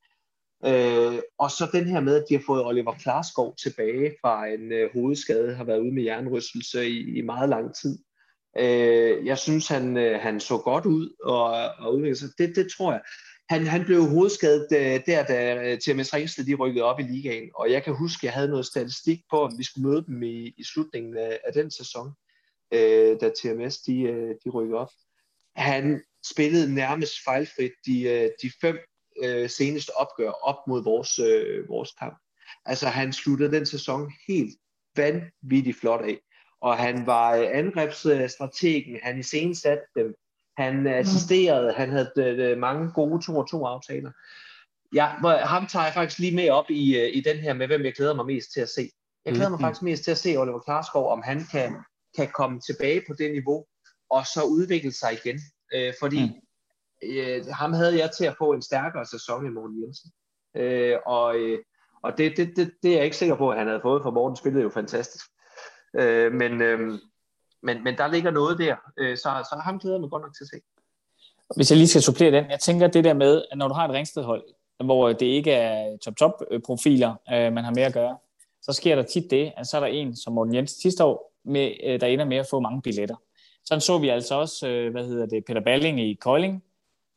Øh, 0.67 1.19
og 1.39 1.51
så 1.51 1.69
den 1.73 1.85
her 1.85 2.01
med, 2.01 2.17
at 2.17 2.25
de 2.29 2.35
har 2.35 2.43
fået 2.47 2.67
Oliver 2.67 2.93
Klarskov 2.93 3.57
tilbage 3.57 4.17
fra 4.21 4.47
en 4.47 4.73
øh, 4.73 4.93
hovedskade, 4.93 5.55
har 5.55 5.65
været 5.65 5.81
ude 5.81 5.95
med 5.95 6.03
jernrystelse 6.03 6.89
i, 6.89 7.19
i 7.19 7.23
meget 7.23 7.49
lang 7.49 7.75
tid. 7.75 7.99
Øh, 8.59 9.27
jeg 9.27 9.39
synes, 9.39 9.69
han, 9.69 9.97
øh, 9.97 10.21
han 10.21 10.41
så 10.41 10.59
godt 10.59 10.87
ud 10.87 11.15
og, 11.25 11.45
og 11.79 11.95
udviklede 11.95 12.19
sig. 12.19 12.29
Det, 12.39 12.57
det 12.57 12.67
tror 12.77 12.93
jeg. 12.93 13.01
Han, 13.51 13.67
han 13.67 13.85
blev 13.85 14.09
hovedskadet 14.09 14.69
øh, 14.73 15.01
der, 15.07 15.25
da 15.25 15.55
øh, 15.55 15.79
TMS 15.79 16.15
Ringsted 16.15 16.45
de 16.45 16.55
rykkede 16.55 16.85
op 16.85 17.01
i 17.01 17.03
ligaen, 17.03 17.51
og 17.55 17.71
jeg 17.71 17.83
kan 17.85 17.97
huske, 17.97 18.21
at 18.21 18.25
jeg 18.25 18.33
havde 18.33 18.49
noget 18.49 18.67
statistik 18.67 19.21
på, 19.31 19.43
om 19.43 19.59
vi 19.59 19.65
skulle 19.65 19.89
møde 19.89 20.05
dem 20.07 20.23
i, 20.23 20.55
i 20.57 20.65
slutningen 20.65 21.17
af, 21.17 21.41
af 21.45 21.53
den 21.53 21.71
sæson, 21.71 22.13
øh, 22.75 23.21
da 23.21 23.31
TMS 23.31 23.79
de, 23.79 24.03
øh, 24.03 24.35
de 24.45 24.51
rykkede 24.51 24.79
op. 24.79 24.91
Han 25.57 26.03
spillede 26.27 26.75
nærmest 26.75 27.15
fejlfrit 27.25 27.73
de, 27.87 28.03
øh, 28.03 28.31
de 28.43 28.51
fem 28.61 28.79
øh, 29.25 29.51
seneste 29.51 29.91
opgør 29.97 30.31
op 30.31 30.59
mod 30.69 30.85
vores, 30.85 31.19
øh, 31.19 31.69
vores 31.69 31.93
kamp. 31.99 32.19
Altså 32.65 32.89
han 32.89 33.13
sluttede 33.13 33.53
den 33.53 33.67
sæson 33.67 34.13
helt 34.29 34.59
vanvittigt 34.97 35.81
flot 35.81 36.05
af 36.05 36.19
og 36.65 36.77
han 36.77 37.07
var 37.07 37.35
øh, 37.37 37.47
angrebsstrategen, 37.53 38.99
han 39.03 39.19
iscenesatte 39.19 39.85
dem, 39.97 40.15
han 40.57 40.81
mm. 40.81 40.87
assisterede, 40.87 41.73
han 41.73 41.91
havde 41.91 42.11
øh, 42.17 42.59
mange 42.59 42.93
gode 42.93 43.23
2-2 43.25 43.67
aftaler. 43.67 44.11
Ja, 44.95 45.07
ham 45.47 45.67
tager 45.67 45.85
jeg 45.85 45.95
faktisk 45.95 46.19
lige 46.19 46.37
med 46.37 46.51
op 46.51 46.71
i, 46.71 46.99
øh, 46.99 47.17
i 47.17 47.21
den 47.21 47.37
her 47.37 47.55
med, 47.55 47.67
hvem 47.67 47.85
jeg 47.85 47.95
glæder 47.95 48.15
mig 48.15 48.27
mest 48.27 48.53
til 48.53 48.61
at 48.61 48.69
se. 48.69 48.91
Jeg 49.25 49.35
glæder 49.35 49.51
mig 49.51 49.59
mm. 49.59 49.63
faktisk 49.63 49.83
mest 49.83 50.05
til 50.05 50.11
at 50.11 50.19
se 50.19 50.37
Oliver 50.37 50.61
Klarskov, 50.61 51.13
om 51.13 51.23
han 51.23 51.41
kan, 51.53 51.77
kan 52.17 52.29
komme 52.35 52.61
tilbage 52.61 53.03
på 53.09 53.15
det 53.19 53.33
niveau, 53.33 53.65
og 54.11 54.27
så 54.27 54.43
udvikle 54.43 54.93
sig 54.93 55.13
igen. 55.13 55.41
Øh, 55.75 55.95
fordi 56.01 56.25
mm. 56.25 57.09
øh, 57.09 57.47
ham 57.47 57.73
havde 57.73 57.99
jeg 57.99 58.11
til 58.11 58.25
at 58.25 58.35
få 58.39 58.53
en 58.53 58.63
stærkere 58.63 59.07
sæson 59.07 59.47
end 59.47 59.55
Morten 59.55 59.83
Jensen. 59.83 60.11
Øh, 60.57 60.99
og 61.07 61.37
øh, 61.39 61.59
og 62.05 62.19
det, 62.19 62.37
det, 62.37 62.57
det, 62.57 62.73
det 62.83 62.91
er 62.91 62.97
jeg 62.97 63.05
ikke 63.05 63.17
sikker 63.17 63.37
på, 63.37 63.51
at 63.51 63.59
han 63.59 63.67
havde 63.67 63.81
fået, 63.83 64.03
for 64.03 64.11
Morten 64.11 64.37
spillede 64.37 64.63
jo 64.63 64.71
fantastisk. 64.71 65.27
Øh, 65.99 66.33
men, 66.33 66.63
øh, 66.63 66.99
men, 67.65 67.85
men 67.85 67.97
der 67.97 68.07
ligger 68.09 68.31
noget 68.31 68.59
der, 68.59 68.77
øh, 68.97 69.17
så, 69.17 69.23
så 69.23 69.61
ham 69.65 69.79
glæder 69.79 69.99
mig 69.99 70.11
godt 70.11 70.23
nok 70.23 70.35
til 70.35 70.45
at 70.45 70.49
se. 70.49 70.57
Hvis 71.57 71.71
jeg 71.71 71.77
lige 71.77 71.89
skal 71.89 72.03
supplere 72.03 72.31
den, 72.31 72.51
jeg 72.51 72.61
tænker 72.61 72.87
det 72.87 73.05
der 73.05 73.15
med, 73.15 73.43
at 73.51 73.59
når 73.59 73.69
du 73.69 73.75
har 73.75 73.89
et 73.89 73.95
ringstedhold, 73.95 74.45
hvor 74.85 75.09
det 75.09 75.27
ikke 75.27 75.53
er 75.53 75.97
top-top-profiler, 75.97 77.15
øh, 77.33 77.47
øh, 77.47 77.53
man 77.53 77.65
har 77.65 77.75
med 77.75 77.83
at 77.83 77.93
gøre, 77.93 78.17
så 78.63 78.73
sker 78.73 78.95
der 78.95 79.03
tit 79.03 79.31
det, 79.31 79.53
at 79.57 79.67
så 79.67 79.77
er 79.77 79.81
der 79.81 79.87
en, 79.87 80.17
som 80.17 80.33
Morten 80.33 80.55
Jensen 80.55 80.81
sidste 80.81 81.05
år, 81.05 81.33
med, 81.45 81.73
øh, 81.85 82.01
der 82.01 82.07
ender 82.07 82.25
med 82.25 82.37
at 82.37 82.47
få 82.51 82.61
mange 82.61 82.83
billetter. 82.83 83.17
Sådan 83.65 83.81
så 83.81 83.99
vi 83.99 84.09
altså 84.09 84.35
også, 84.35 84.69
øh, 84.69 84.93
hvad 84.93 85.07
hedder 85.07 85.27
det, 85.27 85.45
Peter 85.45 85.61
Balling 85.61 86.01
i 86.01 86.15
Kolding, 86.15 86.65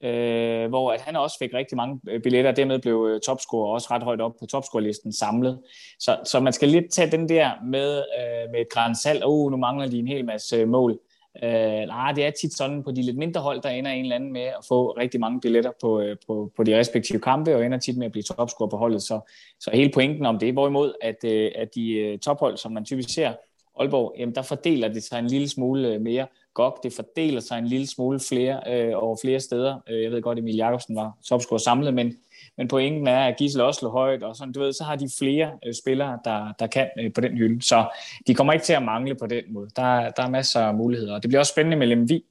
øh, 0.04 0.70
hvor 0.70 0.91
at 0.91 1.02
han 1.02 1.16
også 1.16 1.38
fik 1.39 1.54
rigtig 1.54 1.78
mange 1.78 2.00
øh, 2.10 2.22
billetter, 2.22 2.52
og 2.52 2.58
dermed 2.58 2.80
blev 2.80 3.08
øh, 3.12 3.22
topscorer 3.22 3.74
også 3.74 3.88
ret 3.91 4.04
højt 4.04 4.22
op 4.22 4.34
på 4.39 4.45
topscorerlisten 4.45 5.14
samlet. 5.14 5.60
Så, 6.00 6.18
så 6.24 6.39
man 6.39 6.54
skal 6.54 6.70
lidt 6.70 6.91
tage 6.91 7.12
den 7.12 7.30
der 7.30 7.52
med, 7.66 7.98
øh, 7.98 8.52
med 8.52 8.62
et 8.62 8.70
grænsalt, 8.72 9.24
og 9.24 9.34
oh, 9.34 9.52
nu 9.52 9.58
mangler 9.58 9.88
de 9.88 10.00
en 10.00 10.08
hel 10.08 10.26
masse 10.26 10.56
øh, 10.56 10.68
mål. 10.68 11.00
Øh, 11.43 11.50
nej, 11.88 12.12
det 12.12 12.26
er 12.26 12.32
tit 12.32 12.54
sådan 12.54 12.84
på 12.84 12.91
de 12.91 13.02
lidt 13.02 13.18
mindre 13.18 13.41
hold, 13.41 13.62
der 13.62 13.70
ender 13.70 13.91
en 13.91 14.02
eller 14.02 14.16
anden 14.16 14.34
med 14.34 14.41
at 14.41 14.66
få 14.68 14.91
rigtig 14.91 15.20
mange 15.20 15.41
billetter 15.41 15.72
på, 15.82 16.02
øh, 16.02 16.18
på, 16.28 16.52
på 16.58 16.64
de 16.64 16.80
respektive 16.80 17.20
kampe, 17.20 17.56
og 17.56 17.66
ender 17.66 17.78
tit 17.78 17.98
med 17.98 18.06
at 18.06 18.12
blive 18.12 18.24
topscorer 18.24 18.70
på 18.70 18.78
holdet. 18.78 19.02
Så, 19.02 19.20
så 19.60 19.72
hele 19.74 19.91
pointen 19.93 20.26
om 20.26 20.39
det, 20.39 20.54
hvorimod 20.54 20.93
at, 21.02 21.24
øh, 21.26 21.52
at 21.56 21.76
de 21.76 22.18
tophold, 22.22 22.58
som 22.58 22.72
man 22.72 22.86
typisk 22.86 23.10
ser, 23.10 23.34
Aalborg, 23.80 24.16
jamen 24.18 24.36
der 24.36 24.41
fordeler 24.41 24.88
det 24.88 25.04
sig 25.04 25.20
en 25.20 25.28
lille 25.28 25.50
smule 25.50 26.00
mere. 26.00 26.28
GOG, 26.58 26.80
det 26.84 26.93
fordeler 26.93 27.39
sig 27.39 27.58
en 27.58 27.68
lille 27.68 27.88
smule 27.88 28.20
flere 28.20 28.62
øh, 28.68 28.93
over 28.95 29.18
flere 29.22 29.39
steder. 29.39 29.80
Øh, 29.89 30.03
jeg 30.03 30.12
ved 30.12 30.22
godt, 30.22 30.38
at 30.38 30.41
Emil 30.41 30.55
Jacobsen 30.55 30.95
var 30.95 31.18
topscorer 31.26 31.60
samlet, 31.60 31.93
men, 31.93 32.14
men 32.58 32.68
pointen 32.68 33.08
er, 33.08 33.20
at 33.20 33.38
Gisle 33.38 33.64
Oslo 33.64 33.89
højt, 33.89 34.24
og 34.24 34.36
sådan, 34.36 34.53
du 34.53 34.60
ved, 34.60 34.74
så 34.74 34.84
har 34.84 34.95
de 34.95 35.10
flere 35.20 35.51
øh, 35.66 35.74
spillere, 35.74 36.20
der, 36.26 36.53
der 36.60 36.68
kan 36.68 36.89
øh, 36.99 37.14
på 37.14 37.22
den 37.22 37.38
hylde. 37.38 37.62
Så 37.62 37.86
de 38.28 38.36
kommer 38.36 38.53
ikke 38.53 38.66
til 38.66 38.74
at 38.74 38.84
mangle 38.84 39.16
på 39.16 39.28
den 39.28 39.43
måde. 39.49 39.70
Der, 39.76 40.10
der 40.10 40.24
er 40.24 40.30
masser 40.30 40.60
af 40.60 40.74
muligheder. 40.74 41.14
Og 41.14 41.24
det 41.24 41.30
bliver 41.30 41.39
også 41.39 41.51
spændende 41.51 41.78
med 41.78 41.88
Lemvi 41.88 42.26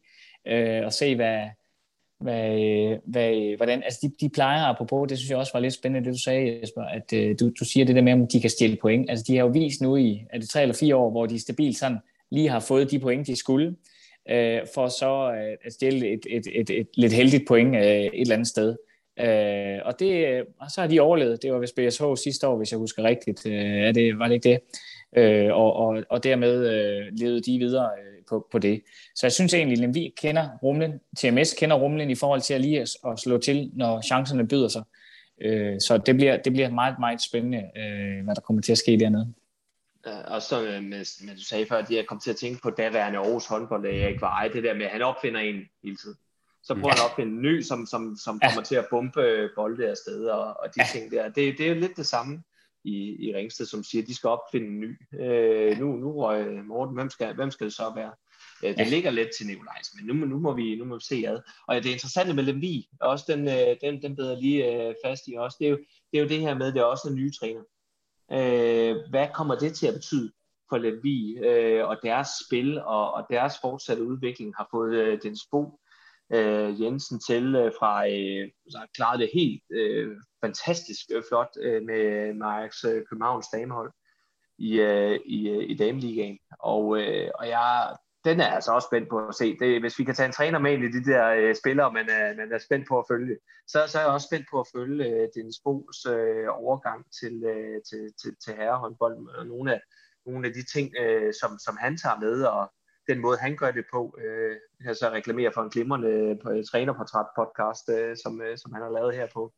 øh, 0.46 0.86
at 0.86 0.94
se, 0.94 1.16
hvad, 1.16 1.40
hvad, 2.20 2.98
hvad, 3.04 3.56
hvordan, 3.56 3.82
altså 3.82 3.98
de, 4.02 4.12
de 4.20 4.28
plejer, 4.28 4.64
apropos, 4.64 5.08
det 5.08 5.18
synes 5.18 5.30
jeg 5.30 5.38
også 5.38 5.52
var 5.52 5.60
lidt 5.60 5.74
spændende, 5.74 6.06
det 6.06 6.14
du 6.14 6.22
sagde, 6.22 6.58
Jesper, 6.60 6.82
at 6.82 7.12
øh, 7.12 7.36
du, 7.40 7.50
du 7.60 7.64
siger 7.64 7.86
det 7.86 7.96
der 7.96 8.02
med, 8.02 8.12
om 8.12 8.26
de 8.26 8.40
kan 8.40 8.50
stjæle 8.50 8.76
point. 8.76 9.10
Altså 9.10 9.24
de 9.28 9.36
har 9.36 9.44
jo 9.44 9.50
vist 9.50 9.80
nu 9.80 9.96
i, 9.96 10.24
er 10.30 10.38
det 10.38 10.48
tre 10.48 10.62
eller 10.62 10.74
fire 10.74 10.96
år, 10.96 11.10
hvor 11.10 11.26
de 11.26 11.40
stabilt 11.40 11.78
sådan 11.78 11.98
lige 12.30 12.48
har 12.48 12.60
fået 12.60 12.90
de 12.90 12.98
point, 12.98 13.26
de 13.26 13.36
skulle 13.36 13.76
øh, 14.30 14.60
for 14.74 14.88
så 14.88 15.32
øh, 15.32 15.56
at 15.64 15.72
stjæle 15.72 16.12
et, 16.12 16.26
et, 16.30 16.46
et, 16.46 16.70
et, 16.70 16.80
et 16.80 16.88
lidt 16.94 17.12
heldigt 17.12 17.48
point 17.48 17.76
øh, 17.76 17.82
et 17.82 18.20
eller 18.20 18.34
andet 18.34 18.48
sted. 18.48 18.76
Øh, 19.20 19.78
og, 19.84 19.98
det, 19.98 20.26
øh, 20.26 20.44
og 20.60 20.70
så 20.70 20.80
har 20.80 20.88
de 20.88 21.00
overlevet. 21.00 21.42
Det 21.42 21.52
var 21.52 21.58
ved 21.58 21.88
BSH 21.88 22.22
sidste 22.22 22.48
år, 22.48 22.56
hvis 22.56 22.72
jeg 22.72 22.78
husker 22.78 23.02
rigtigt. 23.02 23.46
Øh, 23.46 23.52
er 23.54 23.92
det, 23.92 24.18
var 24.18 24.28
det 24.28 24.34
ikke 24.34 24.48
det? 24.48 24.60
Øh, 25.16 25.54
og, 25.54 25.76
og, 25.76 26.02
og 26.10 26.24
dermed 26.24 26.66
øh, 26.66 27.06
levede 27.12 27.40
de 27.40 27.58
videre 27.58 27.84
øh, 27.98 28.24
på, 28.28 28.46
på 28.52 28.58
det. 28.58 28.82
Så 29.14 29.26
jeg 29.26 29.32
synes 29.32 29.54
egentlig, 29.54 29.84
at 29.84 29.94
vi 29.94 30.14
kender 30.22 30.48
rumlen, 30.62 31.00
TMS 31.16 31.54
kender 31.54 31.76
rumlen 31.76 32.10
i 32.10 32.14
forhold 32.14 32.40
til 32.40 32.54
at 32.54 32.60
lige 32.60 32.80
at, 32.80 32.90
at 33.08 33.18
slå 33.18 33.38
til, 33.38 33.70
når 33.74 34.00
chancerne 34.00 34.48
byder 34.48 34.68
sig. 34.68 34.82
Øh, 35.40 35.80
så 35.80 35.98
det 35.98 36.16
bliver, 36.16 36.36
det 36.36 36.52
bliver 36.52 36.70
meget, 36.70 36.94
meget 37.00 37.22
spændende, 37.22 37.58
øh, 37.58 38.24
hvad 38.24 38.34
der 38.34 38.40
kommer 38.40 38.62
til 38.62 38.72
at 38.72 38.78
ske 38.78 38.98
dernede. 39.00 39.32
Og 40.06 40.42
så 40.42 40.60
med, 40.60 40.80
med, 41.26 41.36
du 41.36 41.44
sagde 41.44 41.66
før, 41.66 41.78
at 41.78 41.90
jeg 41.90 42.06
kom 42.06 42.20
til 42.20 42.30
at 42.30 42.36
tænke 42.36 42.62
på 42.62 42.70
daværende 42.70 43.18
Aarhus 43.18 43.46
håndbold, 43.46 43.86
Erik 43.86 44.20
Veje, 44.20 44.52
det 44.52 44.62
der 44.62 44.74
med, 44.74 44.86
at 44.86 44.92
han 44.92 45.02
opfinder 45.02 45.40
en 45.40 45.62
hele 45.82 45.96
tiden. 45.96 46.16
Så 46.62 46.74
prøver 46.74 46.88
ja. 46.88 46.92
han 46.92 47.04
at 47.04 47.10
opfinde 47.10 47.32
en 47.32 47.42
ny, 47.42 47.62
som, 47.62 47.86
som, 47.86 48.16
som 48.24 48.40
ja. 48.42 48.48
kommer 48.48 48.62
til 48.62 48.74
at 48.74 48.86
bombe 48.90 49.50
bolde 49.54 49.88
afsted, 49.88 50.26
og, 50.26 50.44
og 50.44 50.74
de 50.74 50.80
ja. 50.80 50.86
ting 50.92 51.10
der. 51.10 51.28
Det, 51.28 51.58
det 51.58 51.60
er 51.60 51.74
jo 51.74 51.80
lidt 51.80 51.96
det 51.96 52.06
samme 52.06 52.42
i, 52.84 53.28
i 53.28 53.34
Ringsted, 53.34 53.66
som 53.66 53.84
siger, 53.84 54.02
at 54.02 54.08
de 54.08 54.14
skal 54.14 54.28
opfinde 54.28 54.66
en 54.66 54.80
ny. 54.80 54.98
Øh, 55.20 55.78
nu, 55.78 55.96
nu 55.96 56.20
røg 56.20 56.64
Morten, 56.64 56.94
hvem 56.94 57.10
skal, 57.10 57.34
hvem 57.34 57.50
skal 57.50 57.64
det 57.64 57.74
så 57.74 57.92
være? 57.94 58.12
Øh, 58.64 58.70
det 58.70 58.78
ja. 58.78 58.88
ligger 58.88 59.10
lidt 59.10 59.28
til 59.38 59.46
Nikolajs, 59.46 59.94
men 59.94 60.06
nu, 60.06 60.26
nu, 60.26 60.38
må 60.38 60.52
vi, 60.52 60.76
nu 60.76 60.84
må 60.84 60.94
vi 60.94 61.04
se 61.04 61.24
ad. 61.28 61.40
Og 61.66 61.74
det 61.74 61.86
interessante 61.86 62.34
med 62.34 62.44
Lemvi, 62.44 62.88
også 63.00 63.24
den, 63.28 63.48
øh, 63.48 63.76
den, 63.80 64.02
den 64.02 64.16
bedre 64.16 64.40
lige 64.40 64.88
øh, 64.88 64.94
fast 65.04 65.22
i 65.26 65.34
også, 65.38 65.56
det 65.60 65.66
er, 65.66 65.70
jo, 65.70 65.78
det 66.12 66.18
er 66.18 66.22
jo 66.22 66.28
det 66.28 66.40
her 66.40 66.54
med, 66.54 66.66
at 66.66 66.74
det 66.74 66.80
er 66.80 66.84
også 66.84 67.08
en 67.08 67.14
ny 67.14 67.32
træner. 67.32 67.60
Øh, 68.32 68.96
hvad 69.10 69.28
kommer 69.34 69.54
det 69.54 69.74
til 69.74 69.86
at 69.86 69.94
betyde 69.94 70.32
for 70.68 70.78
Lemvi 70.78 71.38
øh, 71.38 71.88
og 71.88 71.96
deres 72.02 72.28
spil 72.46 72.78
og, 72.80 73.14
og 73.14 73.26
deres 73.30 73.54
fortsatte 73.60 74.02
udvikling 74.02 74.54
har 74.56 74.68
fået 74.70 74.94
øh, 74.94 75.22
den 75.22 75.36
spor 75.36 75.80
øh, 76.32 76.82
Jensen 76.82 77.20
til 77.20 77.54
øh, 77.54 77.72
fra 77.78 78.08
øh, 78.08 78.50
altså, 78.64 78.78
så 78.78 78.86
klaret 78.94 79.20
det 79.20 79.30
helt 79.34 79.62
øh, 79.70 80.16
fantastisk 80.44 81.00
øh, 81.14 81.22
flot 81.28 81.50
øh, 81.60 81.82
med, 81.82 82.34
med 82.34 82.46
Ajax 82.46 82.84
øh, 82.84 83.04
Københavns 83.10 83.48
damehold 83.52 83.92
i, 84.58 84.80
øh, 84.80 85.20
i, 85.26 85.48
øh, 85.48 85.70
i 85.70 85.76
dameligaen. 85.76 86.38
Og, 86.60 87.00
øh, 87.00 87.30
og 87.34 87.48
jeg, 87.48 87.96
den 88.26 88.40
er 88.40 88.46
altså 88.46 88.70
også 88.72 88.88
spændt 88.90 89.08
på 89.08 89.18
at 89.28 89.34
se. 89.34 89.56
Det, 89.58 89.80
hvis 89.80 89.98
vi 89.98 90.04
kan 90.04 90.14
tage 90.14 90.26
en 90.26 90.32
træner 90.32 90.58
med 90.58 90.72
ind 90.72 90.84
i 90.84 90.98
de 90.98 91.04
der 91.10 91.28
øh, 91.28 91.54
spillere, 91.54 91.92
man 91.92 92.08
er, 92.08 92.36
man 92.36 92.52
er 92.52 92.58
spændt 92.58 92.88
på 92.88 92.98
at 92.98 93.04
følge, 93.10 93.36
så, 93.66 93.78
så 93.86 93.98
er 93.98 94.02
jeg 94.02 94.12
også 94.12 94.28
spændt 94.30 94.46
på 94.50 94.60
at 94.60 94.66
følge 94.76 95.04
øh, 95.04 95.28
Dennis 95.34 95.60
Bo's 95.66 95.98
øh, 96.14 96.46
overgang 96.64 97.00
til, 97.20 97.34
øh, 97.44 97.78
til, 97.88 98.02
til, 98.20 98.36
til 98.44 98.52
herrehåndbold 98.54 99.16
og 99.38 99.46
nogle 99.46 99.74
af, 99.74 99.80
nogle 100.26 100.46
af 100.48 100.52
de 100.54 100.64
ting, 100.74 100.86
øh, 101.00 101.32
som, 101.40 101.58
som 101.58 101.76
han 101.80 101.96
tager 101.96 102.18
med, 102.20 102.42
og 102.42 102.72
den 103.08 103.18
måde, 103.18 103.38
han 103.38 103.56
gør 103.56 103.70
det 103.70 103.84
på. 103.92 104.18
Øh, 104.24 104.56
jeg 104.84 104.96
så 104.96 105.10
reklamerer 105.10 105.50
for 105.54 105.62
en 105.62 105.70
glimrende 105.70 106.38
øh, 106.50 106.64
trænerportræt 106.64 107.30
podcast, 107.38 107.88
øh, 107.88 108.16
som, 108.22 108.42
øh, 108.42 108.58
som 108.58 108.72
han 108.72 108.82
har 108.82 108.90
lavet 108.90 109.14
her 109.14 109.26
på, 109.34 109.52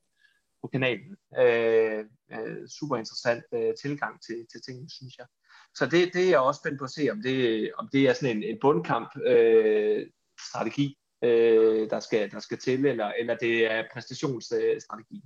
på 0.62 0.66
kanalen. 0.68 1.16
Øh, 1.42 2.04
øh, 2.32 2.68
super 2.78 2.96
interessant 2.96 3.44
øh, 3.52 3.72
tilgang 3.82 4.14
til, 4.26 4.46
til 4.52 4.60
tingene, 4.66 4.90
synes 4.90 5.18
jeg. 5.18 5.26
Så 5.74 5.86
det, 5.86 6.10
det 6.14 6.24
er 6.24 6.28
jeg 6.28 6.38
også 6.38 6.60
spændt 6.64 6.78
på 6.78 6.84
at 6.84 6.90
se, 6.90 7.08
om 7.10 7.22
det, 7.22 7.70
om 7.78 7.88
det 7.92 8.08
er 8.08 8.12
sådan 8.12 8.36
en, 8.36 8.42
en 8.42 8.58
bundkamp-strategi, 8.60 10.98
øh, 11.24 11.82
øh, 11.82 11.90
der, 11.90 12.00
skal, 12.00 12.30
der 12.30 12.40
skal 12.40 12.58
til, 12.58 12.86
eller, 12.86 13.12
eller 13.18 13.34
det 13.34 13.72
er 13.72 13.84
præstationsstrategi. 13.92 15.22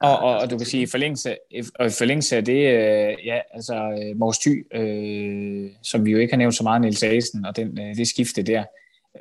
Og, 0.00 0.18
og, 0.18 0.38
og 0.38 0.50
du 0.50 0.58
kan 0.58 0.66
sige, 0.66 0.82
i 0.82 0.86
forlængelse, 0.86 1.36
og 1.74 1.86
i 1.86 1.90
forlængelse 1.98 2.36
af 2.36 2.44
det, 2.44 2.66
øh, 2.66 3.26
ja, 3.26 3.40
altså 3.54 3.74
øh, 3.74 4.16
Mors 4.16 4.38
Thy, 4.38 4.66
øh, 4.74 5.70
som 5.82 6.04
vi 6.04 6.10
jo 6.10 6.18
ikke 6.18 6.32
har 6.32 6.38
nævnt 6.38 6.54
så 6.54 6.62
meget, 6.62 6.80
Niels 6.80 7.02
Asen, 7.02 7.44
og 7.44 7.56
den, 7.56 7.80
øh, 7.80 7.96
det 7.96 8.08
skifte 8.08 8.42
der, 8.42 8.64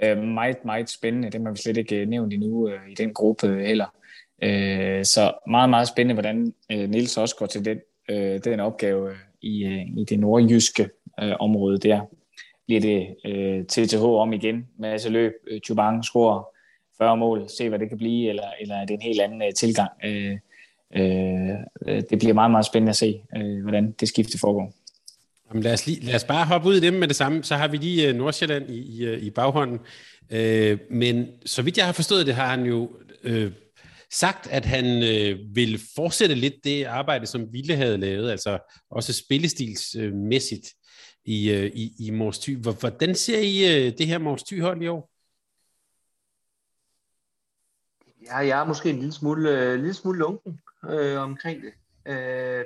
øh, 0.04 0.18
meget, 0.18 0.66
meget 0.66 0.90
spændende. 0.90 1.30
Det 1.30 1.42
har 1.42 1.52
vi 1.52 1.58
slet 1.58 1.78
ikke 1.78 1.96
øh, 1.96 2.08
nævnt 2.08 2.34
endnu 2.34 2.70
øh, 2.70 2.90
i 2.90 2.96
den 2.96 3.14
gruppe 3.14 3.48
heller. 3.48 3.96
Øh, 4.44 5.06
så 5.06 5.34
meget, 5.48 5.70
meget 5.70 5.88
spændende, 5.88 6.22
hvordan 6.22 6.54
øh, 6.72 6.90
Niels 6.90 7.18
også 7.18 7.36
går 7.36 7.46
til 7.46 7.66
den, 7.66 7.80
øh, 8.10 8.40
den 8.44 8.60
opgave 8.60 9.10
øh, 9.10 9.16
i, 9.42 9.66
øh, 9.66 9.88
i 9.98 10.06
det 10.10 10.20
nordjyske 10.20 10.90
øh, 11.22 11.34
område 11.40 11.78
der. 11.78 12.02
Bliver 12.68 12.82
det 12.82 13.16
øh, 13.26 13.66
TTH 13.66 14.04
om 14.04 14.34
igen, 14.34 14.68
masse 14.80 15.10
løb, 15.10 15.34
øh, 15.48 15.60
Chubang 15.60 16.04
scorer 16.04 16.44
40 16.98 17.18
mål, 17.18 17.50
se 17.50 17.70
hvad 17.70 17.80
det 17.80 17.90
kan 17.90 17.98
blive, 17.98 18.30
eller, 18.30 18.48
eller 18.62 18.76
er 18.76 18.86
det 18.86 18.94
en 18.94 19.02
helt 19.02 19.22
anden 19.22 19.42
øh, 19.42 19.54
tilgang? 19.54 19.92
Øh, 20.06 20.38
øh, 20.96 22.02
det 22.10 22.20
bliver 22.20 22.34
meget, 22.34 22.52
meget 22.52 22.66
spændende 22.66 22.90
at 22.90 22.96
se, 22.96 23.22
øh, 23.38 23.62
hvordan 23.62 23.92
det 23.92 24.08
skifte 24.08 24.40
foregår. 24.40 24.74
Jamen 25.50 25.64
lad, 25.64 25.74
os 25.74 25.88
lige, 25.88 26.06
lad 26.06 26.16
os 26.16 26.24
bare 26.24 26.46
hoppe 26.46 26.70
ud 26.70 26.76
i 26.76 26.80
dem 26.80 26.94
med 26.94 27.08
det 27.08 27.16
samme, 27.16 27.44
så 27.44 27.56
har 27.56 27.68
vi 27.68 27.78
lige 27.78 28.08
øh, 28.08 28.16
Nordsjælland 28.16 28.70
i, 28.70 29.04
i, 29.04 29.20
i 29.20 29.30
baghånden. 29.30 29.80
Øh, 30.32 30.78
men 30.90 31.28
så 31.46 31.62
vidt 31.62 31.78
jeg 31.78 31.86
har 31.86 31.94
forstået 31.94 32.26
det, 32.26 32.36
har 32.36 32.48
han 32.48 32.66
jo 32.66 32.90
øh, 33.24 33.52
sagt, 34.12 34.48
at 34.48 34.66
han 34.66 34.86
øh, 34.86 35.56
vil 35.56 35.82
fortsætte 35.96 36.36
lidt 36.36 36.64
det 36.64 36.84
arbejde, 36.86 37.26
som 37.26 37.54
Ville 37.54 37.76
havde 37.76 37.98
lavet, 37.98 38.32
altså 38.32 38.60
også 38.90 39.14
spillestilsmæssigt 39.14 40.68
i, 41.26 41.52
øh, 41.52 41.66
i, 41.66 41.94
i 42.00 42.12
Mors 42.12 42.40
Thy. 42.40 42.58
Hvordan 42.58 43.16
ser 43.16 43.40
I 43.40 43.86
øh, 43.88 43.98
det 43.98 44.08
her 44.08 44.18
Mors 44.18 44.44
Thy-hold 44.44 44.82
i 44.82 44.88
år? 44.88 45.10
Ja, 48.26 48.38
jeg 48.38 48.60
er 48.60 48.66
måske 48.66 48.90
en 48.90 48.96
lille 48.96 49.14
smule, 49.14 49.50
øh, 49.50 49.76
lille 49.76 49.94
smule 49.94 50.20
lunken 50.20 50.60
øh, 50.90 51.22
omkring 51.22 51.62
det. 51.64 51.74
Øh, 52.06 52.66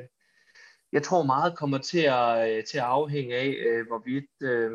jeg 0.92 1.04
tror 1.04 1.24
meget 1.24 1.58
kommer 1.58 1.78
til 1.78 2.00
at, 2.00 2.50
øh, 2.50 2.64
til 2.64 2.78
at 2.78 2.84
afhænge 2.84 3.36
af, 3.36 3.56
øh, 3.68 3.88
hvorvidt 3.88 4.30
øh, 4.42 4.72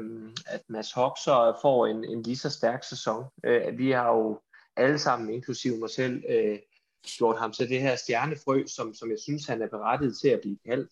at 0.47 0.61
Mads 0.69 0.93
Hoxer 0.93 1.59
får 1.63 1.87
en, 1.87 2.05
en 2.05 2.23
lige 2.23 2.37
så 2.37 2.51
stærk 2.51 2.85
sæson. 2.85 3.25
Øh, 3.45 3.79
vi 3.79 3.91
har 3.91 4.09
jo 4.09 4.41
alle 4.81 4.99
sammen, 4.99 5.31
inklusive 5.31 5.77
mig 5.77 5.91
selv, 5.91 6.23
øh, 6.29 6.59
gjort 7.03 7.39
ham 7.39 7.53
til 7.53 7.69
det 7.69 7.81
her 7.81 7.97
stjernefrø, 7.97 8.67
som, 8.67 8.95
som 8.95 9.11
jeg 9.11 9.19
synes, 9.19 9.47
han 9.47 9.63
er 9.63 9.69
berettiget 9.69 10.17
til 10.23 10.29
at 10.29 10.41
blive 10.41 10.59
kaldt. 10.67 10.91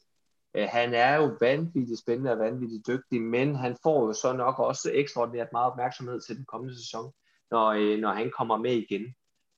Øh, 0.56 0.68
han 0.70 0.94
er 0.94 1.16
jo 1.16 1.36
vanvittigt 1.40 2.00
spændende 2.00 2.32
og 2.32 2.38
vanvittigt 2.38 2.86
dygtig, 2.86 3.22
men 3.22 3.54
han 3.54 3.76
får 3.82 4.06
jo 4.06 4.12
så 4.12 4.32
nok 4.32 4.58
også 4.58 4.90
ekstraordinært 4.94 5.52
meget 5.52 5.70
opmærksomhed 5.72 6.20
til 6.20 6.36
den 6.36 6.44
kommende 6.44 6.76
sæson, 6.76 7.12
når, 7.50 7.66
øh, 7.68 7.98
når 7.98 8.12
han 8.12 8.30
kommer 8.38 8.56
med 8.56 8.72
igen. 8.72 9.14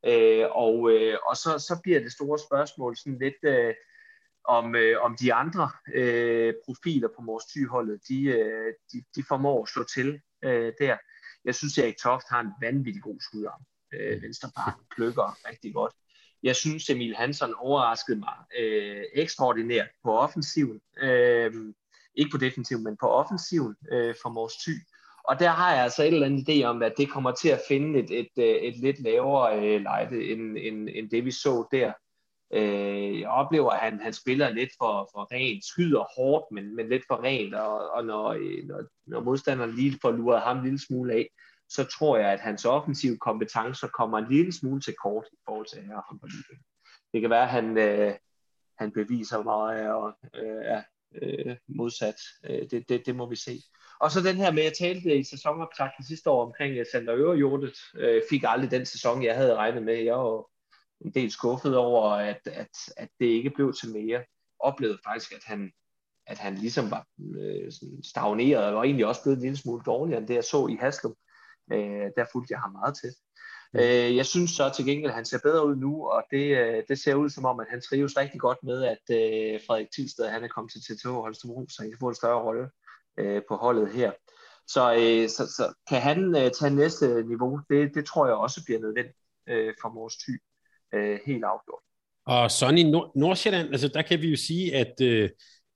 Øh, 0.07 0.47
og 0.51 0.93
øh, 0.93 1.18
og 1.28 1.37
så, 1.37 1.51
så 1.59 1.81
bliver 1.83 2.01
det 2.01 2.12
store 2.12 2.39
spørgsmål 2.39 2.97
sådan 2.97 3.18
lidt 3.18 3.45
øh, 3.45 3.74
om, 4.45 4.74
øh, 4.74 5.03
om 5.03 5.16
de 5.16 5.35
andre 5.35 5.70
øh, 5.95 6.55
profiler 6.64 7.09
på 7.09 7.22
vores 7.26 7.45
tyholdet, 7.47 8.01
de, 8.09 8.24
øh, 8.24 8.74
de, 8.93 9.03
de 9.16 9.24
formår 9.28 9.62
at 9.62 9.68
slå 9.68 9.85
til 9.85 10.20
øh, 10.45 10.72
der. 10.78 10.97
Jeg 11.45 11.55
synes, 11.55 11.78
at 11.78 11.85
Erik 11.85 11.97
Toft 11.99 12.26
har 12.31 12.41
en 12.41 12.53
vanvittig 12.61 13.03
god 13.03 13.20
skudarm. 13.20 13.62
Øh, 13.95 14.22
Venstrebakken 14.22 14.84
plukker 14.97 15.49
rigtig 15.49 15.74
godt. 15.74 15.93
Jeg 16.43 16.57
synes, 16.57 16.91
Emil 16.91 17.16
Hansen 17.16 17.55
overraskede 17.55 18.18
mig 18.18 18.34
øh, 18.59 19.03
ekstraordinært 19.14 19.88
på 20.05 20.18
offensiven. 20.18 20.80
Øh, 21.03 21.53
ikke 22.14 22.30
på 22.30 22.38
defensiven, 22.38 22.84
men 22.84 22.97
på 23.01 23.09
offensiven 23.09 23.76
øh, 23.93 24.14
for 24.22 24.28
Mors 24.28 24.57
Thy. 24.57 24.74
Og 25.24 25.41
der 25.41 25.49
har 25.49 25.74
jeg 25.74 25.82
altså 25.82 26.03
et 26.03 26.14
eller 26.14 26.26
andet 26.26 26.49
idé 26.49 26.64
om, 26.64 26.82
at 26.82 26.93
det 26.99 27.11
kommer 27.11 27.32
til 27.32 27.49
at 27.49 27.61
finde 27.68 27.99
et, 27.99 28.11
et, 28.11 28.28
et, 28.36 28.68
et 28.68 28.76
lidt 28.78 29.03
lavere 29.03 29.59
øh, 29.59 29.80
lejde, 29.80 30.25
end, 30.25 30.57
end, 30.58 30.88
end 30.92 31.11
det 31.11 31.25
vi 31.25 31.30
så 31.30 31.68
der. 31.72 31.92
Øh, 32.53 33.21
jeg 33.21 33.29
oplever, 33.29 33.71
at 33.71 33.79
han, 33.79 34.00
han 34.00 34.12
spiller 34.12 34.50
lidt 34.50 34.71
for, 34.79 35.11
for 35.12 35.29
rent, 35.33 35.64
skyder 35.64 36.04
hårdt, 36.17 36.45
men, 36.53 36.76
men 36.76 36.88
lidt 36.88 37.03
for 37.07 37.22
rent, 37.22 37.54
og, 37.54 37.91
og 37.91 38.04
når, 38.04 38.29
øh, 38.29 38.64
når, 38.64 38.83
når 39.07 39.21
modstanderen 39.21 39.75
lige 39.75 39.99
får 40.03 40.11
luret 40.11 40.41
ham 40.41 40.57
en 40.57 40.64
lille 40.64 40.79
smule 40.79 41.12
af, 41.14 41.29
så 41.71 41.84
tror 41.84 42.17
jeg, 42.17 42.33
at 42.33 42.41
hans 42.41 42.64
offensive 42.64 43.18
kompetencer 43.18 43.88
kommer 43.88 44.18
en 44.18 44.29
lille 44.30 44.53
smule 44.53 44.80
til 44.80 44.95
kort 45.03 45.26
i 45.33 45.37
forhold 45.45 45.67
til 45.67 45.83
her 45.83 46.01
håndboldligaen. 46.09 46.63
Det 47.13 47.21
kan 47.21 47.30
være, 47.30 47.42
at 47.42 47.49
han, 47.49 47.79
øh, 47.79 48.14
han 48.79 48.92
beviser 48.92 49.42
meget 49.42 49.92
og 49.92 50.13
øh, 50.34 50.64
er 50.64 50.83
øh, 51.22 51.57
modsat. 51.68 52.21
Øh, 52.45 52.71
det, 52.71 52.88
det, 52.88 53.07
det 53.07 53.17
må 53.17 53.29
vi 53.29 53.37
se. 53.37 53.63
Og 54.01 54.11
så 54.11 54.21
den 54.21 54.37
her 54.37 54.53
med, 54.53 54.63
at 54.63 54.64
jeg 54.64 54.72
talte 54.79 55.18
i 55.18 55.25
sæsonoptakten 55.25 56.05
sidste 56.05 56.30
år 56.30 56.47
omkring 56.47 56.87
Sander 56.92 57.14
Øverjordet, 57.14 57.79
øh, 57.95 58.22
fik 58.30 58.45
aldrig 58.47 58.71
den 58.71 58.87
sæson, 58.87 59.22
jeg 59.22 59.37
havde 59.37 59.55
regnet 59.55 59.83
med. 59.83 59.95
Jeg 59.95 60.14
var 60.14 60.47
en 61.01 61.11
del 61.14 61.30
skuffet 61.30 61.76
over, 61.76 62.11
at, 62.11 62.41
at, 62.45 62.71
at 62.97 63.09
det 63.21 63.26
ikke 63.26 63.51
blev 63.51 63.72
til 63.72 63.92
mere. 63.92 64.25
Oplevede 64.61 64.99
faktisk, 65.07 65.33
at 65.33 65.45
han, 65.45 65.72
at 66.26 66.38
han 66.38 66.55
ligesom 66.55 66.91
var 66.91 67.07
øh, 67.38 67.72
sådan 67.72 68.03
stagneret, 68.05 68.64
og 68.64 68.75
var 68.75 68.83
egentlig 68.83 69.07
også 69.07 69.22
blevet 69.22 69.37
en 69.37 69.42
lille 69.42 69.57
smule 69.57 69.83
dårligere 69.87 70.21
end 70.21 70.29
det, 70.29 70.34
jeg 70.34 70.45
så 70.45 70.67
i 70.67 70.76
Haslum. 70.80 71.13
Øh, 71.13 71.30
der 72.17 72.25
fulgte 72.33 72.53
jeg 72.53 72.61
ham 72.61 72.72
meget 72.72 72.95
til. 73.03 73.11
Mm. 73.72 73.80
Øh, 73.80 74.17
jeg 74.17 74.26
synes 74.26 74.51
så 74.51 74.71
til 74.76 74.84
gengæld, 74.84 75.11
at 75.11 75.14
han 75.14 75.25
ser 75.25 75.38
bedre 75.42 75.67
ud 75.67 75.76
nu, 75.76 76.07
og 76.09 76.25
det, 76.30 76.59
øh, 76.59 76.83
det 76.88 76.99
ser 76.99 77.14
ud 77.14 77.29
som 77.30 77.45
om, 77.45 77.61
at 77.61 77.67
han 77.71 77.80
trives 77.80 78.17
rigtig 78.17 78.41
godt 78.41 78.59
med, 78.63 78.83
at 78.84 79.05
øh, 79.11 79.61
Frederik 79.67 79.91
Tilsted 79.95 80.29
han 80.29 80.45
er 80.45 80.49
kommet 80.49 80.72
til 80.72 80.80
TTH 80.97 81.09
Holstebro, 81.09 81.67
så 81.68 81.76
han 81.83 81.91
kan 81.91 81.99
få 82.01 82.09
en 82.09 82.14
større 82.14 82.42
rolle 82.42 82.68
øh, 83.18 83.42
på 83.49 83.57
holdet 83.57 83.92
her. 83.92 84.13
Så, 84.67 84.92
øh, 84.95 85.29
så, 85.29 85.47
så 85.57 85.75
kan 85.88 86.01
han 86.01 86.37
øh, 86.37 86.51
tage 86.51 86.75
næste 86.75 87.22
niveau, 87.22 87.61
det, 87.71 87.95
det 87.95 88.05
tror 88.05 88.26
jeg 88.26 88.34
også 88.34 88.64
bliver 88.64 88.80
nødvendigt 88.80 89.17
øh, 89.49 89.75
for 89.80 89.95
vores 89.95 90.17
ty. 90.17 90.30
Øh, 90.95 91.18
helt 91.26 91.45
afgjort. 91.45 91.83
Og 92.26 92.51
sådan 92.51 92.79
i 92.79 92.91
Nord- 92.91 93.13
Nordsjælland, 93.17 93.68
altså 93.68 93.88
der 93.88 94.03
kan 94.03 94.21
vi 94.21 94.29
jo 94.29 94.37
sige, 94.37 94.76
at 94.76 94.95
øh, 95.03 95.30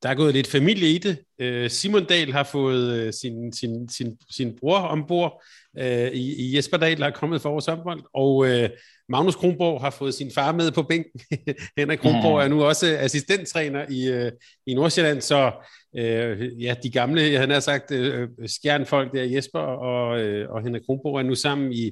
der 0.05 0.11
er 0.11 0.15
gået 0.15 0.35
lidt 0.35 0.47
familie 0.47 0.89
i 0.89 0.99
det. 0.99 1.19
Øh, 1.39 1.71
Simon 1.71 2.05
Dahl 2.05 2.33
har 2.33 2.43
fået 2.43 2.99
øh, 2.99 3.13
sin, 3.13 3.53
sin, 3.53 3.89
sin, 3.89 4.17
sin 4.31 4.57
bror 4.61 4.79
ombord 4.79 5.43
øh, 5.79 6.09
i, 6.09 6.35
i 6.35 6.57
Jesper 6.57 6.77
Dahl, 6.77 7.01
der 7.01 7.07
er 7.07 7.11
kommet 7.11 7.43
for 7.43 7.51
vores 7.51 7.67
håndbold, 7.67 8.01
og 8.15 8.47
øh, 8.47 8.71
Magnus 9.09 9.35
Kronborg 9.35 9.81
har 9.81 9.91
fået 9.91 10.15
sin 10.15 10.31
far 10.35 10.53
med 10.53 10.73
på 10.73 10.83
bænken. 10.83 11.21
Henrik 11.79 11.99
Kronborg 11.99 12.41
er 12.43 12.49
nu 12.49 12.65
også 12.65 12.97
assistenttræner 12.99 13.85
i, 13.91 14.09
øh, 14.09 14.33
i 14.67 14.75
Nordsjælland, 14.75 15.21
så 15.21 15.53
øh, 15.97 16.63
ja, 16.63 16.75
de 16.83 16.91
gamle, 16.91 17.39
han 17.39 17.51
har 17.51 17.61
sagt, 17.61 17.91
øh, 17.91 18.23
øh, 18.23 18.49
skjernfolk 18.49 19.13
der, 19.13 19.23
Jesper 19.23 19.59
og, 19.61 20.21
øh, 20.21 20.51
og 20.51 20.63
Henrik 20.63 20.83
Kronborg 20.87 21.19
er 21.19 21.23
nu 21.23 21.35
sammen 21.35 21.73
i, 21.73 21.91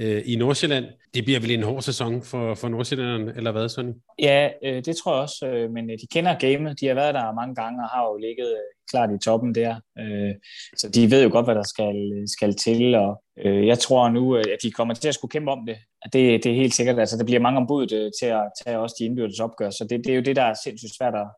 øh, 0.00 0.22
i 0.26 0.36
Nordsjælland. 0.36 0.84
Det 1.14 1.24
bliver 1.24 1.40
vel 1.40 1.50
en 1.50 1.62
hård 1.62 1.82
sæson 1.82 2.22
for, 2.22 2.54
for 2.54 2.68
Nordsjælland, 2.68 3.28
eller 3.36 3.52
hvad, 3.52 3.68
Sonny? 3.68 3.92
Ja, 4.18 4.50
øh, 4.64 4.84
det 4.84 4.96
tror 4.96 5.12
jeg 5.14 5.22
også, 5.22 5.46
øh, 5.46 5.70
men 5.70 5.90
øh, 5.90 5.96
de 6.02 6.06
kender 6.12 6.38
gamet. 6.38 6.80
De 6.80 6.86
har 6.86 6.94
været 6.94 7.14
der 7.14 7.32
mange 7.32 7.54
gange 7.54 7.84
og 7.84 7.88
har 7.88 8.02
jo 8.04 8.16
ligget 8.16 8.50
øh, 8.50 8.68
klart 8.90 9.10
i 9.14 9.18
toppen 9.24 9.54
der. 9.54 9.74
Øh, 9.98 10.34
så 10.76 10.88
de 10.94 11.10
ved 11.10 11.22
jo 11.22 11.30
godt, 11.32 11.46
hvad 11.46 11.54
der 11.54 11.62
skal, 11.62 12.24
skal 12.36 12.54
til, 12.54 12.94
og 12.94 13.22
øh, 13.44 13.66
jeg 13.66 13.78
tror 13.78 14.08
nu, 14.08 14.36
øh, 14.36 14.44
at 14.52 14.58
de 14.62 14.70
kommer 14.70 14.94
til 14.94 15.08
at 15.08 15.14
skulle 15.14 15.30
kæmpe 15.30 15.50
om 15.50 15.66
det. 15.66 15.76
Det, 16.12 16.44
det 16.44 16.52
er 16.52 16.56
helt 16.56 16.74
sikkert. 16.74 16.98
Altså, 16.98 17.16
der 17.16 17.24
bliver 17.24 17.40
mange 17.40 17.60
ombud 17.60 17.92
øh, 17.92 18.10
til 18.20 18.26
at 18.26 18.50
tage 18.64 18.78
også 18.78 18.96
de 18.98 19.04
indbyrdes 19.04 19.40
opgør, 19.40 19.70
så 19.70 19.86
det, 19.90 20.04
det 20.04 20.10
er 20.12 20.16
jo 20.16 20.22
det, 20.22 20.36
der 20.36 20.42
er 20.42 20.54
sindssygt 20.64 20.96
svært 20.98 21.14
at, 21.14 21.28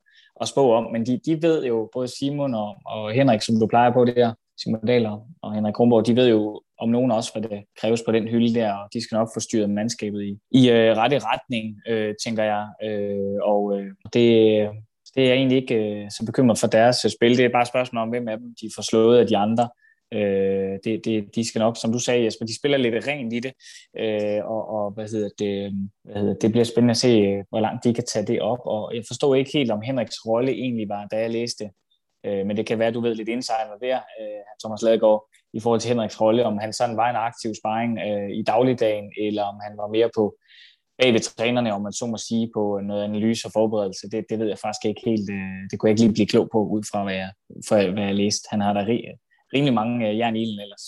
at 0.40 0.48
spå 0.48 0.72
om. 0.72 0.92
Men 0.92 1.06
de, 1.06 1.20
de 1.26 1.42
ved 1.42 1.64
jo, 1.64 1.88
både 1.92 2.08
Simon 2.18 2.54
og, 2.54 2.76
og 2.86 3.12
Henrik, 3.12 3.42
som 3.42 3.60
du 3.60 3.66
plejer 3.66 3.92
på 3.92 4.04
det 4.04 4.16
der, 4.16 4.32
Simon 4.62 4.86
Dahl 4.86 5.06
og 5.42 5.54
Henrik 5.54 5.74
Kronborg, 5.74 6.06
de 6.06 6.16
ved 6.16 6.28
jo 6.28 6.62
om 6.80 6.88
nogen 6.88 7.10
også, 7.10 7.32
hvad 7.32 7.42
det 7.42 7.64
kræves 7.80 8.02
på 8.06 8.12
den 8.12 8.28
hylde 8.28 8.54
der, 8.54 8.72
og 8.72 8.88
de 8.92 9.02
skal 9.02 9.16
nok 9.16 9.28
få 9.34 9.40
styret 9.40 9.70
mandskabet 9.70 10.22
i, 10.22 10.38
i 10.50 10.70
øh, 10.70 10.96
rette 10.96 11.18
retning, 11.18 11.76
øh, 11.88 12.14
tænker 12.24 12.44
jeg. 12.44 12.68
Øh, 12.84 13.38
og 13.42 13.78
øh, 13.78 13.86
det, 14.04 14.22
det 15.14 15.22
er 15.22 15.28
jeg 15.28 15.36
egentlig 15.36 15.58
ikke 15.58 15.74
øh, 15.74 16.10
så 16.10 16.22
bekymret 16.26 16.58
for 16.58 16.66
deres 16.66 17.04
øh, 17.04 17.10
spil. 17.10 17.36
Det 17.36 17.44
er 17.44 17.48
bare 17.48 17.62
et 17.62 17.68
spørgsmål 17.68 18.02
om, 18.02 18.08
hvem 18.08 18.28
af 18.28 18.38
dem 18.38 18.54
de 18.60 18.70
får 18.76 18.82
slået 18.82 19.18
af 19.18 19.26
de 19.26 19.36
andre. 19.36 19.68
Øh, 20.14 20.78
det, 20.84 21.04
det, 21.04 21.34
de 21.34 21.48
skal 21.48 21.58
nok, 21.58 21.76
som 21.76 21.92
du 21.92 21.98
sagde 21.98 22.24
Jesper, 22.24 22.46
de 22.46 22.58
spiller 22.58 22.78
lidt 22.78 23.06
rent 23.06 23.32
i 23.32 23.40
det, 23.40 23.52
øh, 23.98 24.44
og, 24.44 24.68
og 24.68 24.90
hvad 24.90 25.08
hedder 25.08 25.28
det, 25.38 25.72
hvad 26.04 26.16
hedder, 26.22 26.34
det 26.34 26.50
bliver 26.50 26.64
spændende 26.64 26.90
at 26.90 26.96
se, 26.96 27.42
hvor 27.48 27.60
langt 27.60 27.84
de 27.84 27.94
kan 27.94 28.04
tage 28.04 28.26
det 28.26 28.40
op, 28.40 28.58
og 28.64 28.94
jeg 28.94 29.02
forstår 29.08 29.34
ikke 29.34 29.50
helt, 29.54 29.70
om 29.70 29.80
Henriks 29.80 30.26
rolle 30.26 30.52
egentlig 30.52 30.88
var, 30.88 31.06
da 31.06 31.16
jeg 31.16 31.30
læste 31.30 31.70
Øh, 32.26 32.46
men 32.46 32.56
det 32.56 32.66
kan 32.66 32.78
være, 32.78 32.88
at 32.88 32.94
du 32.94 33.00
ved 33.00 33.14
lidt 33.14 33.28
insider 33.28 33.76
der, 33.80 33.96
øh, 33.96 34.42
Thomas 34.62 34.82
Ladegaard, 34.82 35.29
i 35.52 35.60
forhold 35.60 35.80
til 35.80 35.88
Henriks 35.88 36.20
rolle, 36.20 36.46
om 36.46 36.58
han 36.58 36.72
sådan 36.72 36.96
var 36.96 37.10
en 37.10 37.16
aktiv 37.16 37.54
sparring 37.60 37.98
øh, 37.98 38.30
i 38.30 38.42
dagligdagen, 38.42 39.12
eller 39.20 39.42
om 39.42 39.56
han 39.62 39.76
var 39.76 39.88
mere 39.88 40.10
på 40.16 40.36
bag 40.98 41.12
ved 41.12 41.20
trænerne, 41.20 41.74
om 41.74 41.82
man 41.82 41.92
så 41.92 42.06
må 42.06 42.16
sige, 42.16 42.50
på 42.54 42.80
noget 42.82 43.04
analyse 43.04 43.46
og 43.46 43.52
forberedelse. 43.52 44.10
Det, 44.10 44.24
det 44.30 44.38
ved 44.38 44.48
jeg 44.48 44.58
faktisk 44.58 44.84
ikke 44.84 45.02
helt. 45.04 45.30
Øh, 45.30 45.60
det 45.70 45.78
kunne 45.78 45.88
jeg 45.88 45.92
ikke 45.92 46.02
lige 46.02 46.12
blive 46.12 46.26
klog 46.26 46.48
på, 46.52 46.58
ud 46.76 46.82
fra 46.90 47.04
hvad 47.04 47.14
jeg, 47.14 47.30
fra, 47.68 47.90
hvad 47.90 48.04
jeg 48.04 48.14
læste. 48.14 48.48
Han 48.50 48.60
har 48.60 48.72
da 48.72 48.80
rig, 48.80 49.02
rimelig 49.54 49.74
mange 49.74 50.08
øh, 50.08 50.18
jern 50.18 50.36
i 50.36 50.42
ilden 50.42 50.60
ellers. 50.60 50.84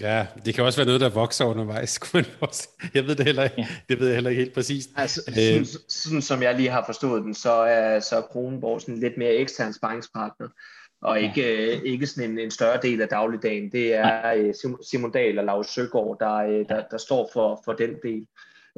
Ja, 0.00 0.26
det 0.44 0.54
kan 0.54 0.64
også 0.64 0.78
være 0.78 0.86
noget, 0.86 1.00
der 1.00 1.08
vokser 1.08 1.44
undervejs. 1.44 2.00
Jeg 2.94 3.06
ved 3.06 3.16
det 3.16 3.24
heller 3.26 3.44
ikke, 3.44 3.56
ja. 3.58 3.66
det 3.88 4.00
ved 4.00 4.06
jeg 4.06 4.14
heller 4.14 4.30
ikke 4.30 4.42
helt 4.42 4.54
præcist. 4.54 4.90
Altså, 4.96 5.22
sådan, 5.26 5.66
sådan, 5.88 6.22
som 6.22 6.42
jeg 6.42 6.54
lige 6.54 6.70
har 6.70 6.84
forstået 6.86 7.22
den, 7.22 7.34
så 7.34 7.52
er, 7.52 8.00
så 8.00 8.16
er 8.16 8.20
Kronenborg 8.20 8.80
sådan 8.80 8.98
lidt 8.98 9.16
mere 9.18 9.30
ekstern 9.30 9.72
sparringspartner, 9.72 10.48
og 11.02 11.20
ikke, 11.20 11.74
øh, 11.76 11.82
ikke 11.82 12.06
sådan 12.06 12.30
en, 12.30 12.38
en 12.38 12.50
større 12.50 12.80
del 12.82 13.02
af 13.02 13.08
dagligdagen. 13.08 13.72
Det 13.72 13.94
er 13.94 14.32
øh, 14.32 14.54
Simon 14.90 15.12
Dahl 15.12 15.38
og 15.38 15.44
Lars 15.44 15.66
Søgaard, 15.66 16.16
der, 16.20 16.34
øh, 16.34 16.68
der, 16.68 16.82
der 16.90 16.98
står 16.98 17.30
for, 17.32 17.62
for 17.64 17.72
den 17.72 17.90
del. 18.02 18.26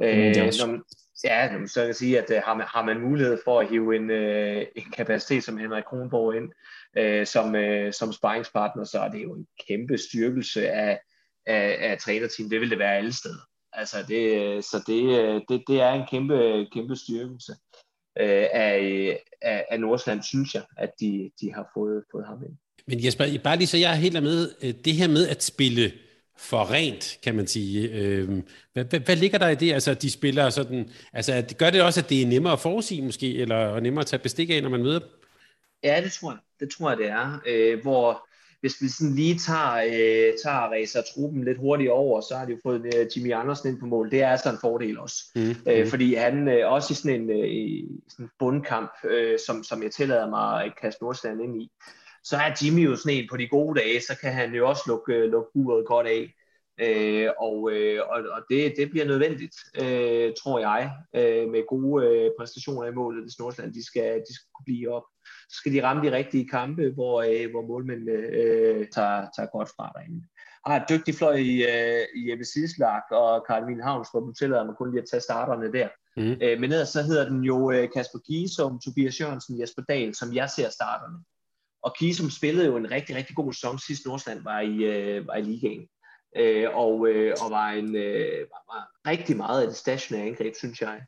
Øh, 0.01 0.35
når, 0.35 0.79
ja, 1.23 1.67
så 1.67 1.79
kan 1.79 1.87
jeg 1.87 1.95
sige, 1.95 2.19
at 2.19 2.31
øh, 2.31 2.41
har, 2.45 2.53
man, 2.53 2.67
har 2.67 2.85
man 2.85 2.99
mulighed 2.99 3.37
for 3.43 3.59
at 3.59 3.69
hive 3.69 3.95
en, 3.95 4.09
øh, 4.09 4.65
en 4.75 4.91
kapacitet 4.93 5.43
som 5.43 5.57
Henrik 5.57 5.83
Kronborg 5.83 6.35
ind 6.35 6.51
øh, 6.97 7.25
som, 7.25 7.55
øh, 7.55 7.93
som 7.93 8.13
sparringspartner, 8.13 8.83
så 8.83 8.99
er 8.99 9.09
det 9.09 9.23
jo 9.23 9.33
en 9.33 9.47
kæmpe 9.67 9.97
styrkelse 9.97 10.69
af, 10.69 10.99
af, 11.45 11.77
af 11.79 11.97
trænerteam. 11.99 12.49
Det 12.49 12.61
vil 12.61 12.69
det 12.69 12.79
være 12.79 12.97
alle 12.97 13.13
steder. 13.13 13.47
Altså 13.73 13.97
det, 14.07 14.65
så 14.65 14.83
det, 14.87 15.43
det, 15.49 15.63
det 15.67 15.81
er 15.81 15.91
en 15.91 16.07
kæmpe, 16.11 16.67
kæmpe 16.73 16.95
styrkelse 16.95 17.53
øh, 18.19 18.45
af, 18.53 19.19
af, 19.41 19.65
af 19.69 19.79
Nordsjælland, 19.79 20.23
synes 20.23 20.53
jeg, 20.55 20.63
at 20.77 20.89
de, 20.99 21.31
de 21.41 21.53
har 21.53 21.71
fået, 21.73 22.03
fået 22.11 22.25
ham 22.25 22.43
ind. 22.43 22.57
Men 22.87 23.05
Jesper, 23.05 23.25
bare 23.43 23.57
lige 23.57 23.67
så 23.67 23.77
jeg 23.77 23.91
er 23.91 23.95
helt 23.95 24.23
med, 24.23 24.49
øh, 24.63 24.73
det 24.85 24.93
her 24.93 25.07
med 25.07 25.27
at 25.27 25.43
spille 25.43 25.91
for 26.37 26.71
rent, 26.71 27.17
kan 27.23 27.35
man 27.35 27.47
sige. 27.47 27.89
Øh, 27.89 28.29
hvad, 28.73 28.85
hvad, 28.85 28.99
hvad 28.99 29.15
ligger 29.15 29.37
der 29.37 29.49
i 29.49 29.55
det? 29.55 29.73
Altså, 29.73 29.93
de 29.93 30.11
spiller 30.11 30.49
sådan, 30.49 30.89
altså, 31.13 31.55
gør 31.57 31.69
det 31.69 31.81
også, 31.81 31.99
at 31.99 32.09
det 32.09 32.21
er 32.21 32.27
nemmere 32.27 32.53
at 32.53 32.59
forudsige 32.59 33.01
måske, 33.01 33.35
eller 33.35 33.79
nemmere 33.79 34.01
at 34.01 34.07
tage 34.07 34.19
bestik 34.19 34.49
af, 34.49 34.63
når 34.63 34.69
man 34.69 34.83
møder 34.83 34.99
dem? 34.99 35.09
Ja, 35.83 36.01
det 36.03 36.11
tror 36.11 36.31
jeg. 36.31 36.39
Det 36.59 36.69
tror 36.69 36.89
jeg, 36.89 36.97
det 36.97 37.07
er. 37.07 37.41
Øh, 37.47 37.81
hvor 37.81 38.27
hvis 38.63 38.81
vi 38.81 38.87
sådan 38.87 39.15
lige 39.15 39.39
tager, 39.39 39.75
øh, 39.75 40.33
tager 40.43 40.71
racer 40.73 41.01
truppen 41.13 41.43
lidt 41.43 41.57
hurtigt 41.57 41.89
over, 41.89 42.21
så 42.21 42.35
har 42.35 42.45
de 42.45 42.51
jo 42.51 42.57
fået 42.63 42.85
øh, 42.95 43.07
Jimmy 43.15 43.33
Andersen 43.33 43.69
ind 43.69 43.79
på 43.79 43.85
mål. 43.85 44.11
Det 44.11 44.21
er 44.21 44.29
altså 44.29 44.49
en 44.49 44.57
fordel 44.61 44.99
også. 44.99 45.15
Mm. 45.35 45.55
Øh, 45.67 45.87
fordi 45.87 46.13
han 46.13 46.47
øh, 46.47 46.71
også 46.71 46.93
i 46.93 46.95
sådan 46.95 47.21
en, 47.21 47.29
øh, 47.29 47.89
sådan 48.09 48.29
bundkamp, 48.39 48.91
øh, 49.09 49.39
som, 49.47 49.63
som 49.63 49.83
jeg 49.83 49.91
tillader 49.91 50.29
mig 50.29 50.65
at 50.65 50.73
kaste 50.81 51.03
Nordsjælland 51.03 51.41
ind 51.41 51.61
i, 51.61 51.71
så 52.23 52.35
er 52.37 52.57
Jimmy 52.63 52.85
jo 52.85 52.95
sådan 52.95 53.17
en 53.17 53.27
på 53.29 53.37
de 53.37 53.47
gode 53.47 53.79
dage, 53.79 54.01
så 54.01 54.17
kan 54.21 54.33
han 54.33 54.53
jo 54.53 54.69
også 54.69 54.83
lukke, 54.87 55.13
øh, 55.13 55.31
lukke 55.31 55.49
uret 55.53 55.85
godt 55.85 56.07
af. 56.07 56.33
Øh, 56.81 57.29
og 57.39 57.71
øh, 57.71 58.01
og, 58.09 58.21
og 58.31 58.41
det, 58.49 58.73
det 58.77 58.89
bliver 58.89 59.05
nødvendigt, 59.05 59.55
øh, 59.81 60.33
tror 60.43 60.59
jeg, 60.59 60.91
øh, 61.15 61.49
med 61.49 61.67
gode 61.67 62.05
øh, 62.07 62.31
præstationer 62.39 62.87
i 62.87 62.93
målet, 62.93 63.23
hvis 63.23 63.39
Nordsjælland 63.39 63.73
de 63.73 63.85
skal, 63.85 64.19
de 64.27 64.33
skal 64.35 64.49
kunne 64.55 64.65
blive 64.65 64.93
op 64.93 65.03
så 65.49 65.55
skal 65.57 65.73
de 65.73 65.83
ramme 65.83 66.03
de 66.03 66.15
rigtige 66.15 66.47
kampe, 66.47 66.89
hvor, 66.89 67.21
øh, 67.21 67.51
hvor 67.51 67.67
målmændene 67.67 68.11
øh, 68.11 68.87
tager, 68.95 69.27
tager 69.35 69.49
godt 69.57 69.69
fra 69.75 69.91
derinde. 69.95 70.23
Har 70.67 70.75
et 70.75 70.89
dygtigt 70.89 71.17
fløj 71.17 71.35
i, 71.35 71.63
øh, 71.63 72.05
i 72.15 72.31
Jeppe 72.31 72.45
Sislag 72.45 73.01
og 73.11 73.45
Wien 73.67 73.81
hvor 73.83 74.19
du 74.19 74.33
tillader 74.33 74.65
mig 74.65 74.75
kun 74.75 74.91
lige 74.91 75.01
at 75.01 75.07
tage 75.11 75.21
starterne 75.21 75.73
der. 75.73 75.87
Mm. 76.17 76.37
Øh, 76.43 76.59
men 76.59 76.71
ellers 76.71 76.89
så 76.89 77.01
hedder 77.01 77.29
den 77.29 77.43
jo 77.43 77.71
øh, 77.71 77.89
Kasper 77.95 78.19
Kiesum, 78.27 78.79
Tobias 78.79 79.19
Jørgensen, 79.21 79.61
Jesper 79.61 79.81
Dahl, 79.89 80.15
som 80.15 80.33
jeg 80.33 80.49
ser 80.49 80.69
starterne. 80.69 81.17
Og 81.83 81.95
Kiesum 81.99 82.29
spillede 82.29 82.65
jo 82.65 82.77
en 82.77 82.91
rigtig, 82.91 83.15
rigtig 83.15 83.35
god 83.35 83.53
sæson 83.53 83.79
sidst 83.79 84.05
Nordsjælland 84.05 84.43
var 84.43 84.59
i, 84.59 84.75
øh, 84.83 85.27
var 85.27 85.35
i 85.35 85.41
ligaen. 85.41 85.87
Øh, 86.35 86.67
og, 86.73 87.07
øh, 87.07 87.33
og 87.43 87.51
var, 87.51 87.69
en, 87.69 87.95
øh, 87.95 88.39
var, 88.51 88.63
var 88.73 89.09
rigtig 89.11 89.37
meget 89.37 89.61
af 89.61 89.67
det 89.67 89.75
stationære 89.75 90.27
angreb, 90.27 90.53
synes 90.55 90.81
jeg. 90.81 91.01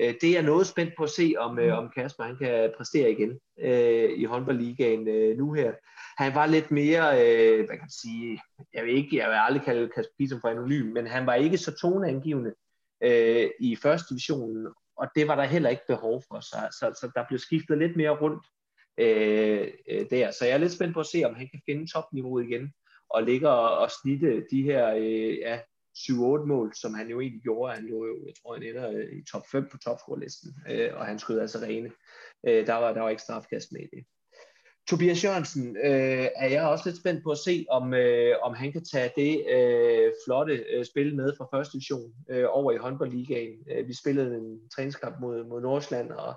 Øh, 0.00 0.14
det 0.20 0.38
er 0.38 0.42
noget 0.42 0.66
spændt 0.66 0.92
på 0.96 1.02
at 1.02 1.10
se, 1.10 1.34
om, 1.38 1.58
øh, 1.58 1.78
om 1.78 1.90
Kasper 1.96 2.24
han 2.24 2.36
kan 2.36 2.72
præstere 2.76 3.10
igen 3.10 3.38
øh, 3.60 4.10
i 4.18 4.24
håndboldligaen 4.24 5.08
øh, 5.08 5.38
nu 5.38 5.52
her. 5.52 5.72
Han 6.18 6.34
var 6.34 6.46
lidt 6.46 6.70
mere, 6.70 7.04
øh, 7.12 7.56
hvad 7.56 7.76
kan 7.76 7.80
man 7.80 8.00
sige, 8.02 8.40
jeg 8.74 8.84
vil 8.84 8.94
ikke, 8.94 9.16
jeg 9.16 9.28
vil 9.28 9.36
aldrig 9.36 9.64
kalde 9.64 9.88
Kasper 9.94 10.14
Pisum 10.18 10.40
for 10.40 10.48
anonym, 10.48 10.92
men 10.92 11.06
han 11.06 11.26
var 11.26 11.34
ikke 11.34 11.58
så 11.58 11.74
toneangivende 11.74 12.54
øh, 13.02 13.50
i 13.60 13.76
første 13.76 14.06
divisionen, 14.10 14.66
og 14.96 15.08
det 15.14 15.28
var 15.28 15.34
der 15.34 15.44
heller 15.44 15.70
ikke 15.70 15.86
behov 15.88 16.22
for, 16.28 16.40
så, 16.40 16.56
så, 16.70 17.00
så 17.00 17.10
der 17.14 17.24
blev 17.28 17.38
skiftet 17.38 17.78
lidt 17.78 17.96
mere 17.96 18.10
rundt 18.10 18.46
øh, 18.98 19.68
øh, 19.90 20.06
der. 20.10 20.30
Så 20.30 20.44
jeg 20.44 20.54
er 20.54 20.58
lidt 20.58 20.72
spændt 20.72 20.94
på 20.94 21.00
at 21.00 21.06
se, 21.06 21.24
om 21.24 21.34
han 21.34 21.48
kan 21.48 21.60
finde 21.66 21.92
topniveauet 21.92 22.46
igen, 22.46 22.72
og 23.10 23.22
ligge 23.22 23.48
og, 23.48 23.78
og 23.78 23.90
snitte 24.02 24.44
de 24.50 24.62
her 24.62 24.94
øh, 24.94 25.38
ja, 25.38 25.60
7-8 25.98 26.44
mål, 26.46 26.74
som 26.74 26.94
han 26.94 27.08
jo 27.08 27.20
egentlig 27.20 27.42
gjorde. 27.42 27.74
Han 27.74 27.86
jo, 27.86 28.04
jeg 28.26 28.34
tror, 28.42 28.54
han 28.54 28.62
ender 28.62 28.90
øh, 28.90 29.18
i 29.18 29.24
top 29.32 29.42
5 29.52 29.68
på 29.70 29.78
topscore-listen, 29.78 30.54
øh, 30.70 30.90
og 30.94 31.06
han 31.06 31.18
skød 31.18 31.40
altså 31.40 31.58
rene. 31.58 31.90
Øh, 32.46 32.66
der, 32.66 32.74
var, 32.74 32.92
der 32.92 33.00
var 33.00 33.10
ikke 33.10 33.22
strafkast 33.22 33.72
med 33.72 33.80
i 33.80 33.96
det. 33.96 34.04
Tobias 34.88 35.24
Jørgensen 35.24 35.76
øh, 35.76 36.28
er 36.36 36.48
jeg 36.48 36.62
også 36.62 36.88
lidt 36.88 37.00
spændt 37.00 37.22
på 37.24 37.30
at 37.30 37.38
se, 37.38 37.66
om, 37.70 37.94
øh, 37.94 38.34
om 38.42 38.54
han 38.54 38.72
kan 38.72 38.84
tage 38.84 39.10
det 39.16 39.44
øh, 39.54 40.12
flotte 40.26 40.54
øh, 40.54 40.84
spil 40.84 41.16
med 41.16 41.32
fra 41.38 41.48
første 41.52 41.72
division 41.72 42.12
øh, 42.30 42.44
over 42.48 42.72
i 42.72 42.76
håndboldligaen. 42.76 43.58
Øh, 43.70 43.88
vi 43.88 43.94
spillede 43.94 44.36
en 44.36 44.68
træningskamp 44.74 45.16
mod, 45.20 45.44
mod 45.44 45.60
Nordsjælland, 45.60 46.10
og, 46.10 46.34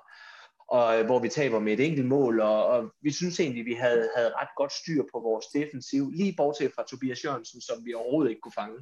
og 0.68 1.00
øh, 1.00 1.06
hvor 1.06 1.20
vi 1.20 1.30
taber 1.30 1.60
med 1.60 1.74
et 1.74 1.86
enkelt 1.86 2.08
mål, 2.08 2.40
og, 2.40 2.66
og 2.66 2.92
vi 3.02 3.12
synes 3.12 3.40
egentlig, 3.40 3.66
vi 3.66 3.74
havde, 3.74 4.10
havde 4.16 4.32
ret 4.40 4.56
godt 4.58 4.74
styr 4.74 5.04
på 5.14 5.20
vores 5.20 5.46
defensiv, 5.46 6.12
lige 6.12 6.34
bortset 6.38 6.72
fra 6.76 6.84
Tobias 6.90 7.24
Jørgensen, 7.26 7.62
som 7.62 7.86
vi 7.86 7.94
overhovedet 7.94 8.30
ikke 8.30 8.42
kunne 8.42 8.60
fange. 8.62 8.80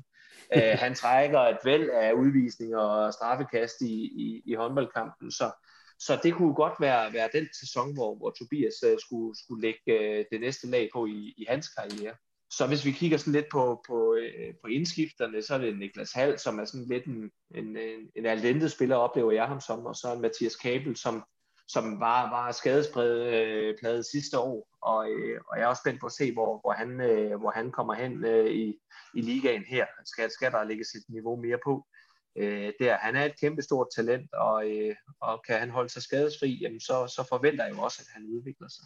Øh, 0.55 0.77
han 0.79 0.95
trækker 0.95 1.39
et 1.39 1.57
væld 1.65 1.89
af 1.89 2.13
udvisninger 2.13 2.79
og 2.79 3.13
straffekast 3.13 3.81
i, 3.81 3.93
i, 4.25 4.41
i 4.45 4.53
håndboldkampen, 4.53 5.31
så, 5.31 5.51
så 5.99 6.19
det 6.23 6.33
kunne 6.33 6.53
godt 6.53 6.73
være, 6.79 7.13
være 7.13 7.29
den 7.33 7.47
sæson, 7.59 7.93
hvor, 7.93 8.15
hvor 8.15 8.29
Tobias 8.39 8.83
øh, 8.85 8.97
skulle, 8.99 9.39
skulle 9.43 9.61
lægge 9.61 9.99
øh, 9.99 10.25
det 10.31 10.41
næste 10.41 10.67
lag 10.67 10.89
på 10.93 11.05
i, 11.05 11.33
i 11.37 11.45
hans 11.49 11.67
karriere. 11.69 12.15
Så 12.57 12.67
hvis 12.67 12.85
vi 12.85 12.91
kigger 12.91 13.17
sådan 13.17 13.33
lidt 13.33 13.51
på, 13.51 13.83
på, 13.87 14.15
øh, 14.15 14.53
på 14.61 14.67
indskifterne, 14.67 15.41
så 15.41 15.53
er 15.53 15.57
det 15.57 15.79
Niklas 15.79 16.11
Hall, 16.11 16.39
som 16.39 16.59
er 16.59 16.65
sådan 16.65 16.87
lidt 16.87 17.05
en, 17.05 17.31
en, 17.55 17.77
en, 18.15 18.45
en 18.45 18.69
spiller, 18.69 18.95
oplever 18.95 19.31
jeg 19.31 19.47
ham 19.47 19.59
som, 19.59 19.85
og 19.85 19.95
så 19.95 20.07
er 20.07 20.19
Mathias 20.19 20.55
Kabel, 20.55 20.97
som, 20.97 21.23
som 21.67 21.99
var, 21.99 22.29
var 22.29 22.51
skadespladet 22.51 23.97
øh, 23.97 24.03
sidste 24.03 24.39
år, 24.39 24.67
og, 24.81 25.09
øh, 25.09 25.41
og 25.47 25.57
jeg 25.57 25.63
er 25.63 25.67
også 25.67 25.81
spændt 25.85 25.99
på 25.99 26.05
at 26.05 26.11
se, 26.11 26.33
hvor, 26.33 26.59
hvor, 26.61 26.71
han, 26.71 27.01
øh, 27.01 27.39
hvor 27.39 27.51
han 27.51 27.71
kommer 27.71 27.93
hen 27.93 28.25
øh, 28.25 28.51
i, 28.51 28.75
i 29.15 29.21
ligaen 29.21 29.63
her. 29.63 29.85
Skal, 30.05 30.31
skal 30.31 30.51
der 30.51 30.63
lægge 30.63 30.85
sit 30.85 31.09
niveau 31.09 31.35
mere 31.35 31.59
på? 31.63 31.85
øh, 32.35 32.73
der. 32.79 32.97
Han 32.97 33.15
er 33.15 33.25
et 33.25 33.39
kæmpestort 33.39 33.87
talent, 33.95 34.33
og, 34.33 34.69
øh, 34.69 34.95
og 35.21 35.43
kan 35.47 35.59
han 35.59 35.69
holde 35.69 35.89
sig 35.89 36.01
skadesfri, 36.01 36.59
jamen 36.61 36.79
så, 36.79 37.07
så 37.07 37.25
forventer 37.29 37.65
jeg 37.65 37.73
jo 37.75 37.81
også, 37.81 37.97
at 38.01 38.07
han 38.13 38.25
udvikler 38.25 38.67
sig. 38.67 38.85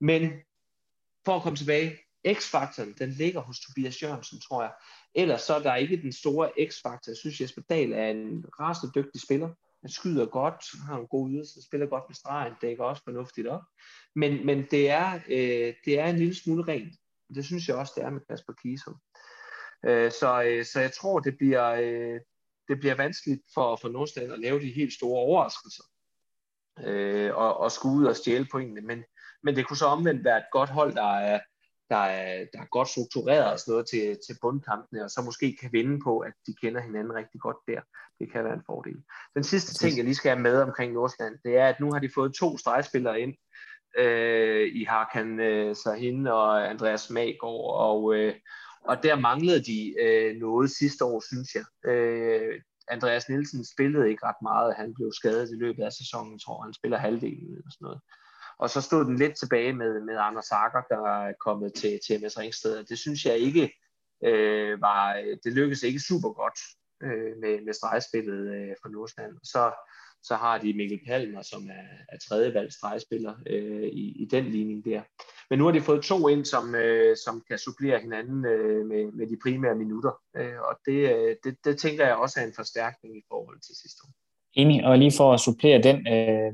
Men 0.00 0.32
for 1.24 1.36
at 1.36 1.42
komme 1.42 1.56
tilbage, 1.56 1.98
X-faktoren, 2.32 2.94
den 2.98 3.10
ligger 3.10 3.40
hos 3.40 3.60
Tobias 3.60 4.02
Jørgensen, 4.02 4.40
tror 4.40 4.62
jeg. 4.62 4.72
Ellers 5.14 5.42
så 5.42 5.54
er 5.54 5.62
der 5.62 5.74
ikke 5.74 6.02
den 6.02 6.12
store 6.12 6.50
X-faktor. 6.68 7.10
Jeg 7.10 7.16
synes, 7.16 7.40
Jesper 7.40 7.62
Dahl 7.70 7.92
er 7.92 8.08
en 8.08 8.44
rasende 8.60 8.92
dygtig 8.94 9.20
spiller. 9.20 9.50
Han 9.84 9.90
skyder 9.90 10.26
godt, 10.26 10.86
har 10.86 10.98
en 10.98 11.06
god 11.06 11.30
ydelse, 11.30 11.62
spiller 11.66 11.86
godt 11.86 12.04
med 12.08 12.14
stregen, 12.14 12.54
dækker 12.62 12.84
også 12.84 13.02
fornuftigt 13.04 13.46
op. 13.46 13.62
Men, 14.14 14.46
men 14.46 14.66
det, 14.70 14.90
er, 14.90 15.14
øh, 15.14 15.74
det 15.84 15.98
er 16.00 16.06
en 16.06 16.16
lille 16.16 16.34
smule 16.34 16.64
rent. 16.72 16.94
Det 17.34 17.44
synes 17.44 17.68
jeg 17.68 17.76
også, 17.76 17.92
det 17.96 18.04
er 18.04 18.10
med 18.10 18.20
Kasper 18.30 18.52
Kiesum. 18.52 18.96
Øh, 19.86 20.12
så, 20.12 20.42
øh, 20.46 20.64
så 20.64 20.80
jeg 20.80 20.92
tror, 20.92 21.20
det 21.20 21.36
bliver, 21.38 21.70
øh, 21.70 22.20
det 22.68 22.80
bliver 22.80 22.94
vanskeligt 22.94 23.42
for, 23.54 23.76
for 23.76 23.88
Nordsjælland 23.88 24.32
at 24.32 24.40
lave 24.40 24.60
de 24.60 24.72
helt 24.72 24.92
store 24.92 25.18
overraskelser. 25.18 25.84
Øh, 26.80 27.34
og, 27.34 27.56
og 27.56 27.72
skulle 27.72 27.96
ud 27.96 28.06
og 28.06 28.16
stjæle 28.16 28.46
pointene. 28.52 28.80
Men, 28.80 29.04
men 29.42 29.56
det 29.56 29.66
kunne 29.66 29.76
så 29.76 29.86
omvendt 29.86 30.24
være 30.24 30.38
et 30.38 30.52
godt 30.52 30.70
hold, 30.70 30.94
der 30.94 31.10
er, 31.16 31.40
der 31.94 32.04
er, 32.20 32.44
der 32.52 32.60
er 32.60 32.74
godt 32.76 32.88
struktureret 32.88 33.52
og 33.52 33.58
sådan 33.58 33.72
noget 33.72 33.86
til, 33.92 34.06
til 34.26 34.36
bundkampene, 34.42 35.04
og 35.04 35.10
så 35.10 35.22
måske 35.22 35.56
kan 35.60 35.72
vinde 35.72 35.96
på, 36.06 36.18
at 36.18 36.32
de 36.46 36.54
kender 36.62 36.80
hinanden 36.80 37.14
rigtig 37.14 37.40
godt 37.40 37.56
der. 37.68 37.80
Det 38.18 38.32
kan 38.32 38.44
være 38.44 38.54
en 38.54 38.68
fordel. 38.70 38.98
Den 39.34 39.44
sidste 39.44 39.74
ting, 39.74 39.96
jeg 39.96 40.04
lige 40.04 40.14
skal 40.14 40.30
have 40.30 40.42
med 40.42 40.56
omkring 40.62 40.92
Nordsjælland, 40.92 41.36
det 41.44 41.56
er, 41.56 41.66
at 41.68 41.80
nu 41.80 41.92
har 41.92 42.00
de 42.00 42.10
fået 42.14 42.34
to 42.34 42.58
stregspillere 42.58 43.20
ind, 43.20 43.34
øh, 43.98 44.66
i 44.74 44.84
Harkan 44.84 45.40
øh, 45.40 45.76
Sahin 45.76 46.26
og 46.26 46.70
Andreas 46.70 47.10
Magård, 47.10 47.74
og, 47.88 48.14
øh, 48.14 48.34
og 48.88 49.02
der 49.02 49.16
manglede 49.16 49.64
de 49.64 49.94
øh, 50.04 50.36
noget 50.36 50.70
sidste 50.70 51.04
år, 51.04 51.22
synes 51.30 51.48
jeg. 51.54 51.90
Øh, 51.92 52.60
Andreas 52.88 53.28
Nielsen 53.28 53.64
spillede 53.74 54.10
ikke 54.10 54.26
ret 54.26 54.42
meget, 54.42 54.74
han 54.76 54.94
blev 54.94 55.12
skadet 55.12 55.50
i 55.50 55.56
løbet 55.64 55.82
af 55.82 55.92
sæsonen, 55.92 56.38
tror 56.38 56.62
han 56.62 56.74
spiller 56.74 56.98
halvdelen 56.98 57.50
eller 57.56 57.70
sådan 57.70 57.84
noget. 57.88 58.00
Og 58.58 58.70
så 58.70 58.80
stod 58.80 59.04
den 59.04 59.16
lidt 59.16 59.36
tilbage 59.36 59.72
med, 59.72 60.00
med 60.00 60.16
Anders 60.18 60.44
Sager, 60.44 60.82
der 60.88 61.08
er 61.08 61.32
kommet 61.40 61.74
til, 61.74 62.00
til 62.06 62.20
MS 62.20 62.38
Ringsted. 62.38 62.84
Det 62.84 62.98
synes 62.98 63.24
jeg 63.24 63.38
ikke 63.38 63.72
øh, 64.24 64.80
var, 64.80 65.22
det 65.44 65.52
lykkedes 65.52 65.82
ikke 65.82 66.00
super 66.00 66.32
godt 66.32 66.58
øh, 67.02 67.36
med, 67.40 67.64
med 67.64 67.72
stregspillet 67.72 68.54
øh, 68.54 68.74
for 68.82 68.88
Nordsjælland. 68.88 69.36
Så, 69.42 69.72
så 70.22 70.34
har 70.34 70.58
de 70.58 70.74
Mikkel 70.74 71.00
Palmer, 71.06 71.42
som 71.42 71.62
er, 71.68 71.86
er 72.08 72.18
tredjevalg 72.28 72.72
stregspiller 72.72 73.34
øh, 73.46 73.88
i, 73.88 74.22
i 74.22 74.24
den 74.24 74.44
ligning 74.44 74.84
der. 74.84 75.02
Men 75.50 75.58
nu 75.58 75.64
har 75.64 75.72
de 75.72 75.80
fået 75.80 76.02
to 76.02 76.28
ind, 76.28 76.44
som, 76.44 76.74
øh, 76.74 77.16
som 77.24 77.42
kan 77.48 77.58
supplere 77.58 78.00
hinanden 78.00 78.46
øh, 78.46 78.86
med, 78.86 79.12
med 79.12 79.26
de 79.26 79.36
primære 79.42 79.74
minutter. 79.74 80.12
Øh, 80.36 80.60
og 80.68 80.78
det, 80.86 81.00
øh, 81.14 81.36
det, 81.44 81.56
det 81.64 81.78
tænker 81.78 82.06
jeg 82.06 82.16
også 82.16 82.40
er 82.40 82.44
en 82.44 82.54
forstærkning 82.56 83.16
i 83.16 83.22
forhold 83.28 83.60
til 83.60 83.74
sidste 83.82 84.00
år. 84.04 84.12
Enig, 84.54 84.84
og 84.84 84.98
lige 84.98 85.12
for 85.16 85.34
at 85.34 85.40
supplere 85.40 85.82
den 85.82 85.98
øh, 86.14 86.52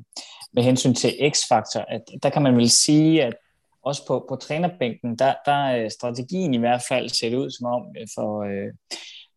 med 0.53 0.63
hensyn 0.63 0.95
til 0.95 1.11
X-faktor, 1.31 1.81
at 1.89 2.03
der 2.23 2.31
kan 2.31 2.43
man 2.43 2.57
vel 2.57 2.71
sige, 2.71 3.25
at 3.25 3.35
også 3.83 4.07
på, 4.07 4.27
på 4.29 4.37
trænerbænken, 4.37 5.17
der, 5.19 5.35
der 5.47 5.53
er 5.53 5.89
strategien 5.89 6.55
i 6.55 6.59
hvert 6.59 6.83
fald 6.89 7.09
set 7.09 7.35
ud 7.35 7.51
som 7.51 7.67
om 7.67 7.83
for, 7.83 8.23
for, 8.23 8.43
øh, 8.43 8.73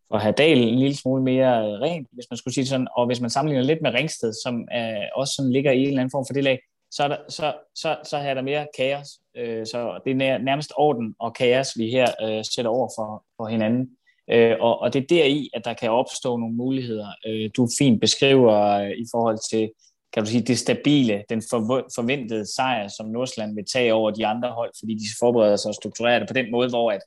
for 0.08 0.18
have 0.18 0.34
Dahl 0.38 0.62
en 0.62 0.80
lille 0.80 0.98
smule 0.98 1.24
mere 1.24 1.66
øh, 1.66 1.82
rent, 1.82 2.08
hvis 2.12 2.26
man 2.30 2.38
skulle 2.38 2.54
sige 2.54 2.68
sådan, 2.68 2.88
og 2.98 3.06
hvis 3.06 3.22
man 3.22 3.30
sammenligner 3.30 3.66
lidt 3.66 3.82
med 3.82 3.94
Ringsted, 3.94 4.34
som 4.44 4.68
øh, 4.76 5.08
også 5.16 5.34
sådan 5.38 5.52
ligger 5.52 5.72
i 5.72 5.80
en 5.80 5.88
eller 5.88 6.00
anden 6.00 6.12
form 6.12 6.26
for 6.28 6.34
det 6.34 6.44
lag, 6.44 6.60
så, 6.92 7.04
er 7.04 7.08
der, 7.08 7.18
så, 7.30 7.54
så, 7.76 7.98
så 8.04 8.18
er 8.18 8.34
der 8.34 8.42
mere 8.42 8.68
kaos. 8.78 9.08
Øh, 9.38 9.66
så 9.66 10.00
det 10.06 10.22
er 10.22 10.38
nærmest 10.38 10.74
orden 10.76 11.16
og 11.20 11.34
kaos, 11.34 11.68
vi 11.78 11.90
her 11.90 12.08
øh, 12.24 12.44
sætter 12.56 12.72
over 12.72 12.90
for, 12.98 13.24
for 13.38 13.48
hinanden. 13.48 13.90
Øh, 14.30 14.56
og, 14.60 14.80
og 14.80 14.94
det 14.94 15.04
er 15.04 15.08
deri, 15.08 15.50
at 15.54 15.66
der 15.66 15.74
kan 15.74 15.92
opstå 15.92 16.38
nogle 16.38 16.56
muligheder. 16.56 17.08
Øh, 17.28 17.50
du 17.58 17.68
fint 17.78 18.02
beskriver 18.02 18.56
øh, 18.56 18.90
i 18.90 19.06
forhold 19.12 19.38
til 19.52 19.72
kan 20.14 20.24
du 20.24 20.30
sige, 20.30 20.42
det 20.42 20.60
stabile, 20.60 21.24
den 21.30 21.42
forventede 21.96 22.56
sejr, 22.56 22.88
som 22.88 23.06
Nordsjælland 23.10 23.56
vil 23.56 23.66
tage 23.74 23.94
over 23.94 24.12
de 24.12 24.26
andre 24.26 24.50
hold, 24.52 24.72
fordi 24.80 24.94
de 24.94 25.06
forbereder 25.20 25.56
sig 25.56 25.70
og 25.70 25.76
strukturerer 25.76 26.20
det 26.20 26.28
på 26.28 26.34
den 26.34 26.52
måde, 26.52 26.70
hvor 26.70 26.92
at, 26.92 27.02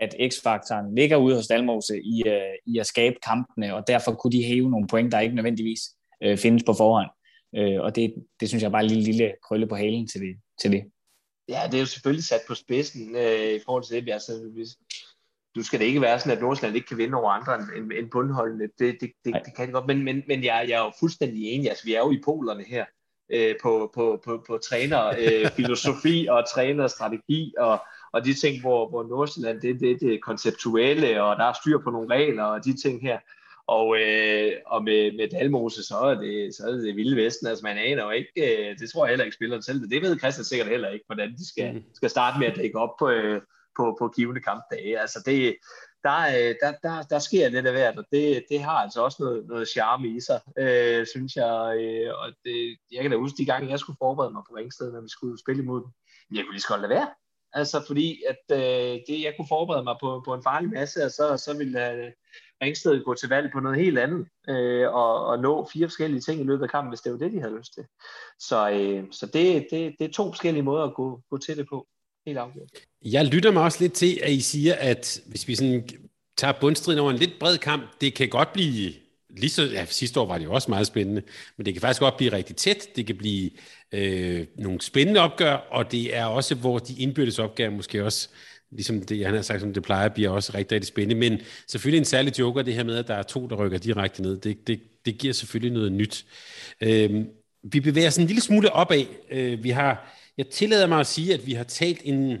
at 0.00 0.14
X-faktoren 0.30 0.94
ligger 0.94 1.16
ude 1.16 1.36
hos 1.36 1.46
Dalmose 1.46 2.00
i, 2.02 2.22
uh, 2.26 2.74
i 2.74 2.78
at 2.78 2.86
skabe 2.86 3.16
kampene, 3.26 3.74
og 3.74 3.84
derfor 3.86 4.12
kunne 4.12 4.32
de 4.32 4.44
hæve 4.44 4.70
nogle 4.70 4.86
point, 4.86 5.12
der 5.12 5.20
ikke 5.20 5.34
nødvendigvis 5.34 5.80
uh, 6.26 6.38
findes 6.38 6.62
på 6.66 6.72
forhånd. 6.72 7.10
Uh, 7.58 7.84
og 7.84 7.96
det, 7.96 8.14
det 8.40 8.48
synes 8.48 8.62
jeg 8.62 8.70
bare 8.70 8.82
er 8.82 8.84
en 8.84 8.90
lille, 8.90 9.04
lille 9.04 9.32
krølle 9.48 9.66
på 9.66 9.76
halen 9.76 10.08
til 10.08 10.20
det. 10.20 10.36
Til 10.60 10.72
det. 10.72 10.82
Ja, 11.48 11.60
det 11.66 11.74
er 11.74 11.80
jo 11.80 11.86
selvfølgelig 11.86 12.24
sat 12.24 12.40
på 12.48 12.54
spidsen 12.54 13.16
øh, 13.16 13.54
i 13.54 13.60
forhold 13.64 13.84
til 13.84 14.06
det. 14.06 14.12
Altså, 14.12 14.32
hvis, 14.54 14.68
du 15.54 15.62
skal 15.62 15.80
det 15.80 15.86
ikke 15.86 16.00
være 16.00 16.20
sådan, 16.20 16.36
at 16.36 16.42
Nordsjælland 16.42 16.76
ikke 16.76 16.88
kan 16.88 16.98
vinde 16.98 17.18
over 17.18 17.30
andre 17.30 17.54
end, 17.76 17.92
end 17.92 18.10
bundholdene. 18.10 18.68
Det, 18.78 18.96
det, 19.00 19.12
det, 19.24 19.34
det 19.44 19.56
kan 19.56 19.66
det 19.66 19.74
godt, 19.74 19.86
men, 19.86 20.04
men, 20.04 20.22
men 20.28 20.44
jeg, 20.44 20.66
jeg 20.68 20.80
er 20.80 20.84
jo 20.84 20.92
fuldstændig 21.00 21.42
enig. 21.44 21.68
Altså, 21.68 21.84
vi 21.84 21.94
er 21.94 21.98
jo 21.98 22.10
i 22.10 22.20
polerne 22.24 22.64
her 22.64 22.84
øh, 23.32 23.54
på, 23.62 23.90
på, 23.94 24.20
på, 24.24 24.44
på 24.46 24.58
træner 24.58 25.06
øh, 25.06 25.50
filosofi 25.56 26.26
og 26.30 26.44
trænerstrategi 26.54 27.54
og, 27.58 27.78
og 28.12 28.24
de 28.24 28.34
ting, 28.34 28.60
hvor, 28.60 28.88
hvor 28.88 29.02
Nordsjælland 29.02 29.60
det, 29.60 29.80
det, 29.80 30.00
det 30.00 30.22
konceptuelle, 30.22 31.22
og 31.22 31.36
der 31.36 31.44
er 31.44 31.52
styr 31.52 31.78
på 31.78 31.90
nogle 31.90 32.14
regler 32.14 32.44
og 32.44 32.64
de 32.64 32.82
ting 32.82 33.02
her. 33.02 33.18
Og, 33.66 33.96
øh, 34.00 34.52
og 34.66 34.84
med, 34.84 35.16
med 35.16 35.28
Dalmose, 35.28 35.82
så 35.82 35.96
er, 35.96 36.14
det, 36.14 36.54
så 36.54 36.62
er 36.66 36.72
det 36.72 36.96
vilde 36.96 37.24
vesten. 37.24 37.46
Altså 37.46 37.62
man 37.62 37.78
aner 37.78 38.04
jo 38.04 38.10
ikke, 38.10 38.30
øh, 38.36 38.78
det 38.78 38.90
tror 38.90 39.04
jeg 39.04 39.10
heller 39.10 39.24
ikke 39.24 39.34
spilleren 39.34 39.62
selv. 39.62 39.90
Det 39.90 40.02
ved 40.02 40.18
Christian 40.18 40.44
sikkert 40.44 40.68
heller 40.68 40.88
ikke, 40.88 41.04
hvordan 41.08 41.32
de 41.32 41.48
skal, 41.48 41.74
mm. 41.74 41.82
skal 41.94 42.10
starte 42.10 42.38
med 42.38 42.46
at 42.46 42.56
dække 42.56 42.78
op 42.78 42.96
på, 42.98 43.10
øh, 43.10 43.40
på, 43.76 43.96
på 43.98 44.08
givende 44.08 44.40
kampdage. 44.40 45.00
Altså 45.00 45.22
det, 45.26 45.56
der, 46.02 46.20
øh, 46.36 46.54
der, 46.62 46.72
der, 46.82 47.02
der 47.02 47.18
sker 47.18 47.48
lidt 47.48 47.66
af 47.66 47.72
hvert, 47.72 47.98
og 47.98 48.04
det, 48.12 48.44
det 48.50 48.60
har 48.60 48.78
altså 48.84 49.00
også 49.02 49.16
noget, 49.20 49.46
noget 49.46 49.68
charme 49.68 50.08
i 50.08 50.20
sig, 50.20 50.40
øh, 50.58 51.06
synes 51.06 51.36
jeg. 51.36 51.76
Øh, 51.80 52.10
og 52.18 52.32
det, 52.44 52.76
jeg 52.92 53.02
kan 53.02 53.10
da 53.10 53.16
huske 53.16 53.38
de 53.38 53.46
gange, 53.46 53.70
jeg 53.70 53.78
skulle 53.78 53.96
forberede 54.00 54.32
mig 54.32 54.42
på 54.48 54.56
Ringsted, 54.56 54.92
når 54.92 55.00
vi 55.00 55.08
skulle 55.08 55.38
spille 55.38 55.62
imod 55.62 55.80
dem. 55.82 55.90
Jeg 56.36 56.44
kunne 56.44 56.54
lige 56.54 56.62
så 56.62 56.68
godt 56.68 56.80
lade 56.80 56.90
være. 56.90 57.08
Altså 57.52 57.84
fordi, 57.86 58.22
at 58.28 58.56
øh, 58.58 59.00
det, 59.08 59.22
jeg 59.22 59.34
kunne 59.36 59.48
forberede 59.48 59.84
mig 59.84 59.96
på, 60.00 60.22
på 60.24 60.34
en 60.34 60.42
farlig 60.42 60.70
masse, 60.70 61.04
og 61.04 61.10
så, 61.10 61.36
så 61.36 61.56
ville 61.58 61.92
øh, 61.92 62.12
Ringsted 62.62 63.04
gå 63.04 63.14
til 63.14 63.28
valg 63.28 63.52
på 63.52 63.60
noget 63.60 63.78
helt 63.78 63.98
andet, 63.98 64.26
øh, 64.48 64.94
og, 64.94 65.26
og 65.26 65.38
nå 65.38 65.68
fire 65.72 65.86
forskellige 65.86 66.20
ting 66.20 66.40
i 66.40 66.44
løbet 66.44 66.62
af 66.62 66.70
kampen, 66.70 66.90
hvis 66.90 67.00
det 67.00 67.12
var 67.12 67.18
det, 67.18 67.32
de 67.32 67.40
havde 67.40 67.56
lyst 67.56 67.74
til. 67.74 67.84
Så, 68.38 68.70
øh, 68.70 69.04
så 69.10 69.26
det, 69.26 69.66
det, 69.70 69.94
det 69.98 70.04
er 70.08 70.12
to 70.12 70.24
forskellige 70.24 70.62
måder 70.62 70.84
at 70.84 70.94
gå, 70.94 71.20
gå 71.30 71.38
til 71.38 71.56
det 71.56 71.66
på 71.68 71.86
helt 72.26 72.38
afgjort. 72.38 72.68
Jeg 73.04 73.24
lytter 73.24 73.50
mig 73.50 73.62
også 73.62 73.78
lidt 73.80 73.92
til, 73.92 74.20
at 74.22 74.32
I 74.32 74.40
siger, 74.40 74.74
at 74.74 75.20
hvis 75.26 75.48
vi 75.48 75.54
sådan 75.54 75.88
tager 76.36 76.54
bundstriden 76.60 76.98
over 76.98 77.10
en 77.10 77.18
lidt 77.18 77.38
bred 77.40 77.58
kamp, 77.58 78.00
det 78.00 78.14
kan 78.14 78.28
godt 78.28 78.52
blive 78.52 78.92
lige 79.36 79.50
så, 79.50 79.62
ja, 79.62 79.84
sidste 79.84 80.20
år 80.20 80.26
var 80.26 80.38
det 80.38 80.44
jo 80.44 80.52
også 80.52 80.70
meget 80.70 80.86
spændende, 80.86 81.22
men 81.56 81.66
det 81.66 81.74
kan 81.74 81.80
faktisk 81.80 82.00
godt 82.00 82.16
blive 82.16 82.32
rigtig 82.32 82.56
tæt, 82.56 82.86
det 82.96 83.06
kan 83.06 83.16
blive 83.16 83.50
øh, 83.92 84.46
nogle 84.58 84.80
spændende 84.80 85.20
opgør, 85.20 85.54
og 85.54 85.92
det 85.92 86.16
er 86.16 86.24
også, 86.24 86.54
hvor 86.54 86.78
de 86.78 86.94
indbyrdes 86.98 87.38
opgaver 87.38 87.70
måske 87.70 88.04
også, 88.04 88.28
ligesom 88.70 89.02
det, 89.02 89.26
han 89.26 89.34
har 89.34 89.42
sagt, 89.42 89.60
som 89.60 89.74
det 89.74 89.82
plejer, 89.82 90.08
bliver 90.08 90.30
også 90.30 90.52
rigtig, 90.54 90.74
rigtig 90.74 90.88
spændende, 90.88 91.30
men 91.30 91.40
selvfølgelig 91.68 91.98
en 91.98 92.04
særlig 92.04 92.38
joker, 92.38 92.62
det 92.62 92.74
her 92.74 92.84
med, 92.84 92.96
at 92.96 93.08
der 93.08 93.14
er 93.14 93.22
to, 93.22 93.46
der 93.46 93.56
rykker 93.56 93.78
direkte 93.78 94.22
ned, 94.22 94.38
det, 94.38 94.66
det, 94.66 94.80
det 95.06 95.18
giver 95.18 95.32
selvfølgelig 95.32 95.72
noget 95.72 95.92
nyt. 95.92 96.24
Øh, 96.80 97.24
vi 97.62 97.80
bevæger 97.80 98.08
os 98.08 98.16
en 98.16 98.26
lille 98.26 98.42
smule 98.42 98.72
opad, 98.72 99.04
øh, 99.30 99.64
vi 99.64 99.70
har 99.70 100.14
jeg 100.38 100.46
tillader 100.46 100.86
mig 100.86 101.00
at 101.00 101.06
sige, 101.06 101.34
at 101.34 101.46
vi 101.46 101.52
har 101.52 101.64
talt 101.64 102.00
en, 102.04 102.38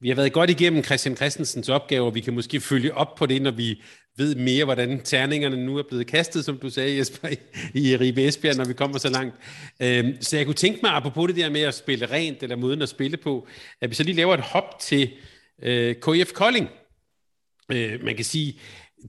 vi 0.00 0.08
har 0.08 0.16
været 0.16 0.32
godt 0.32 0.50
igennem 0.50 0.84
Christian 0.84 1.16
Christensens 1.16 1.68
opgave, 1.68 2.06
og 2.06 2.14
vi 2.14 2.20
kan 2.20 2.34
måske 2.34 2.60
følge 2.60 2.94
op 2.94 3.14
på 3.14 3.26
det, 3.26 3.42
når 3.42 3.50
vi 3.50 3.82
ved 4.16 4.34
mere, 4.34 4.64
hvordan 4.64 5.00
terningerne 5.04 5.66
nu 5.66 5.78
er 5.78 5.82
blevet 5.88 6.06
kastet, 6.06 6.44
som 6.44 6.58
du 6.58 6.70
sagde, 6.70 6.98
Jesper, 6.98 7.28
i 7.74 7.96
Ribe 7.96 8.26
Esbjerg, 8.26 8.56
når 8.56 8.64
vi 8.64 8.72
kommer 8.72 8.98
så 8.98 9.08
langt. 9.08 9.36
Øhm, 9.80 10.16
så 10.20 10.36
jeg 10.36 10.46
kunne 10.46 10.54
tænke 10.54 10.80
mig, 10.82 10.92
apropos 10.92 11.26
det 11.28 11.36
der 11.36 11.50
med 11.50 11.60
at 11.60 11.74
spille 11.74 12.06
rent, 12.06 12.42
eller 12.42 12.56
måden 12.56 12.82
at 12.82 12.88
spille 12.88 13.16
på, 13.16 13.46
at 13.80 13.90
vi 13.90 13.94
så 13.94 14.02
lige 14.02 14.16
laver 14.16 14.34
et 14.34 14.40
hop 14.40 14.78
til 14.80 15.10
øh, 15.62 15.94
KF 15.94 16.32
Kolding. 16.32 16.68
Øh, 17.72 18.04
man 18.04 18.16
kan 18.16 18.24
sige, 18.24 18.60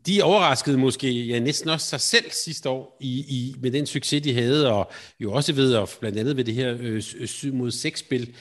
de 0.08 0.24
overraskede 0.24 0.78
måske 0.78 1.12
ja, 1.12 1.40
næsten 1.40 1.70
også 1.70 1.88
sig 1.88 2.02
selv 2.02 2.32
sidste 2.32 2.70
år 2.70 2.98
i, 3.00 3.20
i, 3.20 3.56
med 3.62 3.72
den 3.72 3.86
succes, 3.86 4.24
de 4.24 4.34
havde, 4.34 4.72
og 4.72 4.92
jo 5.20 5.34
også 5.34 5.54
ved, 5.54 5.76
og 5.76 5.90
blandt 6.00 6.20
andet 6.20 6.38
ved 6.38 6.44
det 6.44 6.54
her 6.54 6.78
øh, 6.80 7.02
7 7.02 7.48
øh, 7.48 7.54
mod 7.54 7.72
6 7.72 8.00
spil. 8.00 8.36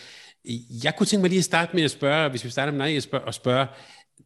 Jeg 0.85 0.95
kunne 0.99 1.07
tænke 1.07 1.21
mig 1.21 1.31
lige 1.31 1.39
at 1.39 1.45
starte 1.45 1.77
med 1.77 1.83
at 1.83 1.91
spørge, 1.91 2.31
hvis 2.31 2.45
vi 2.45 2.51
starter 2.51 2.73
med 2.73 2.87
dig, 2.87 2.97
at 2.97 3.03
spørge, 3.03 3.29
at 3.29 3.35
spørge, 3.35 3.67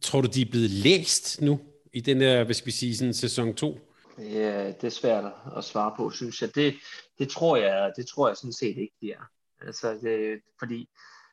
tror 0.01 0.21
du, 0.21 0.27
de 0.27 0.41
er 0.41 0.49
blevet 0.51 0.69
læst 0.69 1.41
nu 1.41 1.59
i 1.93 2.01
den 2.01 2.21
her, 2.21 2.43
hvad 2.43 2.55
skal 2.55 2.65
vi 2.65 2.71
sige, 2.71 2.97
sådan 2.97 3.13
sæson 3.13 3.53
2? 3.53 3.79
Ja, 4.19 4.67
det 4.67 4.83
er 4.83 4.89
svært 4.89 5.23
at 5.57 5.63
svare 5.63 5.93
på, 5.97 6.09
synes 6.09 6.41
jeg. 6.41 6.55
Det, 6.55 6.75
det, 7.19 7.29
tror 7.29 7.57
jeg, 7.57 7.91
det 7.95 8.07
tror 8.07 8.27
jeg 8.27 8.37
sådan 8.37 8.53
set 8.53 8.77
ikke, 8.77 8.93
de 9.01 9.11
er. 9.11 9.29
Altså, 9.67 9.93
det, 9.93 10.41
fordi 10.59 10.89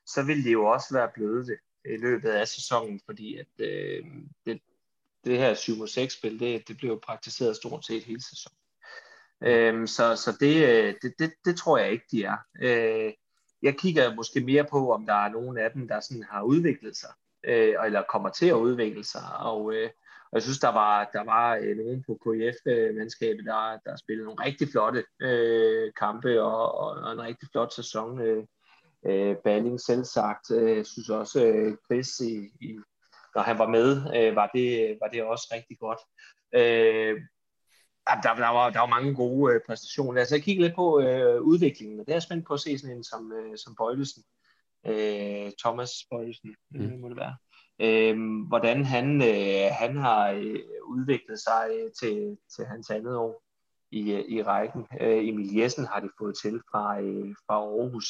så 0.07 0.23
vil 0.23 0.45
de 0.45 0.51
jo 0.51 0.65
også 0.65 0.87
være 0.93 1.09
blevet 1.15 1.47
det 1.47 1.57
i 1.85 1.97
løbet 1.97 2.29
af 2.29 2.49
sæsonen, 2.49 3.01
fordi 3.07 3.37
at, 3.37 3.47
øh, 3.59 4.05
det, 4.47 4.61
det 5.27 5.39
her 5.39 5.55
7-6-spil, 5.55 6.41
det, 6.41 6.69
det 6.69 6.77
blev 6.77 7.01
praktiseret 7.01 7.57
stort 7.57 7.87
set 7.87 8.05
hele 8.05 8.23
sæsonen. 8.23 8.59
Øhm, 9.43 9.87
så 9.87 10.17
så 10.17 10.37
det, 10.41 10.69
øh, 10.69 10.95
det, 11.03 11.15
det, 11.19 11.33
det 11.45 11.57
tror 11.57 11.79
jeg 11.79 11.93
ikke, 11.93 12.05
de 12.11 12.25
er. 12.25 12.37
Øh, 12.63 13.13
jeg 13.63 13.79
kigger 13.79 14.15
måske 14.15 14.41
mere 14.41 14.65
på, 14.65 14.93
om 14.93 15.07
der 15.07 15.15
er 15.15 15.29
nogen 15.29 15.59
af 15.59 15.71
dem, 15.71 15.89
der 15.89 16.01
sådan 16.01 16.25
har 16.31 16.43
udviklet 16.43 16.97
sig, 16.97 17.11
øh, 17.45 17.75
eller 17.85 18.03
kommer 18.13 18.29
til 18.29 18.47
at 18.47 18.55
udvikle 18.55 19.05
sig, 19.05 19.39
og, 19.39 19.75
øh, 19.75 19.91
Og 20.31 20.33
jeg 20.33 20.43
synes, 20.43 20.59
der 20.59 20.73
var, 20.73 21.11
der 21.13 21.25
var 21.25 21.57
øh, 21.63 21.77
nogen 21.77 22.05
på 22.07 22.19
KIF-mandskabet, 22.25 23.45
der, 23.45 23.79
der 23.85 23.97
spillede 23.97 24.25
nogle 24.27 24.45
rigtig 24.45 24.69
flotte 24.69 25.05
øh, 25.21 25.93
kampe 25.93 26.43
og, 26.43 26.79
og, 26.79 26.91
og 26.91 27.13
en 27.13 27.23
rigtig 27.23 27.49
flot 27.53 27.73
sæson. 27.73 28.21
Øh, 28.21 28.45
øh, 29.07 29.37
Balling 29.45 29.81
selv 29.81 30.05
sagt. 30.05 30.51
Øh, 30.51 30.77
jeg 30.77 30.87
synes 30.87 31.11
også, 31.11 31.47
øh, 31.47 31.77
Chris, 31.87 32.21
i, 32.21 32.51
i, 32.61 32.79
når 33.37 33.43
han 33.43 33.59
var 33.59 33.69
med, 33.69 33.89
øh, 34.17 34.37
var, 34.37 34.51
det, 34.55 34.99
var 35.01 35.09
det 35.09 35.23
også 35.23 35.49
rigtig 35.53 35.79
godt. 35.79 35.99
Øh, 36.55 37.21
der, 38.23 38.35
der, 38.35 38.53
var, 38.53 38.71
der 38.71 38.81
var 38.81 38.87
mange 38.87 39.15
gode 39.15 39.55
øh, 39.55 39.61
præstationer. 39.67 40.21
Altså, 40.21 40.35
jeg 40.35 40.43
kigger 40.43 40.63
lidt 40.63 40.75
på 40.75 41.01
øh, 41.01 41.43
udviklingen, 41.43 42.01
og 42.01 42.07
det 42.07 42.15
er 42.15 42.21
spændt 42.21 42.47
på 42.47 42.55
at 42.55 42.61
se 42.61 42.79
sådan 42.79 42.97
en 42.97 43.05
som, 43.05 43.33
øh, 43.33 43.57
som 43.57 43.75
Bøjlesen. 43.77 44.23
Øh, 44.87 45.53
Thomas 45.63 45.91
Bøjlesen, 46.11 46.55
mm. 46.71 46.81
øh, 46.81 46.99
må 47.01 47.09
det 47.09 47.17
være. 47.17 47.37
Øh, 47.81 48.17
hvordan 48.49 48.85
han, 48.85 49.23
øh, 49.23 49.71
han 49.73 49.97
har 49.97 50.31
øh, 50.31 50.61
udviklet 50.89 51.39
sig 51.41 51.69
til, 52.01 52.39
til 52.57 52.67
hans 52.67 52.91
andet 52.91 53.17
år 53.17 53.43
i, 53.91 54.13
øh, 54.13 54.25
i 54.29 54.43
rækken. 54.43 54.87
Øh, 55.01 55.29
Emil 55.29 55.57
Jessen 55.57 55.85
har 55.85 56.01
de 56.01 56.09
fået 56.19 56.37
til 56.43 56.61
fra, 56.71 57.01
øh, 57.01 57.35
fra 57.47 57.55
Aarhus. 57.55 58.09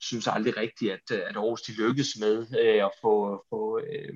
synes 0.00 0.26
aldrig 0.26 0.56
rigtigt, 0.56 0.92
at, 0.92 1.10
at 1.10 1.36
Aarhus 1.36 1.62
de 1.62 1.72
lykkes 1.72 2.08
med 2.20 2.46
øh, 2.60 2.84
at 2.84 2.92
få, 3.02 3.44
få, 3.50 3.78
øh, 3.78 4.14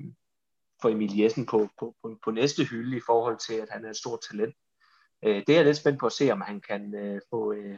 få 0.81 0.87
Emil 0.87 1.17
Jessen 1.17 1.45
på, 1.45 1.67
på, 1.79 1.95
på, 2.03 2.15
på 2.23 2.31
næste 2.31 2.63
hylde 2.63 2.97
i 2.97 3.01
forhold 3.05 3.37
til, 3.47 3.53
at 3.53 3.67
han 3.69 3.85
er 3.85 3.89
et 3.89 3.97
stort 3.97 4.19
talent. 4.31 4.55
Øh, 5.25 5.35
det 5.35 5.49
er 5.49 5.55
jeg 5.55 5.65
lidt 5.65 5.77
spændt 5.77 5.99
på 5.99 6.05
at 6.05 6.11
se, 6.11 6.31
om 6.31 6.41
han 6.41 6.61
kan 6.69 6.95
øh, 6.95 7.21
få, 7.29 7.53
øh, 7.53 7.77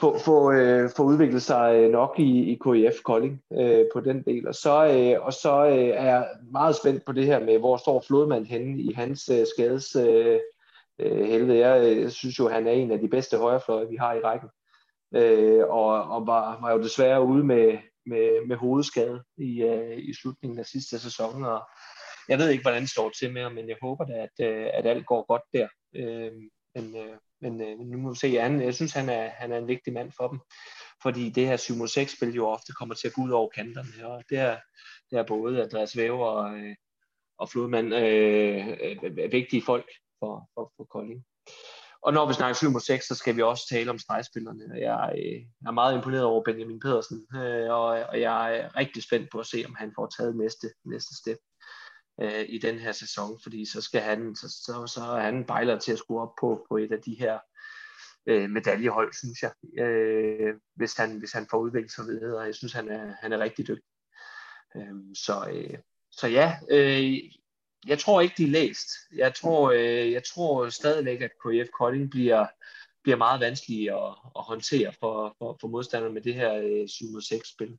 få, 0.00 0.18
få, 0.18 0.52
øh, 0.52 0.90
få 0.96 1.02
udviklet 1.02 1.42
sig 1.42 1.74
øh, 1.74 1.90
nok 1.90 2.18
i, 2.18 2.52
i 2.52 2.58
KIF 2.64 3.02
Kolding 3.04 3.42
øh, 3.52 3.84
på 3.92 4.00
den 4.00 4.22
del. 4.22 4.48
Og 4.48 4.54
så, 4.54 4.86
øh, 4.86 5.26
og 5.26 5.32
så 5.32 5.66
øh, 5.66 5.88
er 5.88 6.04
jeg 6.04 6.28
meget 6.52 6.76
spændt 6.76 7.04
på 7.04 7.12
det 7.12 7.26
her 7.26 7.44
med, 7.44 7.58
hvor 7.58 7.76
står 7.76 8.04
Flodmand 8.06 8.46
henne 8.46 8.80
i 8.82 8.92
hans 8.92 9.28
øh, 9.28 9.46
skades 9.56 9.96
øh, 9.96 10.40
øh, 10.98 11.26
helvede. 11.26 11.58
Jeg 11.58 11.96
øh, 11.96 12.10
synes 12.10 12.38
jo, 12.38 12.48
han 12.48 12.66
er 12.66 12.72
en 12.72 12.90
af 12.90 12.98
de 12.98 13.08
bedste 13.08 13.38
højrefløje, 13.38 13.88
vi 13.88 13.96
har 13.96 14.14
i 14.14 14.20
rækken. 14.20 14.48
Øh, 15.14 15.64
og 15.68 16.02
og 16.02 16.26
var, 16.26 16.60
var 16.60 16.72
jo 16.72 16.82
desværre 16.82 17.24
ude 17.24 17.44
med, 17.44 17.78
med, 18.06 18.46
med 18.46 18.56
hovedskade 18.56 19.22
i, 19.36 19.62
øh, 19.62 19.98
i 19.98 20.14
slutningen 20.14 20.58
af 20.58 20.66
sidste 20.66 20.98
sæson. 20.98 21.44
Og 21.44 21.60
jeg 22.28 22.38
ved 22.38 22.48
ikke, 22.48 22.62
hvordan 22.62 22.82
det 22.82 22.90
står 22.90 23.10
til 23.10 23.32
med 23.32 23.50
men 23.50 23.68
jeg 23.68 23.76
håber 23.82 24.04
da, 24.04 24.12
at, 24.12 24.46
øh, 24.46 24.66
at 24.74 24.86
alt 24.86 25.06
går 25.06 25.26
godt 25.26 25.42
der. 25.52 25.68
Øh, 25.96 26.32
men, 26.74 26.96
øh, 26.96 27.16
men 27.40 27.60
øh, 27.60 27.78
nu 27.78 27.98
må 27.98 28.10
vi 28.10 28.18
se. 28.18 28.34
Han, 28.34 28.62
jeg 28.62 28.74
synes, 28.74 28.92
han 28.92 29.08
er, 29.08 29.28
han 29.28 29.52
er 29.52 29.58
en 29.58 29.68
vigtig 29.68 29.92
mand 29.92 30.12
for 30.16 30.28
dem. 30.28 30.40
Fordi 31.02 31.30
det 31.30 31.46
her 31.46 31.56
7 31.56 31.86
6 31.86 32.12
spil 32.12 32.34
jo 32.34 32.46
ofte 32.46 32.72
kommer 32.72 32.94
til 32.94 33.08
at 33.08 33.14
gå 33.14 33.22
ud 33.22 33.30
over 33.30 33.48
kanterne. 33.48 34.06
Og 34.06 34.24
det 34.30 34.38
er, 34.38 34.56
det 35.10 35.18
er 35.18 35.26
både 35.26 35.62
Andreas 35.62 35.96
Væver 35.96 36.26
og, 36.26 36.58
øh, 36.58 36.74
og 37.38 37.48
Flodmand 37.48 37.94
øh, 37.94 38.68
øh, 38.68 39.32
vigtige 39.32 39.62
folk 39.62 39.90
for, 40.18 40.50
for, 40.54 40.72
for 40.76 40.84
Kolding. 40.84 41.24
Og 42.02 42.12
når 42.12 42.26
vi 42.26 42.34
snakker 42.34 42.54
7 42.54 42.70
mod 42.70 42.80
6, 42.80 43.06
så 43.06 43.14
skal 43.14 43.36
vi 43.36 43.42
også 43.42 43.68
tale 43.68 43.90
om 43.90 43.98
stregspillerne. 43.98 44.64
Øh, 44.74 44.80
jeg, 44.80 44.94
er 45.66 45.70
meget 45.70 45.94
imponeret 45.94 46.24
over 46.24 46.42
Benjamin 46.44 46.80
Pedersen, 46.80 47.26
øh, 47.36 47.70
og, 47.70 47.86
og 47.86 48.20
jeg 48.20 48.58
er 48.58 48.76
rigtig 48.76 49.02
spændt 49.02 49.28
på 49.32 49.38
at 49.38 49.46
se, 49.46 49.64
om 49.68 49.74
han 49.78 49.92
får 49.96 50.06
taget 50.06 50.36
næste, 50.36 50.66
næste 50.84 51.16
step 51.16 51.38
øh, 52.20 52.44
i 52.48 52.58
den 52.58 52.78
her 52.78 52.92
sæson, 52.92 53.40
fordi 53.42 53.64
så 53.64 53.80
skal 53.80 54.00
han, 54.00 54.36
så, 54.36 54.48
så, 54.48 54.86
så 54.94 55.00
er 55.00 55.20
han 55.20 55.44
bejler 55.44 55.78
til 55.78 55.92
at 55.92 55.98
skrue 55.98 56.22
op 56.22 56.34
på, 56.40 56.66
på 56.68 56.76
et 56.76 56.92
af 56.92 57.02
de 57.02 57.14
her 57.14 57.38
øh, 58.26 58.50
medaljehold, 58.50 59.12
synes 59.12 59.42
jeg, 59.42 59.82
øh, 59.84 60.54
hvis, 60.74 60.96
han, 60.96 61.18
hvis 61.18 61.32
han 61.32 61.46
får 61.50 61.58
udviklet 61.58 61.92
sig 61.92 62.04
videre. 62.06 62.40
Jeg 62.40 62.54
synes, 62.54 62.72
han 62.72 62.88
er, 62.88 63.14
han 63.20 63.32
er 63.32 63.38
rigtig 63.38 63.68
dygtig. 63.68 63.90
Øh, 64.76 65.14
så, 65.14 65.48
øh, 65.52 65.78
så 66.10 66.26
ja, 66.26 66.56
øh, 66.70 67.14
jeg 67.86 67.98
tror 67.98 68.20
ikke, 68.20 68.34
de 68.38 68.44
er 68.44 68.48
læst. 68.48 68.88
Jeg 69.16 69.34
tror, 69.34 69.70
øh, 69.70 70.12
jeg 70.12 70.24
tror 70.24 70.68
stadigvæk, 70.68 71.20
at 71.20 71.30
KF 71.30 71.70
Kolding 71.78 72.10
bliver, 72.10 72.46
bliver 73.02 73.16
meget 73.16 73.40
vanskelig 73.40 73.90
at, 73.90 74.14
at 74.36 74.42
håndtere 74.42 74.92
for, 75.00 75.34
for, 75.38 75.56
for 75.60 75.68
modstanderne 75.68 76.14
med 76.14 76.22
det 76.22 76.34
her 76.34 76.54
øh, 76.54 76.84
7-6-spil 76.84 77.78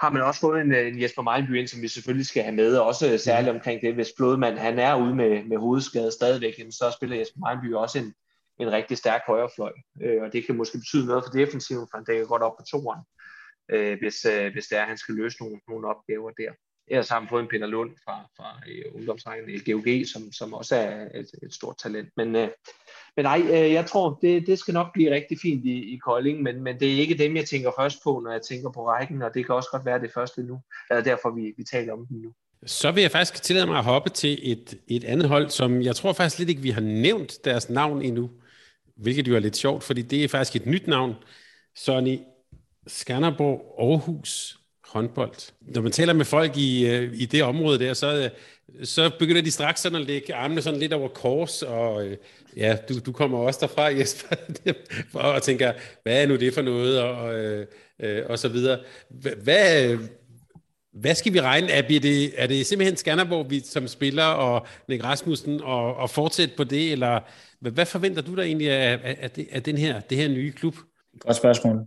har 0.00 0.10
man 0.10 0.22
også 0.22 0.40
fået 0.40 0.60
en, 0.60 0.74
en 0.74 1.02
Jesper 1.02 1.22
Meinby 1.22 1.58
ind, 1.58 1.68
som 1.68 1.82
vi 1.82 1.88
selvfølgelig 1.88 2.26
skal 2.26 2.42
have 2.42 2.54
med, 2.54 2.76
også 2.76 3.18
særligt 3.18 3.54
omkring 3.54 3.80
det, 3.80 3.94
hvis 3.94 4.12
Blodmand 4.16 4.58
han 4.58 4.78
er 4.78 4.94
ude 4.96 5.14
med, 5.14 5.44
med 5.44 5.56
hovedskade 5.56 6.12
stadigvæk, 6.12 6.54
så 6.70 6.90
spiller 6.96 7.16
Jesper 7.16 7.40
Meinby 7.46 7.74
også 7.74 7.98
en, 7.98 8.14
en 8.60 8.72
rigtig 8.72 8.98
stærk 8.98 9.22
højrefløj, 9.26 9.72
øh, 10.02 10.22
og 10.22 10.32
det 10.32 10.46
kan 10.46 10.56
måske 10.56 10.78
betyde 10.78 11.06
noget 11.06 11.24
for 11.24 11.32
defensiven, 11.32 11.88
for 11.90 11.96
han 11.96 12.04
dækker 12.04 12.26
godt 12.26 12.42
op 12.42 12.56
på 12.56 12.64
toeren, 12.70 13.02
øh, 13.70 13.98
hvis, 13.98 14.24
øh, 14.24 14.52
hvis 14.52 14.66
det 14.66 14.78
er, 14.78 14.82
at 14.82 14.88
han 14.88 14.98
skal 14.98 15.14
løse 15.14 15.36
nogle, 15.40 15.60
nogle 15.68 15.88
opgaver 15.88 16.30
der. 16.30 16.52
Ellers 16.88 17.08
har 17.08 17.20
han 17.20 17.28
fået 17.28 17.42
en 17.42 17.48
Peter 17.48 17.66
Lund 17.66 17.96
fra, 18.04 18.26
fra 18.36 18.60
uh, 18.66 18.96
ungdomsregnen 18.96 19.50
i 19.50 19.70
GOG, 19.70 20.06
som, 20.12 20.32
som 20.32 20.54
også 20.54 20.76
er 20.76 21.08
et, 21.14 21.30
et 21.42 21.54
stort 21.54 21.76
talent. 21.78 22.08
Men, 22.16 22.36
uh, 22.36 22.48
men 23.16 23.24
nej, 23.24 23.42
øh, 23.50 23.72
jeg 23.72 23.86
tror, 23.86 24.18
det, 24.22 24.46
det 24.46 24.58
skal 24.58 24.74
nok 24.74 24.92
blive 24.92 25.14
rigtig 25.14 25.38
fint 25.42 25.64
i, 25.64 25.94
i 25.94 25.96
Kolding, 25.96 26.42
men, 26.42 26.62
men 26.62 26.80
det 26.80 26.94
er 26.94 26.98
ikke 26.98 27.18
dem, 27.18 27.36
jeg 27.36 27.44
tænker 27.44 27.70
først 27.78 27.98
på, 28.04 28.20
når 28.24 28.32
jeg 28.32 28.42
tænker 28.42 28.70
på 28.70 28.86
rækken, 28.86 29.22
og 29.22 29.34
det 29.34 29.46
kan 29.46 29.54
også 29.54 29.68
godt 29.72 29.84
være 29.84 30.00
det 30.00 30.10
første 30.14 30.42
nu. 30.42 30.60
Eller 30.90 31.02
derfor, 31.02 31.30
vi, 31.30 31.54
vi 31.56 31.64
taler 31.64 31.92
om 31.92 32.06
den 32.06 32.22
nu. 32.22 32.32
Så 32.66 32.90
vil 32.92 33.00
jeg 33.00 33.10
faktisk 33.10 33.42
tillade 33.42 33.66
mig 33.66 33.78
at 33.78 33.84
hoppe 33.84 34.10
til 34.10 34.52
et, 34.52 34.78
et 34.88 35.04
andet 35.04 35.28
hold, 35.28 35.50
som 35.50 35.82
jeg 35.82 35.96
tror 35.96 36.12
faktisk 36.12 36.38
lidt 36.38 36.50
ikke, 36.50 36.62
vi 36.62 36.70
har 36.70 36.80
nævnt 36.80 37.44
deres 37.44 37.70
navn 37.70 38.02
endnu, 38.02 38.30
hvilket 38.96 39.28
jo 39.28 39.34
er 39.34 39.40
lidt 39.40 39.56
sjovt, 39.56 39.84
fordi 39.84 40.02
det 40.02 40.24
er 40.24 40.28
faktisk 40.28 40.56
et 40.56 40.66
nyt 40.66 40.86
navn. 40.86 41.14
Sonny 41.76 42.18
Skanderborg 42.86 43.74
Aarhus 43.78 44.58
håndbold. 44.84 45.52
Når 45.60 45.80
man 45.80 45.92
taler 45.92 46.12
med 46.12 46.24
folk 46.24 46.56
i, 46.56 46.86
øh, 46.86 47.12
i 47.14 47.26
det 47.26 47.42
område 47.42 47.78
der, 47.78 47.94
så, 47.94 48.30
øh, 48.74 48.86
så 48.86 49.10
begynder 49.18 49.42
de 49.42 49.50
straks 49.50 49.80
sådan 49.80 50.00
at 50.00 50.06
lægge 50.06 50.34
armene 50.34 50.62
sådan 50.62 50.80
lidt 50.80 50.92
over 50.92 51.08
kors, 51.08 51.62
og 51.62 52.04
ja, 52.56 52.76
du, 52.88 52.98
du 52.98 53.12
kommer 53.12 53.38
også 53.38 53.58
derfra, 53.60 53.82
Jesper, 53.98 54.36
og 55.14 55.42
tænker, 55.42 55.72
hvad 56.02 56.22
er 56.22 56.26
nu 56.26 56.36
det 56.36 56.54
for 56.54 56.62
noget, 56.62 57.00
og, 57.00 57.34
øh, 57.38 58.26
og 58.28 58.38
så 58.38 58.48
videre. 58.48 58.78
Hvad, 59.42 59.98
hvad 60.92 61.14
skal 61.14 61.32
vi 61.32 61.40
regne? 61.40 61.70
Er 61.70 61.82
det, 61.82 62.32
er 62.42 62.46
det 62.46 62.66
simpelthen 62.66 62.96
Skanderborg, 62.96 63.50
vi 63.50 63.60
som 63.60 63.88
spiller, 63.88 64.24
og 64.24 64.66
Nick 64.88 65.04
Rasmussen, 65.04 65.60
og, 65.60 65.96
og 65.96 66.10
fortsætte 66.10 66.56
på 66.56 66.64
det, 66.64 66.92
eller 66.92 67.20
hvad, 67.60 67.86
forventer 67.86 68.22
du 68.22 68.36
der 68.36 68.42
egentlig 68.42 68.70
af, 68.70 69.00
af, 69.04 69.16
af, 69.20 69.46
af 69.52 69.62
den 69.62 69.78
her, 69.78 70.00
det 70.00 70.18
her 70.18 70.28
nye 70.28 70.52
klub? 70.52 70.76
Godt 71.20 71.36
spørgsmål. 71.36 71.86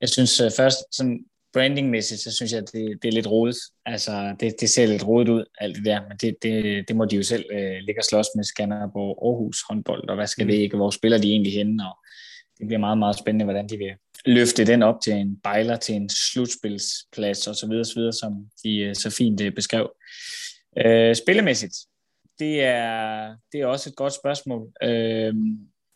Jeg 0.00 0.08
synes 0.08 0.40
øh, 0.40 0.50
først, 0.56 0.78
sådan 0.92 1.24
brandingmæssigt, 1.52 2.20
så 2.20 2.36
synes 2.36 2.52
jeg, 2.52 2.62
det, 2.62 3.02
det 3.02 3.08
er 3.08 3.12
lidt 3.12 3.26
rodet. 3.26 3.56
Altså, 3.86 4.36
det, 4.40 4.54
det 4.60 4.70
ser 4.70 4.86
lidt 4.86 5.06
rodet 5.06 5.28
ud, 5.28 5.44
alt 5.58 5.76
det 5.76 5.84
der, 5.84 6.00
men 6.08 6.16
det, 6.20 6.36
det, 6.42 6.88
det 6.88 6.96
må 6.96 7.04
de 7.04 7.16
jo 7.16 7.22
selv 7.22 7.44
øh, 7.52 7.76
ligge 7.80 8.00
og 8.00 8.04
slås 8.04 8.26
med 8.36 8.44
Skanderborg 8.44 9.18
Aarhus 9.26 9.62
håndbold, 9.68 10.08
og 10.08 10.14
hvad 10.14 10.26
skal 10.26 10.44
mm. 10.44 10.50
det 10.50 10.58
ikke, 10.58 10.76
hvor 10.76 10.90
spiller 10.90 11.18
de 11.18 11.30
egentlig 11.30 11.52
henne, 11.52 11.88
og 11.88 11.96
det 12.58 12.66
bliver 12.66 12.80
meget, 12.80 12.98
meget 12.98 13.18
spændende, 13.18 13.44
hvordan 13.44 13.68
de 13.68 13.76
vil 13.76 13.92
løfte 14.26 14.66
den 14.66 14.82
op 14.82 15.00
til 15.04 15.12
en 15.12 15.40
bejler, 15.44 15.76
til 15.76 15.94
en 15.94 16.08
slutspilsplads 16.08 17.46
og 17.46 17.56
så 17.56 17.66
videre, 17.68 17.84
så 17.84 17.94
videre 17.96 18.12
som 18.12 18.46
de 18.64 18.78
øh, 18.78 18.94
så 18.94 19.10
fint 19.10 19.40
øh, 19.40 19.52
beskrev. 19.54 19.92
Øh, 20.78 21.14
spillemæssigt, 21.14 21.74
det 22.38 22.64
er, 22.64 23.36
det 23.52 23.60
er 23.60 23.66
også 23.66 23.90
et 23.90 23.96
godt 23.96 24.12
spørgsmål. 24.12 24.72
Øh, 24.82 25.34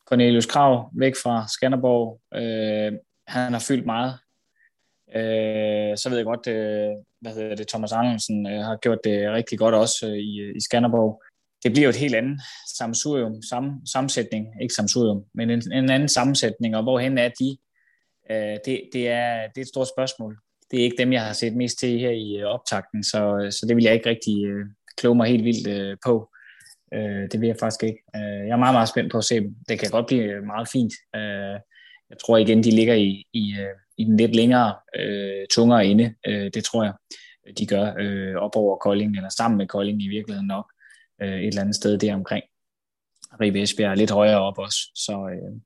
Cornelius 0.09 0.47
Krav 0.47 0.91
væk 0.99 1.15
fra 1.23 1.47
Skanderborg, 1.49 2.21
øh, 2.35 2.93
han 3.27 3.53
har 3.53 3.65
fyldt 3.69 3.87
meget 3.87 4.19
Øh, 5.15 5.97
så 5.97 6.07
ved 6.09 6.17
jeg 6.17 6.25
godt, 6.25 6.47
øh, 6.47 6.93
hvad 7.21 7.33
hedder 7.35 7.57
det, 7.57 7.69
Thomas 7.69 7.93
Andersen 7.93 8.47
øh, 8.47 8.65
har 8.65 8.77
gjort 8.77 8.99
det 9.05 9.33
rigtig 9.33 9.59
godt 9.59 9.75
også 9.75 10.07
øh, 10.07 10.19
i, 10.19 10.53
i 10.57 10.61
Skanderborg. 10.61 11.23
Det 11.65 11.73
bliver 11.73 11.85
jo 11.85 11.91
et 11.91 11.97
helt 11.97 12.15
andet 12.15 12.41
samsurium, 12.77 13.43
sam, 13.43 13.87
sammensætning, 13.93 14.47
ikke 14.63 14.75
samsurium, 14.75 15.25
men 15.35 15.51
en, 15.51 15.73
en 15.73 15.91
anden 15.91 16.09
sammensætning, 16.09 16.77
og 16.77 16.83
hvorhen 16.83 17.19
er 17.19 17.29
de? 17.41 17.57
Øh, 18.31 18.59
det, 18.67 18.81
det, 18.93 19.09
er, 19.09 19.49
det 19.49 19.57
er 19.57 19.61
et 19.61 19.69
stort 19.69 19.89
spørgsmål. 19.89 20.39
Det 20.71 20.81
er 20.81 20.85
ikke 20.85 20.97
dem, 20.99 21.13
jeg 21.13 21.25
har 21.25 21.33
set 21.33 21.57
mest 21.57 21.79
til 21.79 21.99
her 21.99 22.11
i 22.11 22.37
øh, 22.37 22.45
optakten, 22.45 23.05
så, 23.05 23.49
så 23.51 23.67
det 23.69 23.77
vil 23.77 23.85
jeg 23.85 23.95
ikke 23.95 24.09
rigtig 24.09 24.45
øh, 24.45 24.67
kloge 24.97 25.17
mig 25.17 25.29
helt 25.29 25.45
vildt 25.45 25.69
øh, 25.69 25.97
på. 26.07 26.31
Øh, 26.95 27.25
det 27.33 27.41
vil 27.41 27.47
jeg 27.47 27.57
faktisk 27.61 27.83
ikke. 27.83 28.03
Øh, 28.17 28.47
jeg 28.47 28.55
er 28.55 28.65
meget, 28.65 28.75
meget 28.75 28.89
spændt 28.89 29.13
på 29.13 29.19
at 29.19 29.25
se 29.25 29.35
dem. 29.41 29.57
Det 29.69 29.79
kan 29.79 29.91
godt 29.91 30.07
blive 30.07 30.43
meget 30.47 30.69
fint. 30.73 30.93
Øh, 31.17 31.57
jeg 32.11 32.19
tror 32.21 32.37
igen, 32.37 32.63
de 32.65 32.71
ligger 32.71 32.95
i, 32.95 33.25
i, 33.33 33.57
øh, 33.61 33.77
i 33.99 34.05
den 34.05 34.17
lidt 34.17 34.37
længere, 34.37 34.75
øh, 34.99 35.47
tungere 35.51 35.87
ende. 35.87 36.15
Øh, 36.27 36.51
det 36.55 36.65
tror 36.65 36.85
jeg, 36.85 36.95
de 37.59 37.67
gør 37.67 37.95
øh, 37.99 38.37
op 38.37 38.57
over 38.57 38.77
Kolding, 38.77 39.17
eller 39.17 39.29
sammen 39.29 39.59
med 39.59 39.67
Kolding 39.67 40.03
i 40.03 40.09
virkeligheden 40.09 40.47
nok, 40.47 40.73
øh, 41.23 41.29
et 41.41 41.47
eller 41.47 41.61
andet 41.61 41.75
sted 41.75 41.99
der 41.99 42.15
omkring. 42.15 42.45
Ribe 43.41 43.63
Esbjerg 43.63 43.91
er 43.91 43.95
lidt 43.95 44.11
højere 44.11 44.41
op 44.41 44.59
også. 44.59 44.79
Så, 44.95 45.13
øh, 45.13 45.61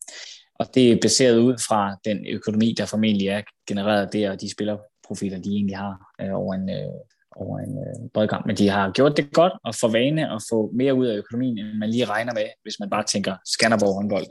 og 0.54 0.74
det 0.74 0.92
er 0.92 0.98
baseret 1.02 1.38
ud 1.38 1.54
fra 1.68 1.96
den 2.04 2.26
økonomi, 2.26 2.74
der 2.78 2.86
formentlig 2.86 3.28
er 3.28 3.42
genereret 3.68 4.12
der, 4.12 4.30
og 4.30 4.40
de 4.40 4.52
spillerprofiler, 4.52 5.38
de 5.38 5.50
egentlig 5.50 5.76
har 5.76 6.12
øh, 6.20 6.34
over 6.34 6.54
en, 6.54 6.70
øh, 6.70 6.94
over 7.36 7.58
en 7.58 7.78
øh, 7.78 8.10
bred 8.14 8.28
kamp. 8.28 8.46
Men 8.46 8.56
de 8.56 8.68
har 8.68 8.92
gjort 8.92 9.16
det 9.16 9.32
godt 9.32 9.52
og 9.64 9.74
få 9.74 9.88
vane 9.88 10.34
at 10.34 10.42
få 10.50 10.70
mere 10.74 10.94
ud 10.94 11.06
af 11.06 11.16
økonomien, 11.16 11.58
end 11.58 11.78
man 11.78 11.90
lige 11.90 12.04
regner 12.04 12.34
med, 12.34 12.46
hvis 12.62 12.80
man 12.80 12.90
bare 12.90 13.04
tænker 13.04 13.36
Skanderborg 13.46 13.94
håndbold. 13.94 14.26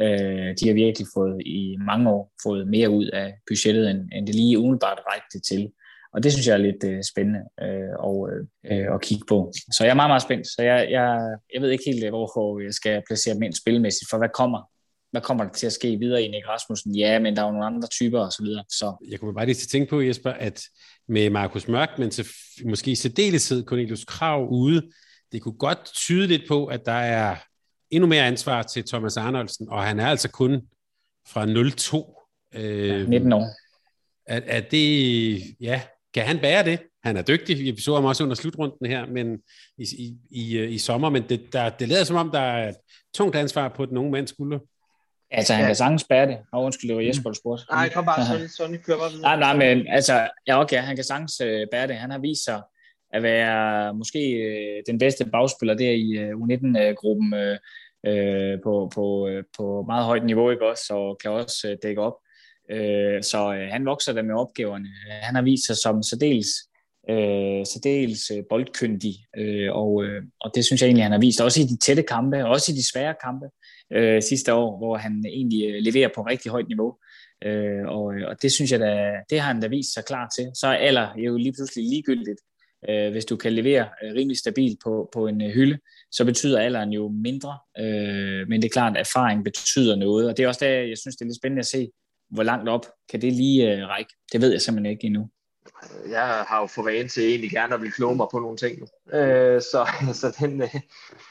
Øh, 0.00 0.54
de 0.58 0.68
har 0.68 0.74
virkelig 0.74 1.06
fået 1.14 1.42
i 1.46 1.76
mange 1.86 2.10
år 2.10 2.32
fået 2.42 2.68
mere 2.68 2.90
ud 2.90 3.06
af 3.06 3.34
budgettet, 3.48 3.90
end, 3.90 4.00
end 4.12 4.26
det 4.26 4.34
lige 4.34 4.58
umiddelbart 4.58 4.98
rækte 5.06 5.40
til. 5.40 5.72
og 6.14 6.22
det 6.22 6.32
synes 6.32 6.46
jeg 6.46 6.52
er 6.54 6.66
lidt 6.68 6.84
øh, 6.84 7.02
spændende 7.12 7.42
øh, 7.62 7.94
og, 7.98 8.28
øh, 8.30 8.42
øh, 8.72 8.94
at 8.94 9.00
kigge 9.00 9.24
på. 9.28 9.52
Så 9.76 9.84
jeg 9.84 9.90
er 9.90 9.94
meget, 9.94 10.10
meget 10.10 10.22
spændt. 10.22 10.46
Så 10.46 10.62
jeg, 10.62 10.90
jeg, 10.90 11.36
jeg 11.54 11.62
ved 11.62 11.70
ikke 11.70 11.84
helt, 11.86 12.04
øh, 12.04 12.10
hvor 12.10 12.60
jeg 12.60 12.74
skal 12.74 13.02
placere 13.06 13.34
dem 13.34 13.42
ind 13.42 13.52
spilmæssigt, 13.52 14.10
for 14.10 14.18
hvad 14.18 14.28
kommer 14.34 14.70
hvad 15.10 15.20
kommer 15.20 15.44
der 15.44 15.52
til 15.52 15.66
at 15.66 15.72
ske 15.72 15.96
videre 15.96 16.22
i 16.22 16.28
Nick 16.28 16.48
Rasmussen? 16.48 16.94
Ja, 16.94 17.18
men 17.18 17.36
der 17.36 17.42
er 17.42 17.46
jo 17.46 17.52
nogle 17.52 17.66
andre 17.66 17.88
typer 17.88 18.20
og 18.20 18.32
så 18.32 18.42
videre. 18.42 18.64
Så. 18.68 19.06
Jeg 19.10 19.20
kunne 19.20 19.34
bare 19.34 19.46
lige 19.46 19.54
til 19.54 19.68
tænke 19.68 19.90
på, 19.90 20.00
Jesper, 20.00 20.30
at 20.30 20.62
med 21.08 21.30
Markus 21.30 21.68
Mørk, 21.68 21.98
men 21.98 22.10
til, 22.10 22.26
måske 22.64 22.90
i 22.90 22.94
særdeleshed 22.94 23.64
Cornelius 23.64 24.04
Krav 24.04 24.48
ude, 24.50 24.82
det 25.32 25.42
kunne 25.42 25.58
godt 25.58 25.84
tyde 25.94 26.26
lidt 26.26 26.42
på, 26.48 26.66
at 26.66 26.86
der 26.86 26.92
er 26.92 27.36
endnu 27.90 28.08
mere 28.08 28.26
ansvar 28.26 28.62
til 28.62 28.84
Thomas 28.86 29.16
Arnoldsen, 29.16 29.68
og 29.68 29.82
han 29.82 30.00
er 30.00 30.06
altså 30.06 30.30
kun 30.30 30.62
fra 31.28 31.44
0-2. 31.44 32.58
Øh, 32.58 32.88
ja, 32.88 33.04
19 33.04 33.32
år. 33.32 33.46
Er, 34.26 34.40
er 34.46 34.60
det, 34.60 35.42
ja, 35.60 35.80
kan 36.14 36.24
han 36.24 36.38
bære 36.38 36.64
det? 36.64 36.80
Han 37.04 37.16
er 37.16 37.22
dygtig, 37.22 37.58
vi 37.76 37.80
så 37.80 37.94
ham 37.94 38.04
også 38.04 38.22
under 38.22 38.36
slutrunden 38.36 38.86
her, 38.86 39.06
men 39.06 39.38
i, 39.78 39.82
i, 39.98 40.16
i, 40.30 40.64
i 40.64 40.78
sommer, 40.78 41.10
men 41.10 41.22
det, 41.28 41.52
der, 41.52 41.68
det 41.68 41.88
lader 41.88 42.04
som 42.04 42.16
om, 42.16 42.30
der 42.30 42.40
er 42.40 42.68
et 42.68 42.76
tungt 43.14 43.36
ansvar 43.36 43.68
på 43.68 43.86
den 43.86 43.96
unge 43.96 44.10
mands 44.10 44.30
skulder. 44.30 44.58
Altså, 45.30 45.52
han 45.52 45.62
ja. 45.62 45.68
kan 45.68 45.76
sagtens 45.76 46.04
bære 46.04 46.26
det. 46.26 46.38
Og 46.52 46.64
undskyld, 46.64 46.88
det 46.88 46.96
var 46.96 47.02
Jesper, 47.02 47.30
der 47.30 47.34
spurgte. 47.34 47.64
Nej, 47.70 47.88
kom 47.88 48.04
bare, 48.04 48.26
Sonny, 48.26 48.46
Sonny 48.46 48.76
kører 48.76 48.98
bare 48.98 49.10
videre. 49.10 49.38
Nej, 49.38 49.54
nej, 49.54 49.74
men 49.74 49.86
altså, 49.88 50.28
ja, 50.46 50.60
okay, 50.60 50.80
han 50.80 50.96
kan 50.96 51.04
sagtens 51.04 51.40
uh, 51.40 51.46
bære 51.72 51.86
det. 51.86 51.96
Han 51.96 52.10
har 52.10 52.18
vist 52.18 52.44
sig 52.44 52.62
at 53.12 53.22
være 53.22 53.94
måske 53.94 54.32
øh, 54.32 54.82
den 54.86 54.98
bedste 54.98 55.24
bagspiller 55.24 55.74
der 55.74 55.90
i 55.90 56.10
øh, 56.10 56.30
U19-gruppen 56.30 57.34
øh, 57.34 57.58
øh, 58.06 58.58
på, 58.64 58.90
på, 58.94 59.28
på 59.58 59.84
meget 59.86 60.04
højt 60.04 60.24
niveau, 60.24 60.50
ikke 60.50 60.68
også, 60.68 60.94
og 60.94 61.18
kan 61.22 61.30
også 61.30 61.76
dække 61.82 62.00
op. 62.00 62.14
Øh, 62.70 63.22
så 63.22 63.54
øh, 63.54 63.68
han 63.72 63.86
vokser 63.86 64.12
der 64.12 64.22
med 64.22 64.34
opgaverne. 64.34 64.88
Han 65.22 65.34
har 65.34 65.42
vist 65.42 65.66
sig 65.66 65.76
som 65.76 66.02
særdeles 66.02 66.48
øh, 67.10 67.66
særdeles 67.66 68.30
øh, 68.30 68.42
boldkyndig, 68.50 69.14
øh, 69.36 69.72
og, 69.72 70.04
øh, 70.04 70.22
og 70.40 70.50
det 70.54 70.64
synes 70.64 70.82
jeg 70.82 70.86
egentlig, 70.86 71.04
han 71.04 71.12
har 71.12 71.18
vist, 71.18 71.40
også 71.40 71.60
i 71.60 71.64
de 71.64 71.76
tætte 71.78 72.02
kampe, 72.02 72.46
også 72.46 72.72
i 72.72 72.74
de 72.74 72.90
svære 72.92 73.14
kampe 73.24 73.46
øh, 73.92 74.22
sidste 74.22 74.54
år, 74.54 74.78
hvor 74.78 74.96
han 74.96 75.24
egentlig 75.28 75.82
leverer 75.82 76.08
på 76.14 76.22
rigtig 76.22 76.50
højt 76.50 76.68
niveau. 76.68 76.96
Øh, 77.44 77.84
og, 77.86 78.04
og 78.04 78.42
det 78.42 78.52
synes 78.52 78.72
jeg 78.72 78.80
da, 78.80 79.12
det 79.30 79.40
har 79.40 79.52
han 79.52 79.62
da 79.62 79.66
vist 79.66 79.94
sig 79.94 80.04
klar 80.04 80.28
til. 80.36 80.50
Så 80.54 80.66
er 80.66 80.72
alder 80.72 81.08
jo 81.16 81.36
lige 81.36 81.52
pludselig 81.52 81.84
ligegyldigt. 81.88 82.40
Øh, 82.88 83.12
hvis 83.12 83.24
du 83.24 83.36
kan 83.36 83.52
levere 83.52 83.88
øh, 84.02 84.14
rimelig 84.14 84.38
stabilt 84.38 84.78
på, 84.84 85.08
på 85.12 85.26
en 85.26 85.42
øh, 85.42 85.50
hylde, 85.50 85.78
så 86.10 86.24
betyder 86.24 86.60
alderen 86.60 86.92
jo 86.92 87.08
mindre. 87.08 87.58
Øh, 87.78 88.48
men 88.48 88.62
det 88.62 88.68
er 88.68 88.72
klart, 88.72 88.96
at 88.96 89.00
erfaring 89.00 89.44
betyder 89.44 89.96
noget, 89.96 90.28
og 90.28 90.36
det 90.36 90.44
er 90.44 90.48
også 90.48 90.64
der, 90.64 90.70
jeg 90.70 90.98
synes, 90.98 91.16
det 91.16 91.20
er 91.20 91.26
lidt 91.26 91.36
spændende 91.36 91.60
at 91.60 91.66
se, 91.66 91.90
hvor 92.30 92.42
langt 92.42 92.68
op 92.68 92.86
kan 93.10 93.20
det 93.20 93.32
lige 93.32 93.72
øh, 93.72 93.88
række. 93.88 94.10
Det 94.32 94.40
ved 94.40 94.52
jeg 94.52 94.60
simpelthen 94.60 94.92
ikke 94.92 95.06
endnu 95.06 95.30
jeg 96.10 96.44
har 96.48 96.60
jo 96.60 96.66
for 96.66 96.82
vane 96.82 97.08
til 97.08 97.28
egentlig 97.28 97.50
gerne 97.50 97.74
at 97.74 97.80
blive 97.80 97.92
kloge 97.92 98.16
mig 98.16 98.26
på 98.30 98.38
nogle 98.38 98.56
ting 98.56 98.78
nu. 98.80 99.18
Øh, 99.18 99.62
så, 99.62 99.88
så 100.20 100.36
den, 100.40 100.62
øh, 100.62 100.74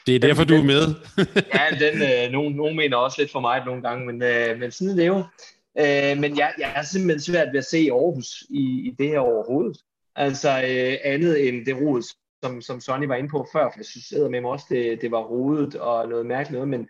det 0.06 0.14
er 0.14 0.18
derfor, 0.18 0.44
den, 0.44 0.54
du 0.54 0.60
er 0.60 0.64
med. 0.64 0.94
ja, 1.54 1.86
den, 1.86 2.02
øh, 2.02 2.32
nogen, 2.32 2.54
nogen 2.54 2.76
mener 2.76 2.96
også 2.96 3.20
lidt 3.20 3.32
for 3.32 3.40
mig 3.40 3.64
nogle 3.64 3.82
gange, 3.82 4.06
men, 4.06 4.22
øh, 4.22 4.58
men 4.58 4.70
sådan 4.70 4.92
er 4.92 4.96
det 4.96 5.06
jo. 5.06 5.24
Øh, 5.78 6.18
men 6.18 6.38
jeg, 6.38 6.52
jeg 6.58 6.72
er 6.76 6.82
simpelthen 6.82 7.20
svært 7.20 7.48
ved 7.52 7.58
at 7.58 7.64
se 7.64 7.88
Aarhus 7.92 8.42
i, 8.50 8.62
i 8.88 8.94
det 8.98 9.08
her 9.08 9.18
overhovedet. 9.18 9.76
Altså 10.16 10.48
øh, 10.48 11.12
andet 11.12 11.48
end 11.48 11.66
det 11.66 11.76
rod, 11.76 12.02
som, 12.42 12.60
som 12.60 12.80
Sonny 12.80 13.06
var 13.06 13.14
inde 13.14 13.28
på 13.28 13.46
før, 13.52 13.70
for 13.70 13.74
jeg 13.76 13.84
synes 13.84 14.12
med 14.30 14.40
mig 14.40 14.50
også, 14.50 14.66
det, 14.68 15.00
det 15.02 15.10
var 15.10 15.22
rodet 15.22 15.74
og 15.74 16.08
noget 16.08 16.26
mærkeligt 16.26 16.52
noget, 16.52 16.68
men, 16.68 16.88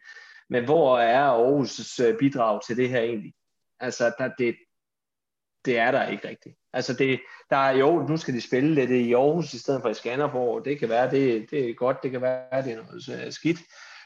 men 0.48 0.64
hvor 0.64 0.98
er 0.98 1.30
Aarhus' 1.30 2.02
øh, 2.04 2.18
bidrag 2.18 2.66
til 2.66 2.76
det 2.76 2.88
her 2.88 3.00
egentlig? 3.00 3.34
Altså, 3.80 4.12
der, 4.18 4.30
det, 4.38 4.56
det 5.64 5.78
er 5.78 5.90
der 5.90 6.08
ikke 6.08 6.28
rigtigt. 6.28 6.56
Altså 6.72 6.94
det, 6.94 7.20
der 7.50 7.56
er 7.56 7.70
jo, 7.70 8.06
nu 8.08 8.16
skal 8.16 8.34
de 8.34 8.40
spille 8.40 8.74
lidt 8.74 8.90
i 8.90 9.12
Aarhus 9.12 9.54
i 9.54 9.58
stedet 9.58 9.82
for 9.82 9.88
i 9.88 9.94
Skanderborg. 9.94 10.64
Det 10.64 10.78
kan 10.78 10.88
være, 10.88 11.10
det, 11.10 11.50
det 11.50 11.70
er 11.70 11.74
godt, 11.74 12.02
det 12.02 12.10
kan 12.10 12.22
være, 12.22 12.62
det 12.62 12.72
er 12.72 12.82
noget 12.82 13.34
skidt. 13.34 13.58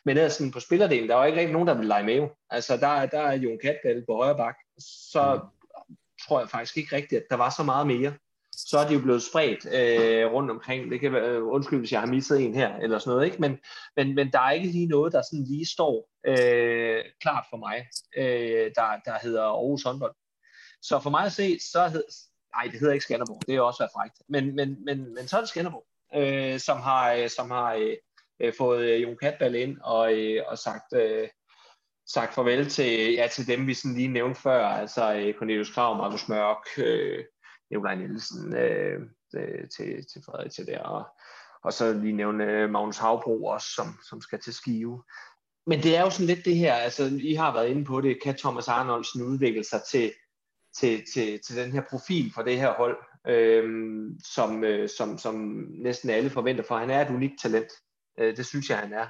Men 0.04 0.16
er 0.16 0.28
sådan 0.28 0.52
på 0.52 0.60
spillerdelen, 0.60 1.08
der 1.08 1.16
er 1.16 1.20
jo 1.20 1.26
ikke 1.26 1.38
rigtig 1.38 1.52
nogen, 1.52 1.68
der 1.68 1.74
vil 1.74 1.86
lege 1.86 2.04
med. 2.04 2.28
Altså 2.50 2.76
der, 2.76 3.06
der 3.06 3.20
er 3.20 3.32
Jon 3.36 3.58
Katdal 3.62 4.04
på 4.06 4.14
højre 4.14 4.36
bak. 4.36 4.56
Så 4.78 5.40
tror 6.26 6.40
jeg 6.40 6.50
faktisk 6.50 6.76
ikke 6.76 6.96
rigtigt, 6.96 7.20
at 7.22 7.26
der 7.30 7.36
var 7.36 7.50
så 7.50 7.62
meget 7.62 7.86
mere. 7.86 8.12
Så 8.66 8.78
er 8.78 8.88
de 8.88 8.94
jo 8.94 9.00
blevet 9.00 9.22
spredt 9.22 9.66
øh, 9.74 10.32
rundt 10.32 10.50
omkring. 10.50 10.90
Det 10.90 11.00
kan 11.00 11.12
være, 11.12 11.28
øh, 11.28 11.46
undskyld, 11.46 11.78
hvis 11.78 11.92
jeg 11.92 12.00
har 12.00 12.06
misset 12.06 12.40
en 12.40 12.54
her, 12.54 12.76
eller 12.76 12.98
sådan 12.98 13.10
noget. 13.10 13.26
Ikke? 13.26 13.38
Men, 13.40 13.58
men, 13.96 14.14
men 14.14 14.32
der 14.32 14.40
er 14.40 14.50
ikke 14.50 14.68
lige 14.68 14.86
noget, 14.86 15.12
der 15.12 15.22
sådan 15.22 15.44
lige 15.44 15.66
står 15.66 16.08
øh, 16.26 17.04
klart 17.20 17.44
for 17.50 17.56
mig, 17.56 17.86
øh, 18.16 18.70
der, 18.74 19.00
der 19.04 19.18
hedder 19.22 19.42
Aarhus 19.42 19.82
håndbold. 19.82 20.14
Så 20.82 21.00
for 21.00 21.10
mig 21.10 21.24
at 21.24 21.32
se, 21.32 21.58
så 21.72 21.88
hed, 21.88 22.04
nej, 22.56 22.70
det 22.72 22.80
hedder 22.80 22.94
ikke 22.94 23.04
Skanderborg, 23.04 23.42
det 23.46 23.54
er 23.54 23.60
også 23.60 23.82
været 23.82 23.92
frækt, 23.94 24.22
men, 24.28 24.56
men, 24.56 24.84
men, 24.84 25.14
men 25.14 25.28
så 25.28 25.36
er 25.36 25.40
det 25.40 25.48
Skanderborg, 25.48 25.86
øh, 26.14 26.60
som 26.60 26.80
har, 26.80 27.12
øh, 27.12 27.28
som 27.28 27.50
har 27.50 27.74
øh, 27.74 27.96
øh 28.40 28.52
fået 28.58 28.84
øh, 28.84 29.02
Jon 29.02 29.16
Katdal 29.22 29.54
ind 29.54 29.78
og, 29.84 30.14
øh, 30.14 30.42
og 30.46 30.58
sagt, 30.58 30.92
øh, 30.94 31.28
sagt 32.06 32.34
farvel 32.34 32.68
til, 32.68 33.12
ja, 33.12 33.28
til 33.32 33.46
dem, 33.46 33.66
vi 33.66 33.74
sådan 33.74 33.94
lige 33.94 34.08
nævnte 34.08 34.40
før, 34.40 34.66
altså 34.66 35.14
øh, 35.14 35.34
Cornelius 35.34 35.70
Krav, 35.70 35.96
Markus 35.96 36.28
Mørk, 36.28 36.66
øh, 36.78 37.24
Nikolaj 37.70 37.94
Nielsen 37.94 38.56
øh, 38.56 39.00
øh, 39.34 39.68
til, 39.76 40.06
til 40.12 40.22
Fredericia 40.26 40.64
der, 40.64 40.80
og, 40.80 41.04
og 41.64 41.72
så 41.72 41.92
lige 41.92 42.12
nævne 42.12 42.44
øh, 42.44 42.70
Magnus 42.70 42.98
Havbro 42.98 43.44
også, 43.44 43.66
som, 43.74 43.86
som 44.08 44.20
skal 44.20 44.40
til 44.40 44.54
Skive. 44.54 45.02
Men 45.66 45.82
det 45.82 45.96
er 45.96 46.00
jo 46.00 46.10
sådan 46.10 46.26
lidt 46.26 46.44
det 46.44 46.56
her, 46.56 46.74
altså 46.74 47.18
I 47.20 47.34
har 47.34 47.52
været 47.52 47.68
inde 47.68 47.84
på 47.84 48.00
det, 48.00 48.22
kan 48.22 48.36
Thomas 48.36 48.68
Arnoldsen 48.68 49.22
udvikle 49.22 49.64
sig 49.64 49.82
til, 49.90 50.12
til, 50.78 51.02
til, 51.14 51.40
til 51.46 51.56
den 51.56 51.72
her 51.72 51.82
profil 51.90 52.32
for 52.34 52.42
det 52.42 52.58
her 52.58 52.72
hold, 52.72 52.96
øh, 53.26 53.64
som, 54.34 54.64
øh, 54.64 54.88
som, 54.88 55.18
som 55.18 55.34
næsten 55.70 56.10
alle 56.10 56.30
forventer, 56.30 56.64
for 56.64 56.76
han 56.76 56.90
er 56.90 57.00
et 57.00 57.10
unikt 57.10 57.42
talent. 57.42 57.68
Øh, 58.18 58.36
det 58.36 58.46
synes 58.46 58.70
jeg, 58.70 58.78
han 58.78 58.92
er. 58.92 59.06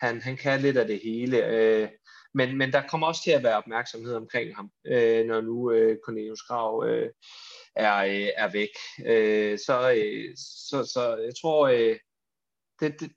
Han, 0.00 0.20
han 0.20 0.36
kan 0.36 0.60
lidt 0.60 0.76
af 0.76 0.86
det 0.86 1.00
hele. 1.04 1.46
Øh, 1.46 1.88
men, 2.34 2.58
men 2.58 2.72
der 2.72 2.88
kommer 2.88 3.06
også 3.06 3.22
til 3.22 3.30
at 3.30 3.42
være 3.42 3.56
opmærksomhed 3.56 4.14
omkring 4.14 4.56
ham, 4.56 4.70
øh, 4.86 5.26
når 5.26 5.40
nu 5.40 5.72
øh, 5.72 5.98
Cornelius 6.04 6.42
Grav 6.42 6.84
øh, 6.86 7.10
er, 7.74 7.96
øh, 7.96 8.28
er 8.36 8.52
væk. 8.52 8.68
Øh, 9.06 9.58
så, 9.58 9.92
øh, 9.96 10.36
så, 10.36 10.90
så 10.92 11.16
jeg 11.16 11.32
tror, 11.40 11.68
øh, 11.68 11.98
det, 12.80 13.00
det, 13.00 13.12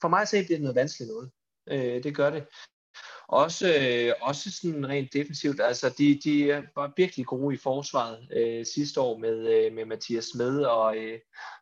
for 0.00 0.08
mig 0.08 0.20
at 0.22 0.28
se, 0.28 0.48
det 0.48 0.56
er 0.56 0.60
noget 0.60 0.76
vanskeligt 0.76 1.10
noget. 1.10 1.30
Øh, 1.70 2.02
det 2.02 2.16
gør 2.16 2.30
det. 2.30 2.46
Også, 3.28 3.66
øh, 3.80 4.12
også 4.20 4.50
sådan 4.50 4.88
rent 4.88 5.12
defensivt, 5.12 5.60
altså 5.60 5.94
de, 5.98 6.20
de 6.24 6.62
var 6.76 6.92
virkelig 6.96 7.26
gode 7.26 7.54
i 7.54 7.58
forsvaret 7.58 8.28
øh, 8.36 8.66
sidste 8.66 9.00
år 9.00 9.18
med, 9.18 9.66
øh, 9.66 9.72
med 9.72 9.84
Mathias 9.84 10.24
Smed 10.24 10.64
og, 10.64 10.96
øh, 10.96 11.18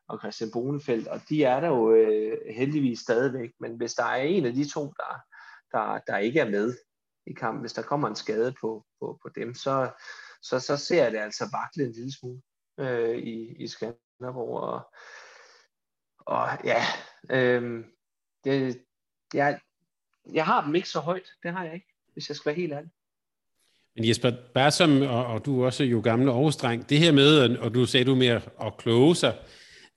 og 0.08 0.18
Christian 0.18 0.50
Bonefeldt, 0.52 1.08
og 1.08 1.20
de 1.28 1.44
er 1.44 1.60
der 1.60 1.68
jo 1.68 1.94
øh, 1.94 2.38
heldigvis 2.56 2.98
stadigvæk, 2.98 3.50
men 3.60 3.76
hvis 3.76 3.94
der 3.94 4.04
er 4.04 4.22
en 4.22 4.46
af 4.46 4.52
de 4.52 4.68
to, 4.68 4.80
der, 4.80 5.20
der, 5.72 5.98
der 6.06 6.18
ikke 6.18 6.40
er 6.40 6.50
med 6.50 6.74
i 7.26 7.32
kampen, 7.32 7.60
hvis 7.60 7.72
der 7.72 7.82
kommer 7.82 8.08
en 8.08 8.16
skade 8.16 8.54
på, 8.60 8.84
på, 9.00 9.18
på 9.22 9.28
dem, 9.34 9.54
så, 9.54 9.90
så, 10.42 10.60
så 10.60 10.76
ser 10.76 11.02
jeg 11.02 11.12
det 11.12 11.18
altså 11.18 11.48
vakle 11.52 11.84
en 11.84 11.92
lille 11.92 12.12
smule 12.12 12.42
øh, 12.80 13.18
i, 13.18 13.62
i 13.62 13.66
Skanderborg, 13.66 14.60
og, 14.60 14.94
og 16.18 16.48
ja, 16.64 16.82
øh, 17.30 17.84
det, 18.44 18.82
jeg, 19.34 19.60
jeg 20.32 20.44
har 20.44 20.64
dem 20.64 20.74
ikke 20.74 20.88
så 20.88 21.00
højt. 21.00 21.28
Det 21.42 21.52
har 21.52 21.64
jeg 21.64 21.74
ikke, 21.74 21.94
hvis 22.12 22.28
jeg 22.28 22.36
skal 22.36 22.50
være 22.50 22.60
helt 22.60 22.72
ærlig. 22.72 22.90
Men 23.94 24.08
Jesper, 24.08 24.32
bare 24.54 24.70
som, 24.70 25.02
og, 25.02 25.26
og 25.26 25.44
du 25.44 25.60
er 25.60 25.66
også 25.66 25.84
jo 25.84 26.00
gamle 26.04 26.32
Aarhus-dreng, 26.32 26.88
det 26.88 26.98
her 26.98 27.12
med, 27.12 27.58
og 27.58 27.74
du 27.74 27.86
sagde 27.86 28.04
du 28.04 28.14
mere 28.14 28.40
at 28.60 28.76
kloge 28.76 29.16
sig, 29.16 29.38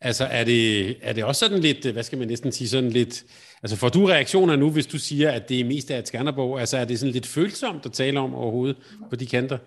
altså 0.06 0.26
er 0.26 0.44
det, 0.44 0.98
er 1.02 1.14
det 1.14 1.24
også 1.24 1.40
sådan 1.40 1.60
lidt, 1.60 1.86
hvad 1.86 2.04
skal 2.04 2.18
man 2.18 2.28
næsten 2.28 2.52
sige, 2.52 2.70
sådan 2.70 2.90
lidt, 2.90 3.26
altså 3.64 3.78
får 3.78 3.90
du 3.90 4.06
reaktioner 4.06 4.56
nu, 4.56 4.70
hvis 4.72 4.88
du 4.88 5.00
siger, 5.00 5.32
at 5.32 5.50
det 5.50 5.60
er 5.60 5.66
mest 5.66 5.92
af 5.92 6.00
et 6.00 6.08
Skanderborg, 6.08 6.60
altså 6.60 6.78
er 6.78 6.86
det 6.86 7.00
sådan 7.00 7.14
lidt 7.14 7.28
følsomt 7.28 7.86
at 7.86 7.94
tale 7.94 8.20
om 8.20 8.36
overhovedet 8.36 8.78
på 9.10 9.16
de 9.16 9.26
kanter? 9.26 9.58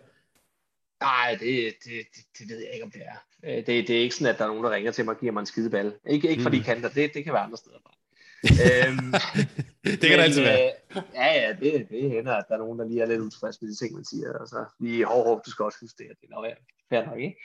Nej, 1.00 1.36
det, 1.40 1.74
det, 1.84 1.92
det, 2.14 2.24
det 2.38 2.48
ved 2.48 2.58
jeg 2.58 2.70
ikke, 2.74 2.84
om 2.84 2.90
det 2.90 3.02
er. 3.12 3.18
Øh, 3.44 3.66
det, 3.66 3.88
det 3.88 3.90
er 3.90 4.00
ikke 4.00 4.14
sådan, 4.14 4.34
at 4.34 4.38
der 4.38 4.44
er 4.44 4.48
nogen, 4.48 4.64
der 4.64 4.70
ringer 4.70 4.92
til 4.92 5.04
mig 5.04 5.14
og 5.14 5.20
giver 5.20 5.32
mig 5.32 5.40
en 5.40 5.46
skideball. 5.46 5.92
Ikke, 6.10 6.30
ikke 6.30 6.42
for 6.42 6.50
mm. 6.50 6.56
de 6.56 6.62
kanter, 6.64 6.88
det, 6.88 7.14
det 7.14 7.24
kan 7.24 7.32
være 7.32 7.42
andre 7.42 7.56
steder 7.56 7.78
fra 7.82 7.94
øhm, 8.66 9.12
det 9.84 10.00
kan 10.00 10.18
men, 10.18 10.20
altid 10.20 10.42
være. 10.42 10.70
Øh, 10.96 11.02
ja, 11.14 11.26
ja, 11.40 11.48
det, 11.60 11.86
det 11.90 12.10
hænder, 12.10 12.34
at 12.34 12.44
der 12.48 12.54
er 12.54 12.58
nogen, 12.58 12.78
der 12.78 12.88
lige 12.88 13.02
er 13.02 13.06
lidt 13.06 13.20
utilfreds 13.20 13.62
med 13.62 13.70
de 13.70 13.76
ting, 13.76 13.94
man 13.94 14.04
siger. 14.04 14.32
Altså, 14.40 14.64
lige 14.80 15.04
hård, 15.04 15.26
hård, 15.26 15.42
du 15.46 15.50
skal 15.50 15.64
også 15.64 15.78
huske 15.80 15.98
det, 15.98 16.06
det 16.20 16.26
er 16.30 16.34
nok 16.34 16.44
fair 16.90 17.06
nok, 17.06 17.18
ikke? 17.18 17.36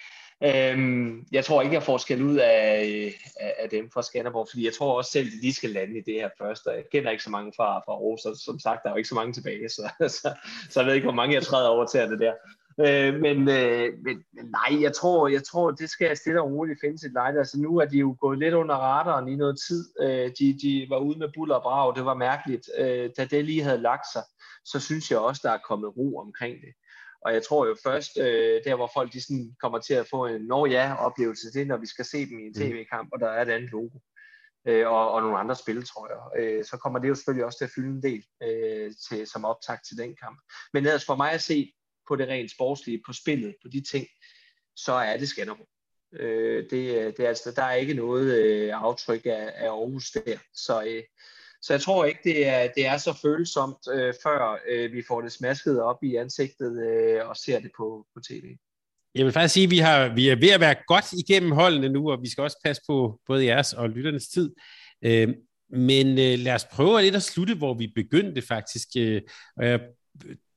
Øhm, 0.41 1.25
jeg 1.31 1.45
tror 1.45 1.61
ikke, 1.61 1.73
jeg 1.73 1.83
får 1.83 1.97
skæld 1.97 2.21
ud 2.21 2.35
af, 2.35 3.15
af, 3.39 3.55
af 3.59 3.69
dem 3.69 3.89
fra 3.93 4.01
Skanderborg, 4.01 4.47
fordi 4.51 4.65
jeg 4.65 4.73
tror 4.73 4.97
også 4.97 5.11
selv, 5.11 5.27
at 5.27 5.41
de 5.41 5.53
skal 5.53 5.69
lande 5.69 5.97
i 5.97 6.01
det 6.01 6.13
her 6.13 6.29
første. 6.37 6.69
Jeg 6.69 6.83
kender 6.91 7.11
ikke 7.11 7.23
så 7.23 7.29
mange 7.29 7.53
fra, 7.55 7.79
fra 7.79 7.93
Aarhus, 7.93 8.21
så 8.21 8.41
som 8.45 8.59
sagt, 8.59 8.83
der 8.83 8.89
er 8.89 8.93
jo 8.93 8.97
ikke 8.97 9.09
så 9.09 9.15
mange 9.15 9.33
tilbage, 9.33 9.69
så, 9.69 9.91
så, 10.21 10.33
så 10.69 10.79
jeg 10.79 10.87
ved 10.87 10.93
ikke, 10.93 11.05
hvor 11.05 11.15
mange 11.15 11.35
jeg 11.35 11.43
træder 11.43 11.69
over 11.69 11.85
til 11.85 12.01
det 12.01 12.19
der. 12.19 12.33
Øh, 12.79 13.19
men, 13.21 13.49
øh, 13.49 13.93
men, 14.03 14.23
men 14.33 14.45
nej, 14.45 14.81
jeg 14.81 14.93
tror, 14.93 15.27
jeg 15.27 15.43
tror, 15.43 15.71
det 15.71 15.89
skal 15.89 16.17
stille 16.17 16.41
og 16.41 16.51
roligt 16.51 16.79
finde 16.81 16.99
sit 16.99 17.13
lejde. 17.13 17.37
Altså 17.37 17.59
nu 17.59 17.77
er 17.77 17.85
de 17.85 17.97
jo 17.97 18.17
gået 18.19 18.39
lidt 18.39 18.53
under 18.53 18.75
radaren 18.75 19.27
i 19.27 19.35
noget 19.35 19.57
tid. 19.67 19.85
Øh, 20.01 20.31
de, 20.39 20.57
de 20.61 20.85
var 20.89 20.97
ude 20.97 21.19
med 21.19 21.29
buller 21.35 21.55
og 21.55 21.63
brag, 21.63 21.95
det 21.95 22.05
var 22.05 22.13
mærkeligt. 22.13 22.69
Øh, 22.77 23.09
da 23.17 23.25
det 23.25 23.45
lige 23.45 23.63
havde 23.63 23.77
lagt 23.77 24.05
sig, 24.13 24.23
så 24.65 24.79
synes 24.79 25.11
jeg 25.11 25.19
også, 25.19 25.41
der 25.43 25.51
er 25.51 25.67
kommet 25.67 25.97
ro 25.97 26.17
omkring 26.17 26.55
det. 26.61 26.73
Og 27.25 27.33
jeg 27.33 27.43
tror 27.43 27.67
jo 27.67 27.75
først, 27.83 28.17
øh, 28.17 28.61
der 28.65 28.75
hvor 28.75 28.91
folk 28.93 29.13
de 29.13 29.21
sådan 29.21 29.55
kommer 29.61 29.79
til 29.79 29.93
at 29.93 30.07
få 30.07 30.25
en 30.25 30.41
nå 30.41 30.65
ja 30.65 30.95
oplevelse, 31.05 31.53
det 31.53 31.61
er, 31.61 31.65
når 31.65 31.77
vi 31.77 31.85
skal 31.85 32.05
se 32.05 32.25
dem 32.29 32.39
i 32.39 32.43
en 32.43 32.53
mm. 32.55 32.61
tv-kamp, 32.61 33.09
og 33.13 33.19
der 33.19 33.27
er 33.27 33.41
et 33.41 33.49
andet 33.49 33.71
logo. 33.71 33.97
Øh, 34.67 34.87
og, 34.87 35.11
og 35.11 35.21
nogle 35.21 35.37
andre 35.37 35.55
spil, 35.55 35.85
tror 35.85 36.07
jeg. 36.13 36.43
Øh, 36.43 36.65
så 36.65 36.77
kommer 36.77 36.99
det 36.99 37.09
jo 37.09 37.15
selvfølgelig 37.15 37.45
også 37.45 37.57
til 37.57 37.65
at 37.65 37.71
fylde 37.75 37.89
en 37.89 38.03
del 38.03 38.23
øh, 38.43 38.91
til, 39.09 39.27
som 39.27 39.45
optag 39.45 39.77
til 39.87 39.97
den 39.97 40.15
kamp. 40.15 40.39
Men 40.73 40.85
ellers 40.85 41.05
for 41.05 41.15
mig 41.15 41.31
at 41.31 41.41
se 41.41 41.73
på 42.07 42.15
det 42.15 42.27
rent 42.27 42.51
sportslige, 42.51 43.01
på 43.05 43.13
spillet, 43.13 43.55
på 43.61 43.67
de 43.67 43.81
ting, 43.91 44.07
så 44.75 44.93
er 44.93 45.17
det 45.17 45.29
Skanderborg. 45.29 45.67
Øh, 46.13 46.63
det, 46.63 47.17
det 47.17 47.25
er 47.25 47.27
altså, 47.27 47.51
der 47.51 47.63
er 47.63 47.73
ikke 47.73 47.93
noget 47.93 48.43
øh, 48.43 48.83
aftryk 48.83 49.25
af, 49.25 49.51
af 49.55 49.67
Aarhus 49.67 50.11
der. 50.11 50.37
Så, 50.53 50.83
øh, 50.83 51.03
så 51.63 51.73
jeg 51.73 51.81
tror 51.81 52.05
ikke, 52.05 52.19
det 52.23 52.47
er, 52.47 52.67
det 52.75 52.85
er 52.85 52.97
så 52.97 53.13
følsomt, 53.21 53.77
øh, 53.93 54.13
før 54.23 54.59
øh, 54.69 54.93
vi 54.93 55.03
får 55.07 55.21
det 55.21 55.31
smasket 55.31 55.81
op 55.81 56.03
i 56.03 56.15
ansigtet 56.15 56.87
øh, 56.89 57.29
og 57.29 57.37
ser 57.37 57.59
det 57.59 57.71
på, 57.77 58.07
på 58.13 58.19
tv. 58.19 58.55
Jeg 59.15 59.25
vil 59.25 59.33
faktisk 59.33 59.53
sige, 59.53 59.63
at 59.63 59.71
vi, 59.71 59.77
har, 59.77 60.15
vi 60.15 60.29
er 60.29 60.35
ved 60.35 60.49
at 60.49 60.59
være 60.59 60.75
godt 60.87 61.13
igennem 61.13 61.51
holdene 61.51 61.89
nu, 61.89 62.11
og 62.11 62.21
vi 62.21 62.29
skal 62.29 62.41
også 62.41 62.57
passe 62.65 62.81
på 62.87 63.19
både 63.27 63.45
jeres 63.45 63.73
og 63.73 63.89
lytternes 63.89 64.27
tid. 64.27 64.51
Øh, 65.01 65.29
men 65.69 66.07
øh, 66.07 66.39
lad 66.39 66.53
os 66.53 66.65
prøve 66.65 67.01
lidt 67.01 67.15
at 67.15 67.23
slutte, 67.23 67.55
hvor 67.55 67.73
vi 67.73 67.91
begyndte 67.95 68.41
faktisk. 68.41 68.87
Øh, 68.97 69.21
og 69.57 69.65
jeg 69.65 69.79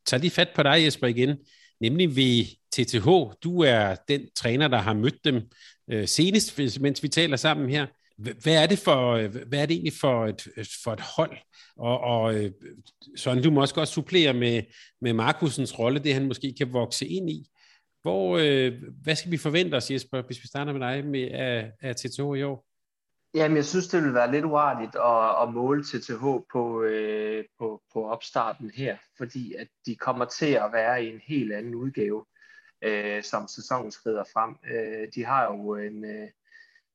tager 0.06 0.20
lige 0.20 0.30
fat 0.30 0.48
på 0.54 0.62
dig, 0.62 0.84
Jesper, 0.84 1.06
igen. 1.06 1.36
Nemlig 1.80 2.16
ved 2.16 2.44
TTH. 2.72 3.08
Du 3.44 3.62
er 3.62 3.94
den 4.08 4.28
træner, 4.34 4.68
der 4.68 4.78
har 4.78 4.94
mødt 4.94 5.24
dem 5.24 5.42
øh, 5.90 6.08
senest, 6.08 6.58
mens 6.80 7.02
vi 7.02 7.08
taler 7.08 7.36
sammen 7.36 7.70
her. 7.70 7.86
Hvad 8.18 8.62
er 8.62 8.66
det 8.66 8.78
for, 8.78 9.28
hvad 9.46 9.62
er 9.62 9.66
det 9.66 9.74
egentlig 9.74 9.92
for 10.00 10.26
et, 10.26 10.42
for 10.84 10.92
et 10.92 11.00
hold? 11.00 11.36
Og, 11.76 12.00
og 12.00 12.34
øh, 12.34 12.50
sådan, 13.16 13.42
du 13.42 13.50
må 13.50 13.60
også 13.60 13.74
godt 13.74 13.88
supplere 13.88 14.34
med, 14.34 14.62
med 15.00 15.12
Markusens 15.12 15.78
rolle, 15.78 15.98
det 15.98 16.14
han 16.14 16.26
måske 16.26 16.54
kan 16.58 16.72
vokse 16.72 17.06
ind 17.06 17.30
i. 17.30 17.46
Hvor, 18.02 18.38
øh, 18.38 18.72
hvad 19.02 19.16
skal 19.16 19.30
vi 19.30 19.36
forvente 19.36 19.74
os, 19.74 19.90
Jesper, 19.90 20.22
hvis 20.22 20.42
vi 20.42 20.48
starter 20.48 20.72
med 20.72 20.80
dig 20.80 21.04
med 21.04 21.30
af, 21.30 21.72
af 21.80 21.96
TTH 21.96 22.20
i 22.20 22.42
år? 22.42 22.66
Jamen, 23.34 23.56
jeg 23.56 23.64
synes, 23.64 23.88
det 23.88 24.02
vil 24.02 24.14
være 24.14 24.32
lidt 24.32 24.44
uartigt 24.44 24.96
at, 24.96 25.42
at 25.42 25.54
måle 25.54 25.84
TTH 25.84 26.24
på, 26.52 26.82
øh, 26.82 27.44
på, 27.58 27.82
på 27.92 28.08
opstarten 28.08 28.70
her, 28.74 28.96
fordi 29.18 29.54
at 29.54 29.68
de 29.86 29.96
kommer 29.96 30.24
til 30.24 30.52
at 30.52 30.70
være 30.72 31.04
i 31.04 31.08
en 31.12 31.20
helt 31.26 31.52
anden 31.52 31.74
udgave, 31.74 32.24
øh, 32.82 33.22
som 33.22 33.48
sæsonen 33.48 33.90
skrider 33.90 34.24
frem. 34.32 34.56
Øh, 34.72 35.08
de 35.14 35.24
har 35.24 35.44
jo 35.44 35.74
en, 35.74 36.04
øh, 36.04 36.28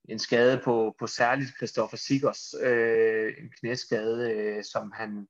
en 0.09 0.19
skade 0.19 0.61
på, 0.63 0.95
på 0.99 1.07
særligt 1.07 1.57
Christoffer 1.57 1.97
Siggers, 1.97 2.53
øh, 2.61 3.33
en 3.37 3.51
knæskade, 3.59 4.31
øh, 4.31 4.63
som 4.63 4.91
han 4.91 5.27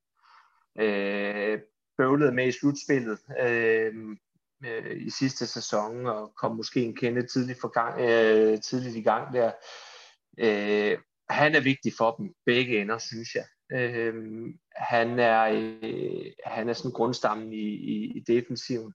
øh, 0.80 1.60
bøvlede 1.98 2.32
med 2.32 2.48
i 2.48 2.52
slutspillet. 2.52 3.20
Øh, 3.40 3.94
øh, 4.66 5.02
i 5.02 5.10
sidste 5.10 5.48
sæson, 5.48 6.06
og 6.06 6.36
kom 6.36 6.56
måske 6.56 6.84
en 6.84 6.96
kende 6.96 7.28
tidligt, 7.28 7.62
for 7.62 7.68
gang, 7.68 8.02
øh, 8.02 8.62
tidligt 8.62 8.96
i 8.96 9.02
gang 9.02 9.34
der. 9.34 9.52
Øh, 10.40 10.98
han 11.30 11.56
er 11.56 11.62
vigtig 11.62 11.94
for 11.98 12.12
dem, 12.12 12.34
begge 12.46 12.82
ender, 12.82 12.98
synes 12.98 13.30
jeg. 13.36 13.46
Øh, 13.74 14.14
han 14.76 15.20
er 15.20 15.42
øh, 15.44 16.32
han 16.46 16.70
er 16.70 16.74
sådan 16.74 16.92
grundstammen 16.92 17.54
i, 17.54 17.68
i, 17.68 18.18
i 18.18 18.20
defensiven, 18.20 18.94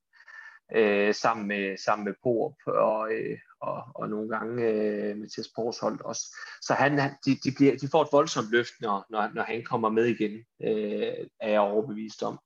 øh, 0.74 1.14
sammen 1.14 1.48
med 1.48 1.76
sammen 1.76 2.04
med 2.04 2.14
Porup 2.22 2.54
og, 2.66 3.12
øh, 3.12 3.38
og, 3.60 3.82
og 3.94 4.08
nogle 4.08 4.28
gange 4.28 4.64
øh, 4.64 5.16
Mathias 5.16 5.48
Porsholt 5.56 6.00
også. 6.00 6.36
Så 6.62 6.74
han, 6.74 6.98
de, 6.98 7.30
de, 7.44 7.52
bliver, 7.56 7.76
de 7.76 7.88
får 7.88 8.02
et 8.02 8.08
voldsomt 8.12 8.50
løft, 8.50 8.72
når, 8.80 9.06
når, 9.10 9.30
når 9.34 9.42
han 9.42 9.64
kommer 9.64 9.88
med 9.88 10.04
igen, 10.04 10.32
øh, 10.62 11.26
er 11.40 11.50
jeg 11.50 11.60
overbevist 11.60 12.22
om. 12.22 12.38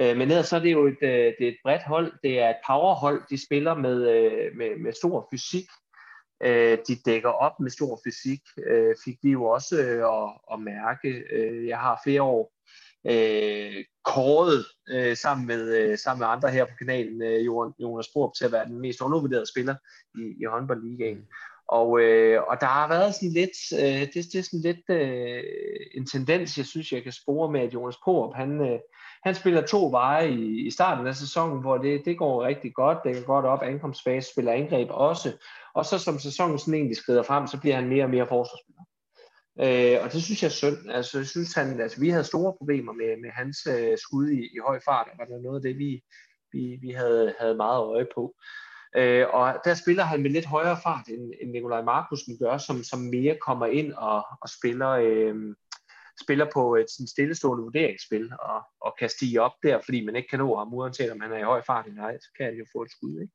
Øh, 0.00 0.16
men 0.16 0.30
ellers 0.30 0.46
så 0.46 0.56
er 0.56 0.60
det 0.60 0.72
jo 0.72 0.86
et, 0.86 1.02
øh, 1.02 1.32
det 1.38 1.44
er 1.44 1.48
et 1.48 1.58
bredt 1.64 1.82
hold. 1.82 2.12
Det 2.22 2.40
er 2.40 2.50
et 2.50 2.60
powerhold. 2.66 3.22
De 3.30 3.44
spiller 3.46 3.74
med, 3.74 4.08
øh, 4.10 4.56
med, 4.56 4.78
med 4.78 4.92
stor 4.92 5.28
fysik. 5.32 5.66
Øh, 6.42 6.78
de 6.88 6.96
dækker 7.06 7.30
op 7.30 7.60
med 7.60 7.70
stor 7.70 8.00
fysik. 8.04 8.40
Øh, 8.66 8.94
fik 9.04 9.18
vi 9.22 9.30
jo 9.30 9.44
også 9.44 9.76
øh, 9.82 10.22
at, 10.22 10.30
at 10.52 10.60
mærke. 10.60 11.24
Jeg 11.68 11.78
har 11.78 12.00
flere 12.04 12.22
år 12.22 12.52
øh, 13.08 13.84
kåret 14.04 14.64
øh, 14.90 15.16
sammen, 15.16 15.46
med, 15.46 15.62
øh, 15.78 15.98
sammen 15.98 16.20
med 16.20 16.28
andre 16.28 16.50
her 16.50 16.64
på 16.64 16.72
kanalen, 16.78 17.22
øh, 17.22 17.44
Jonas 17.82 18.08
Borup, 18.14 18.34
til 18.34 18.44
at 18.44 18.52
være 18.52 18.66
den 18.66 18.80
mest 18.80 19.00
undervurderede 19.00 19.52
spiller 19.52 19.74
i, 20.14 20.22
i 20.40 20.44
håndboldligaen. 20.44 21.26
Og, 21.68 22.00
øh, 22.00 22.42
og 22.42 22.60
der 22.60 22.66
har 22.66 22.88
været 22.88 23.14
sådan 23.14 23.32
lidt, 23.32 23.56
øh, 23.82 24.00
det, 24.00 24.24
det 24.32 24.38
er 24.38 24.42
sådan 24.42 24.60
lidt 24.60 24.90
øh, 24.90 25.42
en 25.94 26.06
tendens, 26.06 26.58
jeg 26.58 26.66
synes, 26.66 26.92
jeg 26.92 27.02
kan 27.02 27.12
spore 27.12 27.52
med, 27.52 27.60
at 27.60 27.74
Jonas 27.74 27.96
Porup, 28.04 28.34
han, 28.34 28.60
øh, 28.60 28.78
han 29.24 29.34
spiller 29.34 29.66
to 29.66 29.90
veje 29.90 30.30
i, 30.30 30.66
i 30.66 30.70
starten 30.70 31.06
af 31.06 31.16
sæsonen, 31.16 31.60
hvor 31.60 31.78
det, 31.78 32.04
det 32.04 32.18
går 32.18 32.44
rigtig 32.44 32.74
godt, 32.74 32.98
det 33.04 33.14
går 33.14 33.34
godt 33.34 33.46
op, 33.46 33.62
ankomstfase 33.62 34.32
spiller 34.32 34.52
angreb 34.52 34.88
også, 34.90 35.32
og 35.74 35.84
så 35.84 35.98
som 35.98 36.18
sæsonen 36.18 36.58
sådan 36.58 36.74
egentlig 36.74 36.96
skrider 36.96 37.22
frem, 37.22 37.46
så 37.46 37.60
bliver 37.60 37.74
han 37.74 37.88
mere 37.88 38.04
og 38.04 38.10
mere 38.10 38.26
forsvarsspiller. 38.26 38.82
Øh, 39.60 39.96
og 40.02 40.12
det 40.12 40.22
synes 40.22 40.42
jeg 40.42 40.48
er 40.48 40.52
synd. 40.52 40.90
Altså, 40.90 41.18
jeg 41.18 41.26
synes, 41.26 41.54
han, 41.54 41.80
altså, 41.80 42.00
vi 42.00 42.08
havde 42.08 42.24
store 42.24 42.54
problemer 42.58 42.92
med, 42.92 43.16
med 43.22 43.30
hans 43.30 43.66
øh, 43.66 43.98
skud 43.98 44.28
i, 44.28 44.40
i 44.40 44.58
høj 44.66 44.80
fart, 44.84 45.08
og 45.20 45.26
det 45.26 45.34
var 45.34 45.42
noget 45.42 45.56
af 45.56 45.62
det, 45.62 45.78
vi, 45.78 46.04
vi, 46.52 46.78
vi 46.80 46.90
havde, 46.90 47.34
havde 47.40 47.54
meget 47.54 47.82
øje 47.82 48.06
på. 48.14 48.34
Øh, 48.96 49.26
og 49.28 49.54
der 49.64 49.74
spiller 49.74 50.04
han 50.04 50.22
med 50.22 50.30
lidt 50.30 50.46
højere 50.46 50.78
fart, 50.82 51.08
end, 51.08 51.32
end 51.40 51.50
Nikolaj 51.50 51.82
Markusen 51.82 52.38
gør, 52.38 52.58
som, 52.58 52.82
som 52.82 53.00
mere 53.00 53.36
kommer 53.46 53.66
ind 53.66 53.92
og, 53.92 54.26
og 54.42 54.48
spiller, 54.48 54.90
øh, 54.90 55.54
spiller 56.22 56.46
på 56.54 56.76
øh, 56.76 56.82
et 56.82 56.90
sådan 56.90 57.06
stillestående 57.06 57.62
vurderingsspil, 57.62 58.32
og, 58.40 58.62
og 58.80 58.96
kan 58.98 59.08
stige 59.08 59.42
op 59.42 59.52
der, 59.62 59.80
fordi 59.84 60.04
man 60.04 60.16
ikke 60.16 60.28
kan 60.28 60.38
nå 60.38 60.56
ham, 60.56 60.74
uanset 60.74 61.12
om 61.12 61.20
han 61.20 61.32
er 61.32 61.38
i 61.38 61.42
høj 61.52 61.62
fart 61.66 61.86
eller 61.86 62.02
ej, 62.02 62.18
så 62.18 62.28
kan 62.36 62.46
han 62.46 62.54
jo 62.54 62.66
få 62.72 62.82
et 62.82 62.90
skud. 62.90 63.20
Ikke? 63.20 63.34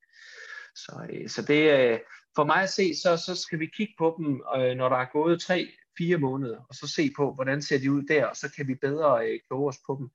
Så, 0.76 1.08
øh, 1.10 1.30
så 1.30 1.42
det, 1.42 1.80
øh, 1.80 2.00
for 2.36 2.44
mig 2.44 2.64
at 2.64 2.70
se, 2.70 2.96
så, 2.96 3.18
så 3.18 3.36
skal 3.36 3.60
vi 3.60 3.66
kigge 3.66 3.94
på 3.98 4.16
dem, 4.18 4.42
øh, 4.58 4.76
når 4.78 4.90
der 4.90 4.98
er 4.98 5.14
gået 5.14 5.42
tre, 5.42 5.68
fire 5.98 6.18
måneder, 6.18 6.60
og 6.70 6.76
så 6.76 6.88
se 6.88 7.12
på, 7.18 7.34
hvordan 7.34 7.62
ser 7.62 7.80
de 7.80 7.92
ud 7.92 8.04
der, 8.04 8.26
og 8.26 8.36
så 8.36 8.52
kan 8.56 8.68
vi 8.68 8.76
bedre 8.76 9.28
øh, 9.28 9.40
kloge 9.48 9.70
os 9.70 9.78
på 9.88 9.96
dem. 10.00 10.10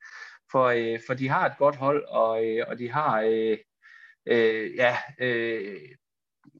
For, 0.53 0.65
øh, 0.65 1.01
for 1.07 1.15
de 1.15 1.29
har 1.29 1.47
et 1.47 1.59
godt 1.59 1.77
hold, 1.77 2.05
og, 2.05 2.47
øh, 2.47 2.65
og 2.69 2.79
de 2.79 2.91
har 2.91 3.21
øh, 3.21 3.59
øh, 4.27 4.75
ja, 4.75 4.97
øh, 5.21 5.81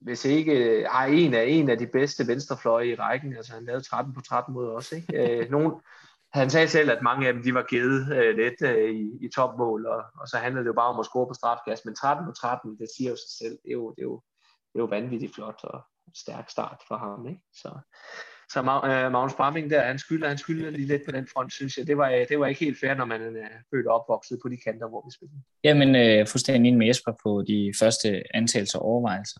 hvis 0.01 0.25
ikke 0.25 0.53
øh, 0.53 0.85
har 0.89 1.05
en 1.05 1.33
af 1.33 1.45
en 1.47 1.69
af 1.69 1.77
de 1.77 1.87
bedste 1.87 2.27
venstrefløje 2.27 2.87
i 2.87 2.95
rækken. 2.95 3.35
Altså 3.35 3.53
han 3.53 3.65
lavede 3.65 3.83
13 3.83 4.13
på 4.13 4.21
13 4.21 4.53
mod 4.53 4.69
os. 4.69 4.91
Ikke? 4.91 5.41
Øh, 5.41 5.51
nogen, 5.51 5.81
han 6.33 6.49
sagde 6.49 6.67
selv, 6.67 6.91
at 6.91 7.01
mange 7.01 7.27
af 7.27 7.33
dem 7.33 7.43
de 7.43 7.53
var 7.53 7.63
givet 7.63 8.17
øh, 8.17 8.35
lidt 8.35 8.61
øh, 8.61 8.91
i, 8.91 9.25
i 9.25 9.29
topmål, 9.35 9.85
og, 9.85 10.03
og 10.21 10.27
så 10.27 10.37
handlede 10.37 10.63
det 10.63 10.67
jo 10.67 10.73
bare 10.73 10.93
om 10.93 10.99
at 10.99 11.05
score 11.05 11.27
på 11.27 11.33
strafkast. 11.33 11.85
Men 11.85 11.95
13 11.95 12.25
på 12.25 12.31
13, 12.31 12.79
det 12.79 12.87
siger 12.97 13.09
jo 13.09 13.15
sig 13.15 13.31
selv. 13.37 13.57
Det 13.63 13.69
er 13.69 13.73
jo, 13.81 13.89
det 13.89 14.01
er 14.01 14.09
jo, 14.11 14.21
det 14.73 14.79
er 14.79 14.83
jo 14.83 14.85
vanvittigt 14.85 15.35
flot 15.35 15.59
og 15.63 15.81
stærk 16.15 16.49
start 16.49 16.81
for 16.87 16.97
ham. 16.97 17.27
Ikke? 17.27 17.41
Så, 17.53 17.79
så 18.51 18.59
øh, 18.59 19.11
Magnus 19.11 19.33
Bramming 19.33 19.69
der, 19.69 19.81
han 19.81 19.99
skylder, 19.99 20.27
han 20.27 20.37
skylder 20.37 20.69
lige 20.69 20.87
lidt 20.87 21.01
på 21.05 21.11
den 21.11 21.27
front, 21.33 21.53
synes 21.53 21.77
jeg. 21.77 21.87
Det 21.87 21.97
var, 21.97 22.09
øh, 22.09 22.27
det 22.29 22.39
var 22.39 22.47
ikke 22.47 22.65
helt 22.65 22.79
fair, 22.79 22.93
når 22.93 23.05
man 23.05 23.21
er 23.21 23.47
født 23.73 23.87
og 23.87 23.95
opvokset 23.99 24.39
på 24.41 24.49
de 24.49 24.57
kanter, 24.57 24.89
hvor 24.89 25.03
vi 25.07 25.11
spiller. 25.17 25.35
Jamen, 25.63 25.95
øh, 25.95 26.27
fuldstændig 26.27 26.77
med 26.77 26.87
Jesper 26.87 27.11
på 27.23 27.43
de 27.47 27.73
første 27.79 28.23
antagelser 28.33 28.79
og 28.79 28.85
overvejelser. 28.85 29.39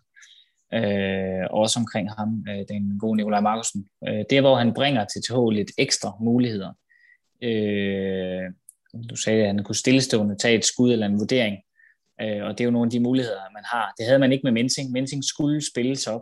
Øh, 0.73 1.47
også 1.49 1.79
omkring 1.79 2.09
ham, 2.17 2.45
øh, 2.49 2.65
den 2.69 2.99
gode 2.99 3.17
Nikolaj 3.17 3.39
Markusen. 3.39 3.87
Øh, 4.07 4.23
det 4.29 4.37
er, 4.37 4.41
hvor 4.41 4.55
han 4.55 4.73
bringer 4.73 5.05
til 5.05 5.21
TH 5.21 5.37
lidt 5.51 5.71
ekstra 5.77 6.09
muligheder. 6.21 6.71
Øh, 7.43 8.43
du 9.09 9.15
sagde, 9.15 9.41
at 9.41 9.47
han 9.47 9.63
kunne 9.63 9.75
stillestående 9.75 10.35
tage 10.35 10.57
et 10.57 10.65
skud 10.65 10.91
eller 10.91 11.05
en 11.05 11.19
vurdering. 11.19 11.57
Øh, 12.21 12.43
og 12.43 12.51
det 12.57 12.61
er 12.61 12.65
jo 12.65 12.71
nogle 12.71 12.87
af 12.87 12.91
de 12.91 12.99
muligheder, 12.99 13.53
man 13.53 13.63
har. 13.65 13.93
Det 13.97 14.05
havde 14.05 14.19
man 14.19 14.31
ikke 14.31 14.43
med 14.43 14.51
Mensing. 14.51 14.91
Mensing 14.91 15.23
skulle 15.23 15.61
spilles 15.71 16.07
op 16.07 16.21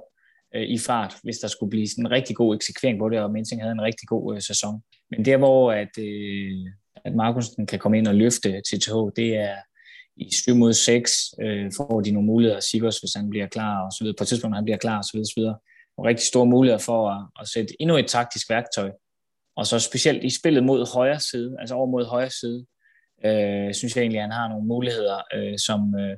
øh, 0.56 0.62
i 0.62 0.78
fart, 0.78 1.16
hvis 1.24 1.38
der 1.38 1.48
skulle 1.48 1.70
blive 1.70 1.88
sådan 1.88 2.06
en 2.06 2.12
rigtig 2.12 2.36
god 2.36 2.56
eksekvering 2.56 3.00
på 3.00 3.10
det, 3.10 3.20
og 3.20 3.32
Mensing 3.32 3.62
havde 3.62 3.72
en 3.72 3.82
rigtig 3.82 4.08
god 4.08 4.36
øh, 4.36 4.42
sæson. 4.42 4.82
Men 5.12 5.26
der, 5.26 5.38
hvor 5.38 5.72
at, 5.72 5.94
øh, 6.00 6.52
at 7.06 7.16
Markusen 7.16 7.66
kan 7.66 7.80
komme 7.80 7.98
ind 7.98 8.08
og 8.08 8.16
løfte 8.16 8.62
til 8.70 8.80
TH, 8.82 8.96
det 9.16 9.36
er 9.36 9.56
i 10.18 10.30
7 10.34 10.56
mod 10.56 10.74
6, 10.74 11.34
øh, 11.42 11.72
får 11.78 12.02
de 12.02 12.12
nogle 12.12 12.28
muligheder, 12.28 12.60
Sigurds, 12.60 13.00
hvis 13.00 13.14
han 13.14 13.30
bliver 13.30 13.48
klar, 13.48 13.86
og 13.86 13.92
så 13.92 14.04
videre, 14.04 14.16
på 14.18 14.24
et 14.24 14.28
tidspunkt, 14.28 14.58
han 14.58 14.64
bliver 14.64 14.78
klar, 14.78 14.98
og 14.98 15.04
så 15.04 15.12
videre, 15.14 15.26
så 15.26 15.34
videre. 15.38 15.58
Og 15.98 16.06
rigtig 16.06 16.28
store 16.28 16.46
muligheder 16.46 16.84
for 16.90 17.10
at, 17.10 17.28
at 17.42 17.48
sætte 17.48 17.74
endnu 17.80 17.98
et 17.98 18.08
taktisk 18.08 18.50
værktøj. 18.50 18.92
Og 19.56 19.68
så 19.68 19.80
specielt 19.80 20.24
i 20.24 20.30
spillet 20.40 20.64
mod 20.64 20.94
højre 20.94 21.20
side, 21.20 21.56
altså 21.60 21.76
over 21.76 21.88
mod 21.88 22.06
højre 22.06 22.30
side, 22.30 22.66
øh, 23.26 23.74
synes 23.74 23.96
jeg 23.96 24.02
egentlig, 24.02 24.20
at 24.20 24.24
han 24.24 24.40
har 24.40 24.48
nogle 24.50 24.68
muligheder, 24.68 25.18
øh, 25.36 25.58
som, 25.68 25.96
øh, 26.00 26.18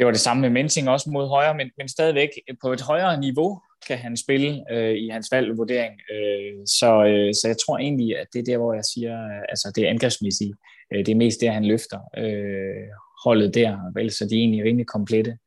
det 0.00 0.06
var 0.06 0.12
det 0.12 0.20
samme 0.20 0.40
med 0.40 0.50
Mensing 0.50 0.88
også 0.88 1.10
mod 1.10 1.28
højre, 1.28 1.54
men, 1.54 1.70
men 1.78 1.88
stadigvæk 1.88 2.28
på 2.62 2.72
et 2.72 2.80
højere 2.80 3.20
niveau 3.20 3.60
kan 3.86 3.98
han 3.98 4.16
spille 4.16 4.64
øh, 4.72 4.96
i 4.96 5.08
hans 5.08 5.28
valgvurdering. 5.32 6.00
Øh, 6.12 6.66
så, 6.66 7.04
øh, 7.04 7.34
så 7.34 7.42
jeg 7.44 7.56
tror 7.66 7.78
egentlig, 7.78 8.18
at 8.18 8.26
det 8.32 8.38
er 8.38 8.42
der, 8.42 8.58
hvor 8.58 8.74
jeg 8.74 8.84
siger, 8.94 9.24
øh, 9.24 9.42
altså 9.48 9.72
det 9.74 9.84
er 9.84 9.90
angrebsmæssigt. 9.90 10.52
Øh, 10.92 10.98
det 10.98 11.08
er 11.08 11.16
mest 11.16 11.40
der, 11.40 11.52
han 11.52 11.64
løfter 11.64 12.00
øh, 12.18 12.88
holdet 13.24 13.54
der, 13.54 13.92
vel, 13.94 14.10
så 14.10 14.24
de 14.24 14.34
er 14.34 14.38
egentlig 14.38 14.64
rimelig 14.64 14.86
komplette. 14.86 15.38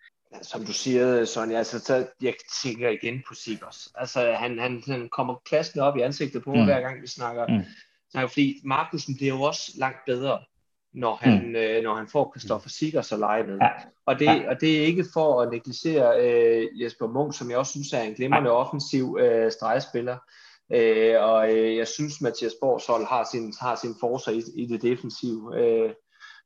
Som 0.42 0.66
du 0.66 0.74
siger, 0.74 1.26
Sonja, 1.26 1.58
altså, 1.58 1.80
så 1.80 2.08
jeg 2.22 2.34
tænker 2.64 2.90
igen 2.90 3.24
på 3.28 3.34
Sigers. 3.34 3.88
Altså, 3.96 4.36
han, 4.40 4.60
han, 4.60 4.84
han 4.88 5.10
kommer 5.10 5.42
klassen 5.46 5.80
op 5.80 5.98
i 5.98 6.02
ansigtet 6.02 6.44
på 6.44 6.54
mm. 6.54 6.66
hver 6.66 6.82
gang 6.82 7.02
vi 7.02 7.08
snakker. 7.08 7.48
Mm. 7.48 7.64
snakker 8.12 8.28
fordi 8.28 8.62
Markusen 8.64 9.16
bliver 9.16 9.34
jo 9.36 9.42
også 9.42 9.72
langt 9.78 10.00
bedre 10.06 10.40
når 10.94 11.16
han, 11.16 11.48
mm. 11.48 11.56
øh, 11.56 11.84
når 11.84 11.96
han 11.96 12.08
får 12.08 12.34
Christoffer 12.38 12.70
Sikkers 12.70 13.12
at 13.12 13.20
lege 13.20 13.44
med. 13.44 13.58
Ja. 13.62 13.70
Og, 14.06 14.20
det, 14.20 14.26
ja. 14.26 14.50
og 14.50 14.62
det 14.62 14.82
er 14.82 14.86
ikke 14.86 15.06
for 15.14 15.42
at 15.42 15.52
negligere 15.52 16.26
øh, 16.26 16.82
Jesper 16.82 17.08
Munk, 17.08 17.38
som 17.38 17.50
jeg 17.50 17.58
også 17.58 17.72
synes 17.72 17.94
er 17.94 18.02
en 18.02 18.14
glimrende 18.14 18.50
ja. 18.50 18.56
offensiv 18.56 19.18
øh, 19.22 19.52
stregspiller. 19.52 20.18
Øh, 20.74 21.16
og 21.24 21.54
øh, 21.54 21.76
jeg 21.76 21.88
synes, 21.88 22.22
Mathias 22.22 22.54
Borgs 22.62 22.88
hold 22.88 23.06
har 23.06 23.28
sin, 23.32 23.54
har 23.62 23.76
sin 23.76 23.96
forser 24.00 24.32
i, 24.32 24.44
i 24.56 24.66
det 24.66 24.82
defensive, 24.82 25.60
øh, 25.60 25.94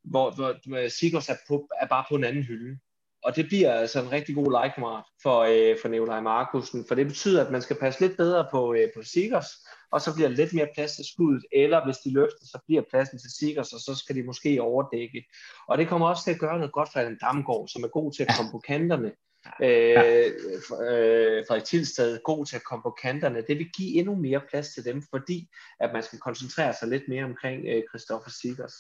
hvor, 0.04 0.32
hvor 0.36 0.90
Sikkers 0.90 1.30
er, 1.30 1.36
på, 1.48 1.70
er 1.82 1.88
bare 1.88 2.06
på 2.10 2.16
en 2.16 2.24
anden 2.24 2.44
hylde. 2.44 2.78
Og 3.24 3.36
det 3.36 3.46
bliver 3.46 3.74
altså 3.74 4.02
en 4.02 4.12
rigtig 4.12 4.36
god 4.36 4.52
legekammerat 4.52 5.04
for, 5.24 5.40
øh, 5.40 5.78
for 5.82 5.88
Nikolaj 5.88 6.22
Markusen, 6.22 6.86
for 6.88 6.96
det 6.96 7.08
betyder, 7.08 7.46
at 7.46 7.52
man 7.52 7.62
skal 7.62 7.76
passe 7.80 8.02
lidt 8.02 8.18
bedre 8.18 8.48
på, 8.52 8.74
øh, 8.74 8.88
på 8.96 9.02
Sikkers, 9.04 9.48
og 9.92 10.02
så 10.02 10.16
bliver 10.16 10.30
lidt 10.30 10.54
mere 10.54 10.68
plads 10.76 10.96
til 10.96 11.06
skuddet, 11.06 11.44
eller 11.52 11.86
hvis 11.86 11.98
de 11.98 12.14
løfter, 12.14 12.46
så 12.46 12.60
bliver 12.66 12.82
pladsen 12.90 13.20
til 13.20 13.32
Sikkers, 13.40 13.74
og 13.74 13.80
så 13.80 13.96
skal 13.96 14.16
de 14.16 14.24
måske 14.24 14.62
overdække. 14.62 15.26
Og 15.68 15.78
det 15.78 15.88
kommer 15.88 16.08
også 16.08 16.24
til 16.24 16.32
at 16.32 16.40
gøre 16.40 16.58
noget 16.58 16.74
godt 16.74 16.90
for 16.94 17.00
en 17.00 17.18
Damgaard, 17.22 17.68
som 17.68 17.84
er 17.84 17.88
god 17.88 18.14
til 18.14 18.24
at 18.24 18.36
komme 18.38 18.52
på 18.52 18.60
kanterne. 18.60 19.12
Øh, 19.62 20.32
øh, 20.92 21.46
Frederik 21.48 21.64
Tilsted 21.64 22.20
god 22.24 22.46
til 22.46 22.56
at 22.56 22.64
komme 22.64 22.84
på 22.84 22.96
kanterne. 23.02 23.44
Det 23.48 23.58
vil 23.58 23.70
give 23.78 24.00
endnu 24.00 24.16
mere 24.16 24.42
plads 24.50 24.74
til 24.74 24.86
dem, 24.86 25.04
fordi 25.10 25.48
at 25.80 25.90
man 25.94 26.04
skal 26.04 26.20
koncentrere 26.20 26.74
sig 26.80 26.88
lidt 26.88 27.04
mere 27.10 27.24
omkring 27.24 27.66
øh, 27.68 27.84
Christoffer 27.90 28.32
Sikkers 28.42 28.74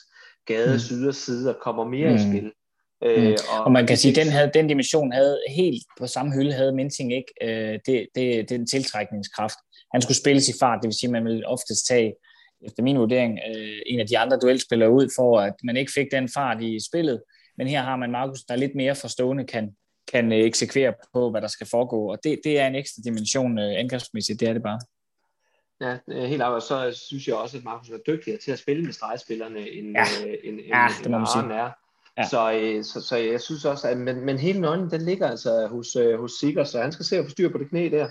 gade, 0.45 0.73
mm. 0.73 0.79
syd 0.79 1.07
og 1.07 1.15
side, 1.15 1.55
og 1.55 1.61
kommer 1.61 1.84
mere 1.84 2.09
mm. 2.09 2.15
i 2.15 2.19
spil. 2.19 2.51
Øh, 3.03 3.27
mm. 3.27 3.35
og, 3.51 3.63
og 3.65 3.71
man 3.71 3.88
kan 3.88 3.97
sige, 3.97 4.11
at 4.11 4.25
den, 4.25 4.34
havde, 4.34 4.51
den 4.53 4.67
dimension 4.67 5.11
havde 5.11 5.39
helt 5.49 5.84
på 5.99 6.07
samme 6.07 6.34
hylde, 6.35 6.53
havde 6.53 6.75
Minting 6.75 7.13
ikke 7.13 7.34
øh, 7.41 7.79
det, 7.85 8.07
det, 8.15 8.49
den 8.49 8.67
tiltrækningskraft. 8.67 9.57
Han 9.93 10.01
skulle 10.01 10.18
spille 10.18 10.41
i 10.49 10.59
fart, 10.59 10.80
det 10.81 10.88
vil 10.88 10.99
sige, 10.99 11.07
at 11.07 11.11
man 11.11 11.26
ville 11.26 11.47
oftest 11.47 11.88
tage, 11.88 12.14
efter 12.61 12.84
min 12.84 12.99
vurdering, 12.99 13.39
øh, 13.49 13.77
en 13.85 13.99
af 13.99 14.07
de 14.07 14.18
andre 14.18 14.38
duelspillere 14.38 14.91
ud, 14.91 15.09
for 15.15 15.39
at 15.39 15.53
man 15.64 15.77
ikke 15.77 15.91
fik 15.91 16.07
den 16.11 16.30
fart 16.30 16.61
i 16.61 16.80
spillet. 16.89 17.22
Men 17.57 17.68
her 17.68 17.81
har 17.81 17.95
man 17.95 18.11
Markus, 18.11 18.43
der 18.43 18.53
er 18.53 18.57
lidt 18.57 18.76
mere 18.76 18.95
forstående, 18.95 19.43
kan, 19.45 19.76
kan 20.11 20.31
øh, 20.31 20.39
eksekvere 20.39 20.93
på, 21.14 21.31
hvad 21.31 21.41
der 21.41 21.47
skal 21.47 21.68
foregå. 21.68 22.11
Og 22.11 22.18
det, 22.23 22.39
det 22.43 22.59
er 22.59 22.68
en 22.68 22.76
ekstra 22.76 23.01
dimension 23.05 23.59
øh, 23.59 23.80
angrebsmæssigt, 23.80 24.39
det 24.39 24.47
er 24.47 24.53
det 24.53 24.64
bare. 24.64 24.80
Ja, 25.81 25.97
helt 26.27 26.41
af, 26.41 26.61
så 26.61 26.99
synes 27.07 27.27
jeg 27.27 27.35
også, 27.35 27.57
at 27.57 27.64
Markus 27.64 27.89
er 27.89 27.97
dygtigere 28.07 28.39
til 28.39 28.51
at 28.51 28.59
spille 28.59 28.84
med 28.84 28.93
stregspillerne, 28.93 29.69
end, 29.69 29.95
ja. 29.97 30.27
øh, 30.27 30.38
end, 30.43 30.59
ja, 30.59 30.85
end, 30.85 31.03
det 31.03 31.11
må 31.11 31.18
man 31.18 31.27
sige. 31.27 31.53
er. 31.53 31.72
Ja. 32.18 32.27
Så, 32.27 32.51
øh, 32.53 32.84
så, 32.84 33.01
så 33.01 33.18
jeg 33.18 33.41
synes 33.41 33.65
også, 33.65 33.88
at 33.88 33.97
men, 33.97 34.26
men 34.26 34.38
hele 34.38 34.61
nøglen, 34.61 34.91
den 34.91 35.01
ligger 35.01 35.27
altså 35.27 35.68
hos, 35.68 35.95
øh, 35.95 36.19
hos 36.19 36.31
Sikker, 36.31 36.64
så 36.64 36.81
han 36.81 36.91
skal 36.91 37.05
se 37.05 37.18
at 37.18 37.26
få 37.26 37.30
styr 37.30 37.51
på 37.51 37.57
det 37.57 37.69
knæ 37.69 37.89
der, 37.89 38.09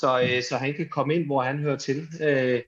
så, 0.00 0.20
øh, 0.20 0.42
så 0.42 0.56
han 0.56 0.74
kan 0.74 0.88
komme 0.88 1.14
ind, 1.14 1.26
hvor 1.26 1.42
han 1.42 1.58
hører 1.58 1.76
til. 1.76 2.08
Øh, 2.20 2.62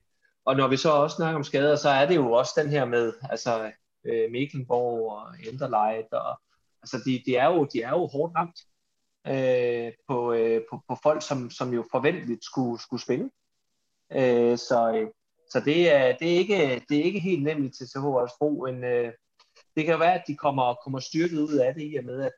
og 0.45 0.55
når 0.55 0.67
vi 0.67 0.77
så 0.77 0.91
også 0.91 1.15
snakker 1.15 1.37
om 1.37 1.43
skader, 1.43 1.75
så 1.75 1.89
er 1.89 2.05
det 2.05 2.15
jo 2.15 2.31
også 2.31 2.53
den 2.57 2.69
her 2.69 2.85
med, 2.85 3.13
altså 3.29 3.71
øh, 4.05 4.31
Mecklenborg 4.31 5.11
og 5.11 5.27
Enderleit, 5.47 6.13
og 6.13 6.41
altså 6.81 6.97
de, 7.05 7.23
de, 7.25 7.35
er 7.35 7.45
jo, 7.45 7.67
de 7.73 7.81
er 7.81 7.89
jo 7.89 8.07
hårdt 8.07 8.35
ramt 8.35 8.59
øh, 9.27 9.93
på, 10.07 10.33
øh, 10.33 10.61
på, 10.69 10.81
på 10.87 10.97
folk, 11.03 11.27
som, 11.27 11.49
som 11.49 11.73
jo 11.73 11.85
forventeligt 11.91 12.45
skulle, 12.45 12.81
skulle 12.81 13.01
spille. 13.01 13.29
Øh, 14.11 14.57
så 14.57 14.93
øh, 14.95 15.07
så 15.51 15.59
det, 15.59 15.93
er, 15.93 16.17
det, 16.17 16.33
er 16.33 16.37
ikke, 16.37 16.85
det 16.89 16.99
er 16.99 17.03
ikke 17.03 17.19
helt 17.19 17.43
nemt 17.43 17.75
til 17.75 17.87
CH 17.87 18.05
Bro, 18.39 18.65
en, 18.65 18.83
øh, 18.83 19.13
det 19.75 19.85
kan 19.85 19.99
være, 19.99 20.13
at 20.13 20.23
de 20.27 20.35
kommer, 20.35 20.73
kommer 20.83 20.99
styrket 20.99 21.39
ud 21.39 21.55
af 21.55 21.73
det 21.73 21.91
i 21.91 21.95
og 21.95 22.03
med, 22.03 22.21
at, 22.21 22.31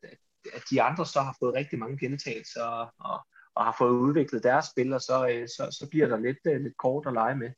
at 0.53 0.63
de 0.69 0.81
andre 0.81 1.05
så 1.05 1.21
har 1.21 1.35
fået 1.39 1.53
rigtig 1.53 1.79
mange 1.79 1.97
gentagelser 1.99 2.63
og, 2.63 2.93
og, 2.99 3.19
og 3.55 3.65
har 3.65 3.75
fået 3.77 3.91
udviklet 3.91 4.43
deres 4.43 4.65
spil, 4.65 4.93
og 4.93 5.01
så, 5.01 5.27
øh, 5.27 5.47
så, 5.47 5.77
så 5.79 5.87
bliver 5.89 6.07
der 6.07 6.17
lidt, 6.17 6.37
øh, 6.47 6.61
lidt 6.61 6.77
kort 6.77 7.07
at 7.07 7.13
lege 7.13 7.35
med 7.35 7.51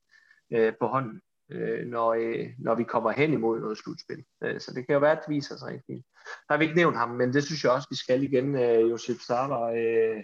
øh, 0.54 0.74
på 0.80 0.88
hånden, 0.88 1.22
øh, 1.52 1.88
når, 1.88 2.14
øh, 2.14 2.50
når 2.60 2.76
vi 2.76 2.84
kommer 2.84 3.12
hen 3.12 3.34
imod 3.34 3.60
noget 3.60 3.78
slutspil. 3.78 4.24
Øh, 4.44 4.60
så 4.60 4.74
det 4.76 4.86
kan 4.86 4.94
jo 4.94 5.00
være, 5.00 5.12
at 5.12 5.24
det 5.28 5.36
viser 5.36 5.58
sig 5.58 5.68
rigtig 5.68 5.86
fint. 5.88 6.06
Der 6.48 6.54
har 6.54 6.58
vi 6.58 6.64
ikke 6.64 6.76
nævnt 6.76 6.98
ham, 6.98 7.10
men 7.10 7.34
det 7.34 7.44
synes 7.44 7.64
jeg 7.64 7.72
også, 7.72 7.88
vi 7.92 7.96
skal 7.96 8.24
igen. 8.24 8.56
Øh, 8.56 8.90
Josef 8.90 9.18
Sarver 9.28 9.64
øh, 9.64 10.24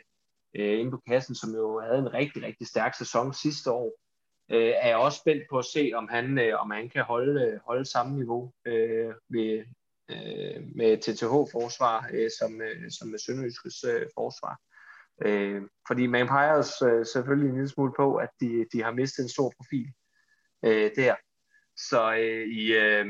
øh, 0.56 0.80
inde 0.80 0.91
på 0.91 1.02
kassen, 1.08 1.36
som 1.36 1.50
jo 1.56 1.80
havde 1.80 2.00
en 2.00 2.14
rigtig, 2.14 2.44
rigtig 2.44 2.68
stærk 2.68 2.96
sæson 2.96 3.34
sidste 3.34 3.72
år 3.72 4.00
øh, 4.52 4.74
er 4.82 4.88
jeg 4.88 4.98
også 4.98 5.20
spændt 5.20 5.44
på 5.50 5.58
at 5.58 5.66
se, 5.66 5.91
om 5.96 6.08
han, 6.08 6.40
øh, 6.40 6.62
om 6.62 6.72
han 6.72 6.90
kan 6.90 7.04
holde, 7.04 7.46
øh, 7.46 7.60
holde 7.66 7.86
samme 7.86 8.18
niveau 8.18 8.52
øh, 8.66 9.14
ved, 9.30 9.66
øh, 10.10 10.64
med 10.76 10.98
TTH-forsvar, 10.98 12.10
øh, 12.14 12.30
som, 12.40 12.62
øh, 12.62 12.91
som 12.91 13.08
med 13.08 13.20
Sønderjyskets 13.20 13.84
øh, 13.84 14.06
forsvar. 14.18 14.60
Øh, 15.22 15.62
fordi 15.88 16.08
man 16.08 16.28
peger 16.28 16.84
øh, 16.84 17.06
selvfølgelig 17.06 17.50
en 17.50 17.56
lille 17.56 17.70
smule 17.70 17.94
på, 17.98 18.16
at 18.16 18.30
de, 18.40 18.66
de 18.74 18.84
har 18.84 18.91
mistet 18.91 19.24
en 19.24 19.30
stor 19.30 19.54
profil 19.58 19.88
øh, 20.66 20.91
der. 20.96 21.16
Så 21.78 22.14
øh, 22.14 22.48
i, 22.48 22.74
øh, 22.74 23.06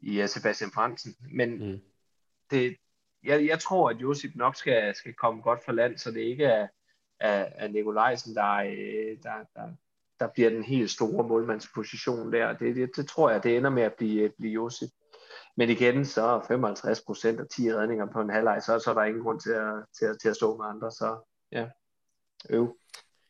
i 0.00 0.22
uh, 0.22 0.28
Sebastian 0.28 0.70
Fransen. 0.70 1.14
Men 1.32 1.70
mm. 1.70 1.80
det, 2.50 2.76
jeg, 3.24 3.46
jeg 3.46 3.60
tror, 3.60 3.90
at 3.90 3.96
Josip 3.96 4.30
nok 4.34 4.56
skal, 4.56 4.94
skal 4.94 5.14
komme 5.14 5.42
godt 5.42 5.64
for 5.64 5.72
land, 5.72 5.98
så 5.98 6.10
det 6.10 6.20
ikke 6.20 6.44
er, 6.44 6.68
er, 7.20 7.46
er 7.54 7.68
Nikolajsen, 7.68 8.34
der, 8.34 8.52
øh, 8.52 9.22
der, 9.22 9.34
der, 9.54 9.72
der 10.20 10.28
bliver 10.34 10.50
den 10.50 10.64
helt 10.64 10.90
store 10.90 11.28
målmandsposition 11.28 12.32
der. 12.32 12.52
Det, 12.52 12.76
det, 12.76 12.90
det 12.96 13.08
tror 13.08 13.30
jeg, 13.30 13.42
det 13.42 13.56
ender 13.56 13.70
med 13.70 13.82
at 13.82 13.94
blive, 13.94 14.32
blive 14.38 14.52
Josef. 14.52 14.88
Men 15.56 15.70
igen, 15.70 16.04
så 16.04 16.44
55 16.48 17.00
procent 17.06 17.40
af 17.40 17.46
10 17.56 17.72
redninger 17.74 18.06
på 18.12 18.20
en 18.20 18.30
halvleg, 18.30 18.62
så, 18.62 18.78
så 18.78 18.90
er 18.90 18.94
der 18.94 19.04
ingen 19.04 19.22
grund 19.22 19.40
til 19.40 19.50
at, 19.50 19.74
til, 19.98 20.04
at, 20.04 20.16
til 20.22 20.28
at 20.28 20.36
stå 20.36 20.56
med 20.56 20.64
andre. 20.66 20.90
Så 20.90 21.32
ja, 21.52 21.66
øv. 22.50 22.76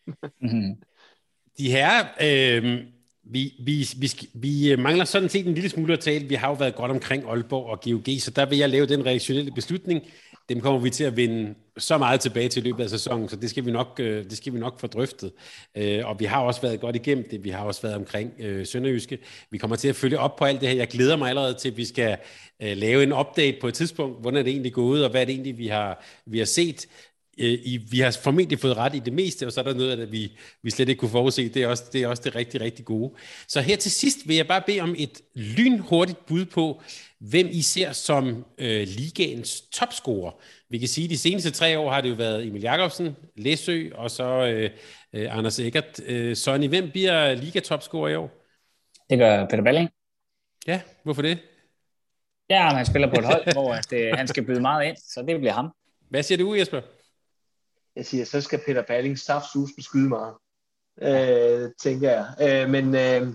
mm-hmm. 0.07 0.83
De 1.59 1.71
her, 1.71 2.05
øh, 2.21 2.85
vi, 3.23 3.53
vi, 3.65 3.89
vi, 4.01 4.11
vi 4.35 4.73
øh, 4.73 4.79
mangler 4.79 5.05
sådan 5.05 5.29
set 5.29 5.47
en 5.47 5.55
lille 5.55 5.71
smule 5.71 5.93
at 5.93 6.01
tale. 6.01 6.29
Vi 6.29 6.35
har 6.35 6.49
jo 6.49 6.55
været 6.55 6.75
godt 6.75 6.91
omkring 6.91 7.25
Aalborg 7.25 7.67
og 7.67 7.81
GOG, 7.81 8.21
så 8.21 8.31
der 8.31 8.47
vil 8.47 8.59
jeg 8.59 8.71
lave 8.71 8.87
den 8.87 9.07
reaktionelle 9.07 9.53
beslutning. 9.53 10.03
Dem 10.49 10.61
kommer 10.61 10.81
vi 10.81 10.91
til 10.91 11.05
at 11.05 11.17
vinde 11.17 11.55
så 11.79 11.99
meget 11.99 12.21
tilbage 12.21 12.49
til 12.49 12.63
løbet 12.63 12.85
af 12.85 12.91
sæsonen, 12.91 13.29
så 13.29 13.37
det 13.37 13.51
skal 13.51 13.67
vi 13.67 13.71
nok, 13.71 14.01
øh, 14.01 14.25
det 14.25 14.37
skal 14.37 14.53
vi 14.55 14.59
nok 14.59 14.81
få 14.81 14.87
drøftet. 14.87 15.33
Øh, 15.77 16.07
og 16.07 16.21
vi 16.21 16.25
har 16.25 16.41
også 16.41 16.61
været 16.61 16.81
godt 16.81 16.97
igennem 16.97 17.29
det. 17.31 17.45
Vi 17.45 17.51
har 17.51 17.65
også 17.65 17.83
været 17.83 17.95
omkring 17.95 18.33
øh, 18.39 18.67
Sønderjyske. 18.67 19.19
Vi 19.51 19.59
kommer 19.59 19.77
til 19.77 19.89
at 19.89 19.97
følge 19.97 20.19
op 20.19 20.37
på 20.37 20.45
alt 20.45 20.61
det 20.61 20.69
her. 20.69 20.77
Jeg 20.77 20.89
glæder 20.89 21.17
mig 21.17 21.29
allerede 21.29 21.55
til, 21.55 21.71
at 21.71 21.77
vi 21.77 21.85
skal 21.85 22.17
øh, 22.63 22.77
lave 22.77 23.03
en 23.03 23.13
update 23.13 23.57
på 23.61 23.69
et 23.69 23.75
tidspunkt. 23.75 24.21
Hvordan 24.21 24.39
er 24.39 24.43
det 24.43 24.51
egentlig 24.51 24.73
gået, 24.73 25.05
og 25.05 25.11
hvad 25.11 25.21
er 25.21 25.25
det 25.25 25.33
egentlig, 25.33 25.59
vi 25.59 25.67
har, 25.67 26.05
vi 26.27 26.39
har 26.39 26.45
set? 26.45 26.87
I, 27.39 27.81
vi 27.91 28.01
har 28.01 28.19
formentlig 28.23 28.59
fået 28.59 28.77
ret 28.77 28.95
i 28.95 28.99
det 28.99 29.13
meste, 29.13 29.47
og 29.47 29.53
så 29.53 29.61
er 29.61 29.65
der 29.65 29.75
noget, 29.75 30.01
at 30.01 30.13
vi, 30.13 30.33
vi 30.63 30.71
slet 30.71 30.89
ikke 30.89 31.01
kunne 31.01 31.11
forudse. 31.11 31.49
Det 31.49 31.63
er, 31.63 31.67
også, 31.67 31.85
det 31.93 32.03
er 32.03 32.09
også 32.09 32.23
det 32.25 32.35
rigtig, 32.35 32.61
rigtig 32.61 32.85
gode. 32.85 33.15
Så 33.49 33.61
her 33.61 33.77
til 33.77 33.91
sidst 33.91 34.29
vil 34.29 34.37
jeg 34.37 34.47
bare 34.47 34.63
bede 34.67 34.81
om 34.81 34.95
et 34.99 35.21
lynhurtigt 35.35 36.27
bud 36.27 36.45
på, 36.45 36.83
hvem 37.19 37.49
I 37.51 37.63
ser 37.63 37.93
som 37.93 38.45
øh, 38.59 38.87
ligaens 38.87 39.61
topscorer. 39.61 40.33
Vi 40.69 40.79
kan 40.79 40.89
sige, 40.89 41.05
at 41.05 41.11
de 41.11 41.19
seneste 41.19 41.51
tre 41.51 41.79
år 41.79 41.91
har 41.91 42.01
det 42.01 42.09
jo 42.09 42.15
været 42.15 42.47
Emil 42.47 42.63
Jakobsen, 42.63 43.17
Læsø 43.37 43.91
og 43.95 44.11
så 44.11 44.25
øh, 44.25 44.71
øh, 45.13 45.37
Anders 45.39 45.59
Eggert. 45.59 46.01
Øh, 46.07 46.37
Sonny, 46.37 46.69
hvem 46.69 46.91
bliver 46.91 47.35
ligatopscorer 47.35 48.09
i 48.09 48.15
år? 48.15 48.31
Det 49.11 49.19
gør 49.19 49.47
Peter 49.47 49.63
Balling. 49.63 49.91
Ja, 50.67 50.81
hvorfor 51.03 51.23
det? 51.23 51.39
Ja, 52.51 52.69
han 52.69 52.87
spiller 52.87 53.09
på 53.09 53.17
et 53.21 53.25
hold, 53.25 53.53
hvor 53.53 53.73
at, 53.75 53.93
øh, 53.93 54.13
han 54.17 54.29
skal 54.29 54.45
byde 54.45 54.61
meget 54.61 54.89
ind, 54.89 54.97
så 54.97 55.25
det 55.29 55.39
bliver 55.39 55.53
ham. 55.53 55.71
Hvad 56.11 56.23
siger 56.23 56.39
du, 56.39 56.55
Jesper? 56.55 56.81
Jeg 57.97 58.07
siger, 58.07 58.25
så 58.25 58.41
skal 58.41 58.61
Peter 58.67 58.83
Balling 58.83 59.19
saftsus 59.19 59.71
beskyde 59.77 60.09
meget, 60.09 60.35
øh, 61.03 61.71
tænker 61.81 62.11
jeg. 62.11 62.27
Øh, 62.41 62.71
men 62.71 62.95
øh, 62.95 63.35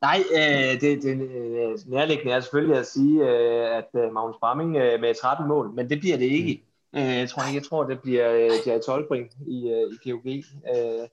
Nej, 0.00 0.22
øh, 0.34 0.80
det, 0.80 1.02
det 1.02 1.20
øh, 1.20 1.78
nærliggende 1.86 2.32
er 2.32 2.40
selvfølgelig 2.40 2.78
at 2.78 2.86
sige, 2.86 3.30
øh, 3.30 3.76
at 3.76 3.88
øh, 3.96 4.12
Magnus 4.12 4.36
Bramming 4.40 4.76
øh, 4.76 5.00
med 5.00 5.14
13 5.14 5.48
mål, 5.48 5.74
men 5.74 5.90
det 5.90 6.00
bliver 6.00 6.16
det 6.16 6.24
ikke. 6.24 6.64
Mm. 6.92 6.98
Øh, 6.98 7.18
jeg, 7.18 7.28
tror, 7.28 7.54
jeg 7.54 7.62
tror, 7.62 7.84
det 7.84 8.02
bliver 8.02 8.32
øh, 8.32 8.50
Jerry 8.66 8.80
Tolbring 8.80 9.30
i, 9.46 9.68
øh, 9.70 9.92
i 9.92 10.10
GOG. 10.10 10.26
Øh, 10.76 11.08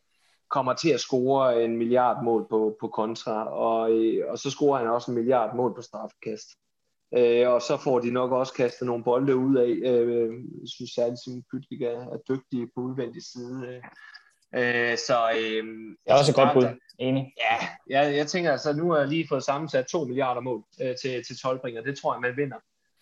kommer 0.49 0.73
til 0.73 0.89
at 0.89 0.99
score 0.99 1.63
en 1.63 1.77
milliard 1.77 2.23
mål 2.23 2.47
på, 2.49 2.77
på 2.79 2.87
kontra, 2.87 3.49
og, 3.49 3.91
øh, 3.91 4.31
og 4.31 4.37
så 4.39 4.49
scorer 4.49 4.79
han 4.79 4.87
også 4.87 5.11
en 5.11 5.15
milliard 5.15 5.55
mål 5.55 5.75
på 5.75 5.81
straffekast. 5.81 6.49
Øh, 7.17 7.49
og 7.49 7.61
så 7.61 7.77
får 7.77 7.99
de 7.99 8.11
nok 8.11 8.31
også 8.31 8.53
kastet 8.53 8.87
nogle 8.87 9.03
bolde 9.03 9.35
ud 9.35 9.57
af. 9.57 9.89
Øh, 9.91 10.33
jeg 10.61 10.69
synes 10.75 10.91
særligt, 10.91 11.21
at 11.27 11.43
Pytlik 11.51 11.81
er, 11.81 11.99
er 12.13 12.17
dygtig 12.29 12.67
på 12.75 12.81
udvendig 12.81 13.23
side. 13.23 13.67
Øh, 13.67 13.81
Øh, 14.55 14.97
så, 14.97 15.17
øh, 15.37 15.63
det 16.03 16.07
er 16.07 16.13
også 16.13 16.31
et 16.31 16.35
godt 16.35 16.53
bud, 16.53 16.77
enig. 16.99 17.33
Ja, 17.39 17.55
jeg, 17.89 18.15
jeg 18.17 18.27
tænker 18.27 18.51
altså, 18.51 18.73
nu 18.73 18.91
har 18.91 18.99
jeg 18.99 19.07
lige 19.07 19.27
fået 19.29 19.43
sammensat 19.43 19.85
2 19.85 20.03
milliarder 20.03 20.41
mål 20.41 20.63
øh, 20.81 20.95
til, 21.01 21.23
til 21.27 21.37
Tolbringer. 21.41 21.81
Det 21.81 21.97
tror 21.97 22.13
jeg, 22.13 22.21
man 22.21 22.37
vinder 22.37 22.57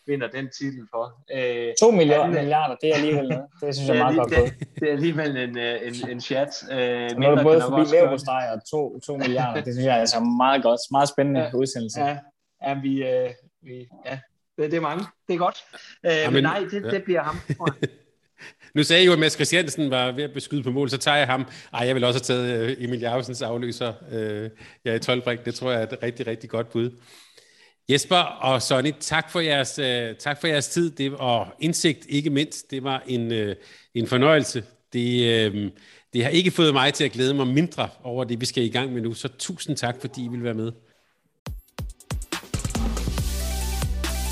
vinder 0.07 0.27
den 0.27 0.49
titel 0.59 0.87
for. 0.93 1.03
Øh, 1.35 1.73
2 1.79 1.91
milliarder, 1.91 2.23
han, 2.23 2.33
milliarder, 2.33 2.75
det 2.81 2.89
er 2.89 2.95
alligevel 2.95 3.27
noget. 3.29 3.45
Det 3.61 3.75
synes 3.75 3.89
jeg 3.89 3.97
er 3.97 4.03
meget 4.03 4.17
godt 4.17 4.29
det, 4.29 4.67
det 4.79 4.87
er 4.89 4.93
alligevel 4.93 5.37
en, 5.37 5.57
øh, 5.57 5.87
en, 5.87 6.09
en 6.09 6.21
chat. 6.21 6.51
Øh, 6.71 7.17
nu 7.17 7.25
er 7.27 7.35
du 7.35 7.43
både 7.43 7.61
forbi 7.61 7.81
Leverpostej 7.95 8.43
og 8.53 8.69
2, 8.71 8.99
2 8.99 9.17
milliarder. 9.17 9.63
Det 9.63 9.73
synes 9.73 9.85
jeg 9.85 9.95
er 9.95 9.99
altså 9.99 10.19
meget 10.19 10.63
godt. 10.63 10.79
Meget 10.91 11.09
spændende 11.09 11.41
ja, 11.41 11.55
udsendelse. 11.55 12.01
Ja, 12.01 12.17
ja, 12.65 12.79
vi, 12.81 13.03
øh, 13.03 13.29
vi, 13.61 13.87
ja 14.05 14.19
det, 14.59 14.71
det 14.71 14.77
er 14.77 14.81
mange. 14.81 15.05
Det 15.27 15.33
er 15.33 15.37
godt. 15.37 15.57
Øh, 16.05 16.11
ja, 16.11 16.25
men, 16.29 16.33
men 16.33 16.43
nej, 16.43 16.59
det, 16.71 16.83
ja. 16.85 16.89
det 16.89 17.03
bliver 17.03 17.23
ham, 17.23 17.35
tror 17.57 17.75
jeg. 17.81 17.89
Nu 18.75 18.83
sagde 18.83 19.01
jeg 19.01 19.07
jo, 19.07 19.13
at 19.13 19.19
Mads 19.19 19.33
Christiansen 19.33 19.89
var 19.89 20.11
ved 20.11 20.23
at 20.23 20.33
beskyde 20.33 20.63
på 20.63 20.71
mål, 20.71 20.89
så 20.89 20.97
tager 20.97 21.17
jeg 21.17 21.27
ham. 21.27 21.45
Ej, 21.73 21.85
jeg 21.85 21.95
vil 21.95 22.03
også 22.03 22.19
have 22.19 22.41
taget 22.47 22.69
øh, 22.69 22.83
Emil 22.83 22.99
Jacobsens 22.99 23.41
afløser. 23.41 23.93
Øh, 24.11 24.49
jeg 24.85 24.91
er 24.91 24.95
i 24.95 24.99
12 24.99 25.37
Det 25.45 25.55
tror 25.55 25.71
jeg 25.71 25.81
er 25.81 25.87
et 25.87 26.03
rigtig, 26.03 26.27
rigtig 26.27 26.49
godt 26.49 26.69
bud. 26.69 26.91
Jesper 27.89 28.15
og 28.15 28.61
Sonny, 28.61 28.91
tak 28.99 29.31
for 29.31 29.39
jeres, 29.39 29.79
uh, 29.79 30.17
tak 30.17 30.41
for 30.41 30.47
jeres 30.47 30.67
tid 30.67 30.91
det, 30.91 31.13
og 31.13 31.47
indsigt 31.59 32.05
ikke 32.09 32.29
mindst. 32.29 32.71
Det 32.71 32.83
var 32.83 33.03
en, 33.07 33.31
uh, 33.31 33.55
en 33.93 34.07
fornøjelse. 34.07 34.63
Det, 34.93 35.73
det 36.13 36.23
har 36.23 36.29
ikke 36.29 36.51
fået 36.51 36.73
mig 36.73 36.93
til 36.93 37.03
at 37.03 37.11
glæde 37.11 37.33
mig 37.33 37.47
mindre 37.47 37.89
over 38.03 38.23
det, 38.23 38.41
vi 38.41 38.45
skal 38.45 38.63
i 38.63 38.69
gang 38.69 38.93
med 38.93 39.01
nu. 39.01 39.13
Så 39.13 39.27
tusind 39.27 39.77
tak, 39.77 39.95
fordi 40.01 40.25
I 40.25 40.27
vil 40.27 40.43
være 40.43 40.53
med. 40.53 40.71